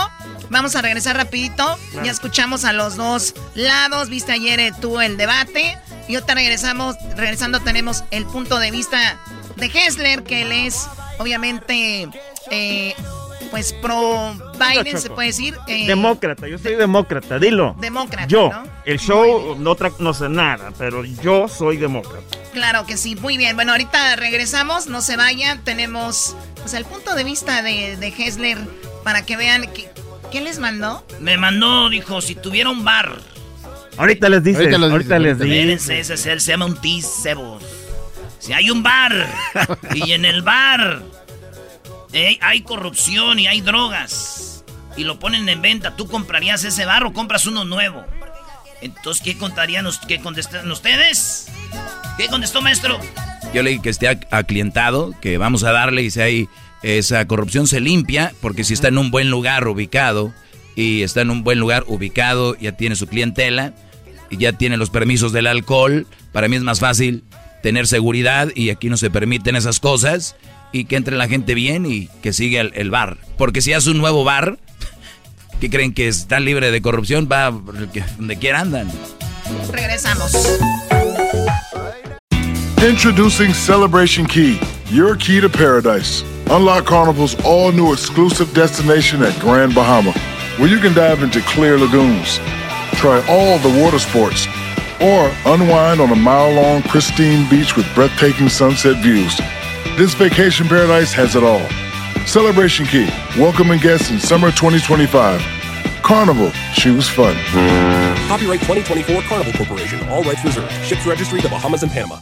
Vamos 0.49 0.75
a 0.75 0.81
regresar 0.81 1.15
rapidito. 1.15 1.77
Ya 2.03 2.11
escuchamos 2.11 2.65
a 2.65 2.73
los 2.73 2.95
dos 2.95 3.35
lados. 3.53 4.09
Viste 4.09 4.31
ayer 4.31 4.59
eh, 4.59 4.71
tú 4.81 4.99
el 5.01 5.17
debate. 5.17 5.77
Y 6.09 6.15
ahorita 6.15 6.33
regresamos, 6.35 6.95
regresando 7.15 7.59
tenemos 7.61 8.03
el 8.11 8.25
punto 8.25 8.59
de 8.59 8.71
vista 8.71 9.17
de 9.55 9.67
Hessler, 9.67 10.23
que 10.23 10.41
él 10.41 10.51
es 10.51 10.87
obviamente 11.19 12.09
eh, 12.51 12.95
pues 13.51 13.73
pro 13.73 14.33
Biden, 14.59 14.99
se 14.99 15.09
puede 15.09 15.27
decir. 15.29 15.55
eh, 15.67 15.87
demócrata, 15.87 16.47
yo 16.47 16.57
soy 16.57 16.75
demócrata, 16.75 17.39
dilo. 17.39 17.75
Demócrata, 17.79 18.27
Yo, 18.27 18.49
¿no? 18.51 18.63
el 18.85 18.99
show 18.99 19.55
no, 19.57 19.75
tra- 19.75 19.93
no 19.99 20.13
sé 20.13 20.29
nada, 20.29 20.71
pero 20.77 21.05
yo 21.05 21.47
soy 21.47 21.77
demócrata. 21.77 22.25
Claro 22.53 22.85
que 22.85 22.97
sí, 22.97 23.15
muy 23.15 23.37
bien. 23.37 23.55
Bueno, 23.55 23.71
ahorita 23.73 24.15
regresamos, 24.15 24.87
no 24.87 25.01
se 25.01 25.15
vayan. 25.15 25.63
Tenemos 25.63 26.35
pues, 26.55 26.73
el 26.73 26.85
punto 26.85 27.13
de 27.15 27.23
vista 27.23 27.61
de, 27.61 27.95
de 27.97 28.07
Hessler 28.07 28.57
para 29.03 29.23
que 29.25 29.37
vean 29.37 29.71
que- 29.73 29.89
qué 30.31 30.41
les 30.41 30.57
mandó. 30.59 31.05
Me 31.19 31.37
mandó, 31.37 31.89
dijo, 31.89 32.21
si 32.21 32.33
tuviera 32.35 32.69
un 32.71 32.83
bar. 32.83 33.19
Ahorita 33.99 34.29
les 34.29 34.43
dices, 34.43 34.61
ahorita, 34.73 34.85
Ahorita 34.91 35.19
les 35.19 35.37
dices. 35.39 35.53
Espérense, 35.57 35.99
ese 35.99 36.33
es 36.33 36.43
se 36.43 36.51
llama 36.51 36.65
un 36.65 36.75
tisebo. 36.79 37.59
Si 38.39 38.53
hay 38.53 38.69
un 38.71 38.81
bar 38.81 39.27
y 39.93 40.13
en 40.13 40.25
el 40.25 40.41
bar 40.41 41.03
eh, 42.13 42.37
hay 42.41 42.61
corrupción 42.61 43.37
y 43.39 43.47
hay 43.47 43.61
drogas 43.61 44.63
y 44.95 45.03
lo 45.03 45.19
ponen 45.19 45.47
en 45.49 45.61
venta, 45.61 45.95
¿tú 45.95 46.07
comprarías 46.07 46.63
ese 46.63 46.85
bar 46.85 47.03
o 47.03 47.13
compras 47.13 47.45
uno 47.45 47.65
nuevo? 47.65 48.03
Entonces, 48.81 49.21
¿qué 49.23 49.37
contarían, 49.37 49.85
us- 49.87 49.99
qué 50.07 50.19
contestan 50.19 50.71
ustedes? 50.71 51.47
¿Qué 52.17 52.27
contestó, 52.27 52.61
maestro? 52.61 52.97
Yo 53.53 53.61
le 53.63 53.71
dije 53.71 53.81
que 53.83 53.89
esté 53.89 54.07
ac- 54.09 54.27
aclientado, 54.31 55.13
que 55.21 55.37
vamos 55.37 55.63
a 55.63 55.71
darle 55.73 56.03
y 56.03 56.11
si 56.11 56.21
hay 56.21 56.49
esa 56.81 57.25
corrupción 57.27 57.67
se 57.67 57.81
limpia, 57.81 58.31
porque 58.41 58.63
si 58.63 58.73
está 58.73 58.87
en 58.87 58.97
un 58.97 59.11
buen 59.11 59.29
lugar 59.29 59.67
ubicado 59.67 60.33
y 60.75 61.03
está 61.03 61.21
en 61.21 61.29
un 61.29 61.43
buen 61.43 61.59
lugar 61.59 61.83
ubicado, 61.87 62.55
ya 62.55 62.71
tiene 62.71 62.95
su 62.95 63.07
clientela 63.07 63.73
ya 64.31 64.53
tiene 64.53 64.77
los 64.77 64.89
permisos 64.89 65.31
del 65.31 65.47
alcohol, 65.47 66.07
para 66.31 66.47
mí 66.47 66.55
es 66.55 66.63
más 66.63 66.79
fácil 66.79 67.23
tener 67.63 67.87
seguridad 67.87 68.49
y 68.55 68.69
aquí 68.69 68.89
no 68.89 68.97
se 68.97 69.09
permiten 69.09 69.55
esas 69.55 69.79
cosas 69.79 70.35
y 70.71 70.85
que 70.85 70.95
entre 70.95 71.17
la 71.17 71.27
gente 71.27 71.53
bien 71.53 71.85
y 71.85 72.07
que 72.21 72.33
siga 72.33 72.61
el, 72.61 72.71
el 72.75 72.89
bar. 72.89 73.17
Porque 73.37 73.61
si 73.61 73.73
hace 73.73 73.89
un 73.89 73.97
nuevo 73.97 74.23
bar, 74.23 74.59
que 75.59 75.69
creen 75.69 75.93
que 75.93 76.07
está 76.07 76.39
libre 76.39 76.71
de 76.71 76.81
corrupción, 76.81 77.27
va 77.31 77.51
donde 77.51 78.37
quiera 78.37 78.61
andan. 78.61 78.89
Regresamos. 79.71 80.31
Introducing 82.81 83.53
Celebration 83.53 84.25
Key, 84.25 84.57
your 84.89 85.17
key 85.17 85.41
to 85.41 85.49
paradise. 85.49 86.23
Unlock 86.49 86.85
Carnival's 86.85 87.35
all 87.43 87.71
new 87.71 87.91
exclusive 87.91 88.53
destination 88.53 89.21
at 89.21 89.37
Grand 89.39 89.75
Bahama, 89.75 90.13
where 90.57 90.69
you 90.69 90.79
can 90.79 90.93
dive 90.93 91.21
into 91.21 91.41
clear 91.41 91.77
lagoons, 91.77 92.39
try 92.99 93.23
all 93.29 93.57
the 93.59 93.81
water 93.81 93.97
sports, 93.97 94.45
or 94.99 95.31
unwind 95.45 96.01
on 96.01 96.11
a 96.11 96.15
mile 96.15 96.51
long 96.51 96.81
pristine 96.83 97.49
beach 97.49 97.77
with 97.77 97.87
breathtaking 97.95 98.49
sunset 98.49 99.01
views. 99.01 99.37
This 99.97 100.13
vacation 100.13 100.67
paradise 100.67 101.13
has 101.13 101.33
it 101.35 101.43
all. 101.43 101.65
Celebration 102.27 102.85
Key, 102.85 103.07
welcoming 103.37 103.79
guests 103.79 104.11
in 104.11 104.19
summer 104.19 104.51
2025. 104.51 105.39
Carnival, 106.03 106.51
choose 106.73 107.07
fun. 107.07 107.35
Copyright 108.27 108.59
2024 108.67 109.21
Carnival 109.21 109.53
Corporation. 109.53 110.05
All 110.09 110.23
rights 110.23 110.43
reserved. 110.43 110.71
Ships 110.83 111.05
registry 111.05 111.39
the 111.39 111.47
Bahamas 111.47 111.83
and 111.83 111.91
Panama. 111.91 112.19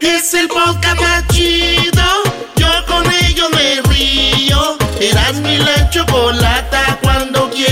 Es 0.00 0.32
el 0.32 0.48
podcast 0.48 1.30
chido. 1.30 2.08
Yo 2.56 2.70
con 2.86 3.04
ello 3.06 3.50
me 3.50 3.82
río. 3.82 4.78
Eras 4.98 5.40
mi 5.42 5.58
la 5.58 5.90
chocolata. 5.90 6.98
Cuando 7.02 7.50
quiera 7.50 7.71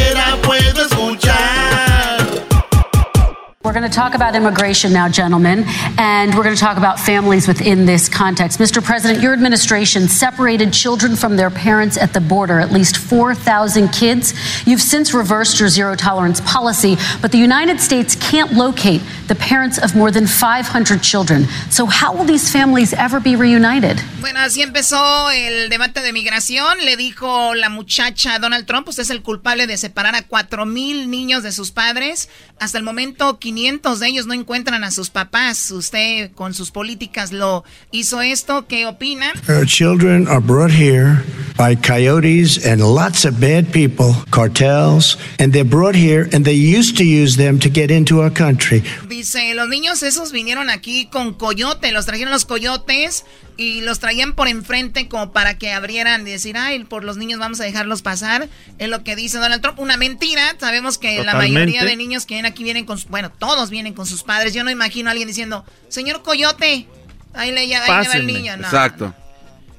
We're 3.62 3.74
going 3.74 3.82
to 3.82 3.94
talk 3.94 4.14
about 4.14 4.34
immigration 4.34 4.90
now, 4.90 5.06
gentlemen, 5.06 5.64
and 5.98 6.34
we're 6.34 6.44
going 6.44 6.54
to 6.54 6.60
talk 6.60 6.78
about 6.78 6.98
families 6.98 7.46
within 7.46 7.84
this 7.84 8.08
context. 8.08 8.58
Mr. 8.58 8.82
President, 8.82 9.22
your 9.22 9.34
administration 9.34 10.08
separated 10.08 10.72
children 10.72 11.14
from 11.14 11.36
their 11.36 11.50
parents 11.50 11.98
at 11.98 12.14
the 12.14 12.22
border, 12.22 12.58
at 12.58 12.72
least 12.72 12.96
4,000 12.96 13.88
kids. 13.88 14.32
You've 14.66 14.80
since 14.80 15.12
reversed 15.12 15.60
your 15.60 15.68
zero 15.68 15.94
tolerance 15.94 16.40
policy, 16.40 16.96
but 17.20 17.32
the 17.32 17.38
United 17.38 17.80
States 17.80 18.16
can't 18.16 18.54
locate 18.54 19.02
the 19.28 19.34
parents 19.34 19.76
of 19.76 19.94
more 19.94 20.10
than 20.10 20.26
500 20.26 21.02
children. 21.02 21.44
So, 21.68 21.84
how 21.84 22.14
will 22.16 22.24
these 22.24 22.50
families 22.50 22.94
ever 22.94 23.20
be 23.20 23.36
reunited? 23.36 24.00
Bueno, 24.20 24.40
así 24.40 24.62
empezó 24.62 25.30
el 25.30 25.68
debate 25.68 26.00
de 26.00 26.12
migración. 26.14 26.78
Le 26.84 26.96
dijo 26.96 27.54
la 27.54 27.68
muchacha 27.68 28.38
Donald 28.38 28.64
Trump, 28.66 28.88
usted 28.88 29.02
es 29.02 29.10
el 29.10 29.22
culpable 29.22 29.66
de 29.66 29.76
separar 29.76 30.14
a 30.14 30.22
cuatro 30.22 30.64
mil 30.64 31.10
niños 31.10 31.42
de 31.42 31.52
sus 31.52 31.70
padres. 31.72 32.30
Hasta 32.58 32.78
el 32.78 32.84
momento, 32.84 33.38
500 33.50 33.98
de 33.98 34.06
ellos 34.06 34.26
no 34.26 34.34
encuentran 34.34 34.84
a 34.84 34.92
sus 34.92 35.10
papás. 35.10 35.72
Usted 35.72 36.30
con 36.36 36.54
sus 36.54 36.70
políticas 36.70 37.32
lo 37.32 37.64
hizo 37.90 38.20
esto. 38.20 38.68
¿Qué 38.68 38.86
opina? 38.86 39.32
Our 39.48 39.66
children 39.66 40.28
are 40.28 40.38
brought 40.38 40.70
here 40.70 41.20
by 41.60 41.74
coyotes 41.76 42.56
and 42.64 42.80
lots 42.80 43.26
of 43.26 43.38
bad 43.38 43.70
people, 43.70 44.14
cartels, 44.30 45.18
and 45.38 45.52
they're 45.52 45.62
brought 45.62 45.94
here 45.94 46.26
and 46.32 46.42
they 46.42 46.54
used 46.54 46.96
to 46.96 47.04
use 47.04 47.36
them 47.36 47.58
to 47.58 47.68
get 47.68 47.90
into 47.90 48.22
our 48.22 48.30
country. 48.30 48.82
Dice, 49.10 49.52
los 49.54 49.68
niños 49.68 50.02
esos 50.02 50.32
vinieron 50.32 50.70
aquí 50.70 51.10
con 51.12 51.34
coyote, 51.34 51.92
los 51.92 52.06
trajeron 52.06 52.32
los 52.32 52.46
coyotes 52.46 53.26
y 53.58 53.82
los 53.82 53.98
traían 53.98 54.32
por 54.32 54.48
enfrente 54.48 55.06
como 55.06 55.32
para 55.32 55.58
que 55.58 55.70
abrieran 55.70 56.26
y 56.26 56.30
decir, 56.30 56.56
ay, 56.56 56.82
por 56.84 57.04
los 57.04 57.18
niños 57.18 57.38
vamos 57.38 57.60
a 57.60 57.64
dejarlos 57.64 58.00
pasar. 58.00 58.48
Es 58.78 58.88
lo 58.88 59.04
que 59.04 59.14
dice 59.14 59.36
Donald 59.36 59.60
Trump. 59.60 59.80
Una 59.80 59.98
mentira. 59.98 60.56
Sabemos 60.58 60.96
que 60.96 61.18
la 61.18 61.32
Totalmente. 61.32 61.72
mayoría 61.72 61.84
de 61.84 61.94
niños 61.94 62.24
que 62.24 62.36
vienen 62.36 62.50
aquí 62.50 62.64
vienen 62.64 62.86
con, 62.86 62.98
bueno, 63.10 63.30
todos 63.30 63.68
vienen 63.68 63.92
con 63.92 64.06
sus 64.06 64.22
padres. 64.22 64.54
Yo 64.54 64.64
no 64.64 64.70
imagino 64.70 65.10
a 65.10 65.12
alguien 65.12 65.28
diciendo, 65.28 65.66
señor 65.90 66.22
coyote, 66.22 66.86
ahí 67.34 67.52
le, 67.52 67.60
ahí 67.60 67.68
le 67.68 67.78
va 68.08 68.14
el 68.14 68.26
niño. 68.26 68.56
No, 68.56 68.64
Exacto. 68.64 69.14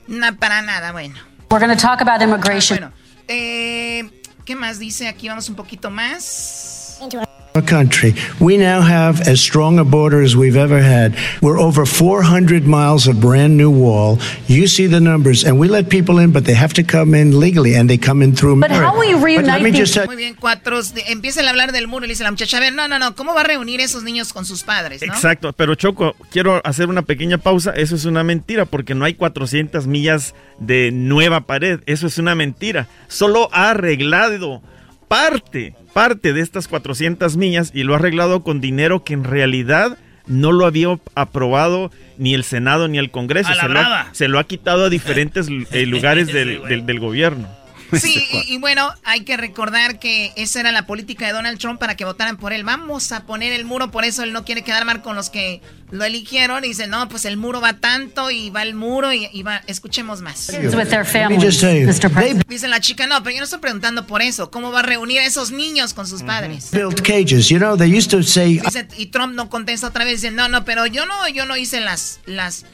no, 0.07 0.37
para 0.37 0.61
nada, 0.61 0.91
bueno. 0.91 1.30
We're 1.51 1.59
going 1.59 1.75
to 1.77 1.85
talk 1.85 1.99
about 1.99 2.21
immigration. 2.21 2.77
Bueno, 2.77 2.93
eh, 3.27 4.09
¿qué 4.45 4.55
más 4.55 4.79
dice? 4.79 5.09
Aquí 5.09 5.27
vamos 5.27 5.49
un 5.49 5.55
poquito 5.55 5.89
más. 5.89 6.97
Our 7.53 7.61
country. 7.61 8.15
We 8.39 8.55
now 8.55 8.79
have 8.79 9.27
as 9.27 9.41
strong 9.41 9.77
a 9.77 9.83
border 9.83 10.21
as 10.21 10.37
we've 10.37 10.55
ever 10.55 10.79
had. 10.81 11.13
We're 11.41 11.59
over 11.59 11.85
400 11.85 12.65
miles 12.65 13.07
of 13.07 13.19
brand 13.19 13.57
new 13.57 13.69
wall. 13.69 14.19
You 14.47 14.67
see 14.67 14.87
the 14.87 15.01
numbers, 15.01 15.43
and 15.43 15.59
we 15.59 15.67
let 15.67 15.89
people 15.89 16.19
in, 16.19 16.31
but 16.31 16.45
they 16.45 16.53
have 16.53 16.71
to 16.75 16.83
come 16.83 17.13
in 17.13 17.37
legally, 17.41 17.75
and 17.75 17.89
they 17.89 17.97
come 17.97 18.21
in 18.21 18.33
through 18.37 18.61
But 18.61 18.71
how 18.71 18.93
merit. 18.93 18.97
will 18.97 19.03
you 19.09 19.17
But 19.17 19.43
let 19.47 19.59
reunite 19.59 19.63
me 19.63 19.71
these- 19.71 19.79
just 19.79 19.93
tell 19.95 20.05
Muy 20.05 20.15
bien, 20.15 20.35
cuatro. 20.39 20.79
Empieza 21.07 21.41
a 21.41 21.49
hablar 21.49 21.73
del 21.73 21.89
muro 21.89 22.05
y 22.05 22.07
le 22.07 22.13
dice 22.13 22.23
la 22.23 22.31
muchacha, 22.31 22.55
a 22.55 22.61
ver, 22.61 22.71
no, 22.73 22.87
no, 22.87 22.97
no, 22.99 23.15
¿cómo 23.17 23.33
va 23.35 23.41
a 23.41 23.43
reunir 23.43 23.81
esos 23.81 24.03
niños 24.03 24.31
con 24.31 24.45
sus 24.45 24.63
padres? 24.63 25.01
¿no? 25.05 25.13
Exacto, 25.13 25.51
pero 25.51 25.75
Choco, 25.75 26.15
quiero 26.31 26.61
hacer 26.65 26.87
una 26.87 27.01
pequeña 27.01 27.37
pausa. 27.37 27.71
Eso 27.71 27.95
es 27.97 28.05
una 28.05 28.23
mentira 28.23 28.63
porque 28.63 28.95
no 28.95 29.03
hay 29.03 29.15
400 29.15 29.87
millas 29.87 30.35
de 30.57 30.91
nueva 30.93 31.41
pared. 31.41 31.81
Eso 31.85 32.07
es 32.07 32.17
una 32.17 32.33
mentira. 32.33 32.87
Solo 33.09 33.49
ha 33.51 33.71
arreglado 33.71 34.61
parte, 35.11 35.75
parte 35.93 36.31
de 36.33 36.39
estas 36.41 36.67
400 36.69 37.35
millas 37.37 37.71
y 37.73 37.83
lo 37.83 37.93
ha 37.93 37.97
arreglado 37.97 38.43
con 38.43 38.61
dinero 38.61 39.03
que 39.03 39.13
en 39.13 39.23
realidad 39.25 39.97
no 40.25 40.51
lo 40.53 40.65
había 40.65 40.87
aprobado 41.15 41.91
ni 42.17 42.33
el 42.33 42.43
Senado 42.43 42.87
ni 42.87 42.97
el 42.97 43.11
Congreso. 43.11 43.49
Se, 43.53 43.67
lo 43.67 43.79
ha, 43.79 43.83
se 44.13 44.27
lo 44.29 44.39
ha 44.39 44.43
quitado 44.45 44.85
a 44.85 44.89
diferentes 44.89 45.47
eh, 45.71 45.85
lugares 45.85 46.27
del, 46.27 46.61
del- 46.63 46.85
del 46.85 46.99
gobierno. 46.99 47.47
Sí, 48.01 48.25
y, 48.31 48.53
y 48.55 48.57
bueno, 48.57 48.91
hay 49.03 49.21
que 49.21 49.37
recordar 49.37 49.99
que 49.99 50.33
esa 50.35 50.59
era 50.59 50.71
la 50.71 50.85
política 50.87 51.27
de 51.27 51.33
Donald 51.33 51.59
Trump 51.59 51.79
para 51.79 51.95
que 51.95 52.05
votaran 52.05 52.37
por 52.37 52.53
él. 52.53 52.63
Vamos 52.63 53.11
a 53.11 53.25
poner 53.25 53.53
el 53.53 53.65
muro, 53.65 53.91
por 53.91 54.05
eso 54.05 54.23
él 54.23 54.33
no 54.33 54.43
quiere 54.43 54.63
quedar 54.63 54.85
mal 54.85 55.01
con 55.01 55.15
los 55.15 55.29
que 55.29 55.61
lo 55.91 56.03
eligieron. 56.03 56.63
Y 56.63 56.69
dice, 56.69 56.87
no, 56.87 57.07
pues 57.09 57.25
el 57.25 57.37
muro 57.37 57.61
va 57.61 57.73
tanto 57.73 58.31
y 58.31 58.49
va 58.49 58.63
el 58.63 58.73
muro 58.73 59.13
y, 59.13 59.29
y 59.31 59.43
va. 59.43 59.61
Escuchemos 59.67 60.21
más. 60.21 60.47
Dice 62.47 62.67
la 62.67 62.79
chica, 62.79 63.07
no, 63.07 63.21
pero 63.23 63.33
yo 63.33 63.39
no 63.39 63.45
estoy 63.45 63.59
preguntando 63.59 64.07
por 64.07 64.21
eso. 64.21 64.49
¿Cómo 64.51 64.71
va 64.71 64.79
a 64.79 64.83
reunir 64.83 65.19
a 65.19 65.25
esos 65.25 65.51
niños 65.51 65.93
con 65.93 66.07
sus 66.07 66.23
padres? 66.23 66.71
built 66.71 67.01
cages. 67.01 67.49
You 67.49 67.59
know, 67.59 67.77
they 67.77 67.87
used 67.87 68.09
to 68.11 68.23
say, 68.23 68.59
Dice, 68.59 68.87
y 68.97 69.07
Trump 69.07 69.35
no 69.35 69.49
contesta 69.49 69.87
otra 69.87 70.03
vez, 70.05 70.21
dice, 70.21 70.31
no, 70.31 70.47
no, 70.47 70.65
pero 70.65 70.85
yo 70.85 71.05
no, 71.05 71.27
yo 71.29 71.45
no 71.45 71.57
hice 71.57 71.81
las, 71.81 72.19
las, 72.25 72.65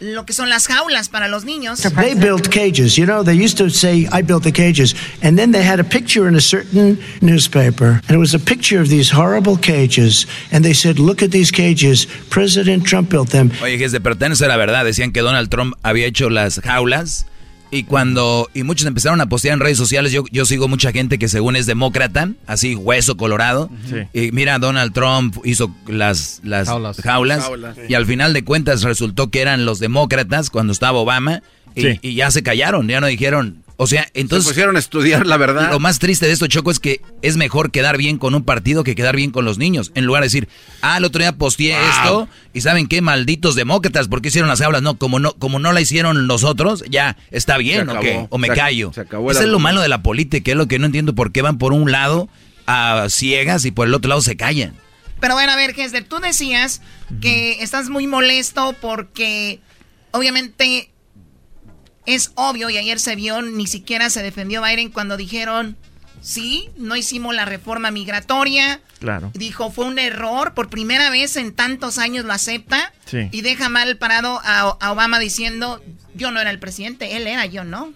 lo 0.00 0.24
que 0.24 0.32
son 0.32 0.48
las 0.48 0.66
jaulas 0.66 1.08
para 1.08 1.28
los 1.28 1.44
niños. 1.44 1.80
They 1.82 2.14
built 2.14 2.50
cages. 2.50 2.96
You 2.96 3.06
know, 3.06 3.22
they 3.22 3.34
used 3.34 3.58
to 3.58 3.68
say, 3.68 4.08
I 4.10 4.22
built 4.22 4.42
the 4.42 4.52
cages. 4.52 4.94
And 5.22 5.38
then 5.38 5.52
they 5.52 5.62
had 5.62 5.78
a 5.78 5.84
picture 5.84 6.26
in 6.28 6.34
a 6.34 6.40
certain 6.40 6.98
newspaper. 7.20 8.00
And 8.08 8.10
it 8.10 8.18
was 8.18 8.34
a 8.34 8.38
picture 8.38 8.80
of 8.80 8.88
these 8.88 9.10
horrible 9.10 9.56
cages. 9.56 10.26
And 10.50 10.64
they 10.64 10.74
said, 10.74 10.98
look 10.98 11.22
at 11.22 11.30
these 11.30 11.52
cages. 11.52 12.06
President 12.30 12.84
Trump 12.84 13.10
built 13.10 13.30
them. 13.30 13.50
Oye, 13.62 13.78
que 13.78 13.84
es 13.84 13.92
de 13.92 14.00
pertenecer 14.00 14.46
a 14.46 14.48
la 14.48 14.56
verdad. 14.56 14.84
Decían 14.84 15.12
que 15.12 15.22
Donald 15.22 15.50
Trump 15.50 15.74
había 15.82 16.06
hecho 16.06 16.30
las 16.30 16.60
jaulas. 16.60 17.26
Y 17.72 17.84
cuando, 17.84 18.48
y 18.52 18.64
muchos 18.64 18.86
empezaron 18.86 19.20
a 19.20 19.28
postear 19.28 19.54
en 19.54 19.60
redes 19.60 19.78
sociales, 19.78 20.10
yo, 20.10 20.24
yo 20.32 20.44
sigo 20.44 20.66
mucha 20.66 20.90
gente 20.90 21.18
que 21.18 21.28
según 21.28 21.54
es 21.54 21.66
demócrata, 21.66 22.30
así 22.46 22.74
hueso 22.74 23.16
colorado. 23.16 23.70
Y 24.12 24.32
mira, 24.32 24.58
Donald 24.58 24.92
Trump 24.92 25.36
hizo 25.44 25.74
las, 25.86 26.40
las 26.42 26.68
jaulas. 27.02 27.48
Y 27.88 27.94
al 27.94 28.06
final 28.06 28.32
de 28.32 28.44
cuentas 28.44 28.82
resultó 28.82 29.30
que 29.30 29.40
eran 29.40 29.64
los 29.64 29.78
demócratas 29.78 30.50
cuando 30.50 30.72
estaba 30.72 30.98
Obama. 30.98 31.42
Y, 31.76 32.06
y 32.06 32.14
ya 32.16 32.32
se 32.32 32.42
callaron, 32.42 32.88
ya 32.88 33.00
no 33.00 33.06
dijeron, 33.06 33.62
o 33.82 33.86
sea, 33.86 34.10
entonces... 34.12 34.44
Se 34.44 34.50
pusieron 34.50 34.76
a 34.76 34.78
estudiar 34.78 35.26
la 35.26 35.38
verdad. 35.38 35.70
Lo 35.70 35.80
más 35.80 35.98
triste 35.98 36.26
de 36.26 36.32
esto, 36.32 36.46
Choco, 36.48 36.70
es 36.70 36.78
que 36.78 37.00
es 37.22 37.38
mejor 37.38 37.70
quedar 37.70 37.96
bien 37.96 38.18
con 38.18 38.34
un 38.34 38.44
partido 38.44 38.84
que 38.84 38.94
quedar 38.94 39.16
bien 39.16 39.30
con 39.30 39.46
los 39.46 39.56
niños. 39.56 39.90
En 39.94 40.04
lugar 40.04 40.20
de 40.20 40.26
decir, 40.26 40.50
ah, 40.82 40.98
el 40.98 41.04
otro 41.06 41.22
día 41.22 41.32
posteé 41.32 41.78
esto 41.88 42.28
y 42.52 42.60
¿saben 42.60 42.88
qué? 42.88 43.00
Malditos 43.00 43.54
demócratas, 43.54 44.08
¿por 44.08 44.20
qué 44.20 44.28
hicieron 44.28 44.50
las 44.50 44.60
hablas? 44.60 44.82
No, 44.82 44.98
como 44.98 45.18
no, 45.18 45.32
como 45.32 45.58
no 45.58 45.72
la 45.72 45.80
hicieron 45.80 46.26
nosotros, 46.26 46.84
ya 46.90 47.16
está 47.30 47.56
bien, 47.56 47.88
¿o 47.88 48.00
qué? 48.00 48.26
O 48.28 48.36
me 48.36 48.48
Se 48.48 48.54
callo. 48.54 48.92
se 48.92 49.00
acabó 49.00 49.30
el 49.30 49.36
Eso 49.38 49.46
es 49.46 49.50
lo 49.50 49.60
malo 49.60 49.80
de 49.80 49.88
la 49.88 50.02
política, 50.02 50.50
es 50.50 50.58
lo 50.58 50.68
que 50.68 50.78
no 50.78 50.84
entiendo 50.84 51.14
por 51.14 51.32
qué 51.32 51.40
van 51.40 51.56
por 51.56 51.72
un 51.72 51.90
lado 51.90 52.28
a 52.66 53.06
ciegas 53.08 53.64
y 53.64 53.70
por 53.70 53.86
el 53.86 53.94
otro 53.94 54.10
lado 54.10 54.20
se 54.20 54.36
callan. 54.36 54.74
Pero 55.20 55.32
bueno, 55.32 55.52
a 55.52 55.56
ver, 55.56 55.72
Hesder, 55.74 56.04
tú 56.04 56.18
decías 56.18 56.82
que 57.22 57.62
estás 57.62 57.88
muy 57.88 58.06
molesto 58.06 58.74
porque 58.78 59.58
obviamente 60.10 60.90
es 62.06 62.32
obvio 62.34 62.70
y 62.70 62.78
ayer 62.78 62.98
se 62.98 63.16
vio, 63.16 63.42
ni 63.42 63.66
siquiera 63.66 64.10
se 64.10 64.22
defendió 64.22 64.62
Biden 64.62 64.90
cuando 64.90 65.16
dijeron, 65.16 65.76
sí, 66.20 66.70
no 66.76 66.96
hicimos 66.96 67.34
la 67.34 67.44
reforma 67.44 67.90
migratoria. 67.90 68.80
Claro. 68.98 69.30
Dijo, 69.34 69.70
fue 69.70 69.86
un 69.86 69.98
error, 69.98 70.52
por 70.54 70.68
primera 70.68 71.10
vez 71.10 71.36
en 71.36 71.52
tantos 71.52 71.98
años 71.98 72.24
lo 72.24 72.32
acepta 72.32 72.92
Sí. 73.06 73.28
y 73.32 73.40
deja 73.42 73.68
mal 73.68 73.96
parado 73.96 74.40
a, 74.44 74.76
a 74.80 74.92
Obama 74.92 75.18
diciendo, 75.18 75.82
yo 76.14 76.30
no 76.30 76.40
era 76.40 76.50
el 76.50 76.58
presidente, 76.58 77.16
él 77.16 77.26
era, 77.26 77.46
yo 77.46 77.64
no. 77.64 77.92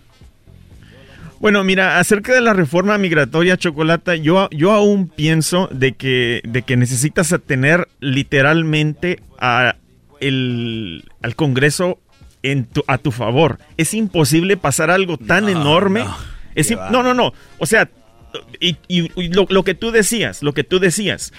Bueno, 1.40 1.62
mira, 1.62 1.98
acerca 1.98 2.32
de 2.32 2.40
la 2.40 2.54
reforma 2.54 2.96
migratoria, 2.96 3.58
Chocolata, 3.58 4.14
yo, 4.16 4.48
yo 4.50 4.72
aún 4.72 5.08
pienso 5.08 5.68
de 5.70 5.92
que, 5.92 6.40
de 6.44 6.62
que 6.62 6.76
necesitas 6.78 7.34
tener 7.46 7.86
literalmente 8.00 9.20
a 9.38 9.76
el, 10.20 11.04
al 11.20 11.36
Congreso 11.36 11.98
en 12.44 12.66
tu- 12.66 12.84
a 12.86 12.98
tu 12.98 13.10
favor. 13.10 13.58
Es 13.76 13.92
imposible 13.94 14.56
pasar 14.56 14.90
algo 14.92 15.16
tan 15.16 15.48
enorme. 15.48 16.04
Es 16.54 16.70
im- 16.70 16.90
no, 16.90 17.02
no, 17.02 17.12
no. 17.14 17.32
O 17.58 17.66
sea, 17.66 17.90
y, 18.60 18.76
y- 18.86 19.10
y 19.20 19.28
lo, 19.28 19.46
lo 19.50 19.64
que 19.64 19.74
tú 19.74 19.90
decías, 19.90 20.42
lo 20.42 20.52
que 20.54 20.62
tú 20.62 20.78
decías. 20.78 21.32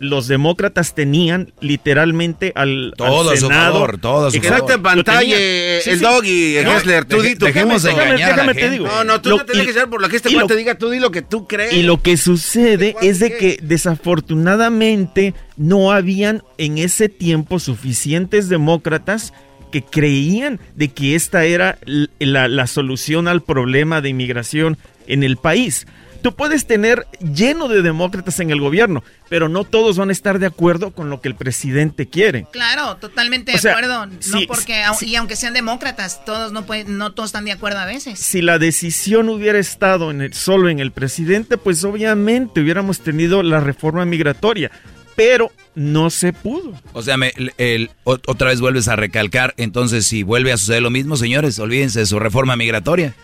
Los 0.00 0.28
demócratas 0.28 0.94
tenían 0.94 1.52
literalmente 1.60 2.52
al, 2.54 2.92
al 2.92 2.94
Todo 2.96 3.30
a 3.32 3.36
su 3.36 3.46
Senado. 3.48 3.72
favor, 3.72 3.98
todo 3.98 4.26
a 4.28 4.30
su 4.30 4.36
Exacto, 4.36 4.68
favor. 4.68 4.72
en 4.76 4.82
pantalla 4.84 5.18
tenían. 5.20 5.38
eh, 5.40 5.80
Sí, 5.82 5.90
el 5.90 5.98
sí. 5.98 6.04
doggy, 6.04 6.54
No, 6.62 6.76
Hessler. 6.76 7.04
Tú 7.04 7.20
di, 7.20 7.34
déjame, 7.34 7.74
engañar 7.74 7.98
a 8.04 8.06
la 8.06 8.16
déjame 8.28 8.54
te 8.54 8.60
gente. 8.60 8.72
digo. 8.74 8.86
No, 8.86 9.02
no, 9.02 9.20
tú 9.20 9.30
Lo- 9.30 9.36
no 9.38 9.44
te 9.44 9.56
dejes 9.58 9.74
llevar 9.74 9.90
por 9.90 10.00
lo 10.00 10.08
que 10.08 10.14
este 10.14 10.28
y 10.30 10.34
lo- 10.34 10.38
cuate 10.42 10.54
diga. 10.54 10.76
Tú 10.78 10.90
di 10.90 11.00
lo 11.00 11.10
que 11.10 11.22
tú 11.22 11.48
crees. 11.48 11.72
Y 11.72 11.82
lo 11.82 12.00
que 12.00 12.16
sucede 12.16 12.94
es 13.02 13.18
de 13.18 13.36
que 13.36 13.58
desafortunadamente 13.60 15.34
no 15.56 15.90
habían 15.90 16.42
en 16.58 16.78
ese 16.78 17.08
tiempo 17.08 17.58
suficientes 17.58 18.48
demócratas 18.48 19.32
que 19.70 19.82
creían 19.82 20.60
de 20.74 20.88
que 20.88 21.14
esta 21.14 21.44
era 21.44 21.78
la, 22.18 22.48
la 22.48 22.66
solución 22.66 23.28
al 23.28 23.42
problema 23.42 24.00
de 24.00 24.08
inmigración 24.10 24.78
en 25.06 25.22
el 25.22 25.36
país. 25.36 25.86
Tú 26.20 26.34
puedes 26.34 26.66
tener 26.66 27.06
lleno 27.20 27.68
de 27.68 27.80
demócratas 27.80 28.40
en 28.40 28.50
el 28.50 28.60
gobierno, 28.60 29.04
pero 29.28 29.48
no 29.48 29.62
todos 29.62 29.96
van 29.98 30.08
a 30.08 30.12
estar 30.12 30.40
de 30.40 30.46
acuerdo 30.46 30.90
con 30.90 31.10
lo 31.10 31.20
que 31.20 31.28
el 31.28 31.36
presidente 31.36 32.08
quiere. 32.08 32.44
Claro, 32.50 32.96
totalmente 32.96 33.52
de 33.52 33.58
O 33.58 33.60
sea, 33.60 33.70
acuerdo. 33.72 34.06
No 34.06 34.40
porque, 34.48 34.82
y 35.02 35.14
aunque 35.14 35.36
sean 35.36 35.54
demócratas, 35.54 36.24
todos 36.24 36.50
no 36.50 36.66
pueden, 36.66 36.98
no 36.98 37.12
todos 37.12 37.28
están 37.28 37.44
de 37.44 37.52
acuerdo 37.52 37.78
a 37.78 37.86
veces. 37.86 38.18
Si 38.18 38.42
la 38.42 38.58
decisión 38.58 39.28
hubiera 39.28 39.60
estado 39.60 40.10
en 40.10 40.22
el- 40.22 40.34
solo 40.34 40.68
en 40.68 40.80
el 40.80 40.90
presidente, 40.90 41.56
pues 41.56 41.84
obviamente 41.84 42.60
hubiéramos 42.62 42.98
tenido 42.98 43.44
la 43.44 43.60
reforma 43.60 44.04
migratoria, 44.04 44.72
pero 45.18 45.50
no 45.74 46.10
se 46.10 46.32
pudo. 46.32 46.72
O 46.92 47.02
sea, 47.02 47.16
me- 47.16 47.32
el- 47.36 47.52
el- 47.58 47.90
o- 48.04 48.18
otra 48.26 48.48
vez 48.50 48.60
vuelves 48.60 48.86
a 48.86 48.94
recalcar, 48.94 49.52
entonces 49.56 50.06
si 50.06 50.22
vuelve 50.22 50.52
a 50.52 50.56
suceder 50.56 50.80
lo 50.80 50.90
mismo, 50.90 51.16
señores, 51.16 51.58
olvídense 51.58 51.98
de 51.98 52.06
su 52.06 52.20
reforma 52.20 52.54
migratoria. 52.54 53.14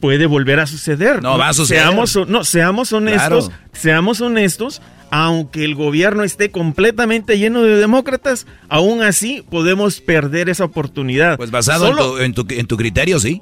Puede 0.00 0.26
volver 0.26 0.58
a 0.60 0.66
suceder. 0.66 1.22
No, 1.22 1.38
va 1.38 1.48
a 1.50 1.54
suceder. 1.54 1.82
Seamos, 1.84 2.16
no, 2.28 2.42
seamos 2.44 2.92
honestos, 2.92 3.48
Claro. 3.48 3.62
seamos 3.72 4.20
honestos. 4.20 4.82
Aunque 5.08 5.64
el 5.64 5.76
gobierno 5.76 6.24
esté 6.24 6.50
completamente 6.50 7.38
lleno 7.38 7.62
de 7.62 7.76
demócratas, 7.76 8.44
aún 8.68 9.02
así 9.02 9.44
podemos 9.48 10.00
perder 10.00 10.48
esa 10.48 10.64
oportunidad. 10.64 11.36
Pues 11.36 11.52
basado 11.52 11.88
en 11.88 11.96
tu- 11.96 12.18
en, 12.18 12.34
tu, 12.34 12.46
en 12.50 12.66
tu 12.66 12.76
criterio, 12.76 13.20
sí. 13.20 13.40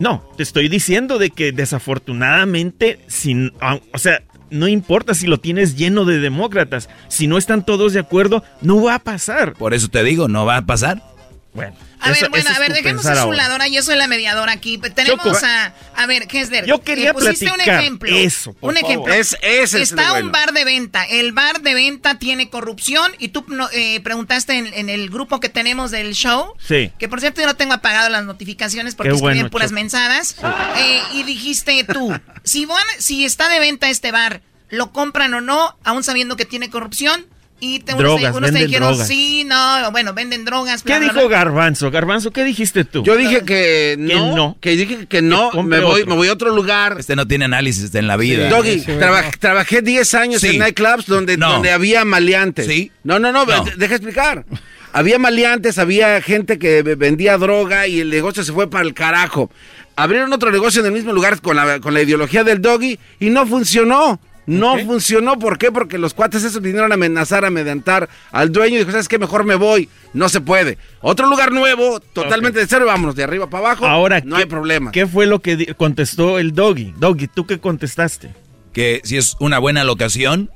No, 0.00 0.28
te 0.36 0.42
estoy 0.42 0.68
diciendo 0.68 1.18
de 1.18 1.30
que 1.30 1.52
desafortunadamente, 1.52 2.98
sin, 3.06 3.52
o 3.92 3.98
sea, 3.98 4.22
no 4.54 4.68
importa 4.68 5.14
si 5.14 5.26
lo 5.26 5.38
tienes 5.38 5.76
lleno 5.76 6.04
de 6.04 6.20
demócratas, 6.20 6.88
si 7.08 7.26
no 7.26 7.36
están 7.36 7.66
todos 7.66 7.92
de 7.92 8.00
acuerdo, 8.00 8.42
no 8.62 8.82
va 8.82 8.94
a 8.94 8.98
pasar. 9.00 9.54
Por 9.54 9.74
eso 9.74 9.88
te 9.88 10.02
digo, 10.02 10.28
no 10.28 10.46
va 10.46 10.56
a 10.58 10.66
pasar. 10.66 11.13
Bueno. 11.54 11.74
A 12.00 12.10
eso- 12.10 12.22
ver, 12.22 12.30
bueno, 12.30 12.50
a 12.54 12.58
ver, 12.58 12.72
dejemos 12.74 13.06
a 13.06 13.14
su 13.14 13.20
ahora. 13.20 13.36
lado. 13.36 13.52
Ahora 13.52 13.68
yo 13.68 13.80
soy 13.82 13.96
la 13.96 14.08
mediadora 14.08 14.52
aquí. 14.52 14.76
Tenemos 14.76 15.24
Choco. 15.24 15.38
a. 15.46 15.72
A 15.96 16.06
ver, 16.06 16.26
Hesler. 16.30 16.66
Yo 16.66 16.82
quería 16.82 17.10
eh, 17.10 17.14
pusiste 17.14 17.46
un 17.46 17.52
platicar 17.54 17.80
ejemplo. 17.80 18.14
eso, 18.14 18.52
por 18.54 18.70
un 18.70 18.76
favor. 18.76 18.90
ejemplo. 18.90 19.14
Es- 19.14 19.38
ese 19.40 19.80
es 19.80 19.90
Está 19.90 20.02
un 20.06 20.10
bueno. 20.10 20.30
bar 20.32 20.52
de 20.52 20.64
venta. 20.64 21.04
El 21.04 21.32
bar 21.32 21.62
de 21.62 21.72
venta 21.74 22.18
tiene 22.18 22.50
corrupción. 22.50 23.12
Y 23.20 23.28
tú 23.28 23.46
eh, 23.72 24.00
preguntaste 24.00 24.58
en, 24.58 24.66
en 24.74 24.88
el 24.90 25.08
grupo 25.08 25.38
que 25.40 25.48
tenemos 25.48 25.92
del 25.92 26.12
show. 26.14 26.52
Sí. 26.58 26.90
Que 26.98 27.08
por 27.08 27.20
cierto 27.20 27.40
yo 27.40 27.46
no 27.46 27.54
tengo 27.56 27.72
apagado 27.72 28.10
las 28.10 28.24
notificaciones 28.24 28.96
porque 28.96 29.12
escriben 29.12 29.36
bueno, 29.36 29.50
puras 29.50 29.68
Choco. 29.68 29.74
mensadas. 29.80 30.36
Eh, 30.76 31.00
y 31.14 31.22
dijiste 31.22 31.84
tú, 31.84 32.12
si, 32.42 32.66
van- 32.66 32.78
si 32.98 33.24
está 33.24 33.48
de 33.48 33.60
venta 33.60 33.88
este 33.88 34.10
bar, 34.10 34.42
¿lo 34.68 34.90
compran 34.92 35.32
o 35.34 35.40
no? 35.40 35.78
Aún 35.84 36.02
sabiendo 36.02 36.36
que 36.36 36.44
tiene 36.44 36.68
corrupción. 36.68 37.26
Y 37.66 37.78
te, 37.80 37.94
Drogas, 37.94 38.34
unos 38.36 38.50
te 38.50 38.52
venden 38.52 38.66
dijeron, 38.66 38.88
drogas. 38.90 39.08
sí, 39.08 39.44
no, 39.44 39.90
bueno, 39.90 40.12
venden 40.12 40.44
drogas. 40.44 40.82
¿Qué 40.82 40.98
bla, 40.98 41.08
dijo 41.08 41.26
bla. 41.28 41.38
Garbanzo? 41.38 41.90
Garbanzo, 41.90 42.30
¿qué 42.30 42.44
dijiste 42.44 42.84
tú? 42.84 43.02
Yo 43.02 43.16
dije 43.16 43.42
que 43.42 43.96
no, 43.98 44.08
Que 44.08 44.14
no. 44.36 44.56
que 44.60 44.70
dije 44.76 45.06
que 45.06 45.22
no, 45.22 45.50
Que 45.50 45.62
me 45.62 45.80
voy, 45.80 46.02
otro. 46.02 46.06
me 46.10 46.16
voy 46.16 46.28
a 46.28 46.32
otro 46.34 46.54
lugar. 46.54 46.96
Este 46.98 47.16
no 47.16 47.26
tiene 47.26 47.46
análisis 47.46 47.94
en 47.94 48.06
la 48.06 48.18
vida. 48.18 48.50
Doggy, 48.50 48.82
traba- 48.82 49.24
trabajé 49.40 49.80
10 49.80 50.12
años 50.12 50.42
Sí. 50.42 50.48
en 50.48 50.58
nightclubs 50.58 51.06
donde, 51.06 51.38
No. 51.38 51.52
donde 51.52 51.70
había 51.70 52.04
maleantes. 52.04 52.66
Sí. 52.66 52.92
No, 53.02 53.18
no, 53.18 53.32
no, 53.32 53.46
No. 53.46 53.64
de- 53.64 53.76
deja 53.76 53.94
explicar. 53.94 54.44
Había 54.92 55.18
maleantes, 55.18 55.78
había 55.78 56.20
gente 56.20 56.58
que 56.58 56.82
ve- 56.82 56.96
vendía 56.96 57.38
droga 57.38 57.86
y 57.88 58.00
el 58.00 58.10
negocio 58.10 58.44
se 58.44 58.52
fue 58.52 58.68
para 58.68 58.84
el 58.84 58.92
carajo. 58.92 59.50
Abrieron 59.96 60.32
otro 60.34 60.50
negocio 60.52 60.80
en 60.82 60.86
el 60.88 60.92
mismo 60.92 61.12
lugar 61.14 61.40
con 61.40 61.56
la, 61.56 61.80
con 61.80 61.94
la 61.94 62.02
ideología 62.02 62.44
del 62.44 62.60
doggy 62.60 62.98
y 63.20 63.30
no 63.30 63.46
funcionó. 63.46 64.20
No 64.46 64.78
funcionó, 64.78 65.38
¿por 65.38 65.56
qué? 65.58 65.72
Porque 65.72 65.96
los 65.98 66.12
cuates 66.14 66.44
esos 66.44 66.60
vinieron 66.60 66.90
a 66.92 66.94
amenazar, 66.96 67.44
a 67.44 67.48
amedrentar 67.48 68.08
al 68.30 68.52
dueño 68.52 68.76
y 68.76 68.78
dijo, 68.80 68.90
¿sabes 68.90 69.08
qué? 69.08 69.18
Mejor 69.18 69.44
me 69.44 69.54
voy. 69.54 69.88
No 70.12 70.28
se 70.28 70.40
puede. 70.40 70.76
Otro 71.00 71.26
lugar 71.28 71.50
nuevo, 71.52 71.98
totalmente 72.00 72.58
de 72.60 72.66
cero, 72.66 72.84
vámonos 72.86 73.16
de 73.16 73.24
arriba 73.24 73.48
para 73.48 73.66
abajo. 73.68 73.86
Ahora, 73.86 74.20
no 74.24 74.36
¿qué- 74.36 74.42
hay 74.42 74.48
problema. 74.48 74.92
¿Qué 74.92 75.06
fue 75.06 75.26
lo 75.26 75.40
que 75.40 75.74
contestó 75.74 76.38
el 76.38 76.52
Doggy? 76.54 76.92
Doggy, 76.98 77.26
¿tú 77.28 77.46
qué 77.46 77.58
contestaste? 77.58 78.32
Que 78.72 79.00
si 79.04 79.16
es 79.16 79.36
una 79.40 79.58
buena 79.58 79.82
locación, 79.84 80.50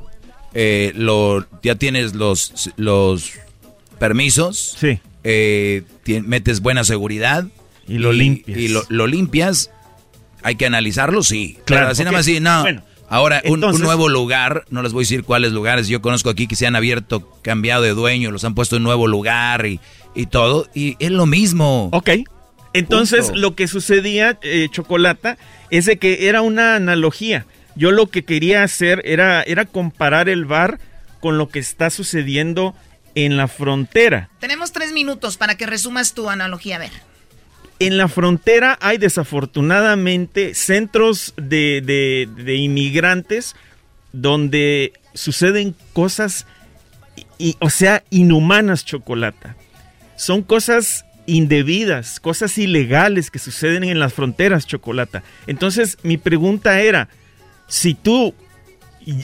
eh, 0.55 0.93
lo, 0.95 1.47
ya 1.63 1.75
tienes 1.77 2.15
los, 2.15 2.71
los 2.77 3.33
permisos. 3.99 4.77
Sí. 4.79 5.01
eh, 5.25 5.83
metes 6.25 6.61
buena 6.61 6.85
seguridad. 6.85 7.47
Y 7.87 7.99
lo 7.99 8.13
limpias. 8.13 8.59
Y 8.59 8.69
lo, 8.69 8.83
lo 8.89 9.07
limpias. 9.07 9.71
Hay 10.43 10.57
que 10.57 10.67
analizarlo, 10.67 11.23
sí. 11.23 11.55
Claro, 11.55 11.65
Claro, 11.65 11.89
así 11.89 12.05
nada 12.05 12.13
más 12.17 12.25
sí, 12.27 12.39
no. 12.41 12.63
bueno, 12.63 12.83
Ahora, 13.11 13.43
un, 13.47 13.61
nuevo 13.61 14.09
lugar, 14.09 14.65
no 14.71 14.83
les 14.83 14.93
voy 14.93 15.03
a 15.03 15.05
decir 15.05 15.25
cuáles 15.25 15.53
lugares, 15.53 15.89
yo 15.89 16.03
conozco 16.03 16.29
aquí 16.29 16.47
que 16.47 16.57
se 16.57 16.67
han 16.67 16.77
abierto, 16.77 17.39
cambiado 17.43 17.83
de 17.83 17.91
dueño, 17.91 18.31
los 18.31 18.45
han 18.45 18.55
puesto 18.55 18.77
en 18.77 18.83
nuevo 18.83 19.07
lugar 19.07 19.65
y, 19.65 19.81
y 20.15 20.27
todo, 20.27 20.69
y 20.75 20.97
es 20.99 21.11
lo 21.11 21.25
mismo. 21.25 21.89
Ok. 21.93 22.11
Entonces, 22.75 23.27
Punto. 23.27 23.41
lo 23.41 23.55
que 23.55 23.67
sucedía, 23.67 24.39
eh, 24.43 24.69
Chocolata, 24.71 25.39
es 25.71 25.87
de 25.87 25.99
que 25.99 26.29
era 26.29 26.43
una 26.43 26.77
analogía. 26.77 27.47
Yo 27.77 27.93
lo 27.93 28.09
que 28.09 28.25
quería 28.25 28.63
hacer 28.63 29.01
era, 29.05 29.43
era 29.43 29.65
comparar 29.65 30.29
el 30.29 30.45
bar 30.45 30.79
con 31.21 31.39
lo 31.39 31.49
que 31.49 31.61
está 31.61 31.91
sucediendo 31.91 32.75
en 33.15 33.37
la 33.37 33.49
frontera. 33.49 34.29
Tenemos 34.39 34.73
tres 34.73 34.93
minutos 34.93 35.37
para 35.37 35.57
que 35.57 35.67
resumas 35.67 36.13
tu 36.13 36.29
analogía. 36.29 36.77
A 36.77 36.81
ver. 36.81 37.08
En 37.81 37.97
la 37.97 38.09
frontera 38.09 38.77
hay 38.81 38.99
desafortunadamente 38.99 40.55
centros 40.55 41.35
de, 41.37 42.27
de- 42.35 42.55
inmigrantes 42.57 43.55
donde 44.13 44.93
suceden 45.15 45.75
cosas, 45.93 46.47
y, 47.39 47.57
o 47.61 47.71
sea, 47.71 48.03
inhumanas, 48.11 48.85
Chocolata. 48.85 49.57
Son 50.17 50.43
cosas 50.43 51.05
indebidas, 51.27 52.19
cosas 52.19 52.59
ilegales 52.59 53.31
que 53.31 53.39
suceden 53.39 53.85
en 53.85 54.01
las 54.01 54.13
fronteras, 54.13 54.67
Chocolata. 54.67 55.23
Entonces, 55.47 55.99
mi 56.03 56.17
pregunta 56.17 56.81
era, 56.81 57.09
si 57.69 57.95
tú 57.95 58.35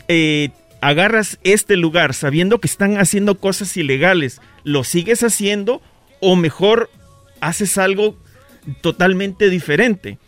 eh, 0.06 0.50
agarras 0.80 1.38
este 1.42 1.76
lugar 1.76 2.14
sabiendo 2.14 2.60
que 2.60 2.68
están 2.68 2.98
haciendo 2.98 3.36
cosas 3.40 3.76
ilegales, 3.76 4.40
¿lo 4.62 4.84
sigues 4.84 5.24
haciendo 5.24 5.82
o 6.20 6.36
mejor 6.36 6.90
haces 7.40 7.78
algo 7.78 8.16
totalmente 8.80 9.50
diferente? 9.50 10.18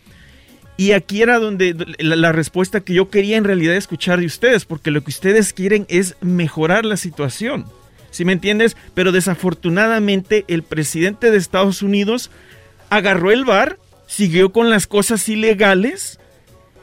Y 0.77 0.91
aquí 0.91 1.23
era 1.23 1.39
donde 1.39 1.75
la, 1.97 2.31
respuesta 2.31 2.81
que 2.81 2.93
yo 2.93 3.09
quería 3.09 3.37
en 3.37 3.43
realidad 3.43 3.75
escuchar 3.75 4.19
de 4.19 4.27
ustedes, 4.27 4.65
porque 4.65 4.91
lo 4.91 5.03
que 5.03 5.09
ustedes 5.09 5.51
quieren 5.51 5.87
es 5.89 6.15
mejorar 6.21 6.85
la 6.85 6.97
situación. 6.97 7.65
¿Sí 8.11 8.25
me 8.25 8.33
entiendes? 8.33 8.77
Pero 8.93 9.11
desafortunadamente 9.11 10.45
el 10.47 10.61
presidente 10.61 11.31
de 11.31 11.37
Estados 11.37 11.81
Unidos 11.81 12.29
agarró 12.91 13.31
el 13.31 13.43
bar, 13.43 13.79
siguió 14.05 14.51
con 14.51 14.69
las 14.69 14.85
cosas 14.85 15.27
ilegales, 15.27 16.19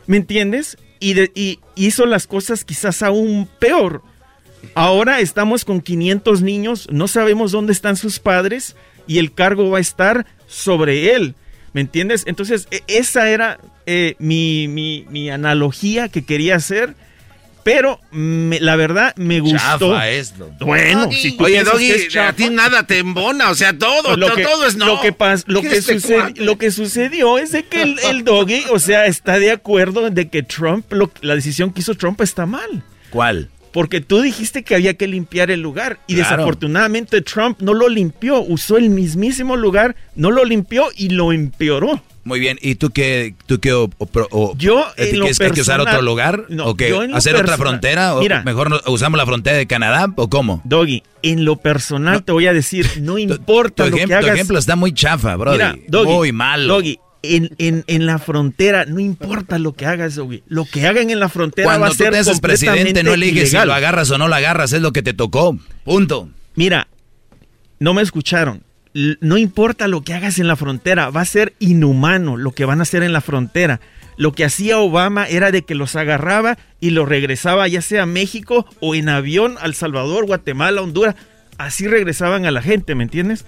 ¿me 0.09 0.17
entiendes? 0.17 0.77
Y, 0.99 1.21
y 1.41 1.61
hizo 1.77 2.05
las 2.05 2.27
cosas 2.27 2.65
quizás 2.65 3.01
aún 3.01 3.49
peor. 3.61 4.03
Ahora 4.75 5.21
estamos 5.21 5.65
con 5.65 5.81
500 5.81 6.43
niños, 6.43 6.89
no 6.91 7.07
sabemos 7.07 7.53
dónde 7.53 7.73
están 7.73 7.97
sus 7.97 8.19
padres 8.19 8.75
y 9.07 9.19
el 9.19 9.33
cargo 9.33 9.71
va 9.71 9.79
a 9.79 9.83
estar 9.83 10.27
sobre 10.49 11.15
él. 11.15 11.37
¿Me 11.75 11.83
entiendes? 11.83 12.23
Entonces, 12.27 12.67
e, 12.71 12.83
esa 12.87 13.29
era 13.29 13.59
eh, 13.85 14.15
mi, 14.19 14.69
mi, 14.69 15.05
mi, 15.11 15.29
analogía 15.29 16.09
que 16.09 16.25
quería 16.25 16.57
hacer. 16.57 16.95
Pero 17.65 17.99
me, 18.11 18.61
la 18.61 18.77
verdad 18.77 19.15
me 19.17 19.41
gustó. 19.41 19.59
Chafa 19.95 20.11
esto. 20.11 20.53
Bueno, 20.61 21.11
si 21.11 21.33
tú 21.33 21.45
Oye, 21.45 21.65
Doggy, 21.65 22.09
chafa, 22.09 22.29
a 22.29 22.33
ti 22.35 22.51
nada 22.51 22.87
te 22.87 22.99
embona, 22.99 23.49
o 23.49 23.55
sea, 23.55 23.77
todo, 23.77 24.19
lo 24.19 24.35
que, 24.35 24.43
todo 24.43 24.67
es 24.67 24.77
no. 24.77 24.85
Lo 24.85 25.01
que, 25.01 25.13
pas, 25.13 25.45
lo, 25.47 25.63
que 25.63 25.77
este 25.79 25.99
sucedi 25.99 26.45
lo 26.45 26.59
que 26.59 26.71
sucedió 26.71 27.39
es 27.39 27.53
de 27.53 27.65
que 27.65 27.81
el, 27.81 27.99
el, 28.01 28.23
Doggy, 28.23 28.65
o 28.71 28.79
sea, 28.79 29.07
está 29.07 29.39
de 29.39 29.51
acuerdo 29.51 30.11
de 30.11 30.29
que 30.29 30.43
Trump, 30.43 30.93
lo, 30.93 31.11
la 31.23 31.35
decisión 31.35 31.73
que 31.73 31.81
hizo 31.81 31.95
Trump 31.95 32.21
está 32.21 32.45
mal. 32.45 32.85
¿Cuál? 33.09 33.49
Porque 33.75 34.01
tú 34.01 34.23
dijiste 34.23 34.63
que 34.63 34.77
había 34.77 34.95
que 34.95 35.09
limpiar 35.09 35.51
el 35.51 35.61
lugar 35.61 35.99
y 36.07 36.15
claro. 36.15 36.31
desafortunadamente 36.31 37.23
Trump 37.23 37.61
no 37.61 37.75
lo 37.75 37.89
limpió, 37.89 38.41
usó 38.41 38.77
el 38.77 38.89
mismísimo 38.89 39.57
lugar, 39.57 39.97
no 40.15 40.31
lo 40.31 40.45
limpió 40.45 40.87
y 40.97 41.09
lo 41.09 41.33
empeoró. 41.33 42.01
Muy 42.23 42.39
bien, 42.39 42.57
¿y 42.63 42.77
tú 42.77 42.91
qué? 42.91 43.35
Tú 43.47 43.59
qué 43.59 43.73
o, 43.73 43.91
o, 43.99 44.57
yo 44.57 44.87
¿Hay 44.97 45.11
que 45.51 45.61
usar 45.61 45.81
otro 45.81 46.03
lugar? 46.03 46.47
No, 46.51 46.67
¿O 46.67 46.77
qué? 46.77 46.97
¿Hacer 47.13 47.35
otra 47.35 47.59
frontera? 47.59 48.15
¿O 48.15 48.21
Mira, 48.21 48.45
mejor 48.45 48.71
no, 48.71 48.81
usamos 48.87 49.19
la 49.19 49.27
frontera 49.27 49.57
de 49.57 49.67
Canadá? 49.67 50.07
¿O 50.15 50.31
cómo? 50.31 50.63
Doggy, 50.65 51.03
en 51.23 51.45
lo 51.45 51.57
personal 51.57 52.15
no, 52.15 52.23
te 52.23 52.31
voy 52.31 52.47
a 52.47 52.53
decir, 52.53 52.89
no 53.01 53.19
importa 53.19 53.83
tu, 53.85 53.91
tu 53.91 53.91
lo 53.91 53.97
ejemplo, 53.97 54.07
que 54.07 54.15
hagas. 54.15 54.31
Tu 54.31 54.35
ejemplo 54.37 54.59
está 54.61 54.77
muy 54.77 54.95
chafa, 54.95 55.35
bro. 55.35 55.53
Muy 56.05 56.31
malo. 56.31 56.75
Doggy, 56.75 57.01
en, 57.25 57.55
en, 57.59 57.85
en, 57.87 58.07
la 58.07 58.19
frontera, 58.19 58.85
no 58.85 59.01
importa 59.01 59.59
lo 59.59 59.75
que 59.75 59.87
hagas. 59.87 60.19
Lo 60.47 60.65
que 60.65 60.87
hagan 60.87 61.11
en 61.11 61.21
la 61.21 61.29
frontera 61.29 61.67
Cuando 61.67 61.87
va 61.87 61.89
a 61.89 61.95
ser 61.95 62.09
tú 62.09 62.13
te 62.13 62.19
haces 62.19 62.41
presidente, 62.41 63.03
no 63.03 63.15
eliges 63.15 63.51
ilegal. 63.51 63.63
si 63.63 63.67
lo 63.67 63.75
agarras 63.75 64.11
o 64.11 64.19
no 64.19 64.29
lo 64.29 64.35
agarras, 64.35 64.73
es 64.73 64.83
lo 64.83 64.93
que 64.93 65.03
te 65.03 65.15
tocó. 65.15 65.59
Punto. 65.85 66.29
Mira, 66.55 66.89
no 67.79 67.95
me 67.95 68.03
escucharon 68.03 68.63
no 68.95 69.37
importa 69.37 69.89
lo 69.89 70.03
que 70.03 70.15
hagas 70.15 70.39
en 70.39 70.47
la 70.47 70.57
frontera, 70.57 71.11
va 71.11 71.21
a 71.21 71.27
ser 71.27 71.55
inhumano 71.59 72.37
lo 72.37 72.53
que 72.53 72.65
van 72.65 72.79
a 72.79 72.83
hacer 72.83 73.03
en 73.03 73.13
la 73.13 73.21
frontera. 73.21 73.81
Lo 74.17 74.33
que 74.33 74.45
hacía 74.45 74.79
Obama 74.79 75.27
era 75.27 75.51
de 75.51 75.63
que 75.63 75.75
los 75.75 75.97
agarraba 75.97 76.57
y 76.79 76.91
los 76.91 77.09
regresaba 77.09 77.67
ya 77.67 77.83
sea 77.83 78.05
a 78.05 78.07
México 78.07 78.67
o 78.81 78.95
en 78.95 79.09
avión 79.09 79.57
al 79.61 79.75
Salvador, 79.75 80.27
Guatemala, 80.27 80.81
Honduras. 80.81 81.17
Así 81.59 81.89
regresaban 81.89 82.47
a 82.47 82.53
la 82.53 82.63
gente, 82.63 82.95
¿me 82.95 83.03
entiendes? 83.03 83.45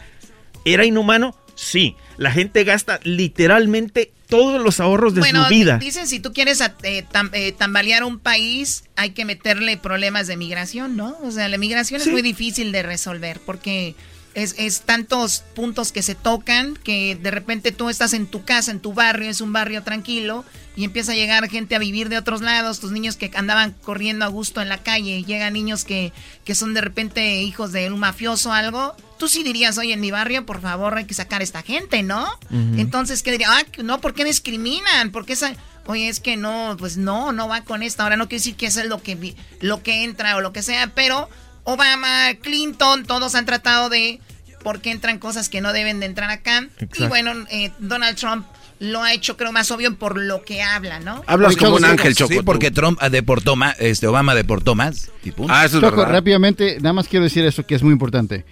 ¿Era 0.65 0.85
inhumano? 0.85 1.37
Sí. 1.57 1.97
La 2.17 2.31
gente 2.31 2.63
gasta 2.63 3.01
literalmente 3.03 4.13
todos 4.29 4.63
los 4.63 4.79
ahorros 4.79 5.15
de 5.15 5.21
bueno, 5.21 5.45
su 5.45 5.51
vida. 5.51 5.79
Dicen, 5.79 6.07
si 6.07 6.21
tú 6.21 6.33
quieres 6.33 6.63
eh, 6.83 7.05
tam, 7.11 7.31
eh, 7.33 7.53
tambalear 7.53 8.05
un 8.05 8.19
país, 8.19 8.85
hay 8.95 9.11
que 9.11 9.25
meterle 9.25 9.77
problemas 9.77 10.27
de 10.27 10.37
migración, 10.37 10.97
¿no? 10.97 11.17
O 11.23 11.31
sea, 11.31 11.49
la 11.49 11.59
migración 11.59 12.01
sí. 12.01 12.09
es 12.09 12.13
muy 12.13 12.23
difícil 12.23 12.71
de 12.73 12.83
resolver 12.83 13.41
porque 13.45 13.95
es, 14.37 14.55
es, 14.59 14.83
tantos 14.83 15.45
puntos 15.55 15.93
que 15.93 16.03
se 16.03 16.15
tocan 16.15 16.77
que 16.77 17.17
de 17.17 17.31
repente 17.31 17.73
tú 17.73 17.89
estás 17.89 18.13
en 18.13 18.27
tu 18.27 18.45
casa, 18.45 18.71
en 18.71 18.81
tu 18.81 18.93
barrio, 18.93 19.31
es 19.31 19.41
un 19.41 19.51
barrio 19.51 19.83
tranquilo 19.83 20.45
y 20.77 20.85
empieza 20.85 21.13
a 21.13 21.15
llegar 21.15 21.49
gente 21.49 21.75
a 21.75 21.79
vivir 21.79 22.11
de 22.11 22.19
otros 22.19 22.43
lados, 22.43 22.79
tus 22.79 22.93
niños 22.93 23.17
que 23.17 23.31
andaban 23.35 23.75
corriendo 23.83 24.27
a 24.27 24.29
gusto 24.29 24.61
en 24.61 24.69
la 24.69 24.77
calle, 24.77 25.25
llegan 25.25 25.55
niños 25.55 25.85
que, 25.85 26.13
que 26.45 26.55
son 26.55 26.75
de 26.75 26.83
repente 26.83 27.41
hijos 27.41 27.73
de 27.73 27.91
un 27.91 27.99
mafioso 27.99 28.51
o 28.51 28.53
algo. 28.53 28.95
Tú 29.19 29.27
sí 29.27 29.43
dirías, 29.43 29.79
oye, 29.79 29.95
en 29.95 30.01
mi 30.01 30.11
barrio, 30.11 30.45
por 30.45 30.61
favor, 30.61 30.99
hay 30.99 31.07
que 31.07 31.15
sacar 31.15 31.41
a 31.41 31.45
esta 31.45 31.63
gente, 31.63 32.03
¿no? 32.03 32.25
Uh 32.51 32.55
-huh. 32.55 32.81
Entonces, 32.81 33.23
¿qué 33.23 33.33
diría? 33.33 33.49
Ah, 33.51 33.65
no, 33.83 34.03
¿por 34.03 34.13
qué 34.13 34.25
discriminan? 34.25 35.13
¿Por 35.13 35.25
qué 35.25 35.33
esa... 35.33 35.55
Oye, 35.87 36.09
es 36.09 36.21
que 36.21 36.37
no, 36.37 36.77
pues 36.79 36.99
no, 36.99 37.33
no 37.33 37.49
va 37.49 37.63
con 37.63 37.83
esta. 37.83 38.03
Ahora 38.03 38.17
no 38.17 38.29
quiere 38.29 38.41
decir 38.41 38.57
que 38.57 38.67
eso 38.67 38.81
es 38.81 38.87
lo 38.87 39.03
que, 39.03 39.35
lo 39.61 39.83
que 39.83 40.05
entra 40.05 40.37
o 40.37 40.41
lo 40.41 40.53
que 40.53 40.63
sea, 40.63 40.89
pero 40.95 41.31
Obama, 41.67 42.35
Clinton, 42.41 43.05
todos 43.05 43.35
han 43.35 43.45
tratado 43.45 43.89
de 43.91 44.21
por 44.63 44.81
qué 44.81 44.91
entran 44.91 45.19
cosas 45.19 45.49
que 45.49 45.61
no 45.61 45.73
deben 45.73 46.01
de 46.01 46.07
entrar 46.07 46.31
acá. 46.31 46.67
Exacto. 46.79 47.05
Y 47.05 47.09
bueno, 47.09 47.33
eh, 47.51 47.71
Donald 47.79 48.17
Trump 48.17 48.47
lo 48.79 49.03
ha 49.03 49.13
hecho, 49.13 49.37
creo, 49.37 49.53
más 49.53 49.71
obvio 49.71 49.97
por 49.97 50.19
lo 50.19 50.43
que 50.45 50.63
habla, 50.63 51.01
¿no? 51.01 51.23
Hablas 51.27 51.53
Oye, 51.55 51.65
como 51.65 51.77
un 51.77 51.85
ángel, 51.85 52.15
Choco. 52.15 52.33
Sí, 52.33 52.41
porque 52.45 52.71
Trump 52.71 53.01
deportó 53.03 53.57
más, 53.57 53.75
este, 53.81 54.07
Obama 54.07 54.35
deportó 54.35 54.75
más. 54.75 55.11
Y 55.25 55.31
punto. 55.33 55.53
Ah, 55.53 55.65
eso 55.65 55.79
es 55.79 55.83
Choco, 55.83 55.97
verdad. 55.97 56.13
rápidamente, 56.13 56.77
nada 56.81 56.93
más 56.93 57.09
quiero 57.09 57.25
decir 57.25 57.45
eso 57.45 57.65
que 57.67 57.75
es 57.75 57.83
muy 57.83 57.93
importante. 57.93 58.45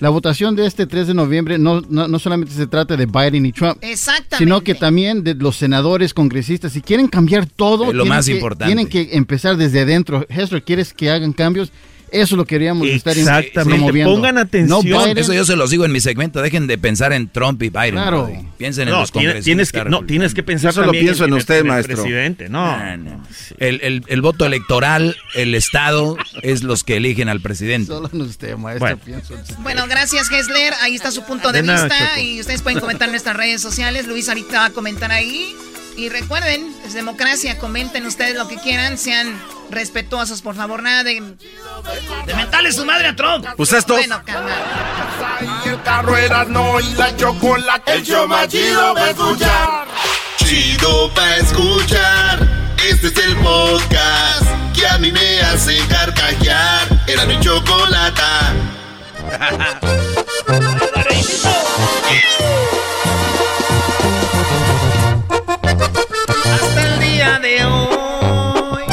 La 0.00 0.08
votación 0.08 0.56
de 0.56 0.66
este 0.66 0.86
3 0.86 1.06
de 1.06 1.14
noviembre 1.14 1.56
no, 1.58 1.80
no, 1.88 2.08
no 2.08 2.18
solamente 2.18 2.52
se 2.52 2.66
trata 2.66 2.96
de 2.96 3.06
Biden 3.06 3.46
y 3.46 3.52
Trump, 3.52 3.78
Exactamente. 3.80 4.38
sino 4.38 4.60
que 4.62 4.74
también 4.74 5.22
de 5.22 5.34
los 5.34 5.56
senadores, 5.56 6.12
congresistas. 6.14 6.72
Si 6.72 6.80
quieren 6.80 7.06
cambiar 7.08 7.46
todo, 7.46 7.88
Es 7.90 7.94
lo 7.94 8.04
más 8.04 8.26
que- 8.26 8.32
importante. 8.32 8.66
tienen 8.66 8.88
que 8.88 9.16
empezar 9.16 9.56
desde 9.56 9.80
adentro. 9.82 10.26
Hester, 10.28 10.62
¿quieres 10.64 10.92
que 10.92 11.10
hagan 11.10 11.32
cambios? 11.32 11.70
Eso 12.14 12.36
lo 12.36 12.44
queríamos 12.44 12.86
estar 12.88 13.16
Exactamente. 13.16 13.78
promoviendo. 13.78 14.14
Pongan 14.14 14.38
atención. 14.38 14.88
No 14.88 15.02
Biden, 15.02 15.18
Eso 15.18 15.32
yo 15.34 15.44
se 15.44 15.56
los 15.56 15.70
digo 15.70 15.84
en 15.84 15.92
mi 15.92 16.00
segmento. 16.00 16.40
Dejen 16.40 16.66
de 16.66 16.78
pensar 16.78 17.12
en 17.12 17.28
Trump 17.28 17.62
y 17.62 17.70
Biden. 17.70 17.94
Claro. 17.94 18.30
Piensen 18.56 18.88
en 18.88 18.94
No, 18.94 19.00
los 19.00 19.10
congresistas. 19.10 19.44
tienes 19.44 19.72
que, 19.72 19.84
no, 19.84 20.04
tienes 20.06 20.32
que 20.34 20.42
pensar 20.42 20.70
Yo 20.70 20.74
solo 20.74 20.86
también 20.86 21.04
pienso 21.06 21.24
en 21.24 21.30
el- 21.32 21.36
usted, 21.38 21.56
el 21.56 21.64
maestro. 21.64 21.96
presidente, 21.96 22.48
no. 22.48 22.64
Ah, 22.64 22.96
no. 22.96 23.22
El, 23.58 23.80
el- 23.82 24.04
el 24.06 24.20
voto 24.22 24.46
electoral, 24.46 25.16
el 25.34 25.54
Estado, 25.54 26.16
es 26.42 26.62
los 26.62 26.84
que 26.84 26.96
eligen 26.96 27.28
al 27.28 27.40
presidente. 27.40 27.88
Solo 27.88 28.08
en 28.12 28.20
usted, 28.22 28.56
maestro, 28.56 28.80
Bueno. 28.80 28.98
pienso 29.04 29.34
en 29.34 29.40
usted. 29.40 29.54
Bueno, 29.58 29.86
gracias, 29.88 30.30
Hessler. 30.30 30.72
Ahí 30.82 30.94
está 30.94 31.10
su 31.10 31.24
punto 31.24 31.50
de, 31.52 31.62
De 31.62 31.66
nada, 31.68 31.84
vista. 31.88 32.08
Choco. 32.14 32.20
Y 32.20 32.40
ustedes 32.40 32.62
pueden 32.62 32.80
comentar 32.80 33.08
en 33.08 33.12
nuestras 33.12 33.36
redes 33.36 33.60
sociales. 33.60 34.06
Luis 34.06 34.28
ahorita 34.28 34.58
va 34.60 34.64
a 34.66 34.70
comentar 34.70 35.10
ahí. 35.10 35.54
Y 35.96 36.08
recuerden, 36.08 36.74
es 36.84 36.94
democracia. 36.94 37.58
Comenten 37.58 38.04
ustedes 38.06 38.34
lo 38.34 38.48
que 38.48 38.56
quieran. 38.56 38.98
Sean 38.98 39.40
respetuosos, 39.70 40.42
por 40.42 40.56
favor. 40.56 40.82
Nada 40.82 41.04
de, 41.04 41.22
de 42.26 42.34
mentarle 42.34 42.72
su 42.72 42.84
madre 42.84 43.08
a 43.08 43.16
Trump. 43.16 43.46
Pues 43.56 43.72
esto. 43.72 43.94
Bueno. 43.94 44.20
Y 45.64 45.68
el 45.68 45.82
carro 45.82 46.16
era 46.16 46.44
no 46.44 46.80
y 46.80 46.94
la 46.94 47.16
chocolate. 47.16 47.92
El 47.92 48.02
show 48.04 48.26
más 48.26 48.48
chido 48.48 48.94
va 48.94 49.04
a 49.04 49.10
escuchar. 49.10 49.86
Chido 50.36 51.14
pa' 51.14 51.36
escuchar. 51.36 52.48
Este 52.86 53.06
es 53.06 53.16
el 53.18 53.36
podcast 53.36 54.46
que 54.74 54.86
a 54.86 54.98
mí 54.98 55.10
me 55.10 55.40
hace 55.40 55.78
carcajear. 55.88 57.04
Era 57.06 57.24
mi 57.24 57.38
chocolata. 57.40 58.52
día 67.24 67.38
de 67.38 67.64
hoy. 67.64 68.84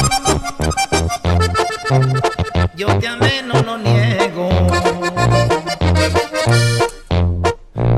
Yo 2.74 2.98
te 2.98 3.08
amé, 3.08 3.42
no 3.42 3.62
lo 3.62 3.78
niego. 3.78 4.48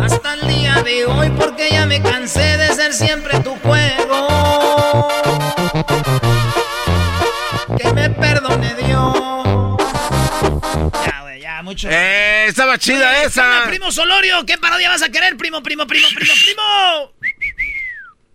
Hasta 0.00 0.34
el 0.34 0.48
día 0.48 0.82
de 0.82 1.06
hoy, 1.06 1.30
porque 1.38 1.70
ya 1.70 1.86
me 1.86 2.02
cansé 2.02 2.56
de 2.56 2.74
ser 2.74 2.92
siempre 2.92 3.38
tu 3.40 3.54
juego. 3.56 5.08
Que 7.78 7.92
me 7.92 8.10
perdone 8.10 8.74
Dios. 8.74 9.76
Ya, 11.06 11.20
güey, 11.22 11.40
ya, 11.40 11.62
mucho. 11.62 11.88
Eh, 11.88 12.46
estaba 12.48 12.76
chida 12.78 13.10
Oye, 13.10 13.24
esa. 13.26 13.64
Primo 13.66 13.92
Solorio, 13.92 14.44
¿qué 14.44 14.58
parodia 14.58 14.88
vas 14.88 15.02
a 15.02 15.10
querer, 15.10 15.36
primo, 15.36 15.62
primo, 15.62 15.86
primo, 15.86 16.08
primo, 16.08 16.34
primo? 16.44 17.12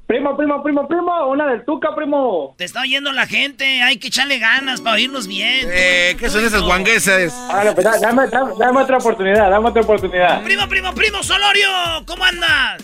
Primo, 0.09 0.35
primo, 0.35 0.63
primo, 0.63 0.87
primo, 0.87 1.27
una 1.27 1.45
del 1.45 1.63
Tuca, 1.63 1.93
primo. 1.93 2.55
Te 2.57 2.63
está 2.63 2.81
oyendo 2.81 3.11
la 3.11 3.27
gente, 3.27 3.83
hay 3.83 3.97
que 3.99 4.07
echarle 4.07 4.39
ganas 4.39 4.81
para 4.81 4.95
oírnos 4.95 5.27
bien. 5.27 5.67
Eh, 5.71 6.15
¿qué 6.19 6.31
son 6.31 6.43
esas 6.43 6.63
guanguesas? 6.63 7.31
Ah, 7.51 7.61
no, 7.63 7.75
pues 7.75 7.85
da- 7.85 7.99
dame, 7.99 8.25
dame, 8.27 8.53
dame 8.57 8.81
otra 8.81 8.97
oportunidad, 8.97 9.51
dame 9.51 9.69
otra 9.69 9.83
oportunidad. 9.83 10.41
Primo, 10.43 10.67
primo, 10.67 10.95
primo, 10.95 11.21
Solorio, 11.21 11.69
¿cómo 12.07 12.25
andas? 12.25 12.83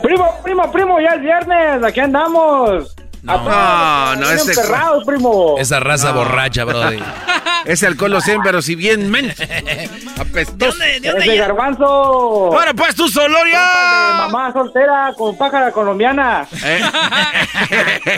Primo, 0.00 0.26
primo, 0.44 0.70
primo, 0.70 1.00
ya 1.00 1.14
es 1.16 1.22
viernes, 1.22 1.82
aquí 1.82 1.98
andamos. 1.98 2.94
No, 3.22 4.16
no, 4.16 4.30
ese. 4.30 4.52
Encerrados, 4.52 5.04
primo. 5.04 5.56
Esa 5.58 5.80
raza 5.80 6.12
borracha, 6.12 6.64
brody. 6.64 6.98
Ese 7.66 7.86
alcohol 7.86 8.12
lo 8.12 8.20
sé, 8.22 8.38
pero 8.42 8.62
si 8.62 8.74
bien 8.74 9.10
men. 9.10 9.34
Apestoso. 10.18 10.56
¿De 10.56 10.66
dónde, 10.66 11.00
de 11.00 11.08
dónde 11.10 11.24
Ese 11.26 11.36
garbanzo. 11.36 11.84
Ahora 11.86 12.72
pues 12.72 12.94
tú, 12.94 13.06
Soloria. 13.08 13.60
Mamá 14.16 14.50
soltera 14.52 15.12
con 15.16 15.36
pájara 15.36 15.70
colombiana. 15.70 16.46
Eh, 16.64 16.80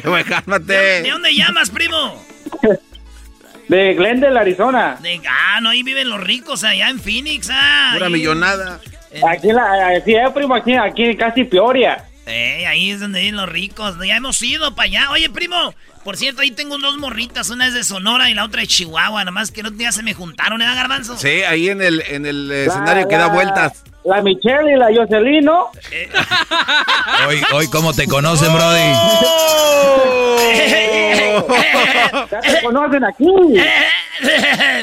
cálmate. 0.28 1.02
¿De 1.02 1.10
dónde 1.10 1.34
llamas, 1.34 1.70
primo? 1.70 2.22
De 3.68 3.94
Glendale, 3.94 4.38
Arizona. 4.38 4.96
De, 5.00 5.20
ah, 5.28 5.60
no, 5.60 5.70
ahí 5.70 5.82
viven 5.82 6.08
los 6.08 6.20
ricos, 6.20 6.62
allá 6.62 6.88
en 6.88 7.00
Phoenix, 7.00 7.48
ah. 7.50 7.90
Pura 7.94 8.06
ahí- 8.06 8.12
millonada. 8.12 8.78
Aquí, 9.28 9.50
en 9.50 9.56
la, 9.56 10.00
sí, 10.04 10.14
eh, 10.14 10.30
primo, 10.32 10.54
aquí, 10.54 10.74
aquí 10.74 11.16
casi 11.16 11.44
Peoria. 11.44 12.04
Eh, 12.32 12.66
ahí 12.66 12.90
es 12.90 13.00
donde 13.00 13.20
viven 13.20 13.36
los 13.36 13.48
ricos. 13.48 13.96
Ya 14.04 14.16
hemos 14.16 14.40
ido 14.42 14.74
para 14.74 14.86
allá. 14.86 15.10
Oye, 15.10 15.28
primo, 15.30 15.74
por 16.04 16.16
cierto, 16.16 16.42
ahí 16.42 16.50
tengo 16.50 16.78
dos 16.78 16.98
morritas. 16.98 17.50
Una 17.50 17.66
es 17.66 17.74
de 17.74 17.84
Sonora 17.84 18.30
y 18.30 18.34
la 18.34 18.44
otra 18.44 18.62
de 18.62 18.66
Chihuahua. 18.66 19.24
Nomás 19.24 19.50
que 19.50 19.62
no 19.62 19.70
día 19.70 19.92
se 19.92 20.02
me 20.02 20.14
juntaron, 20.14 20.62
¿eh, 20.62 20.64
Garbanzo? 20.64 21.16
Sí, 21.16 21.42
ahí 21.42 21.68
en 21.68 21.82
el, 21.82 22.02
en 22.08 22.26
el 22.26 22.50
escenario 22.50 23.06
que 23.08 23.16
da 23.16 23.28
vueltas. 23.28 23.84
La 24.04 24.20
Michelle 24.20 24.72
y 24.72 24.76
la 24.76 24.88
Jocelyn, 24.94 25.44
¿no? 25.44 25.70
Hoy, 27.28 27.40
hoy 27.52 27.68
¿cómo 27.68 27.92
te 27.92 28.06
conocen, 28.08 28.52
brody? 28.52 28.80
Ya 32.30 32.40
te 32.40 32.62
conocen 32.62 33.04
aquí. 33.04 33.26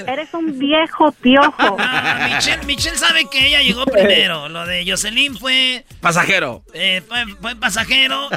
Eres 0.07 0.33
un 0.33 0.57
viejo 0.57 1.11
piojo. 1.21 1.75
Ah, 1.79 2.27
Michelle, 2.33 2.65
Michelle 2.65 2.97
sabe 2.97 3.25
que 3.29 3.47
ella 3.47 3.61
llegó 3.61 3.85
primero. 3.85 4.47
Lo 4.49 4.65
de 4.65 4.85
Jocelyn 4.87 5.35
fue, 5.37 5.83
Pasajero. 6.01 6.63
eh, 6.73 7.01
fue, 7.07 7.25
fue 7.41 7.55
pasajero. 7.55 8.29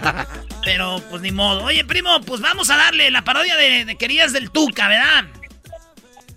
pero 0.65 1.01
pues 1.11 1.23
ni 1.23 1.31
modo. 1.33 1.65
Oye, 1.65 1.85
primo, 1.85 2.21
pues 2.27 2.41
vamos 2.41 2.71
a 2.71 2.77
darle 2.77 3.11
la 3.11 3.23
parodia 3.23 3.57
de, 3.57 3.85
de 3.85 3.97
Querías 3.97 4.33
del 4.33 4.51
Tuca, 4.51 4.89
¿verdad? 4.89 5.25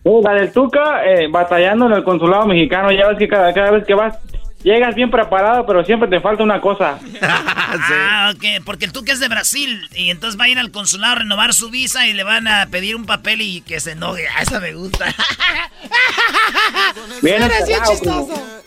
Sí, 0.03 0.11
La 0.23 0.33
del 0.33 0.51
Tuca, 0.51 1.03
eh, 1.05 1.27
batallando 1.29 1.87
en 1.87 1.93
el 1.93 2.03
consulado 2.03 2.45
mexicano. 2.45 2.91
Ya 2.91 3.07
ves 3.07 3.17
que 3.17 3.27
cada, 3.27 3.51
cada 3.53 3.71
vez 3.71 3.85
que 3.85 3.93
vas, 3.95 4.15
llegas 4.65 4.93
bien 4.95 5.09
preparado, 5.09 5.65
pero 5.65 5.85
siempre 5.85 6.09
te 6.09 6.19
falta 6.19 6.43
una 6.43 6.59
cosa. 6.59 6.99
Ah, 7.77 8.31
ok, 8.33 8.63
porque 8.63 8.85
el 8.85 8.93
Tuca 8.93 9.11
es 9.11 9.19
de 9.19 9.27
Brasil 9.27 9.89
y 9.93 10.09
entonces 10.09 10.39
va 10.39 10.45
a 10.45 10.47
ir 10.49 10.57
al 10.57 10.71
consulado 10.71 11.13
a 11.13 11.15
renovar 11.17 11.53
su 11.53 11.69
visa 11.69 12.07
y 12.07 12.13
le 12.13 12.23
van 12.23 12.47
a 12.47 12.67
pedir 12.67 12.95
un 12.95 13.05
papel 13.05 13.41
y 13.41 13.61
que 13.61 13.79
se 13.81 13.91
enoje. 13.91 14.25
Ah, 14.29 14.41
esa 14.43 14.61
me 14.61 14.73
gusta. 14.73 15.05
Bien 17.21 17.43
Eres 17.43 17.67
bien 17.67 17.79
chistoso. 17.83 18.61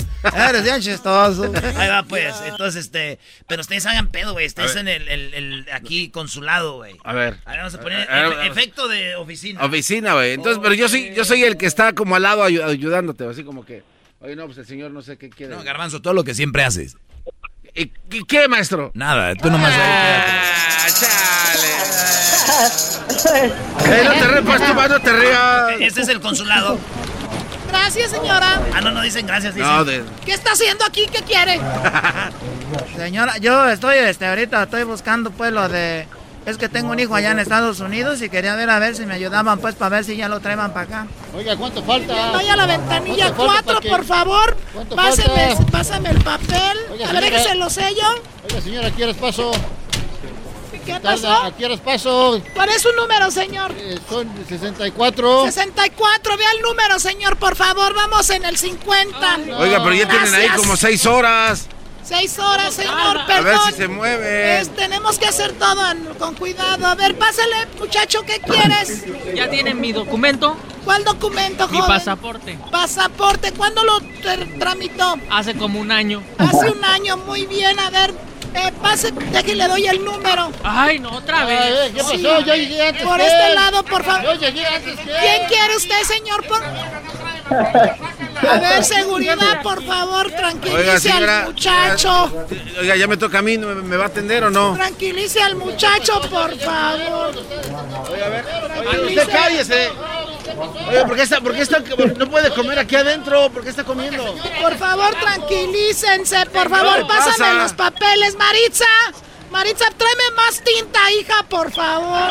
Eres 0.49 0.63
bien 0.65 0.81
chistoso. 0.83 1.45
Ahí 1.77 1.89
va, 1.89 2.03
pues. 2.03 2.35
Entonces, 2.47 2.85
este. 2.87 3.19
Pero 3.47 3.63
ustedes 3.63 3.87
hagan 3.87 4.09
pedo, 4.09 4.33
güey. 4.33 4.47
Ustedes 4.47 4.77
A 4.77 4.81
en 4.81 4.89
el, 4.89 5.09
el- 5.09 5.35
el- 5.35 5.67
aquí 5.73 6.11
consulado, 6.11 6.77
güey. 6.77 6.97
A 7.05 7.13
ver. 7.15 7.37
Vamos 7.47 7.75
a 7.75 7.81
poner 7.81 8.11
A 8.11 8.15
ver, 8.23 8.27
efe- 8.27 8.35
a 8.35 8.37
ver. 8.43 8.51
efecto 8.51 8.89
de 8.89 9.17
oficina. 9.17 9.65
Oficina, 9.65 10.15
güey. 10.15 10.33
Entonces, 10.33 10.61
pero 10.63 10.75
yo 10.75 10.89
soy, 10.89 11.15
yo 11.15 11.25
soy 11.25 11.45
el 11.45 11.57
que 11.57 11.67
está 11.67 11.93
como 11.95 12.17
al 12.17 12.23
lado 12.23 12.45
ayu- 12.47 12.65
ayudándote, 12.65 13.27
así 13.27 13.43
como 13.45 13.65
que. 13.65 13.83
Oye, 14.21 14.35
no, 14.35 14.47
pues 14.47 14.59
el 14.59 14.67
señor 14.67 14.91
no 14.91 15.03
sé 15.03 15.17
qué 15.17 15.31
quiere. 15.31 15.55
No, 15.55 15.63
Garbanzo, 15.63 16.03
todo 16.03 16.15
lo 16.15 16.25
que 16.25 16.35
siempre 16.35 16.65
haces. 16.65 16.97
¿Y 17.75 18.25
qué, 18.25 18.49
maestro? 18.49 18.91
Nada, 18.95 19.35
tú 19.37 19.51
nomás 19.51 19.73
ahí. 19.73 20.99
Eh, 23.87 24.03
no 24.05 24.13
te 24.13 24.43
pues, 24.43 24.67
tú, 24.67 24.75
va, 24.75 24.89
no 24.89 25.01
te 25.01 25.13
rías. 25.13 25.81
Este 25.81 26.01
es 26.03 26.09
el 26.09 26.21
consulado. 26.21 26.79
Gracias, 27.69 28.11
señora. 28.11 28.61
Ah, 28.75 28.81
no, 28.81 28.91
no 28.91 29.03
dicen 29.03 29.27
gracias, 29.27 29.55
dicen. 29.55 29.71
No, 29.71 29.85
de- 29.85 30.03
¿Qué 30.25 30.33
está 30.33 30.53
haciendo 30.53 30.85
aquí? 30.85 31.07
¿Qué 31.13 31.23
quiere? 31.23 31.61
Señora, 32.97 33.39
yo 33.39 33.69
estoy, 33.69 33.97
este, 33.99 34.27
ahorita 34.27 34.65
estoy 34.65 34.85
buscando, 34.85 35.31
pues, 35.31 35.53
lo 35.53 35.69
de... 35.69 36.07
Es 36.49 36.57
que 36.57 36.71
tengo 36.71 36.93
un 36.93 36.99
hijo 36.99 37.15
allá 37.15 37.33
en 37.33 37.41
Estados 37.41 37.79
Unidos 37.81 38.23
y 38.23 38.31
quería 38.31 38.57
ver 38.57 38.71
a 38.71 38.79
ver 38.79 38.97
si 38.97 39.05
me 39.05 39.13
ayudaban, 39.13 39.59
pues, 39.59 39.75
para 39.75 39.97
ver 39.97 40.05
si 40.07 40.17
ya 40.17 40.29
lo 40.31 40.41
traían 40.41 40.73
para 40.73 40.87
acá. 40.87 41.07
Oiga, 41.37 41.55
¿cuánto 41.59 41.83
falta? 41.83 42.31
Vaya 42.33 42.55
a 42.55 42.57
la 42.57 42.65
ventanilla 42.65 43.35
¿Cuánto 43.35 43.53
falta 43.53 43.63
4, 43.65 43.75
para 43.75 43.81
que- 43.81 43.89
por 43.91 44.05
favor. 44.07 44.57
¿Cuánto 44.73 44.97
Páseme, 44.97 45.55
falta? 45.57 45.71
pásame 45.71 46.09
el 46.09 46.25
papel. 46.25 46.79
Oiga, 46.91 47.11
a 47.11 47.13
ver, 47.13 47.31
que 47.31 47.39
se 47.41 47.55
lo 47.55 47.69
sello. 47.69 48.07
Oiga, 48.49 48.63
señora, 48.63 48.89
¿a 48.89 48.91
qué 48.91 49.05
horas 49.05 49.17
paso? 49.17 49.53
¿Qué 50.87 51.01
pasó? 51.01 51.31
¿A 51.31 51.55
qué 51.55 51.79
paso? 51.85 52.43
¿Cuál 52.55 52.71
es 52.71 52.81
su 52.81 52.93
número, 52.93 53.31
señor? 53.31 53.75
Eh, 53.77 53.99
son 54.09 54.27
64. 54.49 55.45
64, 55.45 56.37
vea 56.39 56.51
el 56.53 56.63
número, 56.63 56.99
señor, 56.99 57.37
por 57.37 57.57
favor. 57.57 57.93
Vamos 57.95 58.31
en 58.31 58.47
el 58.47 58.57
50. 58.57 59.39
Oiga, 59.59 59.83
pero 59.85 59.95
ya 59.95 60.09
tienen 60.09 60.35
ahí 60.35 60.49
como 60.57 60.77
seis 60.79 61.05
horas. 61.05 61.67
Seis 62.09 62.39
horas, 62.39 62.73
señor, 62.73 63.19
A 63.19 63.27
perdón. 63.27 63.45
ver 63.45 63.59
si 63.67 63.73
se 63.75 63.89
mueve. 63.89 64.61
Es- 64.61 64.75
tenemos 64.75 65.19
que 65.19 65.27
hacer 65.27 65.53
todo 65.53 65.91
en- 65.91 66.07
con 66.19 66.35
cuidado. 66.35 66.87
A 66.87 66.95
ver, 66.95 67.17
pásale, 67.19 67.67
muchacho, 67.79 68.23
¿qué 68.23 68.41
quieres? 68.41 69.05
¿Ya 69.35 69.51
tienen 69.51 69.79
mi 69.79 69.93
documento? 69.93 70.57
¿Cuál 70.87 71.05
documento, 71.05 71.69
Mi 71.69 71.77
joven? 71.79 71.89
pasaporte. 71.99 72.59
Pasaporte, 72.71 73.53
¿cuándo 73.53 73.85
lo 73.85 74.01
tra- 74.01 74.59
tramitó? 74.59 75.17
Hace 75.31 75.55
como 75.55 75.81
un 75.81 75.93
año. 75.93 76.23
Hace 76.39 76.71
un 76.71 76.83
año, 76.83 77.19
muy 77.19 77.45
bien. 77.45 77.79
A 77.79 77.91
ver, 77.91 78.15
eh, 78.55 78.73
pase, 78.81 79.11
déjale, 79.13 79.55
le 79.57 79.69
doy 79.69 79.87
el 79.87 80.03
número. 80.03 80.51
Ay, 80.65 80.99
no, 81.01 81.11
otra 81.15 81.45
vez. 81.45 81.61
Ay, 81.61 81.93
¿Qué 81.93 81.99
pasó? 82.03 82.11
Sí. 82.17 82.23
Yo 82.23 82.41
llegué 82.55 82.89
antes 82.89 83.03
Por 83.03 83.19
que 83.19 83.27
este 83.27 83.47
él. 83.49 83.55
lado, 83.55 83.83
por 83.85 84.03
favor. 84.03 84.25
Yo 84.25 84.35
llegué 84.35 84.65
antes 84.67 84.97
que 84.99 85.05
¿Quién 85.05 85.43
él. 85.43 85.47
quiere 85.49 85.77
usted, 85.77 86.03
señor? 86.05 86.47
Por... 86.47 86.63
A 87.51 88.59
ver, 88.59 88.85
seguridad, 88.85 89.63
por 89.63 89.83
favor, 89.85 90.31
tranquilice 90.31 90.81
Oiga, 90.81 91.01
señora. 91.01 91.39
al 91.41 91.47
muchacho. 91.47 92.33
Oiga, 92.81 92.97
ya 92.97 93.07
me 93.07 93.17
toca 93.17 93.39
a 93.39 93.43
mí, 93.43 93.59
¿me, 93.59 93.75
me 93.75 93.97
va 93.97 94.05
a 94.05 94.09
atender 94.09 94.45
o 94.45 94.51
no? 94.51 94.75
Tranquilice 94.75 95.43
al 95.43 95.57
muchacho, 95.57 96.21
por 96.31 96.57
favor. 96.59 97.35
Usted 99.07 99.29
cállese. 99.31 99.91
Oye, 100.89 101.05
¿por 101.05 101.17
qué, 101.17 101.23
está, 101.23 101.41
por 101.41 101.55
qué 101.55 101.63
está, 101.63 101.81
no 101.81 102.31
puede 102.31 102.51
comer 102.55 102.79
aquí 102.79 102.97
adentro? 102.97 103.51
¿Por 103.51 103.63
qué 103.63 103.71
está 103.71 103.85
comiendo? 103.85 104.35
Por 104.63 104.77
favor, 104.77 105.15
tranquilícense, 105.21 106.47
por 106.47 106.69
favor, 106.69 107.07
pásame 107.07 107.37
pasa? 107.39 107.53
los 107.55 107.73
papeles, 107.75 108.37
Maritza. 108.37 108.87
Maritza, 109.51 109.87
tráeme 109.97 110.37
más 110.37 110.63
tinta, 110.63 110.99
hija, 111.13 111.43
por 111.49 111.73
favor. 111.73 112.31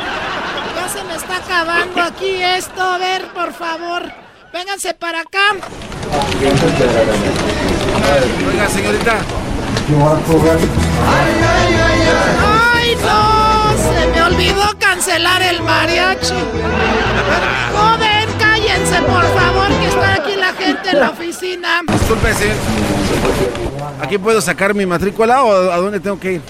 Ya 0.75 0.89
se 0.89 1.03
me 1.03 1.15
está 1.15 1.37
acabando 1.37 2.01
aquí 2.01 2.41
esto. 2.41 2.81
A 2.81 2.97
ver, 2.97 3.27
por 3.33 3.53
favor. 3.53 4.11
Vénganse 4.53 4.93
para 4.93 5.21
acá. 5.21 5.55
Oiga, 8.47 8.69
señorita. 8.69 9.17
¡Ay, 12.73 12.95
no! 13.03 13.77
Se 13.77 14.07
me 14.07 14.21
olvidó 14.23 14.63
cancelar 14.79 15.41
el 15.41 15.61
mariachi. 15.61 16.33
Joven, 17.73 18.29
cállense, 18.39 19.01
por 19.01 19.23
favor, 19.37 19.67
que 19.79 19.87
está 19.87 20.13
aquí 20.15 20.35
la 20.35 20.53
gente 20.53 20.89
en 20.89 20.99
la 20.99 21.09
oficina. 21.09 21.81
Disculpe, 21.87 22.33
señor. 22.33 22.55
¿Aquí 24.01 24.17
puedo 24.17 24.41
sacar 24.41 24.73
mi 24.73 24.85
matrícula 24.85 25.43
o 25.43 25.71
a 25.71 25.77
dónde 25.77 25.99
tengo 25.99 26.19
que 26.19 26.33
ir? 26.33 26.41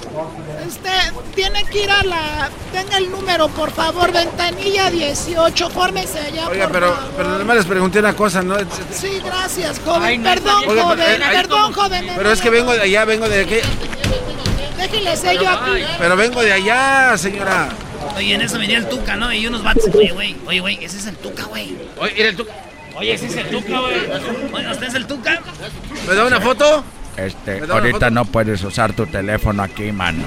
Este, 0.67 0.89
tiene 1.35 1.63
que 1.65 1.83
ir 1.83 1.91
a 1.91 2.03
la... 2.03 2.49
Tenga 2.73 2.97
el 2.97 3.09
número, 3.09 3.47
por 3.49 3.71
favor, 3.71 4.11
ventanilla 4.11 4.89
18, 4.91 5.69
fórmese 5.69 6.19
allá, 6.19 6.47
Oiga, 6.49 6.63
por 6.65 6.71
pero, 6.73 6.93
favor. 6.93 7.11
pero 7.15 7.29
nada 7.29 7.43
más 7.45 7.55
les 7.57 7.65
pregunté 7.65 7.99
una 7.99 8.13
cosa, 8.13 8.41
¿no? 8.41 8.57
Sí, 8.91 9.21
gracias, 9.23 9.79
joven. 9.83 10.03
Ay, 10.03 10.17
no, 10.17 10.23
perdón, 10.29 10.63
Oiga, 10.67 10.69
pero, 10.73 10.83
joven, 10.83 11.21
eh, 11.21 11.25
perdón, 11.31 11.73
joven. 11.73 12.07
Pero 12.15 12.31
es 12.31 12.41
que 12.41 12.49
vengo 12.49 12.73
de 12.73 12.81
allá, 12.81 13.05
vengo 13.05 13.29
de 13.29 13.41
aquí. 13.41 13.55
Déjele 14.77 15.17
sello 15.17 15.49
aquí. 15.49 15.83
Pero 15.97 16.15
vengo 16.17 16.41
de 16.41 16.53
allá, 16.53 17.17
señora. 17.17 17.69
Oye, 18.15 18.35
en 18.35 18.41
eso 18.41 18.57
venía 18.59 18.77
el 18.77 18.87
Tuca, 18.89 19.15
¿no? 19.15 19.31
Y 19.33 19.47
unos 19.47 19.63
vatos. 19.63 19.85
Oye, 19.93 20.11
güey, 20.11 20.35
oye, 20.47 20.59
güey, 20.59 20.83
ese 20.83 20.97
es 20.97 21.05
el 21.07 21.15
Tuca, 21.15 21.43
güey. 21.45 21.77
Oye, 21.99 22.13
mira 22.15 22.29
el 22.29 22.35
tu- 22.35 22.47
Oye, 22.95 23.13
ese 23.13 23.27
es 23.27 23.35
el 23.35 23.47
Tuca, 23.49 23.79
güey. 23.79 23.95
Oye, 24.53 24.71
¿usted 24.71 24.87
es 24.87 24.93
el 24.95 25.05
Tuca? 25.07 25.39
¿Me 26.07 26.15
da 26.15 26.25
una 26.25 26.41
foto? 26.41 26.83
Este, 27.15 27.55
¿Me 27.55 27.59
da 27.61 27.65
una 27.65 27.73
ahorita 27.75 27.97
foto? 27.99 28.11
no 28.11 28.25
puedes 28.25 28.63
usar 28.63 28.93
tu 28.93 29.05
teléfono 29.07 29.61
aquí, 29.63 29.91
mano. 29.91 30.23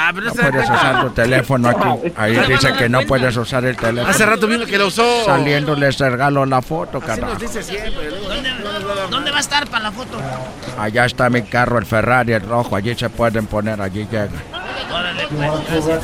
Ah, 0.00 0.10
pero 0.14 0.26
No 0.26 0.32
ese- 0.32 0.42
puedes 0.42 0.70
usar 0.70 1.02
tu 1.02 1.10
teléfono 1.10 1.68
aquí. 1.68 2.12
Ahí 2.16 2.38
dice 2.48 2.72
que 2.74 2.88
no 2.88 3.00
puedes 3.02 3.36
usar 3.36 3.64
el 3.64 3.76
teléfono. 3.76 4.08
Hace 4.08 4.24
rato 4.24 4.46
vino 4.46 4.64
que 4.64 4.78
lo 4.78 4.86
usó. 4.86 5.24
Saliendo 5.24 5.74
les 5.74 5.98
regalo 5.98 6.46
la 6.46 6.62
foto, 6.62 6.98
Así 6.98 7.06
carajo. 7.06 7.32
nos 7.32 7.42
dice 7.42 7.62
siempre. 7.62 8.08
¿Dónde, 8.10 8.50
¿Dónde 9.10 9.30
va 9.32 9.36
a 9.38 9.40
estar 9.40 9.66
para 9.68 9.84
la 9.84 9.92
foto? 9.92 10.18
Allá 10.78 11.04
está 11.06 11.28
mi 11.30 11.42
carro, 11.42 11.78
el 11.78 11.86
Ferrari, 11.86 12.32
el 12.32 12.42
rojo. 12.42 12.76
Allí 12.76 12.94
se 12.94 13.10
pueden 13.10 13.46
poner, 13.46 13.80
allí 13.82 14.06
llega. 14.10 14.28
Órale, 14.92 15.26
pues, 15.28 15.86
gracias. 15.86 16.00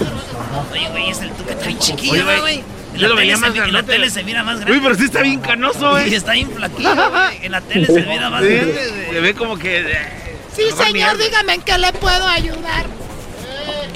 Oye, 0.72 0.88
güey, 0.90 1.10
es 1.10 1.20
el 1.20 1.30
está 1.30 1.66
bien 1.66 1.78
chiquillo, 1.78 2.12
Oye, 2.12 2.22
güey. 2.24 2.40
güey, 2.40 2.54
En 2.94 3.00
yo 3.00 3.02
la 3.02 3.08
lo 3.08 3.16
veía 3.16 3.34
tele 3.34 3.40
más 3.46 3.52
se- 3.52 3.58
En 3.58 3.64
la 3.64 3.70
grandote. 3.70 3.92
tele 3.92 4.10
se 4.10 4.24
mira 4.24 4.42
más 4.44 4.56
grande. 4.56 4.72
Uy, 4.72 4.80
pero 4.82 4.94
sí 4.96 5.04
está 5.04 5.22
bien 5.22 5.40
canoso, 5.40 5.90
güey. 5.92 6.08
Sí, 6.10 6.14
está 6.16 6.32
bien 6.32 6.50
flaquillo, 6.50 7.10
güey. 7.10 7.38
En 7.46 7.52
la 7.52 7.60
tele 7.60 7.86
se 7.86 8.02
mira 8.02 8.28
más 8.30 8.42
Sí, 8.42 8.48
grande. 8.54 9.08
Se 9.12 9.20
ve 9.20 9.34
como 9.34 9.56
que. 9.56 9.78
eh, 9.80 9.98
Sí, 10.54 10.62
mejor 10.66 10.86
ni 10.86 10.92
señor, 10.92 11.18
dígame 11.18 11.54
en 11.54 11.62
qué 11.62 11.78
le 11.78 11.92
puedo 11.94 12.28
ayudar. 12.28 12.86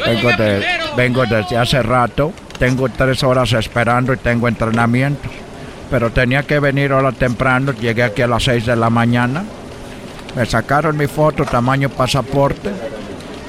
Vengo, 0.05 0.29
de, 0.37 0.65
vengo 0.97 1.25
desde 1.27 1.57
hace 1.57 1.83
rato. 1.83 2.33
Tengo 2.59 2.89
tres 2.89 3.23
horas 3.23 3.53
esperando 3.53 4.13
y 4.13 4.17
tengo 4.17 4.49
entrenamiento. 4.49 5.29
Pero 5.91 6.11
tenía 6.11 6.43
que 6.43 6.61
venir 6.61 6.93
ahora 6.93 7.13
temprano. 7.13 7.73
Llegué 7.73 8.03
aquí 8.03 8.23
a 8.23 8.27
las 8.27 8.45
seis 8.45 8.67
de 8.67 8.77
la 8.77 8.91
mañana. 8.91 9.45
Me 10.37 10.45
sacaron 10.47 10.97
mi 10.97 11.07
foto, 11.07 11.45
tamaño 11.45 11.89
pasaporte. 11.89 12.71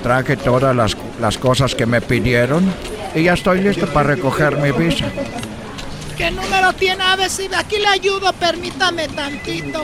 Traje 0.03 0.37
todas 0.37 0.75
las, 0.75 0.95
las 1.19 1.37
cosas 1.37 1.75
que 1.75 1.85
me 1.85 2.01
pidieron. 2.01 2.71
y 3.13 3.23
ya 3.23 3.33
estoy 3.33 3.61
listo 3.61 3.87
para 3.87 4.09
recoger 4.09 4.57
mi 4.57 4.71
visa. 4.71 5.05
¿Qué 6.17 6.31
número 6.31 6.73
tiene? 6.73 7.03
A 7.03 7.15
ver 7.15 7.29
si 7.29 7.49
aquí 7.53 7.77
le 7.77 7.87
ayudo, 7.87 8.31
permítame 8.33 9.07
tantito. 9.07 9.83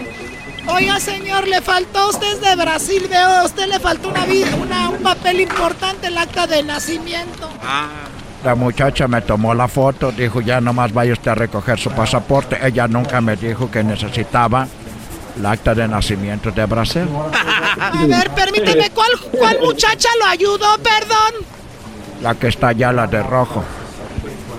Oiga, 0.67 0.99
señor, 0.99 1.47
le 1.47 1.61
faltó, 1.61 2.09
usted 2.09 2.33
es 2.33 2.41
de 2.41 2.55
Brasil, 2.55 3.07
veo, 3.09 3.27
a 3.27 3.45
usted 3.45 3.67
le 3.67 3.79
faltó 3.79 4.09
una, 4.09 4.25
una, 4.61 4.89
un 4.89 5.03
papel 5.03 5.41
importante, 5.41 6.07
el 6.07 6.17
acta 6.17 6.47
de 6.47 6.63
nacimiento. 6.63 7.49
Ah. 7.63 7.87
La 8.43 8.53
muchacha 8.53 9.07
me 9.07 9.21
tomó 9.23 9.55
la 9.55 9.67
foto, 9.67 10.11
dijo 10.11 10.39
ya 10.39 10.61
nomás 10.61 10.93
vaya 10.93 11.13
usted 11.13 11.31
a 11.31 11.35
recoger 11.35 11.79
su 11.79 11.89
pasaporte. 11.89 12.55
Ella 12.61 12.87
nunca 12.87 13.19
me 13.19 13.35
dijo 13.35 13.71
que 13.71 13.83
necesitaba 13.83 14.67
el 15.35 15.45
acta 15.47 15.73
de 15.73 15.87
nacimiento 15.87 16.51
de 16.51 16.65
Brasil. 16.65 17.07
A 17.79 18.05
ver, 18.05 18.29
permíteme, 18.31 18.91
¿cuál, 18.91 19.09
cuál 19.31 19.59
muchacha 19.59 20.09
lo 20.19 20.27
ayudó, 20.27 20.77
perdón? 20.77 21.45
La 22.21 22.35
que 22.35 22.47
está 22.47 22.67
allá, 22.67 22.91
la 22.91 23.07
de 23.07 23.23
rojo. 23.23 23.63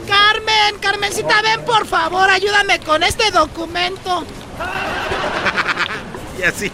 Carmen, 0.08 0.80
Carmencita, 0.80 1.40
ven 1.42 1.64
por 1.64 1.86
favor, 1.86 2.28
ayúdame 2.28 2.80
con 2.80 3.04
este 3.04 3.30
documento. 3.30 4.24
Y 6.38 6.42
así. 6.42 6.72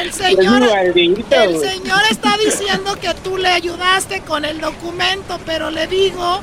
El 0.00 0.12
señor, 0.12 0.62
el 0.62 1.60
señor 1.60 2.00
está 2.10 2.36
diciendo 2.36 2.96
que 3.00 3.14
tú 3.22 3.36
le 3.36 3.48
ayudaste 3.48 4.20
con 4.22 4.44
el 4.44 4.60
documento, 4.60 5.38
pero 5.44 5.70
le 5.70 5.86
digo, 5.86 6.40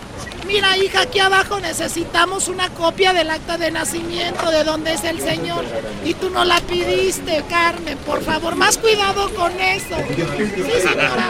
mira 0.48 0.78
hija, 0.78 1.02
aquí 1.02 1.20
abajo 1.20 1.60
necesitamos 1.60 2.48
una 2.48 2.70
copia 2.70 3.14
del 3.14 3.30
acta 3.30 3.58
de 3.58 3.72
nacimiento 3.72 4.50
de 4.52 4.64
dónde 4.64 4.94
es 4.94 5.04
el 5.04 5.20
señor. 5.20 5.66
Y 6.04 6.14
tú 6.14 6.30
no 6.30 6.46
la 6.46 6.60
pidiste, 6.62 7.44
Carmen, 7.50 7.98
por 8.00 8.22
favor, 8.24 8.56
más 8.56 8.78
cuidado 8.78 9.30
con 9.34 9.52
eso. 9.60 9.96
Sí, 10.16 10.88
señora. 10.88 11.30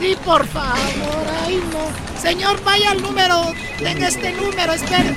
Sí, 0.00 0.16
por 0.24 0.46
favor, 0.46 1.26
ay 1.44 1.62
no. 1.72 2.20
Señor, 2.20 2.62
vaya 2.64 2.92
al 2.92 3.02
número, 3.02 3.52
tenga 3.78 4.08
este 4.08 4.32
número, 4.32 4.72
espere. 4.72 5.14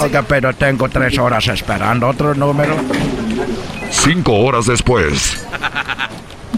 Oiga, 0.00 0.22
pero 0.22 0.54
tengo 0.54 0.88
tres 0.88 1.18
horas 1.18 1.46
esperando 1.48 2.08
otro 2.08 2.34
número. 2.34 2.76
Cinco 4.08 4.32
horas 4.36 4.64
después. 4.64 5.36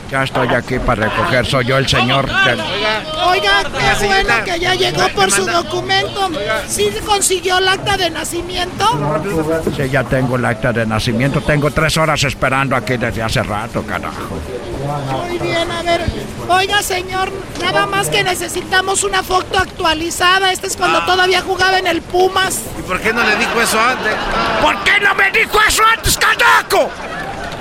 Ya 0.08 0.22
estoy 0.22 0.46
aquí 0.54 0.78
para 0.78 1.08
recoger, 1.08 1.44
soy 1.44 1.64
yo 1.64 1.78
el 1.78 1.88
señor. 1.88 2.28
Oiga, 3.26 3.62
qué 3.64 4.06
bueno 4.06 4.34
que 4.44 4.60
ya 4.60 4.74
llegó 4.76 5.08
por 5.08 5.32
su 5.32 5.44
documento. 5.44 6.30
¿Sí 6.68 6.92
consiguió 7.04 7.58
el 7.58 7.66
acta 7.66 7.96
de 7.96 8.08
nacimiento? 8.08 8.86
Sí, 9.76 9.88
ya 9.90 10.04
tengo 10.04 10.36
el 10.36 10.44
acta 10.44 10.72
de 10.72 10.86
nacimiento. 10.86 11.40
Tengo 11.40 11.72
tres 11.72 11.96
horas 11.96 12.22
esperando 12.22 12.76
aquí 12.76 12.96
desde 12.96 13.20
hace 13.20 13.42
rato, 13.42 13.82
carajo. 13.82 14.38
Muy 15.12 15.38
bien, 15.38 15.68
a 15.72 15.82
ver. 15.82 16.02
Oiga, 16.48 16.82
señor, 16.82 17.32
nada 17.60 17.84
más 17.86 18.10
que 18.10 18.22
necesitamos 18.22 19.02
una 19.02 19.24
foto 19.24 19.58
actualizada. 19.58 20.52
Este 20.52 20.68
es 20.68 20.76
cuando 20.76 20.98
ah. 20.98 21.06
todavía 21.06 21.40
jugaba 21.40 21.80
en 21.80 21.88
el 21.88 22.00
Pumas. 22.00 22.60
¿Y 22.78 22.82
por 22.82 23.00
qué 23.00 23.12
no 23.12 23.24
le 23.24 23.34
dijo 23.34 23.60
eso 23.60 23.80
antes? 23.80 24.14
¿Por 24.62 24.84
qué 24.84 25.00
no 25.00 25.16
me 25.16 25.32
dijo 25.32 25.58
eso 25.68 25.82
antes, 25.84 26.16
carajo? 26.16 26.90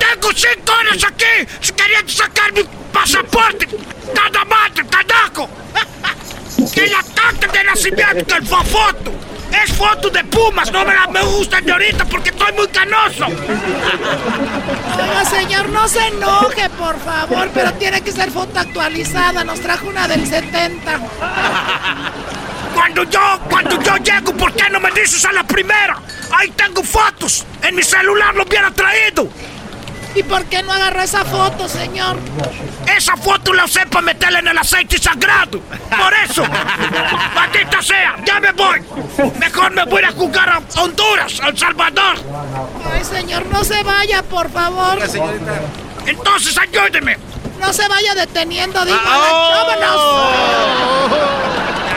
Tengo 0.00 0.32
cinco 0.34 0.72
horas 0.72 1.04
aquí 1.04 1.72
queriendo 1.76 2.12
sacar 2.12 2.52
mi 2.52 2.62
pasaporte. 2.92 3.68
Cada 4.14 4.44
madre, 4.44 4.84
carajo. 4.90 5.48
Que 6.74 6.86
la 6.88 7.02
carta 7.14 7.46
de 7.46 7.64
nacimiento, 7.64 8.34
el 8.36 8.46
foto. 8.46 9.12
Es 9.50 9.72
foto 9.72 10.10
de 10.10 10.22
Pumas, 10.24 10.70
no 10.70 10.84
me 10.84 10.94
la 10.94 11.06
me 11.08 11.22
gusta 11.22 11.60
de 11.60 11.72
ahorita 11.72 12.04
porque 12.04 12.30
estoy 12.30 12.52
muy 12.52 12.68
canoso. 12.68 13.26
Oiga, 13.26 15.24
señor, 15.24 15.68
no 15.70 15.88
se 15.88 16.06
enoje, 16.06 16.68
por 16.70 16.98
favor, 17.00 17.50
pero 17.52 17.72
tiene 17.74 18.00
que 18.02 18.12
ser 18.12 18.30
foto 18.30 18.60
actualizada. 18.60 19.42
Nos 19.42 19.60
trajo 19.60 19.88
una 19.88 20.06
del 20.06 20.26
70. 20.26 21.00
Cuando 22.74 23.02
yo, 23.04 23.40
cuando 23.50 23.82
yo 23.82 23.96
llego, 23.96 24.32
¿por 24.34 24.52
qué 24.54 24.70
no 24.70 24.78
me 24.80 24.90
dices 24.92 25.24
a 25.24 25.32
la 25.32 25.42
primera? 25.44 25.96
Ahí 26.30 26.50
tengo 26.50 26.82
fotos. 26.82 27.44
En 27.62 27.74
mi 27.74 27.82
celular 27.82 28.34
lo 28.34 28.44
hubiera 28.44 28.70
traído. 28.70 29.28
¿Y 30.14 30.22
por 30.24 30.44
qué 30.46 30.62
no 30.62 30.72
agarró 30.72 31.02
esa 31.02 31.24
foto, 31.24 31.68
señor? 31.68 32.16
Esa 32.96 33.16
foto 33.16 33.52
la 33.52 33.64
usé 33.64 33.86
para 33.86 34.02
meterla 34.02 34.40
en 34.40 34.48
el 34.48 34.58
aceite 34.58 34.98
sagrado. 34.98 35.60
Por 35.60 36.14
eso. 36.24 36.44
Maldita 37.34 37.80
sea, 37.82 38.16
ya 38.24 38.40
me 38.40 38.52
voy. 38.52 38.82
Mejor 39.38 39.70
me 39.72 39.84
voy 39.84 40.02
a 40.02 40.12
jugar 40.12 40.48
a 40.48 40.60
Honduras, 40.80 41.40
a 41.40 41.48
El 41.48 41.58
Salvador. 41.58 42.16
Ay, 42.92 43.04
señor, 43.04 43.46
no 43.46 43.62
se 43.62 43.82
vaya, 43.82 44.22
por 44.22 44.50
favor. 44.50 44.98
Entonces 46.06 46.58
ayúdeme. 46.58 47.16
No 47.60 47.72
se 47.72 47.86
vaya 47.86 48.14
deteniendo, 48.14 48.84
digo. 48.84 48.98
Ah, 49.04 49.64
¡Vámonos! 49.66 51.12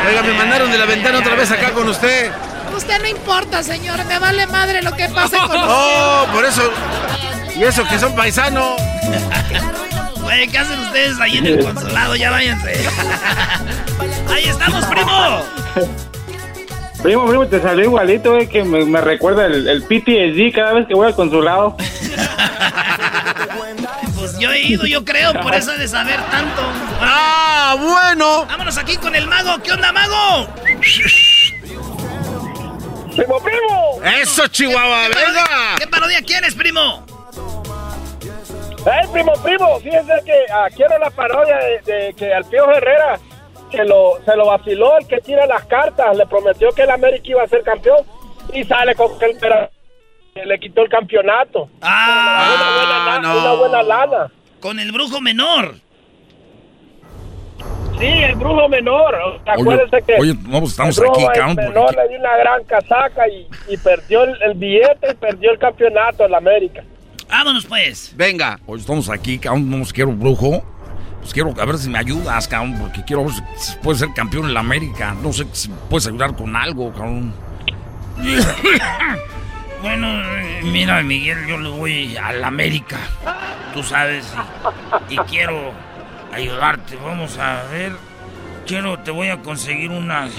Oiga, 0.07 0.21
me 0.21 0.33
mandaron 0.33 0.69
de 0.71 0.77
la 0.77 0.85
ventana 0.85 1.19
otra 1.19 1.35
vez 1.35 1.49
acá 1.49 1.71
con 1.71 1.87
usted. 1.87 2.31
Usted 2.75 3.01
no 3.01 3.07
importa, 3.07 3.63
señor. 3.63 4.03
Me 4.05 4.19
vale 4.19 4.45
madre 4.47 4.81
lo 4.81 4.91
que 4.93 5.07
pase 5.09 5.37
con 5.37 5.45
usted. 5.45 5.61
Oh, 5.65 6.27
por 6.33 6.43
eso 6.45 6.71
y 7.55 7.63
eso 7.63 7.87
que 7.87 7.99
son 7.99 8.15
paisanos. 8.15 8.81
Güey, 10.21 10.47
¿qué 10.47 10.57
hacen 10.57 10.79
ustedes 10.79 11.19
ahí 11.19 11.37
en 11.37 11.47
el 11.47 11.63
consulado? 11.63 12.15
Ya 12.15 12.31
váyanse. 12.31 12.71
ahí 14.29 14.45
estamos, 14.45 14.85
primo. 14.85 15.43
Primo, 17.01 17.27
primo, 17.27 17.47
te 17.47 17.61
salió 17.61 17.85
igualito, 17.85 18.35
güey, 18.35 18.47
que 18.47 18.63
me, 18.63 19.01
recuerda 19.01 19.45
el, 19.45 19.67
el, 19.67 19.83
PTSD 19.83 20.55
cada 20.55 20.73
vez 20.73 20.87
que 20.87 20.93
voy 20.93 21.07
al 21.07 21.15
consulado. 21.15 21.75
pues 24.17 24.39
yo 24.39 24.51
he 24.51 24.61
ido, 24.61 24.85
yo 24.85 25.03
creo, 25.03 25.33
por 25.41 25.53
eso 25.53 25.73
de 25.73 25.87
saber 25.87 26.19
tanto. 26.31 26.61
¡Ah, 27.01 27.75
bueno! 27.77 28.45
Vámonos 28.45 28.77
aquí 28.77 28.95
con 28.95 29.15
el 29.15 29.27
mago. 29.27 29.61
¿Qué 29.61 29.73
onda, 29.73 29.91
mago? 29.91 30.47
¡Primo, 33.15 33.43
primo! 33.43 34.01
¡Eso, 34.21 34.47
Chihuahua! 34.47 35.09
¡Venga! 35.09 35.75
¿Qué 35.77 35.87
parodia 35.87 36.21
quieres, 36.21 36.55
primo? 36.55 37.05
¡Ay, 38.85 39.07
primo, 39.11 39.31
primo! 39.43 39.79
Fíjense 39.79 40.13
que 40.25 40.45
ah, 40.51 40.67
quiero 40.75 40.97
la 40.97 41.09
parodia 41.09 41.57
de, 41.85 42.13
que 42.17 42.33
al 42.33 42.43
Pío 42.45 42.69
Herrera 42.69 43.19
que 43.71 43.83
lo, 43.83 44.19
se 44.23 44.35
lo 44.35 44.47
vaciló 44.47 44.97
el 44.97 45.07
que 45.07 45.19
tira 45.19 45.45
las 45.47 45.65
cartas. 45.65 46.15
Le 46.15 46.25
prometió 46.27 46.69
que 46.71 46.83
el 46.83 46.91
América 46.91 47.23
iba 47.25 47.43
a 47.43 47.47
ser 47.47 47.63
campeón 47.63 48.05
y 48.53 48.63
sale 48.65 48.93
con 48.95 49.17
que 49.17 49.25
el 49.25 49.37
le 50.45 50.59
quitó 50.59 50.81
el 50.81 50.89
campeonato. 50.89 51.69
¡Ah! 51.81 53.19
Una 53.19 53.53
buena, 53.53 53.83
lana. 53.83 54.31
Con 54.59 54.79
el 54.79 54.91
brujo 54.91 55.21
menor. 55.21 55.75
Sí, 57.99 58.07
el 58.07 58.35
brujo 58.35 58.67
menor. 58.67 59.41
Acuérdense 59.45 60.01
que. 60.01 60.15
Oye, 60.15 60.33
no, 60.47 60.59
pues 60.59 60.71
estamos 60.71 60.99
aquí, 60.99 61.23
El 61.23 61.55
menor 61.55 61.95
le 61.95 62.09
dio 62.09 62.19
una 62.19 62.37
gran 62.37 62.63
casaca 62.63 63.27
y, 63.27 63.47
y 63.69 63.77
perdió 63.77 64.23
el, 64.23 64.41
el, 64.41 64.53
billete 64.55 65.11
y 65.11 65.15
perdió 65.15 65.51
el 65.51 65.59
campeonato 65.59 66.25
en 66.25 66.35
América. 66.35 66.83
Vámonos 67.33 67.65
pues. 67.65 68.13
Venga. 68.15 68.59
Hoy 68.67 68.79
estamos 68.79 69.09
aquí, 69.09 69.39
cabrón, 69.39 69.67
no 69.67 69.83
quiero 69.85 70.11
brujo. 70.11 70.63
Pues 71.19 71.33
quiero 71.33 71.51
a 71.59 71.65
ver 71.65 71.79
si 71.79 71.89
me 71.89 71.97
ayudas, 71.97 72.47
cabrón, 72.47 72.77
porque 72.79 73.03
quiero 73.03 73.25
ver 73.25 73.33
si 73.57 73.75
puedes 73.77 74.01
ser 74.01 74.13
campeón 74.13 74.45
en 74.45 74.53
la 74.53 74.59
América. 74.59 75.15
No 75.19 75.33
sé 75.33 75.47
si 75.51 75.67
puedes 75.89 76.05
ayudar 76.05 76.35
con 76.35 76.55
algo, 76.55 76.93
cabrón. 76.93 77.33
bueno, 79.81 80.07
mira, 80.61 81.01
Miguel, 81.01 81.47
yo 81.47 81.57
le 81.57 81.69
voy 81.69 82.15
a 82.17 82.33
la 82.33 82.49
América. 82.49 82.99
Tú 83.73 83.81
sabes, 83.81 84.31
y, 85.09 85.15
y 85.15 85.17
quiero 85.17 85.71
ayudarte. 86.31 86.97
Vamos 86.97 87.39
a 87.39 87.63
ver. 87.71 87.93
Quiero, 88.65 88.99
te 88.99 89.11
voy 89.11 89.27
a 89.27 89.41
conseguir 89.41 89.91
unas 89.91 90.31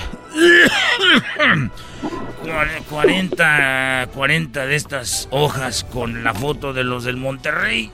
40, 2.88 4.08
40 4.14 4.66
de 4.66 4.76
estas 4.76 5.28
hojas 5.30 5.84
con 5.84 6.24
la 6.24 6.32
foto 6.32 6.72
de 6.72 6.84
los 6.84 7.04
del 7.04 7.16
Monterrey. 7.16 7.90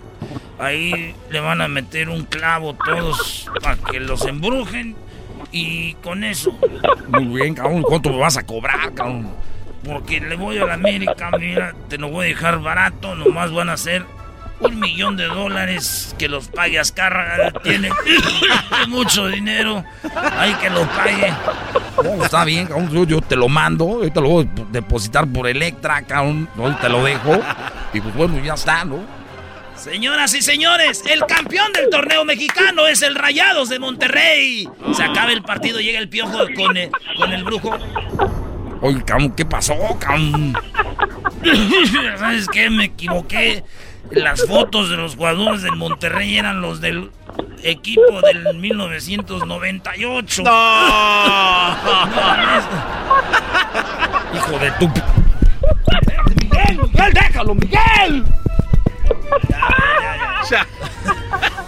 Ahí 0.59 1.15
le 1.31 1.40
van 1.40 1.61
a 1.61 1.69
meter 1.69 2.09
un 2.09 2.24
clavo 2.24 2.74
todos 2.74 3.51
para 3.62 3.77
que 3.77 3.98
los 3.98 4.24
embrujen. 4.27 4.94
Y 5.52 5.94
con 5.94 6.23
eso. 6.23 6.57
Muy 7.09 7.40
bien, 7.40 7.55
cabrón. 7.55 7.82
¿Cuánto 7.82 8.11
me 8.11 8.19
vas 8.19 8.36
a 8.36 8.47
cobrar, 8.47 8.94
cabrón? 8.94 9.31
Porque 9.85 10.20
le 10.20 10.36
voy 10.36 10.59
a 10.59 10.66
la 10.66 10.74
América, 10.74 11.31
mira, 11.39 11.74
te 11.89 11.98
lo 11.98 12.09
voy 12.09 12.27
a 12.27 12.28
dejar 12.28 12.61
barato. 12.61 13.16
Nomás 13.16 13.51
van 13.51 13.70
a 13.70 13.77
ser 13.77 14.05
un 14.61 14.78
millón 14.78 15.16
de 15.16 15.27
dólares 15.27 16.15
que 16.19 16.28
los 16.28 16.49
pague 16.49 16.78
Azcárraga. 16.78 17.51
Tiene 17.62 17.91
mucho 18.89 19.27
dinero. 19.28 19.85
Hay 20.39 20.55
que 20.55 20.70
lo 20.70 20.87
pague. 20.87 21.32
está 22.23 22.45
bien, 22.45 22.69
Yo, 23.07 23.20
te 23.20 23.37
lo 23.37 23.49
mando. 23.49 23.85
Ahorita 23.85 24.20
lo 24.20 24.28
voy 24.28 24.45
a 24.47 24.73
depositar 24.73 25.27
por 25.27 25.49
Electra, 25.49 26.03
cabrón. 26.03 26.49
te 26.81 26.89
lo 26.89 27.05
dejo. 27.05 27.41
Y 27.93 28.01
pues 28.01 28.15
bueno, 28.15 28.43
ya 28.45 28.55
está, 28.55 28.85
¿no? 28.85 29.20
Señoras 29.77 30.35
y 30.35 30.43
señores, 30.43 31.03
el 31.11 31.20
campeón 31.24 31.73
del 31.73 31.89
torneo 31.89 32.23
mexicano 32.27 32.87
es 32.87 33.01
el 33.01 33.15
Rayados 33.15 33.70
de 33.70 33.78
Monterrey. 33.78 34.69
Se 34.93 35.03
acaba 35.03 35.32
el 35.32 35.43
partido, 35.43 35.81
llega 35.81 35.99
el 35.99 36.11
piojo 36.11 36.39
con 36.55 36.77
el, 36.77 36.91
con 37.16 37.32
el 37.32 37.45
brujo. 37.45 37.78
Oye, 38.82 39.03
cabrón, 39.03 39.32
¿qué 39.32 39.47
pasó, 39.47 39.74
cabrón? 39.99 40.55
¿Sabes 42.19 42.47
qué? 42.49 42.69
Me 42.69 42.85
equivoqué 42.85 43.65
las 44.11 44.45
fotos 44.47 44.91
de 44.91 44.97
los 44.97 45.15
jugadores 45.16 45.62
del 45.62 45.77
Monterrey 45.77 46.37
eran 46.39 46.61
los 46.61 46.81
del 46.81 47.11
equipo 47.62 48.20
del 48.23 48.55
1998. 48.57 50.43
¡No! 50.43 50.51
Hijo 54.35 54.59
de 54.59 54.70
tu... 54.73 54.89
¡Miguel, 56.41 56.78
Miguel, 56.82 57.12
déjalo, 57.12 57.55
Miguel! 57.55 58.24
Ya, 60.51 60.66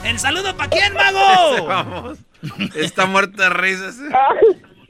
¿El 0.05 0.19
saludo 0.19 0.57
para 0.57 0.71
quién, 0.71 0.93
mago? 0.95 1.67
Vamos. 1.67 2.19
Está 2.75 3.07
muerto 3.07 3.41
de 3.41 3.51
risas. 3.51 3.99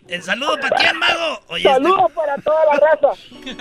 ¿El 0.08 0.22
saludo 0.22 0.58
para 0.60 0.76
quién, 0.76 0.96
mago? 0.98 1.40
Oye, 1.48 1.64
Saludos 1.64 2.10
para 2.12 2.36
toda 2.38 2.64
la 2.66 2.72
raza. 2.80 3.08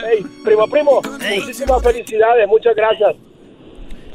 Ey, 0.08 0.24
primo, 0.44 0.68
primo, 0.68 1.02
muchísimas 1.02 1.82
felicidades, 1.84 2.48
muchas 2.48 2.76
gracias. 2.76 3.16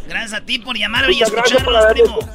Gracias 0.09 0.33
a 0.35 0.41
ti 0.45 0.59
por 0.59 0.77
llamarme 0.77 1.12
y 1.12 1.15
Muchas 1.16 1.31
gracias 1.33 1.62
por 1.62 1.74
escucharnos, 1.74 2.11
primo. 2.24 2.33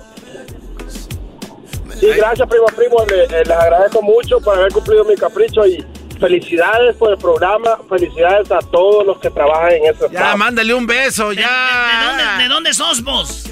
Sí, 1.99 2.07
gracias, 2.15 2.47
primo, 2.49 2.65
primo. 2.75 3.05
Le- 3.05 3.23
eh, 3.25 3.43
les 3.45 3.51
agradezco 3.57 4.01
mucho 4.01 4.39
por 4.41 4.57
haber 4.57 4.71
cumplido 4.71 5.03
mi 5.05 5.15
capricho 5.15 5.65
y 5.67 5.85
felicidades 6.19 6.95
por 6.97 7.11
el 7.11 7.17
programa. 7.17 7.77
Felicidades 7.89 8.51
a 8.51 8.59
todos 8.59 9.05
los 9.05 9.19
que 9.19 9.29
trabajan 9.29 9.71
en 9.73 9.83
ese 9.85 10.01
Ya, 10.11 10.19
staff. 10.19 10.35
mándale 10.37 10.73
un 10.73 10.85
beso, 10.87 11.31
ya. 11.33 11.47
¿De 11.47 12.05
dónde, 12.07 12.43
de 12.43 12.49
dónde 12.49 12.73
sos 12.73 13.03
vos? 13.03 13.45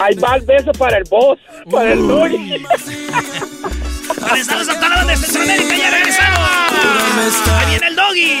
Ahí 0.00 0.14
va 0.16 0.36
el 0.36 0.42
beso 0.42 0.72
para 0.72 0.96
el 0.98 1.04
boss, 1.10 1.38
para 1.70 1.92
el 1.92 2.06
doggy. 2.08 2.64
Regresamos 4.22 4.68
a 4.68 4.80
Talón 4.80 5.06
de 5.08 5.16
Centroamérica, 5.16 5.76
ya 5.76 5.90
regresamos. 5.90 6.48
Ahí 7.58 7.66
viene 7.70 7.86
el 7.88 7.96
doggy. 7.96 8.40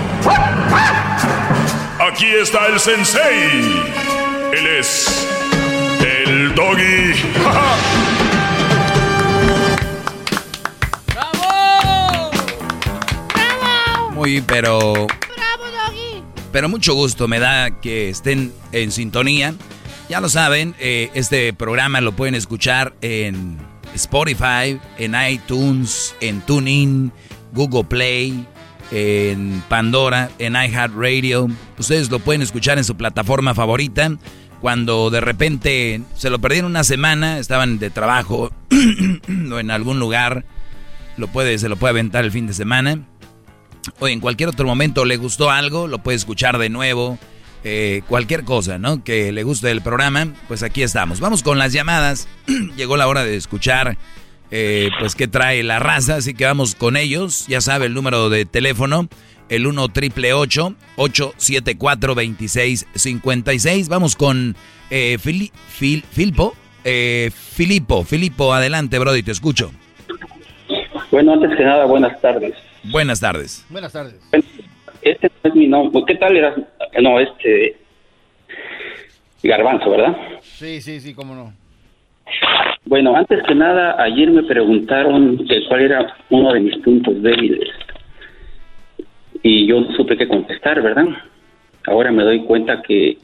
Aquí 1.99 2.27
está 2.27 2.67
el 2.67 2.79
sensei. 2.79 3.83
Él 4.53 4.67
es 4.67 5.27
el 5.99 6.53
doggy. 6.55 7.13
Muy, 14.11 14.41
pero. 14.41 15.07
Pero 16.51 16.67
mucho 16.67 16.93
gusto 16.93 17.27
me 17.27 17.39
da 17.39 17.79
que 17.79 18.09
estén 18.09 18.53
en 18.71 18.91
sintonía. 18.91 19.53
Ya 20.09 20.19
lo 20.19 20.27
saben, 20.27 20.75
eh, 20.79 21.09
este 21.13 21.53
programa 21.53 22.01
lo 22.01 22.11
pueden 22.11 22.35
escuchar 22.35 22.93
en 23.01 23.57
Spotify, 23.95 24.79
en 24.97 25.15
iTunes, 25.29 26.13
en 26.19 26.41
TuneIn, 26.41 27.13
Google 27.53 27.85
Play, 27.85 28.45
en 28.91 29.63
Pandora, 29.69 30.29
en 30.37 30.53
iHeartRadio. 30.53 31.47
Ustedes 31.77 32.11
lo 32.11 32.19
pueden 32.19 32.41
escuchar 32.41 32.77
en 32.77 32.83
su 32.83 32.95
plataforma 32.95 33.55
favorita. 33.55 34.11
Cuando 34.59 35.09
de 35.09 35.21
repente 35.21 36.01
se 36.15 36.29
lo 36.29 36.39
perdieron 36.39 36.69
una 36.71 36.83
semana, 36.83 37.39
estaban 37.39 37.79
de 37.79 37.89
trabajo 37.89 38.51
o 39.51 39.59
en 39.59 39.71
algún 39.71 39.99
lugar, 39.99 40.45
lo 41.17 41.27
puede, 41.27 41.57
se 41.57 41.67
lo 41.67 41.77
puede 41.77 41.91
aventar 41.91 42.25
el 42.25 42.31
fin 42.31 42.45
de 42.45 42.53
semana. 42.53 42.99
O 43.99 44.07
en 44.07 44.19
cualquier 44.19 44.49
otro 44.49 44.67
momento 44.67 45.05
le 45.05 45.17
gustó 45.17 45.49
algo, 45.49 45.87
lo 45.87 45.99
puede 46.03 46.17
escuchar 46.17 46.59
de 46.59 46.69
nuevo. 46.69 47.17
eh, 47.63 48.01
cualquier 48.07 48.43
cosa, 48.43 48.77
¿no? 48.77 49.03
Que 49.03 49.31
le 49.31 49.43
guste 49.43 49.67
del 49.67 49.81
programa, 49.81 50.27
pues 50.47 50.63
aquí 50.63 50.83
estamos. 50.83 51.19
Vamos 51.19 51.43
con 51.43 51.57
las 51.57 51.73
llamadas. 51.73 52.27
Llegó 52.75 52.97
la 52.97 53.07
hora 53.07 53.23
de 53.23 53.35
escuchar, 53.35 53.97
eh, 54.51 54.89
pues, 54.99 55.15
qué 55.15 55.27
trae 55.27 55.63
la 55.63 55.79
raza, 55.79 56.15
así 56.15 56.33
que 56.33 56.45
vamos 56.45 56.75
con 56.75 56.97
ellos. 56.97 57.47
Ya 57.47 57.61
sabe 57.61 57.85
el 57.87 57.93
número 57.93 58.29
de 58.29 58.45
teléfono, 58.45 59.07
el 59.49 59.65
1 59.67 59.87
triple 59.89 60.33
874 60.33 62.15
2656 62.15 63.89
Vamos 63.89 64.15
con 64.15 64.55
eh, 64.89 65.17
Fili- 65.19 65.51
Fil- 65.79 66.03
Filpo. 66.03 66.55
Eh, 66.83 67.29
Filipo, 67.33 68.03
Filipo, 68.03 68.53
adelante, 68.53 68.97
Brody, 68.97 69.21
te 69.23 69.31
escucho. 69.31 69.71
Bueno, 71.11 71.33
antes 71.33 71.55
que 71.55 71.63
nada, 71.63 71.85
buenas 71.85 72.19
tardes. 72.21 72.53
Buenas 72.85 73.19
tardes. 73.19 73.63
Buenas 73.69 73.93
tardes. 73.93 74.15
Este 75.03 75.31
no 75.43 75.49
es 75.49 75.55
mi 75.55 75.67
nombre. 75.67 76.01
¿Qué 76.07 76.15
tal 76.15 76.35
eras? 76.35 76.55
No, 77.01 77.19
este. 77.19 77.77
Garbanzo, 79.43 79.89
¿verdad? 79.91 80.15
Sí, 80.41 80.81
sí, 80.81 80.99
sí, 81.01 81.13
cómo 81.13 81.35
no. 81.35 81.53
Bueno, 82.85 83.15
antes 83.15 83.41
que 83.43 83.55
nada, 83.55 84.01
ayer 84.01 84.29
me 84.31 84.43
preguntaron 84.43 85.45
cuál 85.67 85.81
era 85.81 86.15
uno 86.29 86.53
de 86.53 86.59
mis 86.59 86.77
puntos 86.77 87.21
débiles. 87.21 87.69
Y 89.43 89.67
yo 89.67 89.81
no 89.81 89.95
supe 89.95 90.17
qué 90.17 90.27
contestar, 90.27 90.81
¿verdad? 90.81 91.05
Ahora 91.87 92.11
me 92.11 92.23
doy 92.23 92.43
cuenta 92.43 92.81
que 92.81 93.17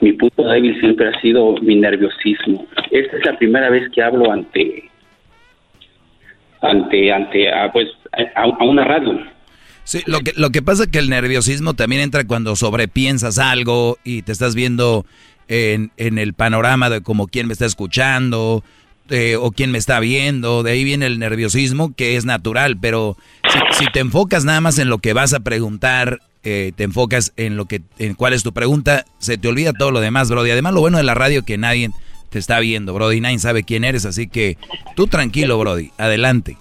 mi 0.00 0.12
punto 0.12 0.48
débil 0.48 0.78
siempre 0.80 1.08
ha 1.08 1.20
sido 1.20 1.54
mi 1.62 1.76
nerviosismo. 1.76 2.66
Esta 2.90 3.16
es 3.16 3.24
la 3.24 3.36
primera 3.38 3.70
vez 3.70 3.90
que 3.90 4.02
hablo 4.02 4.30
ante. 4.32 4.90
ante, 6.60 7.12
ante, 7.12 7.52
a, 7.52 7.72
pues, 7.72 7.88
a, 8.12 8.42
a 8.42 8.64
una 8.64 8.84
radio. 8.84 9.20
Sí, 9.84 10.00
lo 10.06 10.20
que, 10.20 10.32
lo 10.36 10.50
que 10.50 10.62
pasa 10.62 10.84
es 10.84 10.90
que 10.90 11.00
el 11.00 11.10
nerviosismo 11.10 11.74
también 11.74 12.02
entra 12.02 12.24
cuando 12.24 12.54
sobrepiensas 12.54 13.38
algo 13.38 13.98
y 14.04 14.22
te 14.22 14.30
estás 14.30 14.54
viendo 14.54 15.04
en, 15.52 15.90
en 15.98 16.18
el 16.18 16.32
panorama 16.32 16.88
de 16.88 17.02
como 17.02 17.26
quién 17.26 17.46
me 17.46 17.52
está 17.52 17.66
escuchando 17.66 18.64
eh, 19.10 19.36
o 19.36 19.50
quién 19.50 19.70
me 19.70 19.78
está 19.78 20.00
viendo. 20.00 20.62
De 20.62 20.72
ahí 20.72 20.84
viene 20.84 21.04
el 21.04 21.18
nerviosismo 21.18 21.92
que 21.94 22.16
es 22.16 22.24
natural, 22.24 22.78
pero 22.80 23.16
si, 23.72 23.84
te 23.92 24.00
enfocas 24.00 24.46
nada 24.46 24.62
más 24.62 24.78
en 24.78 24.88
lo 24.88 24.98
que 24.98 25.12
vas 25.12 25.34
a 25.34 25.40
preguntar, 25.40 26.20
eh, 26.44 26.72
te 26.74 26.84
enfocas 26.84 27.34
en 27.36 27.58
lo 27.58 27.66
que, 27.66 27.82
en 27.98 28.14
cuál 28.14 28.32
es 28.32 28.42
tu 28.42 28.52
pregunta, 28.52 29.04
se 29.18 29.36
te 29.36 29.48
olvida 29.48 29.74
todo 29.74 29.90
lo 29.90 30.00
demás, 30.00 30.30
bro. 30.30 30.46
Y 30.46 30.50
además 30.50 30.72
lo 30.72 30.80
bueno 30.80 30.96
de 30.96 31.04
la 31.04 31.14
radio 31.14 31.44
que 31.44 31.58
nadie 31.58 31.90
te 32.30 32.38
está 32.38 32.58
viendo, 32.60 32.94
Brody. 32.94 33.20
Nadie 33.20 33.38
sabe 33.38 33.64
quién 33.64 33.84
eres, 33.84 34.06
así 34.06 34.28
que 34.28 34.56
tú 34.96 35.06
tranquilo, 35.08 35.58
Brody. 35.58 35.90
Adelante. 35.98 36.56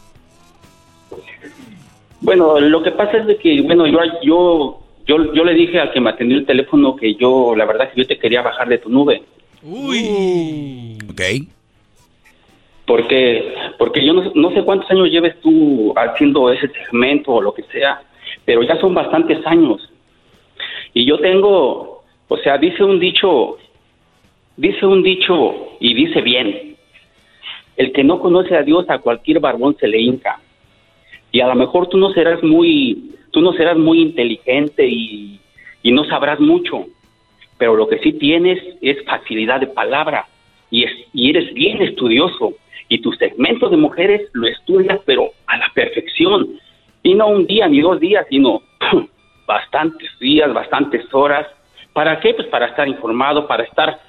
Bueno, 2.20 2.60
lo 2.60 2.84
que 2.84 2.92
pasa 2.92 3.18
es 3.18 3.28
de 3.28 3.38
que, 3.38 3.62
bueno, 3.62 3.88
yo, 3.88 3.98
yo, 4.24 4.81
yo, 5.12 5.34
yo 5.34 5.44
le 5.44 5.54
dije 5.54 5.80
al 5.80 5.92
que 5.92 6.00
me 6.00 6.10
atendió 6.10 6.38
el 6.38 6.46
teléfono 6.46 6.96
que 6.96 7.16
yo, 7.16 7.54
la 7.56 7.66
verdad, 7.66 7.92
que 7.92 8.02
yo 8.02 8.08
te 8.08 8.18
quería 8.18 8.42
bajar 8.42 8.70
de 8.70 8.78
tu 8.78 8.90
nube. 8.90 9.22
Uy. 9.62 10.98
Ok. 11.10 11.22
Porque, 12.86 13.54
porque 13.78 14.06
yo 14.06 14.14
no, 14.14 14.32
no 14.34 14.52
sé 14.52 14.64
cuántos 14.64 14.90
años 14.90 15.10
lleves 15.10 15.40
tú 15.42 15.94
haciendo 15.98 16.50
ese 16.52 16.70
segmento 16.70 17.34
o 17.34 17.42
lo 17.42 17.54
que 17.54 17.64
sea, 17.64 18.02
pero 18.46 18.64
ya 18.64 18.80
son 18.80 18.94
bastantes 18.94 19.46
años. 19.46 19.90
Y 20.94 21.06
yo 21.06 21.20
tengo, 21.20 22.04
o 22.28 22.38
sea, 22.38 22.58
dice 22.58 22.84
un 22.84 23.00
dicho, 23.00 23.58
dice 24.56 24.86
un 24.86 25.04
dicho 25.04 25.76
y 25.80 25.94
dice 25.94 26.22
bien, 26.22 26.78
el 27.76 27.92
que 27.92 28.04
no 28.04 28.20
conoce 28.20 28.56
a 28.56 28.64
Dios 28.64 28.86
a 28.90 29.00
cualquier 29.00 29.40
barbón 29.42 29.76
se 29.78 29.88
le 29.88 30.00
hinca. 30.00 30.40
Y 31.34 31.42
a 31.42 31.48
lo 31.48 31.56
mejor 31.56 31.88
tú 31.88 31.98
no 31.98 32.12
serás 32.12 32.44
muy, 32.44 33.12
tú 33.32 33.42
no 33.42 33.54
serás 33.54 33.78
muy 33.78 34.02
inteligente 34.02 34.88
y, 34.88 35.40
no 35.84 36.06
sabrás 36.06 36.40
mucho, 36.40 36.86
pero 37.58 37.76
lo 37.76 37.88
que 37.88 38.00
sí 38.00 38.14
tienes 38.14 38.60
es 38.82 39.04
facilidad 39.06 39.60
de 39.60 39.68
palabra 39.68 40.26
y, 40.70 40.84
es, 40.84 40.92
y 41.14 41.30
eres 41.30 41.54
bien 41.54 41.82
estudioso 41.82 42.54
y 42.88 43.00
tu 43.02 43.12
segmento 43.14 43.68
de 43.68 43.78
mujeres 43.78 44.30
lo 44.34 44.48
estudias 44.48 45.00
pero 45.06 45.32
a 45.48 45.58
la 45.58 45.70
perfección. 45.74 46.60
Y 47.04 47.16
no 47.16 47.28
un 47.28 47.48
día 47.48 47.68
ni 47.68 47.82
dos 47.82 48.00
días 48.00 48.26
sino 48.30 48.62
bastantes 49.48 50.10
días 50.20 50.54
bastantes 50.54 51.06
horas. 51.14 51.48
Para 51.94 52.20
qué 52.20 52.34
pues 52.34 52.48
para 52.48 52.68
estar 52.68 52.88
informado 52.88 53.48
para 53.48 53.64
estar 53.64 54.00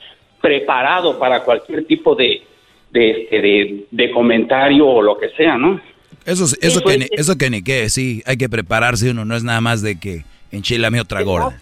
preparado 0.40 1.18
para 1.18 1.42
cualquier 1.42 1.84
tipo 1.86 2.14
de, 2.14 2.42
de, 2.90 3.10
este, 3.22 3.86
de 3.90 4.10
comentario 4.10 4.86
o 4.86 5.02
lo 5.02 5.16
que 5.16 5.30
sea, 5.30 5.56
¿no? 5.56 5.80
Eso, 6.24 6.44
eso, 6.60 6.80
que, 6.82 6.98
ni, 6.98 7.06
eso 7.10 7.36
que 7.36 7.50
ni 7.50 7.62
qué, 7.62 7.88
sí, 7.88 8.22
hay 8.26 8.36
que 8.36 8.48
prepararse 8.48 9.10
uno, 9.10 9.24
no 9.24 9.34
es 9.34 9.44
nada 9.44 9.60
más 9.60 9.82
de 9.82 9.98
que 9.98 10.24
enchilame 10.50 11.00
otra 11.00 11.22
gorda. 11.22 11.60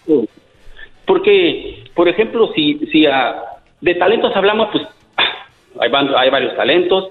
Porque, 1.05 1.83
por 1.95 2.07
ejemplo, 2.07 2.51
si, 2.53 2.79
si 2.91 3.05
de 3.81 3.95
talentos 3.95 4.35
hablamos, 4.35 4.69
pues 4.71 4.83
hay, 5.79 5.91
hay 6.17 6.29
varios 6.29 6.55
talentos, 6.55 7.09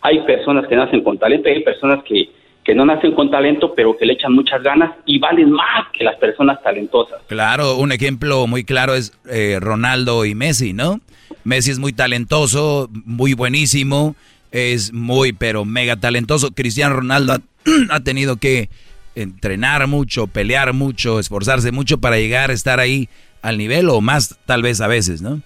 hay 0.00 0.20
personas 0.20 0.66
que 0.66 0.76
nacen 0.76 1.02
con 1.02 1.18
talento, 1.18 1.48
hay 1.48 1.62
personas 1.62 2.02
que, 2.04 2.30
que 2.64 2.74
no 2.74 2.84
nacen 2.84 3.12
con 3.12 3.30
talento, 3.30 3.74
pero 3.74 3.96
que 3.96 4.06
le 4.06 4.14
echan 4.14 4.32
muchas 4.32 4.62
ganas 4.62 4.92
y 5.06 5.18
valen 5.18 5.50
más 5.50 5.88
que 5.92 6.04
las 6.04 6.16
personas 6.16 6.62
talentosas. 6.62 7.20
Claro, 7.26 7.76
un 7.76 7.92
ejemplo 7.92 8.46
muy 8.46 8.64
claro 8.64 8.94
es 8.94 9.12
eh, 9.30 9.58
Ronaldo 9.60 10.24
y 10.24 10.34
Messi, 10.34 10.72
¿no? 10.72 11.00
Messi 11.44 11.70
es 11.70 11.78
muy 11.78 11.92
talentoso, 11.92 12.88
muy 12.92 13.34
buenísimo, 13.34 14.16
es 14.52 14.92
muy, 14.92 15.32
pero 15.32 15.64
mega 15.64 15.96
talentoso. 15.96 16.50
Cristiano 16.52 16.96
Ronaldo 16.96 17.38
ha, 17.90 18.00
tenido 18.00 18.36
que 18.36 18.68
entrenar 19.14 19.86
mucho, 19.86 20.26
pelear 20.26 20.72
mucho, 20.72 21.18
esforzarse 21.18 21.72
mucho 21.72 21.98
para 21.98 22.18
llegar 22.18 22.50
a 22.50 22.54
estar 22.54 22.80
ahí 22.80 23.08
al 23.42 23.58
nivel 23.58 23.88
o 23.88 24.00
más 24.00 24.38
tal 24.46 24.62
vez 24.62 24.80
a 24.80 24.88
veces, 24.88 25.22
¿no? 25.22 25.40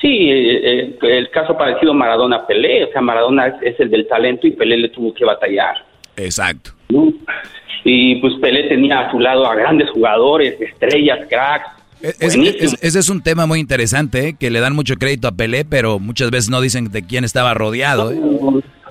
Sí, 0.00 0.30
eh, 0.30 0.80
eh, 0.80 0.98
el 1.02 1.30
caso 1.30 1.56
parecido 1.56 1.94
Maradona-Pelé, 1.94 2.84
o 2.84 2.92
sea, 2.92 3.00
Maradona 3.00 3.46
es, 3.62 3.80
el 3.80 3.90
del 3.90 4.06
talento 4.06 4.46
y 4.46 4.52
Pelé 4.52 4.76
le 4.76 4.88
tuvo 4.90 5.14
que 5.14 5.24
batallar. 5.24 5.76
Exacto. 6.16 6.72
Y 7.84 8.16
pues 8.16 8.34
Pelé 8.40 8.68
tenía 8.68 9.00
a 9.00 9.10
su 9.10 9.18
lado 9.18 9.46
a 9.46 9.54
grandes 9.54 9.88
jugadores, 9.90 10.60
estrellas, 10.60 11.20
cracks, 11.28 11.75
ese 12.20 12.98
es 12.98 13.08
un 13.10 13.22
tema 13.22 13.46
muy 13.46 13.60
interesante, 13.60 14.28
¿eh? 14.28 14.36
que 14.38 14.50
le 14.50 14.60
dan 14.60 14.74
mucho 14.74 14.96
crédito 14.96 15.28
a 15.28 15.32
Pelé, 15.32 15.64
pero 15.64 15.98
muchas 15.98 16.30
veces 16.30 16.50
no 16.50 16.60
dicen 16.60 16.90
de 16.90 17.06
quién 17.06 17.24
estaba 17.24 17.54
rodeado. 17.54 18.10
¿eh? 18.10 18.20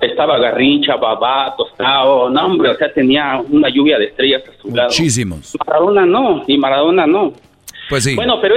Estaba 0.00 0.38
Garrincha, 0.38 0.96
Babá, 0.96 1.54
Tostado, 1.56 2.28
no 2.28 2.46
hombre, 2.46 2.70
o 2.70 2.76
sea, 2.76 2.92
tenía 2.92 3.40
una 3.50 3.68
lluvia 3.68 3.98
de 3.98 4.06
estrellas 4.06 4.42
a 4.48 4.60
su 4.60 4.74
lado. 4.74 4.88
Muchísimos. 4.88 5.56
Maradona 5.66 6.06
no, 6.06 6.44
y 6.46 6.58
Maradona 6.58 7.06
no. 7.06 7.32
Pues 7.88 8.04
sí. 8.04 8.14
Bueno, 8.14 8.40
pero, 8.40 8.56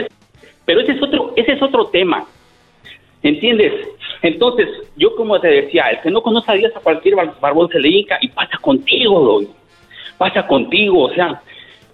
pero 0.66 0.82
ese, 0.82 0.94
es 0.94 1.02
otro, 1.02 1.34
ese 1.36 1.54
es 1.54 1.62
otro 1.62 1.86
tema, 1.86 2.26
¿entiendes? 3.24 3.74
Entonces, 4.22 4.68
yo 4.98 5.16
como 5.16 5.40
te 5.40 5.48
decía, 5.48 5.86
el 5.92 6.02
que 6.02 6.12
no 6.12 6.22
conoce 6.22 6.52
a 6.52 6.56
Dios 6.56 6.74
a 6.76 6.80
cualquier 6.82 7.16
barbón 7.16 7.70
se 7.70 7.80
le 7.80 7.90
hinca 7.90 8.18
y 8.22 8.28
pasa 8.30 8.58
contigo, 8.58 9.42
pasa 10.18 10.46
contigo, 10.46 11.04
o 11.06 11.14
sea, 11.14 11.42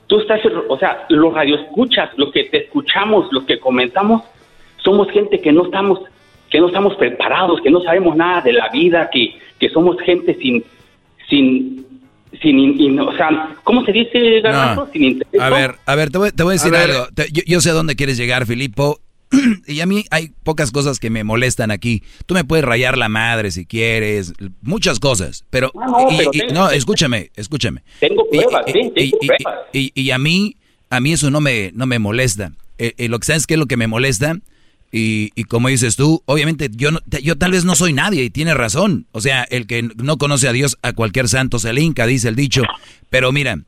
tú 0.08 0.20
estás, 0.20 0.42
o 0.68 0.78
sea, 0.78 1.06
los 1.10 1.34
radioescuchas, 1.34 2.10
lo 2.18 2.32
que 2.32 2.46
te 2.46 2.66
escuchamos, 2.66 3.28
lo 3.32 3.46
que 3.46 3.60
comentamos, 3.60 4.24
somos 4.78 5.10
gente 5.12 5.42
que 5.42 5.52
no 5.52 5.66
estamos, 5.66 6.00
que 6.50 6.60
no 6.60 6.68
estamos 6.68 6.96
preparados, 6.96 7.62
que 7.62 7.72
no 7.72 7.82
sabemos 7.82 8.16
nada 8.16 8.42
de 8.42 8.54
la 8.54 8.70
vida, 8.70 9.10
que, 9.12 9.40
que 9.60 9.70
somos 9.70 10.00
gente 10.02 10.36
sin, 10.36 10.64
sin, 11.30 11.86
sin, 12.42 13.00
o 13.00 13.16
sea, 13.16 13.56
¿cómo 13.64 13.84
se 13.84 13.92
dice, 13.92 14.42
Sin 14.94 15.22
A 15.40 15.50
ver, 15.50 15.76
a 15.86 15.96
ver, 15.96 16.12
te 16.12 16.18
voy, 16.18 16.30
a 16.30 16.52
decir 16.52 16.76
algo. 16.76 17.08
yo, 17.32 17.42
yo, 17.46 17.62
sé 17.62 17.72
a 17.72 17.74
dónde 17.74 17.96
quieres 17.96 18.18
llegar, 18.18 18.46
Filipo, 18.46 19.00
y 19.68 19.80
a 19.80 19.86
mí 19.86 20.06
hay 20.12 20.32
pocas 20.44 20.72
cosas 20.72 21.00
que 21.00 21.10
me 21.10 21.24
molestan 21.24 21.72
aquí. 21.72 22.04
Tú 22.26 22.34
me 22.34 22.44
puedes 22.44 22.66
rayar 22.66 22.98
la 22.98 23.10
madre 23.10 23.52
si 23.52 23.66
quieres, 23.66 24.34
muchas 24.62 25.00
cosas, 25.00 25.46
pero... 25.50 25.72
no, 26.54 26.70
escúchame, 26.72 27.32
escúchame. 27.36 27.84
Tengo 28.00 28.28
pruebas, 28.30 28.66
y, 29.74 29.92
Y, 29.94 30.12
a 30.12 30.18
mí, 30.18 30.58
a 30.90 31.00
mí 31.00 31.14
eso 31.14 31.30
no 31.30 31.42
me, 31.42 31.72
no 31.74 31.86
me 31.86 32.00
molesta. 32.00 32.52
Eh, 32.78 32.94
eh, 32.98 33.08
lo 33.08 33.20
que 33.20 33.26
sabes 33.28 33.48
que 33.48 33.56
es 33.56 33.60
lo 33.60 33.68
que 33.68 33.78
me 33.78 33.88
molesta, 33.88 34.38
y, 34.98 35.44
como 35.46 35.68
dices 35.68 35.98
tú, 35.98 36.24
obviamente 36.26 36.70
yo, 36.72 36.90
yo 37.22 37.38
tal 37.38 37.52
vez 37.52 37.66
no 37.66 37.76
soy 37.76 37.92
nadie 37.92 38.24
y 38.24 38.30
tienes 38.30 38.56
razón. 38.56 39.08
O 39.12 39.20
sea, 39.20 39.44
el 39.44 39.68
que 39.68 39.84
no 39.84 40.18
conoce 40.18 40.48
a 40.48 40.54
Dios, 40.54 40.78
a 40.84 40.94
cualquier 40.94 41.28
santo 41.28 41.60
se 41.60 41.74
le 41.74 41.82
hinca, 41.82 42.08
dice 42.08 42.30
el 42.30 42.38
dicho. 42.38 42.64
Pero 43.10 43.34
mira, 43.34 43.60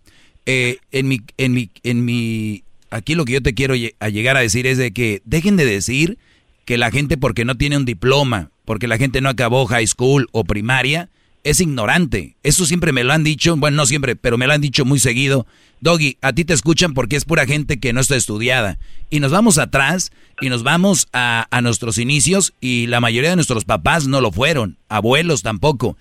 eh, 0.46 0.78
en 0.94 1.10
mi, 1.10 1.20
en 1.38 1.52
mi, 1.52 1.70
en 1.84 2.06
mi 2.06 2.64
aquí 2.90 3.16
lo 3.16 3.26
que 3.26 3.34
yo 3.34 3.42
te 3.42 3.54
quiero 3.54 3.74
a 4.00 4.10
llegar 4.10 4.38
a 4.38 4.42
decir 4.42 4.68
es 4.68 4.78
de 4.78 4.92
que 4.92 5.22
dejen 5.26 5.58
de 5.58 5.66
decir 5.66 6.18
que 6.66 6.78
la 6.78 6.92
gente 6.92 7.18
porque 7.18 7.46
no 7.46 7.56
tiene 7.56 7.78
un 7.78 7.86
diploma, 7.86 8.52
porque 8.66 8.88
la 8.88 8.98
gente 8.98 9.22
no 9.22 9.30
acabó 9.30 9.66
high 9.68 9.88
school 9.88 10.28
o 10.32 10.44
primaria, 10.44 11.10
es 11.44 11.62
ignorante. 11.62 12.36
Eso 12.44 12.66
siempre 12.66 12.92
me 12.92 13.06
lo 13.06 13.14
han 13.14 13.24
dicho, 13.24 13.56
bueno, 13.56 13.78
no 13.78 13.86
siempre, 13.86 14.16
pero 14.16 14.38
me 14.38 14.48
lo 14.48 14.54
han 14.54 14.62
dicho 14.62 14.84
muy 14.84 15.00
seguido. 15.00 15.48
Doggy, 15.80 16.18
a 16.22 16.34
ti 16.34 16.44
te 16.44 16.54
escuchan 16.54 16.94
porque 16.94 17.16
es 17.16 17.24
pura 17.24 17.46
gente 17.46 17.80
que 17.80 17.94
no 17.94 18.02
está 18.02 18.16
estudiada. 18.16 18.80
Y 19.10 19.22
nos 19.22 19.32
vamos 19.32 19.58
atrás 19.58 20.12
y 20.42 20.50
nos 20.50 20.64
vamos 20.64 21.08
a, 21.14 21.48
a 21.52 21.62
nuestros 21.62 21.98
inicios 22.00 22.54
y 22.60 22.88
la 22.88 23.00
mayoría 23.00 23.30
de 23.30 23.38
nuestros 23.38 23.64
papás 23.64 24.08
no 24.08 24.20
lo 24.20 24.32
fueron, 24.32 24.78
abuelos 24.90 25.44
tampoco 25.44 25.96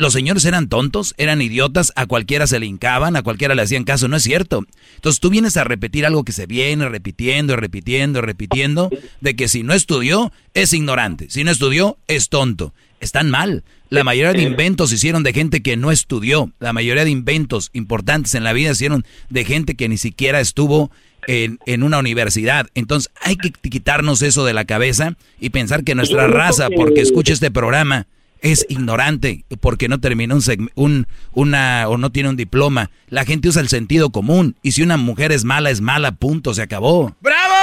los 0.00 0.14
señores 0.14 0.46
eran 0.46 0.70
tontos, 0.70 1.14
eran 1.18 1.42
idiotas, 1.42 1.92
a 1.94 2.06
cualquiera 2.06 2.46
se 2.46 2.58
le 2.58 2.64
hincaban, 2.64 3.16
a 3.16 3.22
cualquiera 3.22 3.54
le 3.54 3.60
hacían 3.60 3.84
caso, 3.84 4.08
no 4.08 4.16
es 4.16 4.22
cierto. 4.22 4.64
Entonces 4.94 5.20
tú 5.20 5.28
vienes 5.28 5.58
a 5.58 5.64
repetir 5.64 6.06
algo 6.06 6.24
que 6.24 6.32
se 6.32 6.46
viene 6.46 6.88
repitiendo, 6.88 7.54
repitiendo, 7.54 8.22
repitiendo, 8.22 8.90
de 9.20 9.36
que 9.36 9.46
si 9.46 9.62
no 9.62 9.74
estudió, 9.74 10.32
es 10.54 10.72
ignorante, 10.72 11.26
si 11.28 11.44
no 11.44 11.50
estudió, 11.50 11.98
es 12.08 12.30
tonto. 12.30 12.72
Están 13.00 13.28
mal. 13.28 13.62
La 13.90 14.02
mayoría 14.02 14.32
de 14.32 14.42
inventos 14.42 14.88
se 14.88 14.96
hicieron 14.96 15.22
de 15.22 15.34
gente 15.34 15.60
que 15.60 15.76
no 15.76 15.90
estudió. 15.90 16.50
La 16.60 16.72
mayoría 16.72 17.04
de 17.04 17.10
inventos 17.10 17.68
importantes 17.74 18.34
en 18.34 18.44
la 18.44 18.54
vida 18.54 18.68
se 18.68 18.76
hicieron 18.76 19.04
de 19.28 19.44
gente 19.44 19.74
que 19.74 19.88
ni 19.90 19.98
siquiera 19.98 20.40
estuvo 20.40 20.90
en, 21.26 21.58
en, 21.66 21.82
una 21.82 21.98
universidad. 21.98 22.68
Entonces 22.74 23.12
hay 23.20 23.36
que 23.36 23.50
quitarnos 23.50 24.22
eso 24.22 24.46
de 24.46 24.54
la 24.54 24.64
cabeza 24.64 25.18
y 25.38 25.50
pensar 25.50 25.84
que 25.84 25.94
nuestra 25.94 26.26
raza, 26.26 26.68
porque 26.74 27.02
escucha 27.02 27.34
este 27.34 27.50
programa, 27.50 28.06
es 28.42 28.66
ignorante 28.68 29.44
porque 29.60 29.88
no 29.88 30.00
terminó 30.00 30.36
un, 30.36 30.70
un, 30.74 31.06
una 31.32 31.88
o 31.88 31.96
no 31.98 32.10
tiene 32.10 32.28
un 32.28 32.36
diploma. 32.36 32.90
La 33.08 33.24
gente 33.24 33.48
usa 33.48 33.62
el 33.62 33.68
sentido 33.68 34.10
común 34.10 34.56
y 34.62 34.72
si 34.72 34.82
una 34.82 34.96
mujer 34.96 35.32
es 35.32 35.44
mala 35.44 35.70
es 35.70 35.80
mala, 35.80 36.12
punto, 36.12 36.54
se 36.54 36.62
acabó. 36.62 37.14
¡Bravo! 37.20 37.54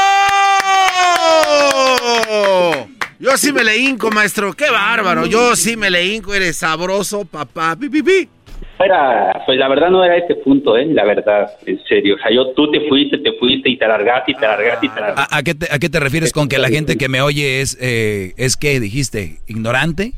Yo 3.20 3.36
sí 3.36 3.52
me 3.52 3.64
le 3.64 3.78
hinco, 3.78 4.12
maestro, 4.12 4.54
qué 4.54 4.70
bárbaro. 4.70 5.26
Yo 5.26 5.56
sí 5.56 5.76
me 5.76 5.90
le 5.90 6.06
hinco, 6.06 6.34
eres 6.34 6.58
sabroso, 6.58 7.26
papá. 7.26 7.76
Pi, 7.76 7.90
Era, 8.80 9.44
pues 9.46 9.58
la 9.58 9.68
verdad 9.68 9.90
no 9.90 10.04
era 10.04 10.18
ese 10.18 10.36
punto, 10.36 10.78
¿eh? 10.78 10.86
La 10.86 11.04
verdad, 11.04 11.52
en 11.66 11.82
serio. 11.86 12.16
O 12.16 12.20
sea, 12.20 12.32
yo, 12.32 12.54
tú 12.54 12.72
te 12.72 12.88
fuiste, 12.88 13.18
te 13.18 13.34
fuiste 13.40 13.72
y 13.72 13.78
te 13.78 13.88
largaste 13.88 14.32
y 14.32 14.36
te 14.36 14.42
largaste 14.42 14.86
y 14.86 14.90
te 14.90 15.02
largaste. 15.02 15.36
¿A, 15.36 15.44
qué, 15.44 15.56
te, 15.56 15.74
a 15.74 15.80
qué 15.80 15.90
te 15.90 16.00
refieres 16.00 16.32
con 16.32 16.48
que 16.48 16.60
la 16.60 16.70
gente 16.70 16.96
que 16.96 17.10
me 17.10 17.22
oye 17.22 17.62
es, 17.62 17.76
eh, 17.82 18.34
es 18.38 18.56
qué 18.56 18.80
dijiste, 18.80 19.40
ignorante? 19.48 20.14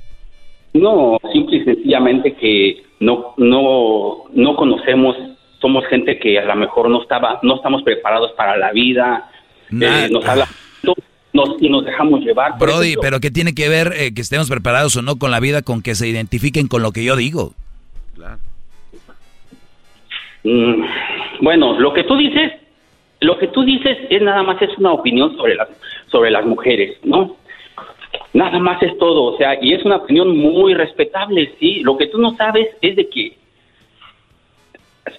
No, 0.73 1.17
simple 1.31 1.57
y 1.57 1.63
sencillamente 1.63 2.35
que 2.35 2.83
no, 2.99 3.33
no, 3.37 4.25
no 4.33 4.55
conocemos, 4.55 5.17
somos 5.59 5.85
gente 5.87 6.19
que 6.19 6.39
a 6.39 6.45
lo 6.45 6.55
mejor 6.55 6.89
no 6.89 7.01
estaba, 7.01 7.39
no 7.41 7.55
estamos 7.55 7.83
preparados 7.83 8.31
para 8.33 8.55
la 8.57 8.71
vida, 8.71 9.29
eh, 9.71 10.07
nos 10.11 10.25
habla 10.25 10.47
y 11.59 11.69
nos 11.69 11.85
dejamos 11.85 12.21
llevar. 12.21 12.57
Brody, 12.57 12.95
pero 13.01 13.19
¿qué 13.19 13.31
tiene 13.31 13.53
que 13.53 13.69
ver 13.69 13.93
eh, 13.95 14.13
que 14.13 14.21
estemos 14.21 14.49
preparados 14.49 14.95
o 14.97 15.01
no 15.01 15.17
con 15.17 15.31
la 15.31 15.39
vida 15.39 15.61
con 15.61 15.81
que 15.81 15.95
se 15.95 16.07
identifiquen 16.07 16.67
con 16.67 16.81
lo 16.81 16.91
que 16.91 17.03
yo 17.03 17.15
digo? 17.15 17.53
Claro. 18.15 18.39
Mm, 20.43 20.83
bueno, 21.41 21.79
lo 21.79 21.93
que 21.93 22.03
tú 22.03 22.17
dices, 22.17 22.53
lo 23.21 23.37
que 23.37 23.47
tú 23.47 23.63
dices 23.63 23.97
es 24.09 24.21
nada 24.21 24.43
más 24.43 24.61
es 24.61 24.77
una 24.77 24.93
opinión 24.93 25.35
sobre 25.35 25.55
las 25.55 25.69
sobre 26.07 26.31
las 26.31 26.45
mujeres, 26.45 26.97
¿no? 27.03 27.35
Nada 28.34 28.60
más 28.60 28.81
es 28.84 28.97
todo, 28.97 29.23
o 29.23 29.38
sea, 29.38 29.57
y 29.61 29.73
es 29.73 29.84
una 29.84 29.97
opinión 29.97 30.38
muy 30.38 30.73
respetable, 30.73 31.53
sí. 31.60 31.81
Lo 31.81 31.97
que 31.97 32.07
tú 32.07 32.19
no 32.19 32.35
sabes 32.35 32.68
es 32.81 32.95
de 32.95 33.10
que 33.10 33.38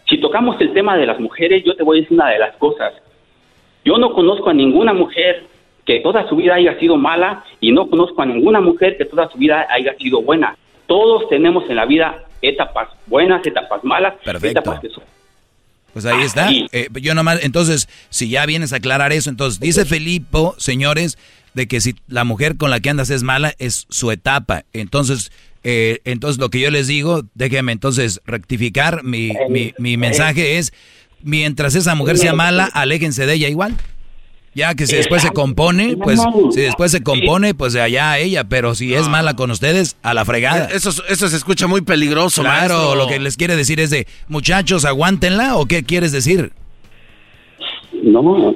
si 0.08 0.18
tocamos 0.18 0.60
el 0.60 0.72
tema 0.72 0.96
de 0.96 1.06
las 1.06 1.18
mujeres, 1.18 1.64
yo 1.64 1.74
te 1.74 1.82
voy 1.82 1.98
a 1.98 2.00
decir 2.02 2.16
una 2.16 2.30
de 2.30 2.38
las 2.38 2.56
cosas. 2.56 2.92
Yo 3.84 3.98
no 3.98 4.12
conozco 4.12 4.50
a 4.50 4.54
ninguna 4.54 4.92
mujer 4.92 5.44
que 5.84 6.00
toda 6.00 6.28
su 6.28 6.36
vida 6.36 6.54
haya 6.54 6.78
sido 6.78 6.96
mala 6.96 7.44
y 7.60 7.72
no 7.72 7.88
conozco 7.88 8.22
a 8.22 8.26
ninguna 8.26 8.60
mujer 8.60 8.96
que 8.96 9.04
toda 9.04 9.28
su 9.30 9.38
vida 9.38 9.66
haya 9.70 9.94
sido 9.96 10.22
buena. 10.22 10.56
Todos 10.86 11.28
tenemos 11.28 11.68
en 11.68 11.76
la 11.76 11.86
vida 11.86 12.24
etapas 12.42 12.88
buenas, 13.06 13.44
etapas 13.46 13.82
malas, 13.82 14.14
etapas 14.24 14.80
que 14.80 14.88
son 14.88 15.04
pues 15.92 16.04
ahí 16.06 16.22
está. 16.22 16.50
Eh, 16.50 16.88
yo 17.00 17.14
nomás, 17.14 17.42
entonces, 17.42 17.88
si 18.10 18.30
ya 18.30 18.46
vienes 18.46 18.72
a 18.72 18.76
aclarar 18.76 19.12
eso, 19.12 19.30
entonces 19.30 19.60
dice 19.60 19.84
Felipe, 19.84 20.38
señores, 20.58 21.18
de 21.54 21.66
que 21.68 21.80
si 21.80 21.96
la 22.08 22.24
mujer 22.24 22.56
con 22.56 22.70
la 22.70 22.80
que 22.80 22.90
andas 22.90 23.10
es 23.10 23.22
mala, 23.22 23.54
es 23.58 23.86
su 23.90 24.10
etapa. 24.10 24.64
Entonces, 24.72 25.32
eh, 25.62 26.00
entonces 26.04 26.38
lo 26.38 26.48
que 26.50 26.60
yo 26.60 26.70
les 26.70 26.86
digo, 26.86 27.22
déjenme 27.34 27.72
entonces 27.72 28.20
rectificar, 28.24 29.04
mi, 29.04 29.32
mi, 29.48 29.74
mi 29.78 29.96
mensaje 29.96 30.58
es, 30.58 30.72
mientras 31.22 31.74
esa 31.74 31.94
mujer 31.94 32.18
sea 32.18 32.32
mala, 32.32 32.64
aléjense 32.72 33.26
de 33.26 33.34
ella 33.34 33.48
igual. 33.48 33.76
Ya 34.52 34.74
que 34.74 34.88
si 34.88 34.96
después 34.96 35.22
se 35.22 35.30
compone, 35.30 35.96
pues 35.96 36.20
si 36.52 36.60
después 36.62 36.90
se 36.90 37.04
compone, 37.04 37.54
pues 37.54 37.76
allá 37.76 38.18
ella, 38.18 38.42
pero 38.44 38.74
si 38.74 38.94
es 38.94 39.08
mala 39.08 39.34
con 39.34 39.52
ustedes, 39.52 39.96
a 40.02 40.12
la 40.12 40.24
fregada. 40.24 40.66
Eso, 40.66 40.90
eso 41.08 41.28
se 41.28 41.36
escucha 41.36 41.68
muy 41.68 41.82
peligroso, 41.82 42.42
Claro, 42.42 42.96
lo 42.96 43.06
que 43.06 43.20
les 43.20 43.36
quiere 43.36 43.54
decir 43.54 43.78
es 43.78 43.90
de, 43.90 44.08
muchachos, 44.26 44.84
aguántenla, 44.84 45.56
¿o 45.56 45.66
qué 45.66 45.84
quieres 45.84 46.10
decir? 46.10 46.52
No, 48.02 48.54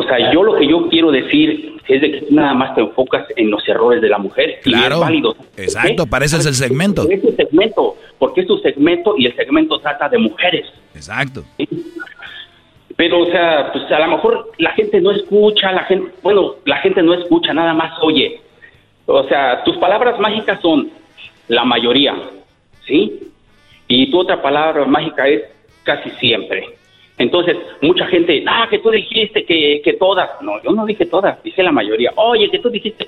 O 0.00 0.02
sea, 0.04 0.32
yo 0.32 0.42
lo 0.42 0.56
que 0.56 0.66
yo 0.66 0.88
quiero 0.88 1.10
decir 1.10 1.76
es 1.86 2.00
de 2.00 2.10
que 2.10 2.20
tú 2.22 2.34
nada 2.34 2.54
más 2.54 2.74
te 2.74 2.80
enfocas 2.80 3.26
en 3.36 3.50
los 3.50 3.66
errores 3.68 4.00
de 4.00 4.08
la 4.08 4.16
mujer. 4.16 4.60
Claro. 4.62 4.94
Y 4.96 4.98
es 4.98 5.00
válido. 5.00 5.36
Exacto, 5.58 6.06
para 6.06 6.24
eso 6.24 6.38
es 6.38 6.46
el 6.46 6.54
segmento. 6.54 7.06
Es 7.10 7.20
tu 7.20 7.32
segmento, 7.32 7.96
porque 8.18 8.40
es 8.40 8.46
tu 8.46 8.56
segmento 8.58 9.14
y 9.18 9.26
el 9.26 9.36
segmento 9.36 9.78
trata 9.78 10.08
de 10.08 10.16
mujeres. 10.16 10.66
Exacto. 10.94 11.44
Pero, 12.96 13.20
o 13.20 13.26
sea, 13.26 13.70
pues 13.72 13.90
a 13.92 13.98
lo 13.98 14.08
mejor 14.08 14.52
la 14.56 14.72
gente 14.72 15.00
no 15.02 15.10
escucha, 15.10 15.70
la 15.72 15.84
gente, 15.84 16.12
bueno, 16.22 16.54
la 16.64 16.78
gente 16.78 17.02
no 17.02 17.12
escucha, 17.12 17.52
nada 17.52 17.74
más 17.74 17.92
oye. 18.02 18.40
O 19.04 19.24
sea, 19.24 19.62
tus 19.64 19.76
palabras 19.76 20.18
mágicas 20.18 20.60
son 20.62 20.90
la 21.48 21.64
mayoría, 21.64 22.14
¿sí? 22.86 23.32
Y 23.86 24.10
tu 24.10 24.20
otra 24.20 24.40
palabra 24.40 24.86
mágica 24.86 25.28
es 25.28 25.42
casi 25.82 26.10
siempre. 26.20 26.79
Entonces, 27.20 27.54
mucha 27.82 28.06
gente, 28.06 28.42
ah, 28.48 28.66
que 28.70 28.78
tú 28.78 28.90
dijiste 28.90 29.44
que, 29.44 29.82
que 29.84 29.92
todas. 29.92 30.28
No, 30.40 30.52
yo 30.64 30.70
no 30.72 30.86
dije 30.86 31.04
todas, 31.04 31.40
dije 31.42 31.62
la 31.62 31.70
mayoría. 31.70 32.12
Oye, 32.16 32.50
que 32.50 32.58
tú 32.58 32.70
dijiste. 32.70 33.06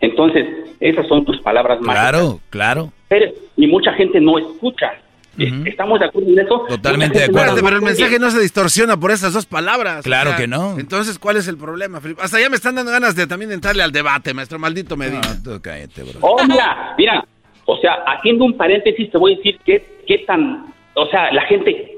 Entonces, 0.00 0.46
esas 0.78 1.06
son 1.08 1.24
tus 1.24 1.40
palabras 1.40 1.80
mágicas. 1.80 2.10
Claro, 2.10 2.40
claro. 2.48 2.92
Pero, 3.08 3.32
y 3.56 3.66
mucha 3.66 3.92
gente 3.94 4.20
no 4.20 4.38
escucha. 4.38 4.92
¿Estamos 5.64 5.98
de 5.98 6.06
acuerdo 6.06 6.30
en 6.30 6.38
eso? 6.38 6.64
Totalmente 6.68 7.18
de 7.18 7.24
acuerdo. 7.24 7.56
no- 7.56 7.62
Pero 7.62 7.76
el 7.76 7.82
mensaje 7.82 8.18
no 8.18 8.30
se 8.30 8.40
distorsiona 8.40 8.96
por 8.98 9.10
esas 9.10 9.32
dos 9.32 9.46
palabras. 9.46 10.04
Claro 10.04 10.36
que 10.36 10.46
no. 10.46 10.78
Entonces, 10.78 11.18
¿cuál 11.18 11.36
es 11.36 11.48
el 11.48 11.56
problema, 11.56 12.00
Felipe? 12.00 12.20
Hasta 12.22 12.38
ya 12.40 12.48
me 12.50 12.56
están 12.56 12.74
dando 12.76 12.92
ganas 12.92 13.16
de 13.16 13.26
también 13.26 13.50
entrarle 13.50 13.82
al 13.82 13.90
debate, 13.90 14.32
maestro 14.32 14.58
maldito 14.58 14.96
Medina. 14.96 15.22
cállate, 15.62 16.02
bro. 16.04 16.18
Oh, 16.20 16.44
mira, 16.46 16.94
mira. 16.98 17.24
O 17.64 17.76
sea, 17.78 17.94
haciendo 18.06 18.44
un 18.44 18.56
paréntesis, 18.56 19.10
te 19.10 19.18
voy 19.18 19.34
a 19.34 19.36
decir 19.36 19.58
qué, 19.64 19.84
qué 20.06 20.18
tan. 20.18 20.66
O 20.94 21.06
sea, 21.06 21.32
la 21.32 21.42
gente. 21.42 21.96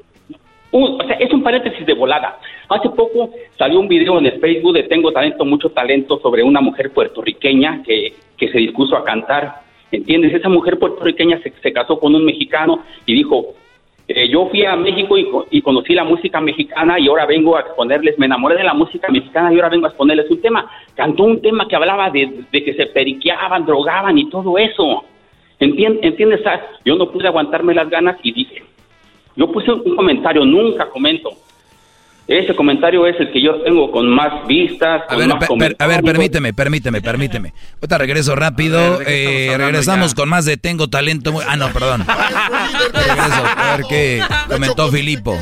Un- 0.73 1.01
o 1.01 1.07
sea, 1.07 1.17
es 1.17 1.33
un 1.33 1.43
paréntesis 1.43 1.87
de 1.87 1.95
volada. 1.95 2.39
Hace 2.69 2.89
poco 2.91 3.31
salió 3.57 3.79
un 3.81 3.89
video 3.89 4.19
en 4.19 4.27
el 4.27 4.41
Facebook 4.41 4.75
de 4.75 4.83
Tengo 4.85 5.13
Talento, 5.13 5.45
Mucho 5.45 5.71
Talento 5.71 6.19
sobre 6.21 6.43
una 6.43 6.61
mujer 6.61 6.91
puertorriqueña 6.93 7.83
que, 7.85 8.15
que 8.37 8.49
se 8.49 8.59
dispuso 8.59 8.97
a 8.97 9.05
cantar. 9.05 9.61
¿Entiendes? 9.91 10.33
Esa 10.35 10.49
mujer 10.49 10.79
puertorriqueña 10.79 11.39
se, 11.43 11.53
se 11.63 11.73
casó 11.73 11.99
con 12.01 12.15
un 12.15 12.25
mexicano 12.25 12.83
y 13.05 13.13
dijo: 13.13 13.55
eh, 14.09 14.27
Yo 14.29 14.47
fui 14.49 14.65
a 14.65 14.75
México 14.75 15.19
y, 15.19 15.29
y 15.51 15.61
conocí 15.61 15.93
la 15.95 16.05
música 16.05 16.41
mexicana 16.41 16.99
y 16.99 17.09
ahora 17.09 17.27
vengo 17.27 17.57
a 17.57 17.61
exponerles, 17.61 18.19
me 18.19 18.25
enamoré 18.27 18.57
de 18.57 18.65
la 18.65 18.73
música 18.73 19.09
mexicana 19.13 19.53
y 19.53 19.57
ahora 19.57 19.69
vengo 19.69 19.85
a 19.85 19.91
exponerles 19.91 20.31
un 20.31 20.41
tema. 20.41 20.71
Cantó 20.95 21.25
un 21.25 21.43
tema 21.43 21.69
que 21.69 21.77
hablaba 21.77 22.09
de, 22.09 22.45
de 22.51 22.65
que 22.65 22.73
se 22.73 22.87
periqueaban, 22.87 23.67
drogaban 23.67 24.17
y 24.17 24.31
todo 24.31 24.57
eso. 24.57 25.05
Entien- 25.61 25.99
¿Entiendes? 26.03 26.41
Ah, 26.47 26.59
Yo 26.87 26.97
no 26.97 27.11
pude 27.13 27.29
aguantarme 27.29 27.75
las 27.75 27.91
ganas 27.91 28.17
y 28.23 28.33
dije, 28.33 28.63
yo 29.37 29.51
puse 29.53 29.71
un 29.71 29.95
comentario, 29.97 30.45
nunca 30.45 30.89
comento. 30.91 31.31
Ese 32.29 32.55
comentario 32.55 33.05
es 33.07 33.19
el 33.19 33.33
que 33.33 33.43
yo 33.43 33.57
tengo 33.63 33.91
con 33.91 34.09
más 34.09 34.47
vistas, 34.47 35.03
A 35.03 35.07
con 35.09 35.19
ver, 35.19 35.29
más 35.29 35.39
per- 35.41 35.49
per- 35.59 35.77
a 35.79 35.87
ver, 35.89 36.03
permíteme, 36.05 36.55
permíteme, 36.55 37.01
permíteme. 37.03 37.53
Ahorita 37.75 37.99
regreso 37.99 38.37
rápido. 38.37 39.01
eh, 39.05 39.53
regresamos 39.59 40.15
con 40.15 40.29
más 40.29 40.45
de 40.45 40.57
Tengo 40.57 40.89
Talento. 40.89 41.33
Muy- 41.33 41.45
Ah, 41.49 41.57
no, 41.57 41.71
perdón. 41.73 42.07
regreso. 42.07 43.45
A 43.57 43.77
ver 43.77 43.87
qué 43.89 44.23
comentó 44.49 44.89
Filipo. 44.91 45.37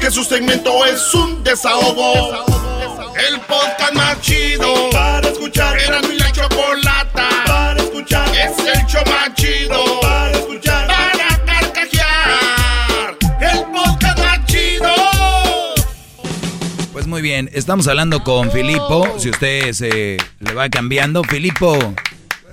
Que 0.00 0.10
su 0.10 0.24
segmento 0.24 0.86
es 0.86 1.12
un 1.14 1.44
desahogo. 1.44 2.32
El 3.28 3.38
podcast 3.40 3.92
más 3.92 4.18
chido 4.22 4.88
para 4.90 5.28
escuchar. 5.28 5.78
Era 5.78 6.00
mi 6.00 6.16
la 6.16 6.32
chocolata 6.32 7.28
para 7.46 7.82
escuchar. 7.82 8.26
Es 8.28 8.58
el 8.58 8.86
show 8.86 9.02
más 9.06 9.34
chido 9.34 10.00
para 10.00 10.32
escuchar. 10.32 10.86
Para 10.86 11.44
carcajear. 11.44 13.18
El 13.40 13.58
podcast 13.72 14.18
más 14.18 14.46
chido. 14.46 14.88
Pues 16.92 17.06
muy 17.06 17.20
bien, 17.20 17.50
estamos 17.52 17.86
hablando 17.86 18.24
con 18.24 18.50
Filipo. 18.50 19.06
Si 19.18 19.28
usted 19.28 19.72
se 19.74 20.16
le 20.38 20.54
va 20.54 20.70
cambiando, 20.70 21.22
Filipo, 21.24 21.76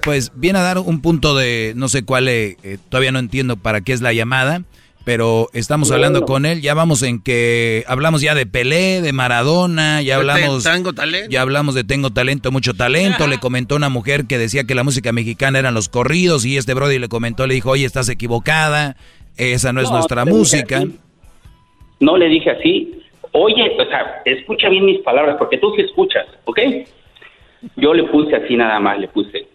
pues 0.01 0.33
viene 0.35 0.59
a 0.59 0.63
dar 0.63 0.79
un 0.79 1.01
punto 1.01 1.33
de 1.33 1.71
no 1.77 1.87
sé 1.87 2.03
cuál, 2.03 2.27
eh, 2.27 2.57
eh, 2.63 2.77
todavía 2.89 3.13
no 3.13 3.19
entiendo 3.19 3.55
para 3.55 3.79
qué 3.79 3.93
es 3.93 4.01
la 4.01 4.11
llamada, 4.11 4.63
pero 5.07 5.47
estamos 5.53 5.89
hablando 5.89 6.25
con 6.25 6.45
él. 6.45 6.59
Ya 6.59 6.73
vamos 6.73 7.01
en 7.01 7.23
que 7.23 7.85
hablamos 7.87 8.21
ya 8.21 8.35
de 8.35 8.45
Pelé, 8.45 9.01
de 9.01 9.13
Maradona, 9.13 10.01
ya 10.01 10.17
hablamos. 10.17 10.65
Tengo 10.65 10.91
Talento. 10.91 11.29
Ya 11.29 11.43
hablamos 11.43 11.75
de 11.75 11.85
Tengo 11.85 12.09
Talento, 12.09 12.51
mucho 12.51 12.73
talento. 12.73 13.25
Le 13.25 13.37
comentó 13.39 13.77
una 13.77 13.87
mujer 13.87 14.25
que 14.27 14.37
decía 14.37 14.65
que 14.65 14.75
la 14.75 14.83
música 14.83 15.13
mexicana 15.13 15.59
eran 15.59 15.73
los 15.73 15.87
corridos 15.87 16.45
y 16.45 16.57
este 16.57 16.73
Brody 16.73 16.99
le 16.99 17.07
comentó, 17.07 17.47
le 17.47 17.53
dijo, 17.53 17.69
oye, 17.69 17.85
estás 17.85 18.09
equivocada, 18.09 18.97
esa 19.37 19.71
no 19.71 19.79
es 19.79 19.87
No, 19.87 19.95
nuestra 19.95 20.25
música. 20.25 20.83
No 22.01 22.17
le 22.17 22.27
dije 22.27 22.51
así. 22.51 23.01
Oye, 23.31 23.77
o 23.79 23.85
sea, 23.85 24.23
escucha 24.25 24.67
bien 24.67 24.83
mis 24.83 24.99
palabras, 25.03 25.37
porque 25.39 25.57
tú 25.57 25.71
sí 25.77 25.83
escuchas, 25.83 26.25
¿ok? 26.43 26.59
Yo 27.77 27.93
le 27.93 28.03
puse 28.03 28.35
así 28.35 28.57
nada 28.57 28.77
más, 28.81 28.99
le 28.99 29.07
puse. 29.07 29.47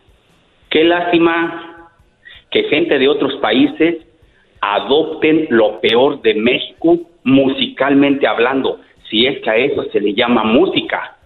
Qué 0.71 0.83
lástima 0.85 1.91
que 2.51 2.63
gente 2.71 2.99
de 2.99 3.07
otros 3.07 3.35
países 3.43 3.97
adopten 4.63 5.49
lo 5.51 5.81
peor 5.81 6.23
de 6.23 6.35
México 6.35 6.99
musicalmente 7.25 8.27
hablando, 8.27 8.79
si 9.11 9.27
es 9.27 9.43
que 9.43 9.51
a 9.51 9.57
eso 9.57 9.85
se 9.93 10.01
le 10.01 10.15
llama 10.15 10.45
música. 10.45 11.17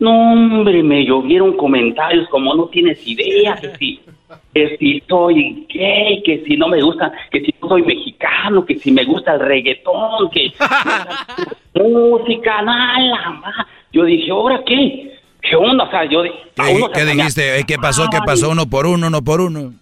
No, 0.00 0.32
hombre, 0.32 0.82
me 0.82 1.04
llovieron 1.04 1.56
comentarios 1.56 2.28
como 2.28 2.54
no 2.54 2.66
tienes 2.66 3.06
idea, 3.06 3.54
que 3.54 3.70
si, 3.76 4.00
que 4.52 4.76
si 4.76 5.00
soy 5.08 5.64
gay, 5.72 6.22
que 6.24 6.42
si 6.44 6.56
no 6.56 6.66
me 6.66 6.82
gusta, 6.82 7.12
que 7.30 7.40
si 7.40 7.54
no 7.62 7.68
soy 7.68 7.82
mexicano, 7.82 8.64
que 8.64 8.76
si 8.76 8.90
me 8.90 9.04
gusta 9.04 9.34
el 9.34 9.40
reggaetón, 9.40 10.28
que 10.30 10.52
música, 11.80 12.62
nada 12.62 13.30
más. 13.30 13.66
Yo 13.92 14.04
dije, 14.04 14.30
¿ahora 14.32 14.60
qué? 14.66 15.12
¿Qué 15.40 15.54
onda? 15.54 15.84
O 15.84 15.90
sea, 15.90 16.04
yo... 16.04 16.22
¿Qué, 16.22 16.86
qué 16.94 17.04
dijiste? 17.04 17.64
¿Qué 17.66 17.76
pasó? 17.76 18.06
¿Qué 18.10 18.18
pasó? 18.26 18.50
Uno 18.50 18.66
por 18.66 18.86
uno, 18.86 19.06
uno 19.06 19.22
por 19.22 19.40
uno. 19.40 19.72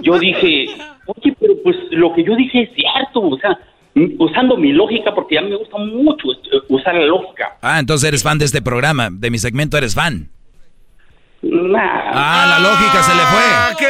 Yo 0.00 0.18
dije, 0.18 0.66
oye, 1.06 1.36
pero 1.40 1.54
pues 1.62 1.76
lo 1.90 2.12
que 2.14 2.24
yo 2.24 2.34
dije 2.36 2.62
es 2.62 2.70
cierto, 2.74 3.20
o 3.20 3.38
sea, 3.38 3.58
m- 3.94 4.14
usando 4.18 4.56
mi 4.56 4.72
lógica, 4.72 5.14
porque 5.14 5.38
a 5.38 5.42
mí 5.42 5.50
me 5.50 5.56
gusta 5.56 5.78
mucho 5.78 6.32
eh, 6.32 6.62
usar 6.68 6.94
la 6.94 7.06
lógica. 7.06 7.56
Ah, 7.62 7.78
entonces 7.78 8.08
eres 8.08 8.22
fan 8.22 8.38
de 8.38 8.44
este 8.44 8.62
programa, 8.62 9.08
de 9.10 9.30
mi 9.30 9.38
segmento 9.38 9.76
eres 9.78 9.94
fan. 9.94 10.30
Nah. 11.42 11.78
Ah, 12.12 12.46
la 12.48 12.58
lógica 12.58 13.02
se 13.02 13.14
le 13.14 13.20
fue. 13.22 13.76
¡Qué 13.78 13.86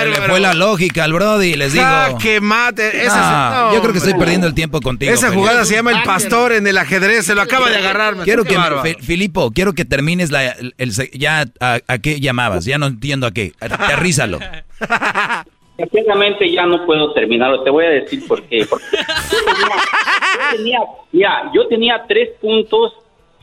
Se 0.00 0.06
le 0.20 0.28
fue 0.28 0.38
la 0.38 0.54
lógica 0.54 1.02
al 1.04 1.12
Brody, 1.12 1.54
les 1.54 1.72
digo. 1.72 1.84
¡Jaque 1.84 2.40
mate! 2.40 3.04
Esa 3.04 3.14
Ah, 3.16 3.64
no, 3.70 3.74
yo 3.74 3.80
creo 3.80 3.92
que 3.92 3.98
estoy 3.98 4.12
hombre. 4.12 4.26
perdiendo 4.26 4.46
el 4.46 4.54
tiempo 4.54 4.80
contigo. 4.80 5.10
Esa 5.12 5.28
Felipe. 5.28 5.40
jugada 5.40 5.64
se 5.64 5.74
llama 5.74 5.90
el 5.92 6.02
pastor 6.04 6.52
en 6.52 6.66
el 6.66 6.78
ajedrez, 6.78 7.24
se 7.26 7.34
lo 7.34 7.40
acaba 7.42 7.68
de 7.68 7.78
agarrar. 7.78 8.16
Quiero 8.18 8.44
Qué 8.44 8.56
que, 8.84 8.96
Filipo, 9.02 9.50
quiero 9.50 9.72
que 9.72 9.84
termines 9.84 10.30
la, 10.30 10.54
el, 10.76 10.92
ya 11.14 11.46
a, 11.58 11.78
a 11.88 11.98
qué 11.98 12.20
llamabas. 12.20 12.64
Ya 12.66 12.78
no 12.78 12.86
entiendo 12.86 13.26
a 13.26 13.32
qué. 13.32 13.54
Aterrízalo. 13.60 14.38
Sinceramente 15.88 16.50
ya 16.50 16.66
no 16.66 16.84
puedo 16.86 17.12
terminarlo, 17.12 17.62
te 17.62 17.70
voy 17.70 17.84
a 17.84 17.90
decir 17.90 18.26
por 18.26 18.42
qué. 18.44 18.66
Porque 18.68 18.84
yo 18.96 20.56
tenía, 20.56 20.80
mira, 21.12 21.50
yo 21.54 21.66
tenía 21.68 22.04
tres 22.06 22.30
puntos 22.40 22.94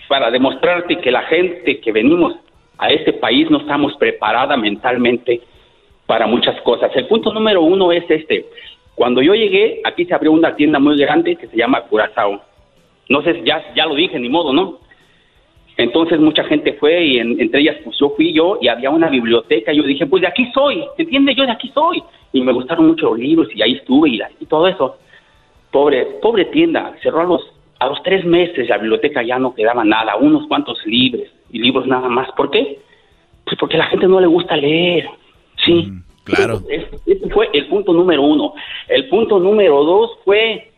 para 0.08 0.32
demostrarte 0.32 1.00
que 1.00 1.12
la 1.12 1.24
gente 1.24 1.80
que 1.80 1.92
venimos 1.92 2.36
a 2.78 2.90
este 2.90 3.14
país 3.14 3.50
no 3.50 3.60
estamos 3.60 3.96
preparada 3.98 4.56
mentalmente 4.56 5.42
para 6.06 6.28
muchas 6.28 6.60
cosas. 6.62 6.92
El 6.96 7.08
punto 7.08 7.34
número 7.34 7.62
uno 7.62 7.92
es 7.92 8.10
este. 8.10 8.46
Cuando 8.96 9.22
yo 9.22 9.34
llegué, 9.36 9.82
aquí 9.84 10.06
se 10.06 10.14
abrió 10.14 10.32
una 10.32 10.56
tienda 10.56 10.80
muy 10.80 10.98
grande 10.98 11.36
que 11.36 11.48
se 11.48 11.58
llama 11.58 11.82
Curazao. 11.82 12.42
No 13.10 13.22
sé, 13.22 13.42
ya, 13.46 13.64
ya 13.76 13.86
lo 13.86 13.96
dije, 13.96 14.20
ni 14.20 14.30
modo, 14.30 14.54
¿no? 14.54 14.80
Entonces 15.78 16.20
mucha 16.20 16.44
gente 16.46 16.74
fue 16.74 17.04
y 17.06 17.20
en- 17.20 17.40
entre 17.40 17.62
ellas 17.62 17.78
pues 17.84 17.96
yo 18.00 18.10
fui 18.16 18.34
yo 18.34 18.58
y 18.62 18.68
había 18.68 18.90
una 18.90 19.10
biblioteca 19.10 19.72
y 19.72 19.78
yo 19.78 19.84
dije, 19.84 20.06
pues 20.08 20.22
de 20.22 20.28
aquí 20.28 20.50
soy, 20.54 20.84
¿entiendes? 20.98 21.36
Yo 21.36 21.46
de 21.46 21.52
aquí 21.52 21.70
soy. 21.74 22.02
Y 22.34 22.42
me 22.42 22.52
gustaron 22.52 22.88
mucho 22.88 23.10
los 23.12 23.20
libros 23.20 23.48
y 23.56 23.62
ahí 23.62 23.74
estuve 23.74 24.10
y, 24.10 24.18
la- 24.18 24.30
y 24.40 24.46
todo 24.48 24.68
eso. 24.68 24.98
Pobre, 25.72 26.06
pobre 26.22 26.46
tienda, 26.46 26.96
cerró 27.04 27.22
a 27.22 27.26
los, 27.26 27.42
a 27.80 27.88
los 27.88 28.02
tres 28.04 28.26
meses, 28.26 28.68
la 28.70 28.78
biblioteca 28.78 29.22
ya 29.22 29.38
no 29.38 29.54
quedaba 29.54 29.84
nada, 29.84 30.16
unos 30.16 30.48
cuantos 30.48 30.84
libros 30.86 31.28
y 31.52 31.60
libros 31.60 31.86
nada 31.86 32.10
más. 32.10 32.32
¿Por 32.32 32.50
qué? 32.50 32.80
Pues 33.46 33.58
porque 33.60 33.76
a 33.76 33.80
la 33.80 33.86
gente 33.88 34.08
no 34.08 34.20
le 34.20 34.28
gusta 34.28 34.58
leer, 34.58 35.08
sí. 35.66 35.90
claro. 36.24 36.62
Ese 36.70 36.90
ese 37.06 37.30
fue 37.30 37.50
el 37.54 37.68
punto 37.68 37.94
número 37.94 38.22
uno. 38.24 38.54
El 38.88 39.08
punto 39.10 39.40
número 39.40 39.84
dos 39.84 40.12
fue, 40.26 40.72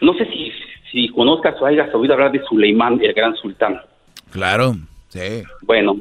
no 0.00 0.12
sé 0.14 0.26
si, 0.26 0.50
si 0.94 1.08
conozcas 1.08 1.60
o 1.60 1.66
hayas 1.66 1.92
oído 1.92 2.14
hablar 2.14 2.30
de 2.30 2.40
Suleimán, 2.44 3.00
el 3.02 3.12
gran 3.12 3.34
sultán. 3.34 3.80
Claro, 4.30 4.74
sí. 5.08 5.42
Bueno, 5.62 5.96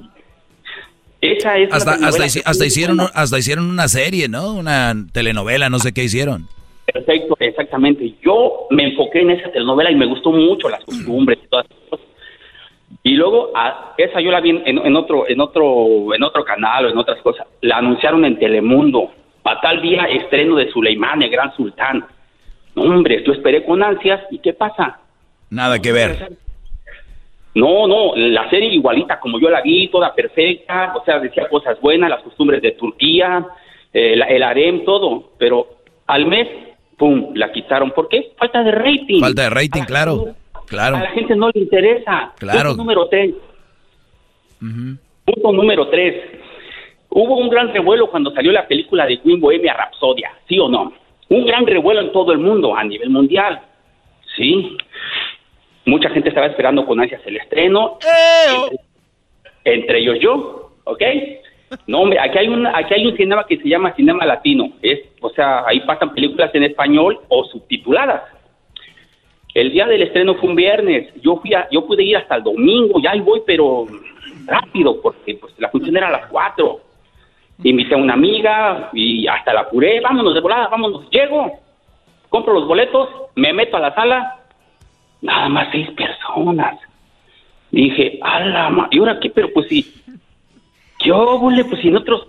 esa 1.20 1.58
es 1.58 1.74
Hasta, 1.74 1.98
una 1.98 2.08
hasta, 2.10 2.26
hici- 2.26 2.44
hasta 2.46 2.66
hicieron, 2.66 2.98
buena. 2.98 3.12
hasta 3.16 3.40
hicieron 3.40 3.70
una 3.70 3.88
serie, 3.88 4.28
¿no? 4.30 4.54
Una 4.54 4.94
telenovela, 5.12 5.70
no 5.70 5.80
sé 5.80 5.94
qué 5.94 6.04
hicieron. 6.04 6.48
Perfecto, 6.86 7.36
exactamente. 7.40 8.14
Yo 8.22 8.68
me 8.70 8.84
enfoqué 8.84 9.22
en 9.22 9.32
esa 9.32 9.50
telenovela 9.52 9.90
y 9.90 9.96
me 9.96 10.06
gustó 10.06 10.32
mucho 10.32 10.70
las 10.70 10.84
costumbres 10.84 11.40
y 11.44 11.48
todas 11.48 11.66
esas 11.66 11.90
cosas. 11.90 12.06
Y 13.04 13.16
luego, 13.16 13.52
a, 13.56 13.94
esa 13.98 14.22
yo 14.22 14.30
la 14.32 14.42
vi 14.42 14.52
en, 14.52 14.62
en 14.78 14.96
otro, 14.96 15.28
en 15.28 15.42
otro, 15.42 16.14
en 16.14 16.22
otro 16.24 16.44
canal 16.46 16.86
o 16.86 16.90
en 16.90 16.98
otras 16.98 17.20
cosas. 17.22 17.48
La 17.62 17.78
anunciaron 17.78 18.26
en 18.26 18.38
Telemundo. 18.38 19.12
A 19.46 19.60
tal 19.60 19.82
día 19.82 20.04
estreno 20.06 20.56
de 20.56 20.70
Suleimán, 20.72 21.22
el 21.24 21.30
gran 21.30 21.54
sultán. 21.56 22.06
No, 22.76 22.84
hombre, 22.84 23.24
yo 23.26 23.34
esperé 23.34 23.64
con 23.66 23.84
ansias. 23.84 24.22
¿Y 24.32 24.40
qué 24.40 24.54
pasa? 24.54 25.00
Nada 25.50 25.80
que 25.80 25.92
ver. 25.92 26.32
No, 27.56 27.88
no, 27.88 28.16
la 28.16 28.50
serie 28.50 28.70
igualita 28.74 29.20
como 29.20 29.40
yo 29.40 29.50
la 29.50 29.62
vi, 29.62 29.88
toda 29.90 30.16
perfecta, 30.16 30.92
o 30.96 31.04
sea, 31.06 31.20
decía 31.20 31.48
cosas 31.50 31.80
buenas, 31.82 32.10
las 32.10 32.24
costumbres 32.24 32.64
de 32.64 32.72
Turquía, 32.72 33.46
eh, 33.94 34.16
la- 34.16 34.26
el 34.26 34.42
harem, 34.42 34.84
todo, 34.86 35.34
pero 35.38 35.68
al 36.08 36.26
mes, 36.26 36.48
pum, 36.98 37.30
la 37.36 37.52
quitaron. 37.52 37.92
¿Por 37.92 38.10
qué? 38.10 38.32
Falta 38.38 38.64
de 38.64 38.72
rating. 38.72 39.20
Falta 39.20 39.44
de 39.44 39.50
rating, 39.52 39.84
claro. 39.84 40.34
Claro. 40.66 40.96
A 40.98 41.02
la 41.04 41.12
gente 41.12 41.36
no 41.36 41.50
le 41.54 41.60
interesa. 41.62 42.34
Claro. 42.40 42.70
Punto 42.70 42.78
número 42.84 43.08
tres. 43.08 43.36
Punto 45.26 45.52
número 45.52 45.88
tres. 45.90 46.24
Hubo 47.10 47.38
un 47.38 47.50
gran 47.50 47.72
revuelo 47.72 48.10
cuando 48.10 48.32
salió 48.32 48.52
la 48.52 48.68
película 48.68 49.06
de 49.06 49.20
Queen 49.22 49.40
Bohemia 49.40 49.74
Rhapsodia, 49.76 50.32
¿sí 50.48 50.58
o 50.60 50.68
no? 50.68 50.94
Un 51.30 51.46
gran 51.46 51.66
revuelo 51.66 52.02
en 52.02 52.12
todo 52.12 52.32
el 52.32 52.38
mundo, 52.40 52.76
a 52.76 52.84
nivel 52.84 53.10
mundial. 53.10 53.62
Sí. 54.36 54.78
Mucha 55.86 56.10
gente 56.10 56.30
estaba 56.30 56.48
esperando 56.48 56.86
con 56.86 57.00
ansias 57.00 57.22
el 57.26 57.38
estreno. 57.38 57.98
Entre, 58.64 58.80
entre 59.80 60.00
ellos 60.00 60.18
yo, 60.20 60.72
¿ok? 60.84 61.02
No, 61.88 62.02
hombre, 62.02 62.20
aquí 62.20 62.38
hay, 62.38 62.48
un, 62.48 62.68
aquí 62.68 62.94
hay 62.94 63.06
un 63.08 63.18
cinema 63.18 63.46
que 63.48 63.58
se 63.58 63.68
llama 63.68 63.94
Cinema 63.96 64.26
Latino. 64.26 64.70
Es, 64.82 65.00
o 65.22 65.30
sea, 65.32 65.64
ahí 65.66 65.80
pasan 65.82 66.14
películas 66.14 66.54
en 66.54 66.64
español 66.64 67.20
o 67.30 67.44
subtituladas. 67.46 68.22
El 69.56 69.72
día 69.72 69.86
del 69.88 70.04
estreno 70.04 70.36
fue 70.36 70.50
un 70.50 70.56
viernes. 70.56 71.10
Yo 71.22 71.38
fui 71.38 71.54
a- 71.54 71.68
yo 71.72 71.86
pude 71.86 72.04
ir 72.04 72.18
hasta 72.18 72.36
el 72.36 72.44
domingo. 72.44 73.00
Ya 73.02 73.12
ahí 73.12 73.20
voy, 73.22 73.42
pero 73.46 73.86
rápido, 74.46 75.02
porque 75.02 75.36
pues, 75.36 75.54
la 75.58 75.70
función 75.70 75.96
era 75.98 76.08
a 76.08 76.12
las 76.12 76.28
4. 76.28 76.80
Invité 77.64 77.96
a 77.96 77.98
una 77.98 78.14
amiga 78.14 78.90
y 78.94 79.26
hasta 79.28 79.54
la 79.54 79.62
apuré. 79.62 80.02
Vámonos 80.02 80.34
de 80.34 80.42
volada, 80.42 80.68
vámonos. 80.68 81.10
Llego, 81.10 81.60
compro 82.30 82.54
los 82.54 82.68
boletos, 82.68 83.10
me 83.36 83.54
meto 83.54 83.78
a 83.78 83.82
la 83.82 83.96
sala. 83.96 84.40
Nada 85.22 85.48
más 85.50 85.70
seis 85.72 85.90
personas. 85.92 86.78
Dije, 87.72 88.20
a 88.22 88.40
la 88.42 88.70
ma- 88.70 88.88
¿Y 88.92 89.00
ahora 89.00 89.20
qué? 89.20 89.30
Pero 89.30 89.52
pues 89.54 89.68
sí. 89.70 89.94
Yo, 91.00 91.38
bole, 91.40 91.64
pues 91.66 91.82
si 91.82 91.88
en 91.88 91.96
otros, 91.98 92.28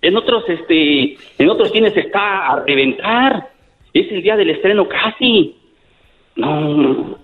en 0.00 0.16
otros, 0.16 0.44
este, 0.48 1.16
en 1.38 1.48
otros 1.50 1.70
cines 1.70 1.96
está 1.96 2.48
a 2.48 2.64
reventar. 2.64 3.50
Es 3.92 4.10
el 4.10 4.22
día 4.22 4.36
del 4.36 4.50
estreno 4.50 4.88
casi. 4.88 5.54
No, 6.34 7.18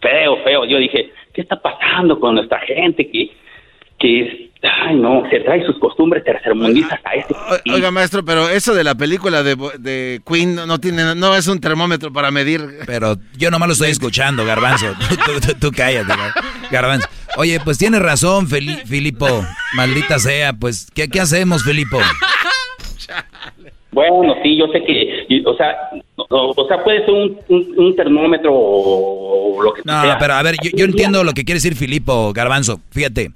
feo, 0.00 0.36
feo. 0.44 0.64
Yo 0.64 0.78
dije, 0.78 1.12
¿qué 1.34 1.40
está 1.40 1.60
pasando 1.60 2.18
con 2.20 2.36
nuestra 2.36 2.60
gente 2.60 3.10
que, 3.10 3.30
que, 3.98 4.50
ay 4.62 4.96
no, 4.96 5.22
se 5.30 5.40
trae 5.40 5.64
sus 5.66 5.78
costumbres 5.78 6.22
tercermundistas 6.24 7.00
a 7.04 7.14
este 7.14 7.34
Oiga, 7.72 7.90
maestro, 7.90 8.24
pero 8.24 8.48
eso 8.48 8.74
de 8.74 8.84
la 8.84 8.94
película 8.94 9.42
de, 9.42 9.54
Bo- 9.54 9.72
de 9.78 10.20
Queen 10.26 10.54
no, 10.54 10.66
no 10.66 10.78
tiene, 10.78 11.14
no 11.14 11.34
es 11.34 11.48
un 11.48 11.60
termómetro 11.60 12.12
para 12.12 12.30
medir. 12.30 12.60
Pero 12.86 13.16
yo 13.36 13.50
nomás 13.50 13.68
lo 13.68 13.72
estoy 13.72 13.90
escuchando, 13.90 14.44
Garbanzo. 14.44 14.86
Tú, 15.08 15.16
tú- 15.16 15.40
tú- 15.46 15.54
tú 15.60 15.72
cállate, 15.76 16.12
Gar- 16.12 16.32
Garbanzo. 16.70 17.08
Oye, 17.36 17.58
pues 17.64 17.78
tienes 17.78 18.00
razón, 18.02 18.46
Feli- 18.48 18.84
Filipo. 18.86 19.26
Maldita 19.74 20.18
sea, 20.18 20.52
pues, 20.52 20.86
¿qué, 20.94 21.08
qué 21.08 21.20
hacemos, 21.20 21.64
Filipo? 21.64 21.98
Bueno, 23.90 24.34
sí, 24.42 24.56
yo 24.58 24.66
sé 24.72 24.82
que, 24.84 25.21
y, 25.36 25.44
o 25.46 25.56
sea, 25.56 25.74
o, 26.16 26.52
o 26.56 26.68
sea, 26.68 26.82
puede 26.84 27.00
ser 27.04 27.10
un, 27.14 27.38
un, 27.48 27.74
un 27.78 27.96
termómetro 27.96 28.50
o 28.54 29.62
lo 29.62 29.72
que 29.74 29.82
No, 29.84 30.02
sea. 30.02 30.18
pero 30.18 30.34
a 30.34 30.42
ver, 30.42 30.56
yo, 30.62 30.70
yo 30.74 30.84
entiendo 30.84 31.24
lo 31.24 31.32
que 31.32 31.44
quiere 31.44 31.56
decir 31.56 31.74
Filipo, 31.76 32.32
Garbanzo. 32.32 32.80
Fíjate. 32.90 33.30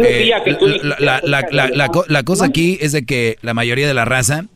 Eh, 0.00 0.30
que 0.44 0.54
tú 0.54 0.66
la, 0.68 0.96
la- 0.98 1.20
la- 1.24 1.46
la- 1.50 1.68
la 1.68 1.88
co- 1.88 2.04
la 2.08 2.22
cosa 2.22 2.46
aquí 2.46 2.78
es 2.80 2.92
de 2.92 3.04
que 3.04 3.36
la 3.42 3.54
mayoría 3.54 3.86
de 3.88 3.94
la 3.94 4.04
raza, 4.04 4.46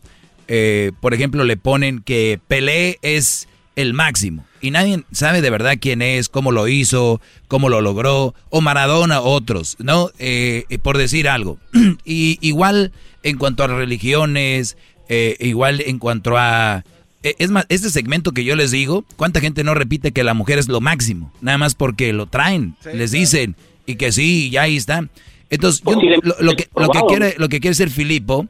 eh, 0.49 0.93
por 1.01 1.15
ejemplo, 1.15 1.45
le 1.45 1.57
ponen 1.57 2.03
que 2.03 2.39
Pelé 2.49 2.99
es 3.03 3.49
el 3.75 3.93
máximo. 3.95 4.45
Y 4.63 4.71
nadie 4.71 5.03
sabe 5.13 5.43
de 5.43 5.51
verdad 5.51 5.75
quién 5.81 6.01
es, 6.03 6.29
cómo 6.29 6.51
lo 6.51 6.67
hizo, 6.67 7.21
cómo 7.47 7.69
lo 7.69 7.81
logró, 7.83 8.35
o 8.51 8.61
Maradona, 8.61 9.21
otros, 9.21 9.77
¿no? 9.79 10.11
Eh, 10.19 10.65
eh, 10.71 10.79
por 10.79 10.97
decir 10.99 11.29
algo. 11.29 11.59
y 12.05 12.39
igual 12.41 12.91
en 13.23 13.37
cuanto 13.39 13.65
a 13.65 13.67
religiones, 13.67 14.77
eh, 15.09 15.37
igual 15.41 15.81
en 15.81 15.99
cuanto 15.99 16.37
a... 16.37 16.85
eh, 17.23 17.35
Es 17.39 17.51
más, 17.51 17.67
este 17.69 17.91
segmento 17.91 18.33
que 18.33 18.45
yo 18.45 18.57
les 18.57 18.71
digo, 18.71 19.05
¿cuánta 19.17 19.41
gente 19.41 19.65
no 19.65 19.75
repite 19.75 20.13
que 20.13 20.25
la 20.25 20.35
mujer 20.35 20.59
es 20.59 20.69
lo 20.69 20.81
máximo? 20.81 21.33
Nada 21.41 21.59
más 21.59 21.75
porque 21.75 22.13
lo 22.13 22.27
traen, 22.27 22.77
les 22.93 23.11
dicen, 23.13 23.57
y 23.87 23.97
que 23.97 24.13
sí, 24.13 24.51
ya 24.51 24.63
ahí 24.63 24.77
está. 24.77 25.09
Entonces, 25.51 25.83
yo- 25.85 26.21
lo, 26.23 26.35
lo 26.41 26.57
que, 26.57 26.69
lo, 26.77 26.89
que 26.91 26.99
quiere, 27.09 27.35
lo 27.39 27.49
que 27.49 27.61
quiere 27.61 27.75
ser 27.75 27.91
Filipo 27.91 28.47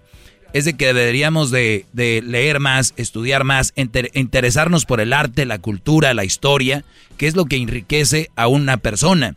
es 0.54 0.64
de 0.64 0.74
que 0.78 0.86
deberíamos 0.86 1.50
de, 1.50 1.84
de 1.92 2.22
leer 2.24 2.60
más, 2.60 2.94
estudiar 2.96 3.44
más, 3.44 3.74
enter- 3.76 4.10
interesarnos 4.14 4.86
por 4.86 5.00
el 5.02 5.12
arte, 5.12 5.44
la 5.44 5.58
cultura, 5.58 6.14
la 6.14 6.24
historia, 6.24 6.84
que 7.18 7.26
es 7.26 7.36
lo 7.36 7.44
que 7.44 7.56
enriquece 7.56 8.30
a 8.36 8.46
una 8.46 8.78
persona. 8.78 9.36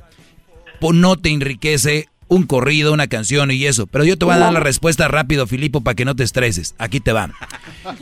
No 0.93 1.17
te 1.17 1.29
enriquece 1.29 2.07
un 2.29 2.43
corrido, 2.43 2.93
una 2.93 3.07
canción 3.07 3.51
y 3.51 3.65
eso. 3.65 3.87
Pero 3.87 4.05
yo 4.05 4.17
te 4.17 4.23
voy 4.23 4.35
a 4.35 4.39
dar 4.39 4.53
la 4.53 4.61
respuesta 4.61 5.07
rápido, 5.09 5.47
Filipo, 5.47 5.81
para 5.81 5.95
que 5.95 6.05
no 6.05 6.15
te 6.15 6.23
estreses. 6.23 6.75
Aquí 6.77 7.01
te 7.01 7.11
va. 7.11 7.31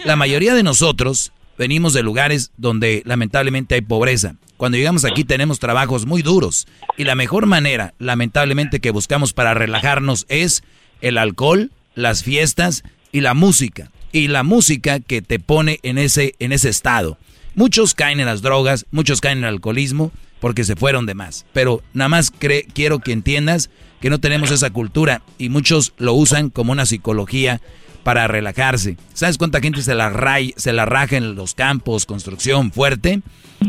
La 0.05 0.15
mayoría 0.15 0.53
de 0.53 0.63
nosotros 0.63 1.31
venimos 1.57 1.93
de 1.93 2.03
lugares 2.03 2.51
donde 2.57 3.01
lamentablemente 3.05 3.75
hay 3.75 3.81
pobreza. 3.81 4.35
Cuando 4.57 4.77
llegamos 4.77 5.05
aquí 5.05 5.23
tenemos 5.23 5.59
trabajos 5.59 6.05
muy 6.05 6.21
duros. 6.21 6.67
Y 6.97 7.05
la 7.05 7.15
mejor 7.15 7.45
manera, 7.45 7.93
lamentablemente, 7.99 8.79
que 8.79 8.91
buscamos 8.91 9.33
para 9.33 9.53
relajarnos 9.53 10.25
es 10.29 10.61
el 11.01 11.17
alcohol, 11.17 11.71
las 11.95 12.23
fiestas 12.23 12.83
y 13.11 13.21
la 13.21 13.33
música. 13.33 13.91
Y 14.11 14.27
la 14.27 14.43
música 14.43 14.99
que 14.99 15.21
te 15.21 15.39
pone 15.39 15.79
en 15.83 15.97
ese, 15.97 16.35
en 16.39 16.51
ese 16.51 16.69
estado. 16.69 17.17
Muchos 17.55 17.95
caen 17.95 18.19
en 18.19 18.25
las 18.25 18.41
drogas, 18.41 18.85
muchos 18.91 19.21
caen 19.21 19.39
en 19.39 19.43
el 19.45 19.55
alcoholismo 19.55 20.11
porque 20.39 20.63
se 20.63 20.75
fueron 20.75 21.05
de 21.05 21.15
más. 21.15 21.45
Pero 21.53 21.81
nada 21.93 22.09
más 22.09 22.31
quiero 22.31 22.99
que 22.99 23.11
entiendas 23.11 23.69
que 24.01 24.09
no 24.09 24.19
tenemos 24.19 24.51
esa 24.51 24.69
cultura 24.69 25.21
y 25.37 25.49
muchos 25.49 25.93
lo 25.97 26.13
usan 26.13 26.49
como 26.49 26.71
una 26.71 26.85
psicología 26.85 27.61
para 28.03 28.27
relajarse. 28.27 28.97
¿Sabes 29.13 29.37
cuánta 29.37 29.59
gente 29.59 29.81
se 29.81 29.93
la, 29.95 30.09
ray- 30.09 30.53
se 30.57 30.71
la 30.73 30.85
raja 30.85 31.17
en 31.17 31.35
los 31.35 31.53
campos, 31.55 32.05
construcción 32.05 32.71
fuerte? 32.71 33.21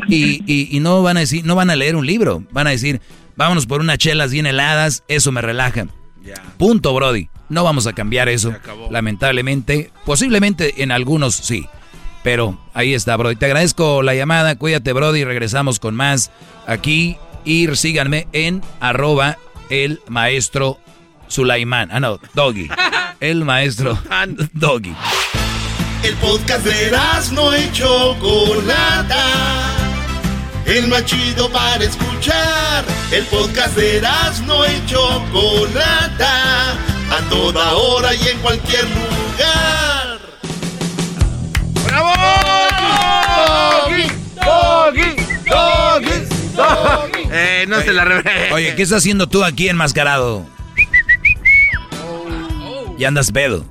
Y, 0.08 0.42
y- 0.46 0.68
y 0.70 0.80
no 0.80 1.02
van 1.02 1.16
a 1.16 1.20
decir, 1.20 1.44
no 1.44 1.54
van 1.54 1.70
a 1.70 1.76
leer 1.76 1.96
un 1.96 2.06
libro, 2.06 2.44
van 2.52 2.66
a 2.66 2.70
decir, 2.70 3.00
vámonos 3.36 3.66
por 3.66 3.80
unas 3.80 3.98
chelas 3.98 4.30
bien 4.30 4.46
heladas, 4.46 5.02
eso 5.08 5.32
me 5.32 5.40
relaja. 5.40 5.86
Punto, 6.58 6.92
Brody. 6.94 7.28
No 7.48 7.64
vamos 7.64 7.86
a 7.86 7.94
cambiar 7.94 8.28
eso, 8.28 8.52
lamentablemente. 8.90 9.90
Posiblemente 10.04 10.82
en 10.82 10.92
algunos 10.92 11.34
sí. 11.34 11.66
Pero 12.22 12.58
ahí 12.74 12.92
está, 12.94 13.16
Brody. 13.16 13.36
Te 13.36 13.46
agradezco 13.46 14.02
la 14.02 14.14
llamada. 14.14 14.56
Cuídate, 14.56 14.92
Brody. 14.92 15.24
Regresamos 15.24 15.78
con 15.80 15.94
más 15.94 16.30
aquí. 16.66 17.16
Y 17.44 17.66
síganme 17.74 18.28
en 18.32 18.60
arroba 18.80 19.38
el 19.70 20.00
maestro 20.08 20.78
Sulaimán. 21.28 21.90
Ah, 21.92 22.00
no, 22.00 22.18
Doggy. 22.34 22.68
El 23.20 23.44
maestro 23.44 23.98
Doggy. 24.52 24.94
El 26.04 26.14
podcast 26.16 26.64
de 26.64 26.96
no 27.32 27.56
y 27.56 27.72
Chocolata. 27.72 29.24
El 30.64 30.86
más 30.86 31.04
chido 31.04 31.50
para 31.50 31.82
escuchar. 31.82 32.84
El 33.10 33.24
podcast 33.24 33.76
de 33.76 34.00
no 34.46 34.64
y 34.66 34.86
Chocolata. 34.86 36.72
A 37.10 37.28
toda 37.28 37.74
hora 37.74 38.14
y 38.14 38.28
en 38.28 38.38
cualquier 38.38 38.84
lugar. 38.84 40.18
¡Bravo! 41.84 42.12
Doggy, 43.84 44.06
doggy, 44.36 45.16
doggy. 45.50 46.27
Eh, 47.30 47.66
no 47.68 47.80
se 47.82 47.92
la 47.92 48.04
revele. 48.04 48.52
Oye, 48.52 48.74
¿qué 48.74 48.82
estás 48.82 48.98
haciendo 48.98 49.26
tú 49.28 49.44
aquí 49.44 49.68
enmascarado? 49.68 50.46
Y 52.98 53.04
andas 53.04 53.30
pedo. 53.30 53.64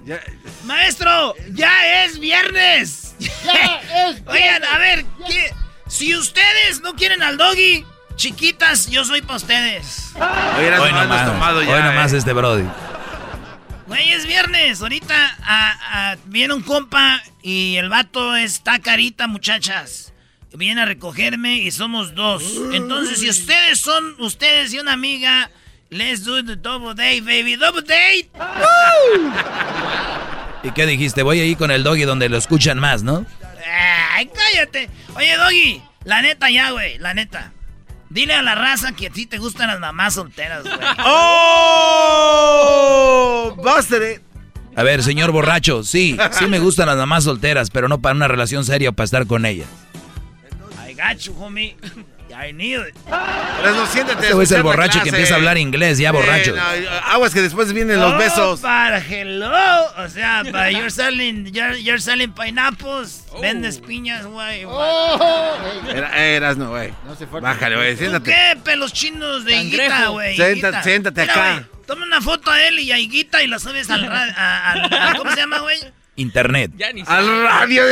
Maestro, 0.65 1.33
ya 1.53 2.03
es 2.05 2.19
viernes. 2.19 3.15
Ya 3.19 3.81
es 4.09 4.21
Oigan, 4.27 4.63
a 4.63 4.77
ver, 4.77 5.05
¿qué? 5.27 5.51
si 5.87 6.15
ustedes 6.15 6.81
no 6.81 6.93
quieren 6.93 7.23
al 7.23 7.37
doggy, 7.37 7.83
chiquitas, 8.15 8.87
yo 8.87 9.03
soy 9.05 9.21
para 9.21 9.37
ustedes. 9.37 10.11
Hoy 10.15 10.91
nomás, 10.91 11.51
hoy 11.57 11.65
nomás 11.65 12.13
este 12.13 12.33
Brody. 12.33 12.65
Güey, 13.87 14.11
es 14.11 14.25
viernes. 14.25 14.81
Ahorita 14.81 15.15
a- 15.43 16.11
a- 16.11 16.17
viene 16.25 16.53
un 16.53 16.61
compa 16.61 17.21
y 17.41 17.77
el 17.77 17.89
vato 17.89 18.35
está 18.35 18.79
carita, 18.79 19.27
muchachas. 19.27 20.13
Viene 20.53 20.81
a 20.81 20.85
recogerme 20.85 21.57
y 21.57 21.71
somos 21.71 22.15
dos. 22.15 22.43
Entonces, 22.73 23.19
si 23.19 23.29
ustedes 23.29 23.79
son 23.79 24.15
ustedes 24.19 24.73
y 24.73 24.79
una 24.79 24.93
amiga, 24.93 25.51
let's 25.89 26.23
do 26.23 26.43
the 26.43 26.55
double 26.55 26.93
date, 26.95 27.21
baby. 27.21 27.55
Double 27.55 27.81
date. 27.81 28.29
¿Y 30.63 30.71
qué 30.71 30.85
dijiste? 30.85 31.23
Voy 31.23 31.39
ahí 31.39 31.55
con 31.55 31.71
el 31.71 31.83
Doggy 31.83 32.03
donde 32.03 32.29
lo 32.29 32.37
escuchan 32.37 32.79
más, 32.79 33.03
¿no? 33.03 33.25
Ay, 34.13 34.29
cállate. 34.33 34.89
Oye, 35.15 35.37
Doggy, 35.37 35.81
la 36.03 36.21
neta 36.21 36.49
ya, 36.49 36.71
güey, 36.71 36.97
la 36.97 37.13
neta. 37.13 37.53
Dile 38.09 38.33
a 38.33 38.41
la 38.41 38.55
raza 38.55 38.93
que 38.93 39.07
a 39.07 39.09
ti 39.09 39.25
te 39.25 39.37
gustan 39.37 39.67
las 39.67 39.79
mamás 39.79 40.13
solteras, 40.13 40.63
güey. 40.63 40.75
¡Oh! 41.05 42.33
Buster. 43.57 44.21
A 44.75 44.83
ver, 44.83 45.03
señor 45.03 45.31
borracho, 45.31 45.83
sí, 45.83 46.17
sí 46.31 46.45
me 46.45 46.59
gustan 46.59 46.85
las 46.85 46.97
mamás 46.97 47.23
solteras, 47.23 47.71
pero 47.71 47.89
no 47.89 47.99
para 47.99 48.15
una 48.15 48.27
relación 48.27 48.63
seria 48.63 48.89
o 48.89 48.93
para 48.93 49.05
estar 49.05 49.25
con 49.25 49.45
ellas. 49.45 49.67
Got 50.97 51.19
you, 51.19 51.33
homie. 51.33 51.75
I 52.29 52.51
need 52.51 52.79
it. 52.81 52.93
Pero 53.05 53.73
no, 53.73 53.85
siéntate. 53.87 54.27
Este 54.27 54.43
es 54.43 54.51
el 54.51 54.61
borracho 54.63 54.99
que 54.99 55.03
clase. 55.03 55.09
empieza 55.15 55.35
a 55.35 55.37
hablar 55.37 55.57
inglés, 55.57 55.97
ya 55.97 56.11
borracho. 56.11 56.53
no, 56.53 56.61
aguas 57.05 57.33
que 57.33 57.41
después 57.41 57.71
vienen 57.71 58.01
los 58.01 58.15
Oh, 58.15 58.17
besos. 58.17 58.59
para 58.59 58.97
hello. 58.99 59.49
O 59.97 60.09
sea, 60.09 60.43
para 60.51 60.69
you're 60.71 60.91
selling, 60.91 61.45
you're, 61.53 61.81
you're 61.81 62.01
selling 62.01 62.33
pineapples. 62.33 63.23
Vendes 63.41 63.79
piñas, 63.79 64.25
güey. 64.25 64.63
Era- 65.89 66.17
eras, 66.17 66.57
no, 66.57 66.69
güey. 66.71 66.91
Bájale, 67.41 67.75
güey, 67.77 67.93
¿Tú 67.93 67.99
siéntate. 67.99 68.31
¿Qué? 68.31 68.57
Pelos 68.61 68.91
chinos 68.91 69.45
de 69.45 69.55
higuita, 69.61 70.07
güey. 70.07 70.35
Siéntate- 70.35 70.83
siéntate 70.83 71.21
Mira, 71.21 71.33
acá. 71.33 71.67
Toma 71.85 72.03
una 72.05 72.19
foto 72.21 72.51
a 72.51 72.61
él 72.67 72.79
y 72.79 72.91
a 72.91 72.99
Higuita 72.99 73.41
y 73.41 73.47
la 73.47 73.57
subes 73.59 73.89
al 73.89 74.05
radio. 74.05 74.33
¿Cómo 75.17 75.31
se 75.31 75.37
llama, 75.37 75.59
güey? 75.59 75.77
Internet. 76.17 76.71
Al 77.07 77.43
radio. 77.43 77.83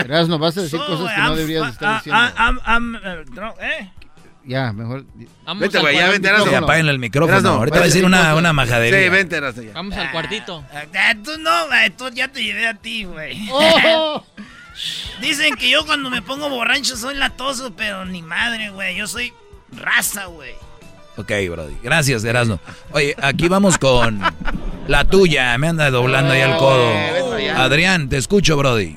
Erasno, 0.00 0.38
vas 0.40 0.56
a 0.56 0.62
decir 0.62 0.78
So, 0.78 0.86
cosas 0.86 1.14
que 1.14 1.20
no 1.20 1.26
I'm 1.28 1.36
deberías 1.36 1.62
fu- 1.64 1.70
estar 1.72 1.88
ah, 1.88 1.96
diciendo. 1.98 2.20
ah, 2.20 2.50
I'm- 2.50 2.60
I'm, 2.66 2.94
uh, 2.96 3.62
¿eh? 3.62 3.92
Ya, 4.44 4.72
mejor. 4.72 5.04
Vete, 5.58 5.78
güey, 5.78 5.96
ya 5.96 6.08
vente, 6.08 6.26
Erasno. 6.28 6.56
Apaguen 6.56 6.88
el 6.88 6.98
micrófono. 6.98 7.34
Erasno, 7.34 7.50
Ahorita 7.50 7.76
va 7.76 7.82
a 7.82 7.86
decir 7.86 8.04
una, 8.06 8.34
una 8.34 8.52
majadería. 8.54 9.02
Sí, 9.02 9.08
vente, 9.10 9.36
Erasno, 9.36 9.62
ya. 9.62 9.72
Vamos 9.74 9.94
al 9.94 10.10
cuartito. 10.10 10.64
Ah, 10.72 11.14
tú 11.22 11.32
no, 11.38 11.66
güey. 11.66 11.90
Tú 11.90 12.08
ya 12.14 12.28
te 12.28 12.42
llevé 12.42 12.66
a 12.66 12.74
ti, 12.74 13.04
güey. 13.04 13.46
Oh. 13.52 14.24
Dicen 15.20 15.54
que 15.56 15.68
yo 15.68 15.84
cuando 15.84 16.08
me 16.08 16.22
pongo 16.22 16.48
borracho 16.48 16.96
soy 16.96 17.14
latoso, 17.16 17.74
pero 17.76 18.04
ni 18.06 18.22
madre, 18.22 18.70
güey. 18.70 18.96
Yo 18.96 19.06
soy 19.06 19.32
raza, 19.72 20.26
güey. 20.26 20.54
Ok, 21.18 21.32
Brody. 21.50 21.76
Gracias, 21.82 22.22
Erasno. 22.24 22.60
Oye, 22.92 23.16
aquí 23.20 23.48
vamos 23.48 23.76
con 23.76 24.20
la 24.86 25.04
tuya. 25.04 25.58
Me 25.58 25.66
anda 25.68 25.90
doblando 25.90 26.32
ahí 26.32 26.40
el 26.40 26.56
codo. 26.56 26.92
Adrián, 27.56 28.08
te 28.08 28.16
escucho, 28.16 28.56
Brody. 28.56 28.96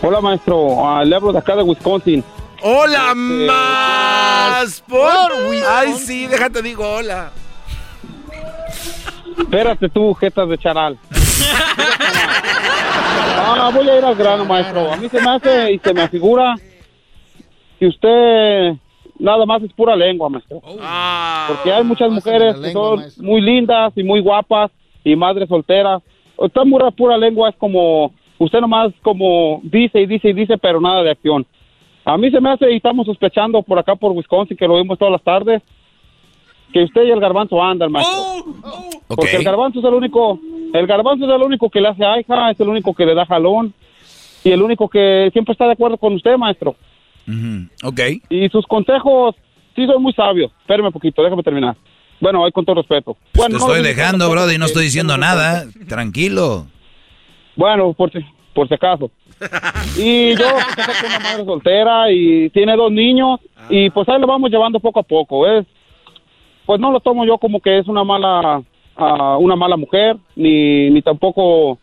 Hola, 0.00 0.20
maestro. 0.22 0.88
Ah, 0.88 1.04
le 1.04 1.14
hablo 1.14 1.32
de 1.32 1.38
acá 1.38 1.54
de 1.54 1.62
Wisconsin. 1.62 2.24
¡Hola, 2.62 3.12
más! 3.14 4.82
Por 4.88 5.32
Ay, 5.68 5.94
sí, 5.94 6.26
déjate 6.26 6.62
digo 6.62 6.88
hola. 6.88 7.30
Espérate 9.38 9.88
tú, 9.88 10.14
jetas 10.14 10.48
de 10.48 10.58
charal. 10.58 10.98
Ah, 13.36 13.70
voy 13.74 13.88
a 13.88 13.98
ir 13.98 14.04
al 14.04 14.14
grano, 14.14 14.44
maestro. 14.44 14.92
A 14.92 14.96
mí 14.96 15.08
se 15.08 15.20
me 15.20 15.30
hace 15.30 15.72
y 15.72 15.78
se 15.78 15.92
me 15.92 16.08
figura 16.08 16.54
que 17.78 17.86
usted 17.88 18.76
nada 19.22 19.46
más 19.46 19.62
es 19.62 19.72
pura 19.72 19.94
lengua, 19.94 20.28
maestro. 20.28 20.60
Porque 20.60 21.72
hay 21.72 21.84
muchas 21.84 22.10
mujeres 22.10 22.56
que 22.56 22.72
son 22.72 23.04
muy 23.18 23.40
lindas 23.40 23.92
y 23.96 24.02
muy 24.02 24.20
guapas 24.20 24.70
y 25.04 25.14
madres 25.14 25.48
solteras. 25.48 26.02
Está 26.38 26.64
pura, 26.64 26.90
pura 26.90 27.16
lengua, 27.16 27.48
es 27.48 27.56
como, 27.56 28.12
usted 28.38 28.60
nomás 28.60 28.92
como 29.00 29.60
dice 29.62 30.00
y 30.00 30.06
dice 30.06 30.30
y 30.30 30.32
dice, 30.32 30.58
pero 30.58 30.80
nada 30.80 31.02
de 31.02 31.10
acción. 31.10 31.46
A 32.04 32.18
mí 32.18 32.30
se 32.32 32.40
me 32.40 32.50
hace 32.50 32.70
y 32.72 32.76
estamos 32.76 33.06
sospechando 33.06 33.62
por 33.62 33.78
acá 33.78 33.94
por 33.94 34.10
Wisconsin, 34.10 34.56
que 34.56 34.66
lo 34.66 34.76
vimos 34.76 34.98
todas 34.98 35.12
las 35.12 35.22
tardes, 35.22 35.62
que 36.72 36.82
usted 36.82 37.04
y 37.04 37.10
el 37.10 37.20
garbanzo 37.20 37.62
andan, 37.62 37.92
maestro. 37.92 38.44
Porque 39.06 39.36
el 39.36 39.44
garbanzo 39.44 39.78
es 39.78 39.84
el 39.84 39.94
único, 39.94 40.40
el 40.74 40.86
garbanzo 40.88 41.26
es 41.26 41.30
el 41.30 41.42
único 41.42 41.70
que 41.70 41.80
le 41.80 41.88
hace 41.88 42.04
aija, 42.04 42.50
es 42.50 42.58
el 42.58 42.68
único 42.68 42.92
que 42.92 43.06
le 43.06 43.14
da 43.14 43.24
jalón 43.24 43.72
y 44.42 44.50
el 44.50 44.62
único 44.62 44.88
que 44.88 45.30
siempre 45.32 45.52
está 45.52 45.66
de 45.66 45.72
acuerdo 45.72 45.96
con 45.96 46.14
usted, 46.14 46.36
maestro. 46.36 46.74
Ok. 47.82 48.00
Y 48.28 48.48
sus 48.48 48.66
consejos 48.66 49.34
sí 49.74 49.86
son 49.86 50.02
muy 50.02 50.12
sabios. 50.12 50.50
Espérame 50.60 50.86
un 50.86 50.92
poquito, 50.92 51.22
déjame 51.22 51.42
terminar. 51.42 51.76
Bueno, 52.20 52.44
ahí 52.44 52.52
con 52.52 52.64
todo 52.64 52.76
respeto. 52.76 53.16
Bueno, 53.34 53.58
Te 53.58 53.64
no 53.64 53.72
estoy 53.72 53.82
dejando, 53.82 54.30
Brody, 54.30 54.58
no 54.58 54.66
estoy 54.66 54.84
diciendo 54.84 55.16
nada. 55.16 55.64
Tranquilo. 55.88 56.66
Bueno, 57.56 57.92
por 57.92 58.12
si, 58.12 58.20
por 58.54 58.68
si 58.68 58.74
acaso. 58.74 59.10
Y 59.98 60.36
yo 60.36 60.46
pues, 60.74 61.00
con 61.00 61.10
una 61.10 61.18
madre 61.18 61.44
soltera 61.44 62.12
y 62.12 62.48
tiene 62.50 62.76
dos 62.76 62.92
niños 62.92 63.40
y 63.68 63.90
pues 63.90 64.08
ahí 64.08 64.20
lo 64.20 64.26
vamos 64.26 64.50
llevando 64.50 64.78
poco 64.78 65.00
a 65.00 65.02
poco. 65.02 65.48
Es, 65.48 65.66
pues 66.64 66.80
no 66.80 66.92
lo 66.92 67.00
tomo 67.00 67.24
yo 67.24 67.38
como 67.38 67.60
que 67.60 67.78
es 67.78 67.88
una 67.88 68.04
mala, 68.04 68.62
ah, 68.96 69.36
una 69.38 69.56
mala 69.56 69.76
mujer 69.76 70.16
ni, 70.36 70.90
ni 70.90 71.02
tampoco 71.02 71.78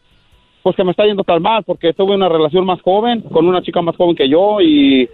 pues 0.63 0.75
que 0.75 0.83
me 0.83 0.91
está 0.91 1.05
yendo 1.05 1.23
tan 1.23 1.41
mal 1.41 1.63
porque 1.63 1.93
tuve 1.93 2.15
una 2.15 2.29
relación 2.29 2.65
más 2.65 2.81
joven 2.81 3.21
con 3.21 3.47
una 3.47 3.61
chica 3.61 3.81
más 3.81 3.95
joven 3.95 4.15
que 4.15 4.29
yo 4.29 4.59
y 4.61 5.09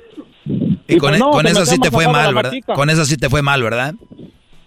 Y 0.88 0.98
con, 0.98 1.10
pues 1.10 1.16
e- 1.16 1.20
no, 1.20 1.32
con 1.32 1.46
eso 1.48 1.66
sí 1.66 1.80
te 1.80 1.92
fue 1.92 2.08
mal, 2.08 2.34
¿verdad? 2.34 2.54
Con 2.74 2.90
eso 2.90 3.06
sí 3.06 3.18
te 3.18 3.30
fue 3.30 3.42
mal, 3.42 3.62
¿verdad? 3.64 3.94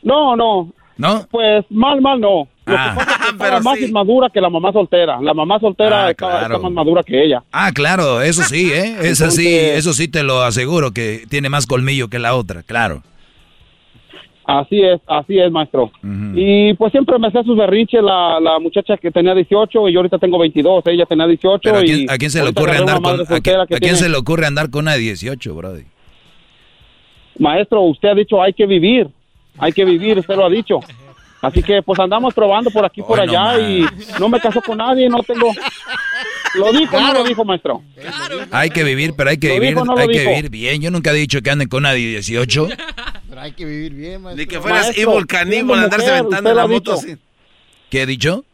No, 0.02 0.36
no. 0.36 0.70
¿No? 0.96 1.26
Pues 1.30 1.64
mal, 1.70 2.00
mal 2.00 2.20
no. 2.20 2.48
Lo 2.66 2.76
Ah. 2.76 2.90
que 2.90 3.04
pasa 3.04 3.12
es 3.12 3.18
que 3.18 3.30
estaba 3.44 3.60
más 3.60 3.80
inmadura 3.80 4.28
que 4.30 4.40
la 4.40 4.50
mamá 4.50 4.72
soltera. 4.72 5.20
La 5.22 5.32
mamá 5.32 5.60
soltera 5.60 6.08
Ah, 6.08 6.14
claro. 6.14 6.56
está 6.56 6.58
más 6.58 6.72
madura 6.72 7.02
que 7.04 7.24
ella. 7.24 7.42
Ah, 7.52 7.70
claro, 7.72 8.20
eso 8.20 8.42
sí, 8.42 8.70
¿eh? 8.72 8.96
Eso 9.02 9.30
sí, 9.30 9.46
Entonces- 9.46 9.78
eso 9.78 9.92
sí 9.92 10.08
te 10.08 10.22
lo 10.24 10.42
aseguro, 10.42 10.90
que 10.90 11.22
tiene 11.28 11.48
más 11.50 11.66
colmillo 11.66 12.08
que 12.08 12.18
la 12.18 12.34
otra, 12.34 12.62
claro. 12.64 13.02
Así 14.50 14.80
es, 14.80 14.98
así 15.06 15.38
es, 15.38 15.52
maestro. 15.52 15.90
Y 16.34 16.72
pues 16.72 16.90
siempre 16.90 17.18
me 17.18 17.28
hacía 17.28 17.42
sus 17.42 17.54
berrinches 17.54 18.02
la, 18.02 18.40
la 18.40 18.58
muchacha 18.58 18.96
que 18.96 19.10
tenía 19.10 19.34
18 19.34 19.90
y 19.90 19.92
yo 19.92 19.98
ahorita 19.98 20.16
tengo 20.16 20.38
22. 20.38 20.84
Ella 20.86 21.04
tenía 21.04 21.26
18 21.26 21.60
Pero 21.62 21.76
¿a 21.76 21.82
y... 21.82 21.84
quién, 21.84 22.10
a 22.10 22.16
quién 22.16 22.30
se 22.30 22.42
le 22.42 22.48
ocurre 22.48 22.78
andar 22.78 23.02
con, 23.02 23.20
a, 23.20 23.40
quién- 23.42 23.60
a 23.60 23.96
se 23.96 24.08
le 24.08 24.16
ocurre 24.16 24.46
andar 24.46 24.70
con 24.70 24.84
una 24.84 24.94
de 24.94 25.00
18, 25.00 25.54
brody? 25.54 25.82
Maestro, 27.38 27.82
usted 27.82 28.08
ha 28.08 28.14
dicho 28.14 28.42
hay 28.42 28.54
que 28.54 28.64
vivir, 28.64 29.08
hay 29.58 29.72
que 29.72 29.84
vivir, 29.84 30.18
usted 30.18 30.34
lo 30.34 30.46
ha 30.46 30.50
dicho. 30.50 30.80
Así 31.40 31.62
que 31.62 31.82
pues 31.82 31.98
andamos 32.00 32.34
probando 32.34 32.70
por 32.70 32.84
aquí, 32.84 33.00
por 33.02 33.20
Hoy 33.20 33.26
no 33.28 33.32
allá 33.48 33.60
y 33.60 33.86
no 34.18 34.28
me 34.28 34.40
caso 34.40 34.60
con 34.60 34.78
nadie, 34.78 35.08
no 35.08 35.22
tengo... 35.22 35.52
¿Lo 36.54 36.72
dijo 36.72 36.98
no 37.00 37.12
lo 37.12 37.24
dijo, 37.24 37.44
maestro? 37.44 37.82
Hay 38.50 38.70
que 38.70 38.82
vivir, 38.82 39.12
pero 39.16 39.30
hay 39.30 39.38
que 39.38 39.48
¿Lo 39.48 39.54
vivir, 39.54 39.68
dijo 39.70 39.84
no 39.84 39.96
hay 39.96 40.08
que 40.08 40.18
dijo? 40.18 40.30
vivir 40.30 40.50
bien. 40.50 40.80
Yo 40.82 40.90
nunca 40.90 41.10
he 41.10 41.14
dicho 41.14 41.40
que 41.42 41.50
anden 41.50 41.68
con 41.68 41.80
una 41.80 41.92
de 41.92 41.98
18. 41.98 42.68
Pero 43.28 43.40
hay 43.40 43.52
que 43.52 43.64
vivir 43.64 43.92
bien, 43.92 44.22
maestro. 44.22 44.40
Ni 44.42 44.46
que 44.48 44.58
fueras 44.60 44.86
Maestro, 44.86 45.12
Evil 45.12 45.26
Caníbal, 45.26 45.78
andarse 45.84 46.10
aventando 46.10 46.54
la 46.54 46.66
moto 46.66 46.92
así. 46.94 47.16
¿Qué 47.90 48.02
he 48.02 48.06
dicho? 48.06 48.44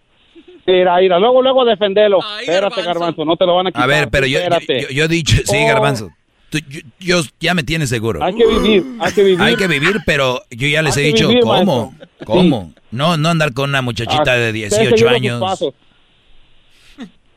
Mira, 0.66 0.96
mira, 0.98 1.18
luego, 1.18 1.40
luego 1.42 1.64
defendelo. 1.64 2.18
Espérate, 2.40 2.82
Garbanzo, 2.82 3.24
no 3.24 3.36
te 3.36 3.46
lo 3.46 3.54
van 3.56 3.68
a 3.68 3.70
quitar. 3.70 3.82
A 3.82 3.86
ver, 3.86 4.08
pero 4.10 4.26
yo, 4.26 4.40
yo- 4.40 4.88
yo 4.90 5.04
he 5.04 5.08
dicho, 5.08 5.36
sí, 5.44 5.56
Oh. 5.62 5.66
Garbanzo. 5.68 6.10
Tú- 6.60 6.64
yo, 6.68 6.80
yo- 7.00 7.22
ya 7.40 7.52
me 7.54 7.62
tienes 7.64 7.88
seguro. 7.88 8.22
Hay 8.22 8.34
que 8.34 8.46
vivir, 8.46 8.84
hay 9.00 9.12
que 9.12 9.22
vivir. 9.24 9.40
Hay 9.40 9.56
que 9.56 9.66
vivir, 9.66 9.96
pero 10.06 10.40
yo 10.50 10.68
ya 10.68 10.82
les 10.82 10.96
Hay 10.96 11.04
he 11.04 11.06
dicho, 11.08 11.28
vivir, 11.28 11.42
¿cómo? 11.42 11.86
maestro. 11.90 12.08
¿Cómo? 12.24 12.72
No, 12.92 13.16
no 13.16 13.28
andar 13.28 13.52
con 13.52 13.70
una 13.70 13.82
muchachita 13.82 14.32
Ah, 14.32 14.36
de 14.36 14.48
usted 14.48 14.52
18 14.52 14.96
seguido 14.96 14.96
sus 14.98 15.08
años. 15.08 15.74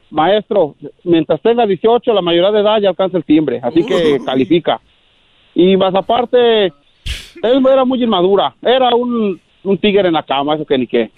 Maestro, 0.09 0.75
mientras 1.03 1.41
tenga 1.41 1.65
18, 1.65 2.13
la 2.13 2.21
mayoría 2.21 2.51
de 2.51 2.61
edad 2.61 2.79
ya 2.79 2.89
alcanza 2.89 3.17
el 3.17 3.25
timbre, 3.25 3.59
así 3.61 3.83
que 3.83 4.19
califica. 4.25 4.79
Y 5.53 5.75
más 5.75 5.93
aparte, 5.95 6.67
él 6.67 7.65
era 7.69 7.83
muy 7.83 8.01
inmadura, 8.01 8.55
era 8.61 8.95
un, 8.95 9.39
un 9.63 9.77
tigre 9.79 10.07
en 10.07 10.13
la 10.13 10.23
cama, 10.23 10.55
eso 10.55 10.65
que 10.65 10.77
ni 10.77 10.87
qué. 10.87 11.11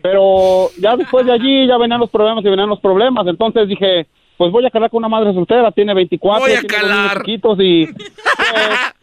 Pero 0.00 0.68
ya 0.78 0.96
después 0.96 1.26
de 1.26 1.32
allí 1.32 1.66
ya 1.66 1.76
venían 1.76 1.98
los 1.98 2.10
problemas 2.10 2.44
y 2.44 2.48
venían 2.48 2.68
los 2.68 2.78
problemas, 2.80 3.26
entonces 3.26 3.66
dije, 3.66 4.06
pues 4.36 4.52
voy 4.52 4.66
a 4.66 4.70
calar 4.70 4.90
con 4.90 4.98
una 4.98 5.08
madre 5.08 5.32
soltera, 5.32 5.70
tiene 5.72 5.94
24, 5.94 6.40
Voy 6.42 6.52
a 6.52 6.60
tiene 6.60 6.74
calar. 6.74 7.18
chiquitos 7.18 7.58
y 7.60 7.86
pues, 7.86 8.04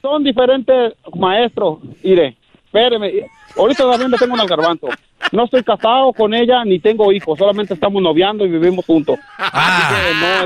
son 0.01 0.23
diferentes 0.23 0.93
maestros. 1.15 1.79
Mire, 2.03 2.37
espéreme, 2.65 3.11
ahorita 3.57 3.89
también 3.89 4.11
le 4.11 4.17
tengo 4.17 4.33
un 4.35 4.45
garbanzo. 4.45 4.87
No 5.31 5.45
estoy 5.45 5.63
casado 5.63 6.11
con 6.13 6.33
ella 6.33 6.63
ni 6.65 6.79
tengo 6.79 7.11
hijos, 7.11 7.39
solamente 7.39 7.73
estamos 7.73 8.01
noviando 8.03 8.45
y 8.45 8.49
vivimos 8.49 8.85
juntos. 8.85 9.17
Ah, 9.39 9.91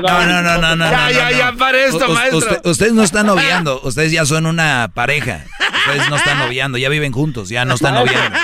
no, 0.00 0.42
no, 0.42 0.58
no, 0.58 0.76
no. 0.76 0.90
Ya, 0.90 1.04
no, 1.06 1.10
ya, 1.10 1.30
no. 1.30 1.36
ya, 1.36 1.52
para 1.58 1.78
esto, 1.84 2.08
maestro. 2.08 2.38
usted- 2.38 2.60
ustedes 2.66 2.92
no 2.94 3.02
están 3.02 3.26
noviando, 3.26 3.80
ustedes 3.82 4.12
ya 4.12 4.24
son 4.24 4.46
una 4.46 4.88
pareja. 4.94 5.44
Ustedes 5.88 6.08
no 6.08 6.16
están 6.16 6.38
noviando, 6.38 6.78
ya 6.78 6.88
viven 6.90 7.12
juntos, 7.12 7.48
ya 7.48 7.64
no 7.64 7.74
están 7.74 7.94
noviando. 7.94 8.38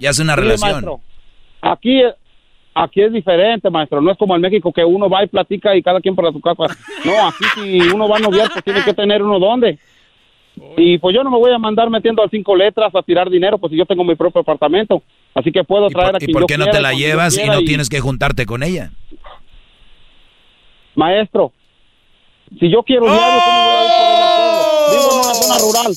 Ya 0.00 0.10
es 0.10 0.18
una 0.18 0.34
relación. 0.36 0.70
maestro, 0.72 1.00
aquí, 1.62 2.00
aquí 2.74 3.02
es 3.02 3.12
diferente, 3.12 3.70
maestro. 3.70 4.00
No 4.00 4.10
es 4.10 4.18
como 4.18 4.34
en 4.34 4.42
México 4.42 4.72
que 4.72 4.84
uno 4.84 5.08
va 5.08 5.24
y 5.24 5.28
platica 5.28 5.76
y 5.76 5.82
cada 5.82 6.00
quien 6.00 6.14
para 6.14 6.32
su 6.32 6.40
casa. 6.40 6.76
No, 7.04 7.28
aquí 7.28 7.44
si 7.54 7.80
uno 7.94 8.08
va 8.08 8.16
a 8.16 8.20
noviar, 8.20 8.50
pues 8.52 8.64
tiene 8.64 8.82
que 8.84 8.94
tener 8.94 9.22
uno 9.22 9.38
dónde. 9.38 9.78
Y 10.76 10.98
pues 10.98 11.14
yo 11.14 11.24
no 11.24 11.30
me 11.30 11.38
voy 11.38 11.52
a 11.52 11.58
mandar 11.58 11.88
metiendo 11.88 12.22
a 12.22 12.28
cinco 12.28 12.54
letras 12.54 12.94
a 12.94 13.02
tirar 13.02 13.30
dinero, 13.30 13.58
pues 13.58 13.70
si 13.70 13.78
yo 13.78 13.86
tengo 13.86 14.04
mi 14.04 14.14
propio 14.14 14.42
apartamento. 14.42 15.02
Así 15.34 15.52
que 15.52 15.64
puedo 15.64 15.88
traer 15.88 16.16
a 16.16 16.18
¿Y 16.20 16.32
por 16.32 16.42
yo 16.42 16.46
qué 16.46 16.58
no 16.58 16.64
quiera, 16.64 16.78
te 16.78 16.82
la 16.82 16.92
llevas 16.92 17.38
y 17.38 17.46
no 17.46 17.60
tienes 17.60 17.88
que 17.88 18.00
juntarte 18.00 18.46
con 18.46 18.62
ella? 18.62 18.90
Maestro, 20.94 21.52
si 22.58 22.68
yo 22.70 22.82
quiero 22.82 23.04
diario, 23.04 23.38
¿cómo 23.44 23.64
voy 23.64 23.76
a 23.76 23.84
ir 23.84 23.90
por 23.90 24.06
ella 24.10 24.26
al 24.26 24.34
pueblo? 24.36 24.90
Vivo 24.90 25.10
en 25.12 25.24
una 25.24 25.34
zona 25.34 25.58
rural. 25.58 25.96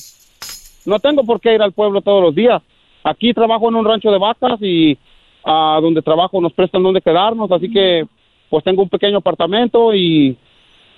No 0.86 0.98
tengo 1.00 1.24
por 1.24 1.40
qué 1.40 1.54
ir 1.54 1.62
al 1.62 1.72
pueblo 1.72 2.00
todos 2.00 2.22
los 2.22 2.34
días. 2.34 2.62
Aquí 3.02 3.34
trabajo 3.34 3.68
en 3.68 3.74
un 3.74 3.84
rancho 3.84 4.10
de 4.10 4.18
vacas 4.18 4.62
y 4.62 4.96
a 5.44 5.78
donde 5.82 6.02
trabajo 6.02 6.40
nos 6.40 6.52
prestan 6.52 6.82
donde 6.82 7.00
quedarnos, 7.02 7.50
así 7.52 7.70
que 7.70 8.04
pues 8.50 8.64
tengo 8.64 8.82
un 8.82 8.88
pequeño 8.88 9.18
apartamento 9.18 9.94
y 9.94 10.36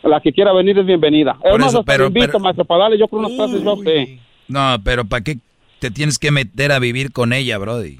la 0.02 0.20
que 0.20 0.32
quiera 0.32 0.52
venir 0.52 0.78
es 0.78 0.86
bienvenida. 0.86 1.36
Es 1.42 1.50
Por 1.50 1.60
más, 1.60 1.68
eso, 1.70 1.80
hasta 1.80 1.92
pero- 1.92 2.06
invito, 2.06 2.26
pero- 2.26 2.38
maestro, 2.40 2.64
para 2.64 2.82
darle 2.84 2.98
yo 2.98 3.08
con 3.08 3.20
unas 3.24 3.32
clases 3.32 3.62
yo 3.62 3.72
a. 3.72 4.20
No, 4.48 4.76
pero 4.84 5.04
¿para 5.04 5.24
qué 5.24 5.38
te 5.80 5.90
tienes 5.90 6.18
que 6.18 6.30
meter 6.30 6.70
a 6.72 6.78
vivir 6.78 7.12
con 7.12 7.32
ella, 7.32 7.58
Brody? 7.58 7.98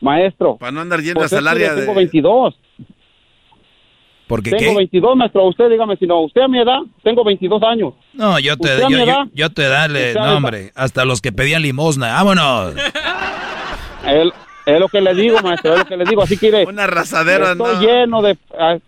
Maestro. 0.00 0.56
Para 0.56 0.72
no 0.72 0.80
andar 0.80 1.00
yendo 1.00 1.20
Pues 1.20 1.32
hasta 1.32 1.36
es 1.36 1.40
el 1.40 1.44
que 1.58 1.64
área 1.64 1.68
yo 1.74 1.80
tengo 1.80 1.92
de... 1.92 1.96
22. 1.98 2.54
¿Porque 4.26 4.50
Tengo 4.50 4.70
qué? 4.72 4.76
22, 4.78 5.16
maestro. 5.16 5.44
Usted 5.46 5.68
dígame 5.68 5.96
si 5.96 6.06
no. 6.06 6.22
Usted 6.22 6.40
a 6.42 6.48
mi 6.48 6.58
edad, 6.60 6.78
tengo 7.02 7.22
22 7.24 7.62
años. 7.62 7.94
No, 8.14 8.38
yo 8.38 8.56
te, 8.56 8.68
¿Usted 8.70 8.78
a 8.78 8.88
yo, 8.88 8.88
mi 8.88 8.96
yo, 8.96 9.02
edad? 9.04 9.26
yo 9.34 9.50
te 9.50 9.62
dale, 9.68 10.08
¿Usted 10.08 10.20
a 10.20 10.26
no 10.26 10.36
hombre, 10.38 10.70
hasta 10.74 11.04
los 11.04 11.20
que 11.20 11.32
pedían 11.32 11.62
limosna, 11.62 12.12
vámonos. 12.14 12.74
Es, 14.06 14.28
es 14.66 14.80
lo 14.80 14.88
que 14.88 15.00
le 15.00 15.14
digo, 15.14 15.40
maestro, 15.42 15.72
es 15.74 15.78
lo 15.80 15.86
que 15.86 15.96
le 15.96 16.04
digo. 16.04 16.22
Así 16.22 16.36
que 16.36 16.46
iré. 16.48 16.64
Una 16.66 16.84
arrasadera, 16.84 17.52
Estoy 17.52 17.74
no. 17.74 17.80
lleno 17.80 18.22
de... 18.22 18.38
ah, 18.58 18.78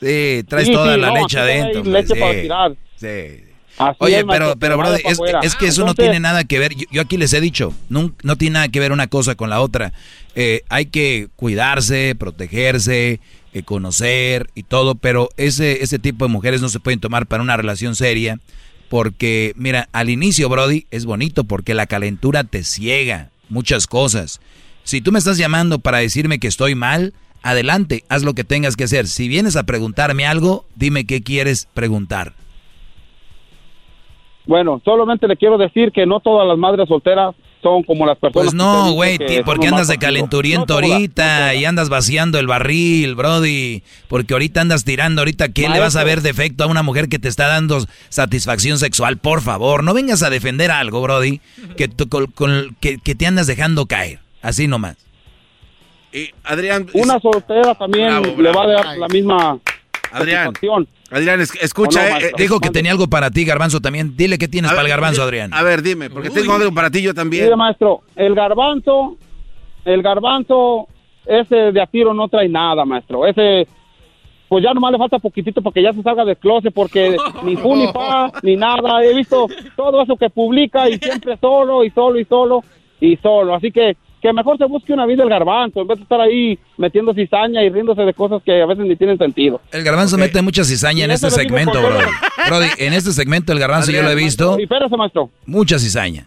Sí, 0.00 0.44
traes 0.48 0.68
Sí, 0.68 0.72
toda 0.72 0.94
sí, 0.94 1.00
la 1.00 1.08
no, 1.08 1.14
leche 1.14 1.38
adentro. 1.38 1.82
leche 1.84 2.14
sí, 2.14 2.20
para 2.20 2.32
tirar. 2.40 2.72
sí. 2.96 3.42
así 3.78 3.96
Oye, 3.98 4.18
es, 4.20 4.24
pero, 4.30 4.54
pero 4.56 4.76
para 4.76 4.96
es, 4.96 5.56
que 5.56 5.66
eso 5.66 5.84
no 5.84 5.94
tiene 5.94 6.20
nada 6.20 6.44
que 6.44 6.58
ver. 6.60 6.74
Yo, 6.76 6.86
yo 6.92 7.02
aquí 7.02 7.16
les 7.16 7.32
he 7.32 7.40
dicho, 7.40 7.74
no, 7.88 8.12
no 8.22 8.36
tiene 8.36 8.54
nada 8.54 8.68
que 8.68 8.78
ver 8.80 8.92
una 8.92 9.08
cosa 9.08 9.34
con 9.34 9.50
la 9.50 9.60
otra. 9.60 9.92
Eh, 10.36 10.62
hay 10.68 10.86
que 10.86 11.28
cuidarse, 11.34 12.14
protegerse, 12.16 13.18
eh, 13.54 13.62
conocer 13.64 14.48
y 14.54 14.62
todo, 14.62 14.94
pero 14.94 15.30
ese, 15.36 15.82
ese 15.82 15.98
tipo 15.98 16.24
de 16.26 16.30
mujeres 16.30 16.60
no 16.62 16.68
se 16.68 16.78
pueden 16.80 17.00
tomar 17.00 17.26
para 17.26 17.42
una 17.42 17.56
relación 17.56 17.96
seria. 17.96 18.38
Porque, 18.88 19.52
mira, 19.56 19.88
al 19.92 20.10
inicio, 20.10 20.48
Brody, 20.48 20.86
es 20.92 21.04
bonito 21.04 21.42
porque 21.44 21.74
la 21.74 21.86
calentura 21.86 22.44
te 22.44 22.62
ciega 22.64 23.30
muchas 23.48 23.86
cosas. 23.86 24.40
Si 24.88 25.02
tú 25.02 25.12
me 25.12 25.18
estás 25.18 25.36
llamando 25.36 25.80
para 25.80 25.98
decirme 25.98 26.38
que 26.38 26.46
estoy 26.48 26.74
mal, 26.74 27.12
adelante, 27.42 28.04
haz 28.08 28.22
lo 28.22 28.32
que 28.32 28.42
tengas 28.42 28.74
que 28.74 28.84
hacer. 28.84 29.06
Si 29.06 29.28
vienes 29.28 29.54
a 29.56 29.64
preguntarme 29.64 30.24
algo, 30.26 30.64
dime 30.76 31.04
qué 31.04 31.22
quieres 31.22 31.68
preguntar. 31.74 32.32
Bueno, 34.46 34.80
solamente 34.82 35.28
le 35.28 35.36
quiero 35.36 35.58
decir 35.58 35.92
que 35.92 36.06
no 36.06 36.20
todas 36.20 36.48
las 36.48 36.56
madres 36.56 36.88
solteras 36.88 37.34
son 37.62 37.82
como 37.82 38.06
las 38.06 38.16
personas. 38.16 38.46
Pues 38.46 38.54
no, 38.54 38.92
güey, 38.92 39.18
porque 39.44 39.66
andas 39.68 39.88
de 39.88 39.98
calenturiento 39.98 40.80
No 40.80 40.86
ahorita 40.86 41.54
y 41.54 41.66
andas 41.66 41.90
vaciando 41.90 42.38
el 42.38 42.46
barril, 42.46 43.14
Brody. 43.14 43.82
Porque 44.08 44.32
ahorita 44.32 44.62
andas 44.62 44.84
tirando, 44.84 45.20
ahorita, 45.20 45.50
¿qué 45.50 45.68
le 45.68 45.80
vas 45.80 45.96
a 45.96 46.04
ver 46.04 46.22
defecto 46.22 46.64
a 46.64 46.66
una 46.66 46.82
mujer 46.82 47.10
que 47.10 47.18
te 47.18 47.28
está 47.28 47.46
dando 47.46 47.84
satisfacción 48.08 48.78
sexual? 48.78 49.18
Por 49.18 49.42
favor, 49.42 49.84
no 49.84 49.92
vengas 49.92 50.22
a 50.22 50.30
defender 50.30 50.70
algo, 50.70 51.02
Brody, 51.02 51.42
que, 51.76 51.88
tú- 51.88 52.08
con- 52.08 52.28
con- 52.28 52.74
que, 52.80 52.96
que 52.96 53.14
te 53.14 53.26
andas 53.26 53.46
dejando 53.48 53.84
caer. 53.84 54.20
Así 54.48 54.66
nomás. 54.66 54.96
Y 56.12 56.30
Adrián... 56.42 56.86
Una 56.94 57.20
soltera 57.20 57.74
también 57.74 58.08
Bravo, 58.22 58.42
le 58.42 58.52
va 58.52 58.62
a 58.62 58.66
dar 58.66 58.98
la 58.98 59.08
misma 59.08 59.58
Adrián. 60.10 60.54
Adrián, 61.10 61.40
es- 61.42 61.54
escucha... 61.62 62.00
¿O 62.00 62.08
no, 62.08 62.16
eh, 62.16 62.28
eh, 62.28 62.32
Dijo 62.38 62.60
que 62.60 62.70
tenía 62.70 62.92
algo 62.92 63.08
para 63.08 63.30
ti, 63.30 63.44
Garbanzo, 63.44 63.80
también. 63.80 64.16
Dile 64.16 64.38
qué 64.38 64.48
tienes 64.48 64.70
A 64.70 64.74
para 64.74 64.84
el 64.86 64.88
Garbanzo, 64.88 65.20
di- 65.20 65.26
Adrián. 65.28 65.52
A 65.52 65.62
ver, 65.62 65.82
dime, 65.82 66.08
porque 66.08 66.30
tengo 66.30 66.54
algo 66.54 66.72
para 66.72 66.90
ti 66.90 67.02
yo 67.02 67.12
también. 67.12 67.44
Mire, 67.44 67.56
maestro, 67.56 68.00
el 68.16 68.34
garbanzo, 68.34 69.18
el 69.84 70.02
garbanzo, 70.02 70.88
ese 71.26 71.72
de 71.72 71.80
a 71.82 71.86
tiro 71.86 72.14
no 72.14 72.28
trae 72.28 72.48
nada, 72.48 72.86
maestro. 72.86 73.26
Ese, 73.26 73.66
pues 74.48 74.64
ya 74.64 74.72
nomás 74.72 74.92
le 74.92 74.98
falta 74.98 75.18
poquitito 75.18 75.60
para 75.60 75.74
que 75.74 75.82
ya 75.82 75.92
se 75.92 76.02
salga 76.02 76.24
del 76.24 76.38
closet, 76.38 76.72
porque 76.72 77.16
ni 77.42 77.54
fu 77.56 77.76
ni 77.76 77.86
fa, 77.92 78.30
ni 78.42 78.56
nada. 78.56 79.04
He 79.04 79.12
visto 79.14 79.46
todo 79.76 80.02
eso 80.02 80.16
que 80.16 80.30
publica 80.30 80.88
y 80.88 80.96
siempre 80.98 81.36
solo, 81.38 81.84
y 81.84 81.90
solo, 81.90 82.18
y 82.18 82.24
solo, 82.24 82.64
y 82.98 83.16
solo. 83.18 83.54
Así 83.54 83.70
que, 83.70 83.96
que 84.20 84.32
mejor 84.32 84.58
se 84.58 84.64
busque 84.64 84.92
una 84.92 85.06
vida 85.06 85.22
el 85.22 85.28
garbanzo, 85.30 85.80
en 85.80 85.86
vez 85.86 85.98
de 85.98 86.02
estar 86.02 86.20
ahí 86.20 86.58
metiendo 86.76 87.14
cizaña 87.14 87.62
y 87.62 87.70
riéndose 87.70 88.02
de 88.02 88.12
cosas 88.14 88.42
que 88.42 88.60
a 88.62 88.66
veces 88.66 88.84
ni 88.84 88.96
tienen 88.96 89.16
sentido. 89.18 89.60
El 89.70 89.84
Garbanzo 89.84 90.18
mete 90.18 90.42
mucha 90.42 90.64
cizaña 90.64 91.04
en 91.04 91.12
este 91.12 91.30
segmento, 91.30 91.80
por- 91.80 91.92
Brody. 92.48 92.66
En 92.78 92.92
este 92.94 93.12
segmento 93.12 93.52
el 93.52 93.58
Garbanzo 93.60 93.92
yo 93.92 94.02
lo 94.02 94.10
he 94.10 94.14
visto. 94.16 94.58
Y 94.58 94.64
espérese, 94.64 94.96
maestro. 94.96 95.30
Mucha 95.46 95.78
cizaña. 95.78 96.26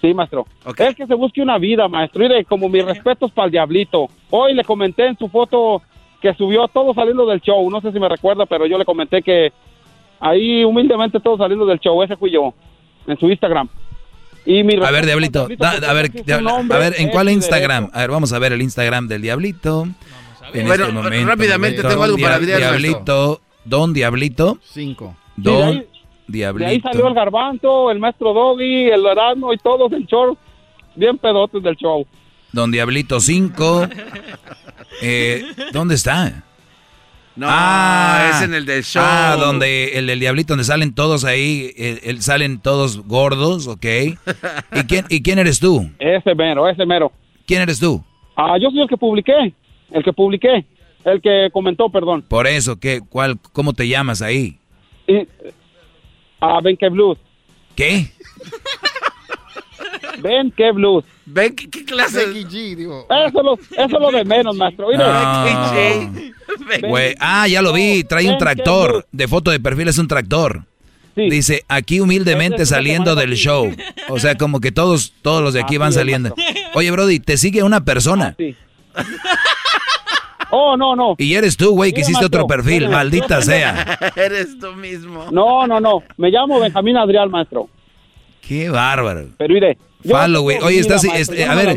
Sí, 0.00 0.14
maestro. 0.14 0.46
Es 0.76 0.94
que 0.94 1.06
se 1.06 1.14
busque 1.14 1.42
una 1.42 1.58
vida, 1.58 1.88
maestro. 1.88 2.20
Mire, 2.22 2.44
como 2.44 2.68
mis 2.68 2.84
respetos 2.84 3.32
para 3.32 3.46
el 3.46 3.52
diablito. 3.52 4.08
Hoy 4.30 4.54
le 4.54 4.62
comenté 4.64 5.06
en 5.06 5.18
su 5.18 5.28
foto 5.28 5.82
que 6.22 6.34
subió 6.34 6.68
todo 6.68 6.94
saliendo 6.94 7.26
del 7.26 7.40
show. 7.40 7.68
No 7.70 7.80
sé 7.80 7.90
si 7.92 7.98
me 7.98 8.08
recuerda, 8.08 8.46
pero 8.46 8.66
yo 8.66 8.78
le 8.78 8.84
comenté 8.84 9.22
que 9.22 9.52
ahí 10.20 10.62
humildemente 10.64 11.18
todo 11.18 11.36
saliendo 11.36 11.66
del 11.66 11.80
show. 11.80 12.00
Ese 12.02 12.16
fui 12.16 12.30
yo 12.30 12.54
en 13.08 13.18
su 13.18 13.28
Instagram. 13.28 13.68
Y 14.50 14.64
mi 14.64 14.76
A 14.82 14.90
ver, 14.90 15.04
Diablito, 15.04 15.40
da- 15.40 15.46
porque 15.48 15.86
a 15.86 15.92
ver, 15.92 16.10
a 16.72 16.78
ver, 16.78 16.94
¿en 16.96 17.10
cuál 17.10 17.28
Instagram? 17.28 17.90
A 17.92 17.98
ver, 18.00 18.10
vamos 18.10 18.32
a 18.32 18.38
ver 18.38 18.54
el 18.54 18.62
Instagram 18.62 19.06
del 19.06 19.20
Diablito. 19.20 19.86
En 20.54 20.66
Bueno, 20.66 20.84
este 20.84 20.92
momento, 20.94 21.26
rápidamente 21.28 21.82
tengo 21.82 22.02
algo 22.02 22.16
para 22.16 22.36
Adrián, 22.36 22.58
Diablito, 22.58 23.42
Don 23.66 23.92
Diablito. 23.92 24.58
Cinco. 24.64 25.14
de 25.36 25.50
Don 25.50 25.68
ahí- 25.68 25.74
De 25.74 26.46
ahí 26.46 26.54
Diablito. 26.54 26.88
salió 26.88 27.08
el 27.08 27.14
garbanzo, 27.14 27.90
el 27.90 27.98
maestro 27.98 28.32
Doggy, 28.32 28.86
el 28.88 29.04
Erasmo 29.04 29.52
y 29.52 29.58
todos 29.58 29.92
el 29.92 30.06
show. 30.06 30.36
Bien 30.96 31.18
pedotes 31.18 31.62
del 31.62 31.76
show. 31.76 32.06
Don 32.52 32.70
Diablito 32.70 33.20
5. 33.20 33.86
Eh, 35.02 35.44
¿Dónde 35.72 35.94
está? 35.94 36.42
No, 37.38 37.46
es 38.30 38.42
en 38.42 38.52
el 38.54 38.66
del 38.66 38.82
show. 38.82 39.02
Ah, 39.04 39.36
donde 39.38 39.96
el 39.98 40.06
del 40.08 40.18
Diablito, 40.20 40.52
donde 40.54 40.64
salen 40.64 40.92
todos 40.94 41.24
ahí, 41.24 41.72
el, 41.76 42.00
el- 42.02 42.22
salen 42.22 42.58
todos 42.60 42.98
gordos, 43.06 43.66
¿ok? 43.68 43.84
¿Y 44.74 44.82
quién, 44.88 45.04
¿Y 45.08 45.22
quién 45.22 45.38
eres 45.38 45.60
tú? 45.60 45.88
Ese 45.98 46.34
mero, 46.34 46.68
ese 46.68 46.84
mero. 46.84 47.12
¿Quién 47.46 47.62
eres 47.62 47.78
tú? 47.78 48.04
Ah, 48.36 48.56
yo 48.60 48.70
soy 48.70 48.80
el 48.82 48.88
que 48.88 48.96
publiqué. 48.96 49.54
El 49.92 50.02
que 50.02 50.12
publiqué. 50.12 50.66
El 51.04 51.22
que 51.22 51.48
comentó, 51.52 51.88
perdón. 51.88 52.22
Por 52.28 52.46
eso, 52.46 52.78
¿qué, 52.78 53.00
cuál, 53.08 53.38
¿cómo 53.52 53.72
te 53.72 53.86
llamas 53.88 54.20
ahí? 54.20 54.58
Y, 55.06 55.26
ah, 56.40 56.60
Ben 56.62 56.76
que 56.76 56.88
Blues. 56.88 57.18
¿Qué? 57.76 58.10
Ben 60.20 60.50
que 60.50 60.72
Blues. 60.72 61.04
¿Ven 61.26 61.54
qué, 61.54 61.68
qué 61.68 61.84
clase? 61.84 62.26
Becky 62.26 62.44
G, 62.44 62.76
digo. 62.76 63.06
Eso 63.10 63.26
es 63.26 63.34
lo, 63.34 63.54
eso 63.54 63.70
es 63.76 63.90
lo 63.90 64.10
de 64.10 64.24
menos, 64.24 64.56
maestro. 64.56 64.88
Mire. 64.88 65.04
Güey, 66.88 67.14
ah, 67.20 67.46
ya 67.48 67.62
lo 67.62 67.72
vi, 67.72 68.04
trae 68.04 68.24
un 68.24 68.30
Ven, 68.30 68.38
tractor. 68.38 69.06
De 69.12 69.28
foto 69.28 69.50
de 69.50 69.60
perfil 69.60 69.88
es 69.88 69.98
un 69.98 70.08
tractor. 70.08 70.64
Dice, 71.14 71.64
aquí 71.68 71.98
humildemente 71.98 72.64
saliendo 72.64 73.16
del 73.16 73.34
show. 73.34 73.74
O 74.08 74.20
sea, 74.20 74.36
como 74.36 74.60
que 74.60 74.70
todos, 74.70 75.12
todos 75.20 75.42
los 75.42 75.52
de 75.52 75.60
aquí 75.60 75.74
Así 75.74 75.78
van 75.78 75.92
saliendo. 75.92 76.34
Oye, 76.74 76.90
Brody, 76.92 77.18
te 77.18 77.36
sigue 77.36 77.62
una 77.62 77.84
persona. 77.84 78.36
Oh, 80.50 80.76
no, 80.76 80.96
no. 80.96 81.14
Y 81.18 81.34
eres 81.34 81.56
tú, 81.56 81.72
güey, 81.72 81.92
que 81.92 82.00
hiciste 82.00 82.24
otro 82.24 82.46
perfil, 82.46 82.88
maldita 82.88 83.42
sea. 83.42 83.98
Eres 84.16 84.58
tú 84.58 84.72
mismo. 84.72 85.26
No, 85.30 85.66
no, 85.66 85.78
no. 85.78 86.02
Me 86.16 86.30
llamo 86.30 86.58
Benjamín 86.58 86.96
Adrián, 86.96 87.30
maestro. 87.30 87.68
Qué 88.40 88.70
bárbaro. 88.70 89.28
Pero 89.36 89.52
mire. 89.52 89.76
Follow, 90.08 90.42
güey. 90.42 90.58
Oye, 90.62 90.78
estás, 90.78 91.04
maestro, 91.04 91.34
este, 91.34 91.44
a 91.44 91.54
no 91.54 91.56
ver, 91.56 91.76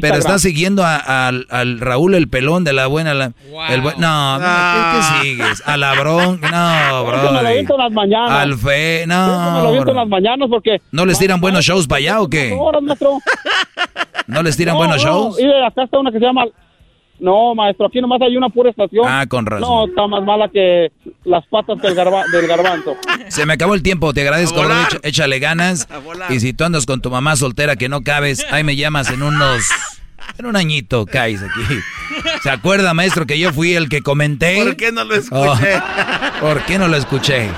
pero 0.00 0.16
estás 0.16 0.42
siguiendo 0.42 0.84
a- 0.84 1.28
al, 1.28 1.46
al 1.50 1.80
Raúl 1.80 2.14
el 2.14 2.28
pelón 2.28 2.64
de 2.64 2.72
la 2.72 2.86
buena. 2.86 3.14
La, 3.14 3.32
el 3.70 3.80
buen- 3.80 3.98
no, 3.98 4.38
¿qué, 4.38 4.98
qué 4.98 5.22
sigues? 5.28 5.62
A 5.66 5.76
la 5.76 5.94
bron, 5.94 6.40
no, 6.40 6.48
Eso 6.50 7.04
me 7.32 7.32
lo 7.32 7.64
bro. 7.64 7.74
en 7.74 7.78
las 7.78 7.92
mañanas. 7.92 8.30
Al 8.30 8.58
fe, 8.58 9.02
Eso 9.02 9.08
me 9.08 9.14
lo 9.14 9.26
no. 9.26 9.58
aviento 9.68 9.78
en 9.78 9.84
bro. 9.84 9.94
las 9.94 10.08
mañanas 10.08 10.48
porque... 10.50 10.80
¿No 10.90 11.06
les 11.06 11.18
tiran 11.18 11.40
buenos 11.40 11.64
shows 11.64 11.86
para 11.86 11.98
allá 12.00 12.20
o 12.20 12.28
qué? 12.28 12.52
Horas. 12.58 12.82
¿No 14.26 14.42
les 14.42 14.56
tiran 14.56 14.74
No, 14.74 14.78
buenos 14.78 15.04
no, 15.04 15.10
shows? 15.10 15.36
Mire, 15.38 15.64
acá 15.66 15.84
está 15.84 15.98
una 15.98 16.10
que 16.12 16.18
se 16.18 16.24
llama... 16.24 16.44
No, 17.22 17.54
maestro, 17.54 17.86
aquí 17.86 18.00
nomás 18.00 18.20
hay 18.20 18.36
una 18.36 18.48
pura 18.48 18.70
estación. 18.70 19.04
Ah, 19.08 19.24
con 19.28 19.46
razón. 19.46 19.68
No, 19.68 19.86
está 19.86 20.06
más 20.08 20.22
mala 20.24 20.48
que 20.48 20.90
las 21.24 21.46
patas 21.46 21.80
del, 21.80 21.94
garba- 21.94 22.24
del 22.32 22.46
garbanzo. 22.48 22.96
Se 23.28 23.46
me 23.46 23.52
acabó 23.54 23.74
el 23.74 23.82
tiempo, 23.82 24.12
te 24.12 24.22
agradezco, 24.22 24.60
bro. 24.60 24.74
Echa- 24.74 25.00
échale 25.04 25.38
ganas. 25.38 25.88
Y 26.30 26.40
si 26.40 26.52
tú 26.52 26.64
andas 26.64 26.84
con 26.84 27.00
tu 27.00 27.10
mamá 27.10 27.36
soltera 27.36 27.76
que 27.76 27.88
no 27.88 28.02
cabes, 28.02 28.44
ahí 28.50 28.64
me 28.64 28.76
llamas 28.76 29.08
en 29.10 29.22
unos... 29.22 29.64
En 30.38 30.46
un 30.46 30.56
añito 30.56 31.04
caes 31.04 31.42
aquí. 31.42 31.60
¿Se 32.44 32.48
acuerda, 32.50 32.94
maestro, 32.94 33.26
que 33.26 33.38
yo 33.40 33.52
fui 33.52 33.74
el 33.74 33.88
que 33.88 34.02
comenté? 34.02 34.62
¿Por 34.62 34.76
qué 34.76 34.92
no 34.92 35.02
lo 35.04 35.14
Oh, 35.14 35.18
escuché? 35.18 35.80
¿Por 36.40 36.62
qué 36.64 36.78
no 36.78 36.86
lo 36.88 36.96
escuché? 36.96 37.50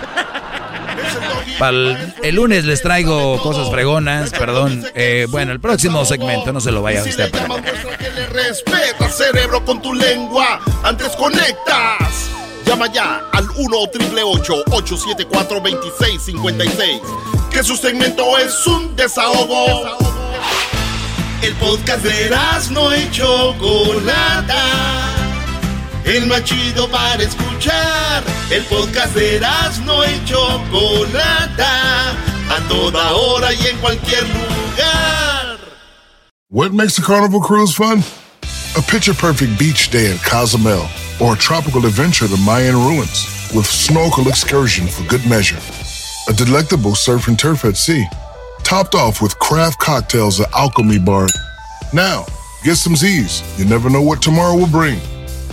El 2.23 2.35
lunes 2.35 2.65
les 2.65 2.83
traigo 2.83 3.41
cosas 3.43 3.71
fregonas, 3.71 4.31
perdón. 4.31 4.85
Eh, 4.95 5.27
bueno, 5.31 5.53
el 5.53 5.61
próximo 5.61 6.05
segmento, 6.05 6.53
no 6.53 6.61
se 6.61 6.73
lo 6.73 6.83
vaya 6.83 7.03
usted 7.03 7.21
a 7.21 7.29
perder. 7.29 7.49
Muestra 7.49 7.99
que 7.99 8.11
le 8.11 8.27
respeta, 8.27 9.09
cerebro, 9.09 9.65
con 9.65 9.81
tu 9.81 9.95
lengua. 9.95 10.61
Antes 10.83 11.09
conectas. 11.17 12.31
Llama 12.67 12.91
ya 12.93 13.29
al 13.33 13.47
1 13.57 13.77
874 13.77 15.61
2656 15.61 17.01
Que 17.51 17.63
su 17.63 17.77
segmento 17.77 18.39
es 18.39 18.67
un 18.67 18.97
desahogo. 18.97 19.99
El 21.43 21.55
podcast 21.57 22.03
de 22.03 22.31
no 22.71 22.97
y 22.97 23.11
Chocolata. 23.11 24.55
el 26.05 26.27
más 26.27 26.45
chido 26.45 26.89
para 26.91 27.23
escuchar. 27.23 28.25
El 28.51 28.65
podcast 28.65 29.15
de 29.15 29.37
y 29.37 30.25
Chocolata. 30.25 32.11
A 32.51 32.69
toda 32.69 33.13
hora 33.13 33.53
y 33.53 33.67
en 33.67 33.79
cualquier 33.79 34.23
lugar. 34.29 35.59
What 36.51 36.73
makes 36.73 36.99
a 36.99 37.03
carnival 37.03 37.41
cruise 37.41 37.75
fun? 37.75 38.03
A 38.77 38.83
picture 38.83 39.15
perfect 39.15 39.59
beach 39.59 39.91
day 39.91 40.11
in 40.11 40.19
Cozumel 40.19 40.87
or 41.21 41.35
a 41.35 41.39
tropical 41.39 41.87
adventure 41.87 42.29
to 42.29 42.37
Mayan 42.39 42.75
ruins 42.75 43.27
with 43.55 43.67
snorkel 43.67 44.29
excursion 44.29 44.87
for 44.87 45.05
good 45.09 45.25
measure. 45.29 45.59
A 46.29 46.33
delectable 46.33 46.95
surf 46.95 47.29
and 47.29 47.39
turf 47.39 47.65
at 47.65 47.77
sea, 47.77 48.07
topped 48.63 48.95
off 48.95 49.23
with 49.23 49.39
craft 49.39 49.79
cocktails 49.79 50.41
at 50.41 50.53
Alchemy 50.55 50.99
Bar. 50.99 51.29
Now, 51.93 52.25
get 52.63 52.77
some 52.77 52.97
Z's. 52.97 53.43
You 53.59 53.65
never 53.65 53.91
know 53.91 54.03
what 54.03 54.23
tomorrow 54.23 54.57
will 54.57 54.67
bring. 54.71 54.99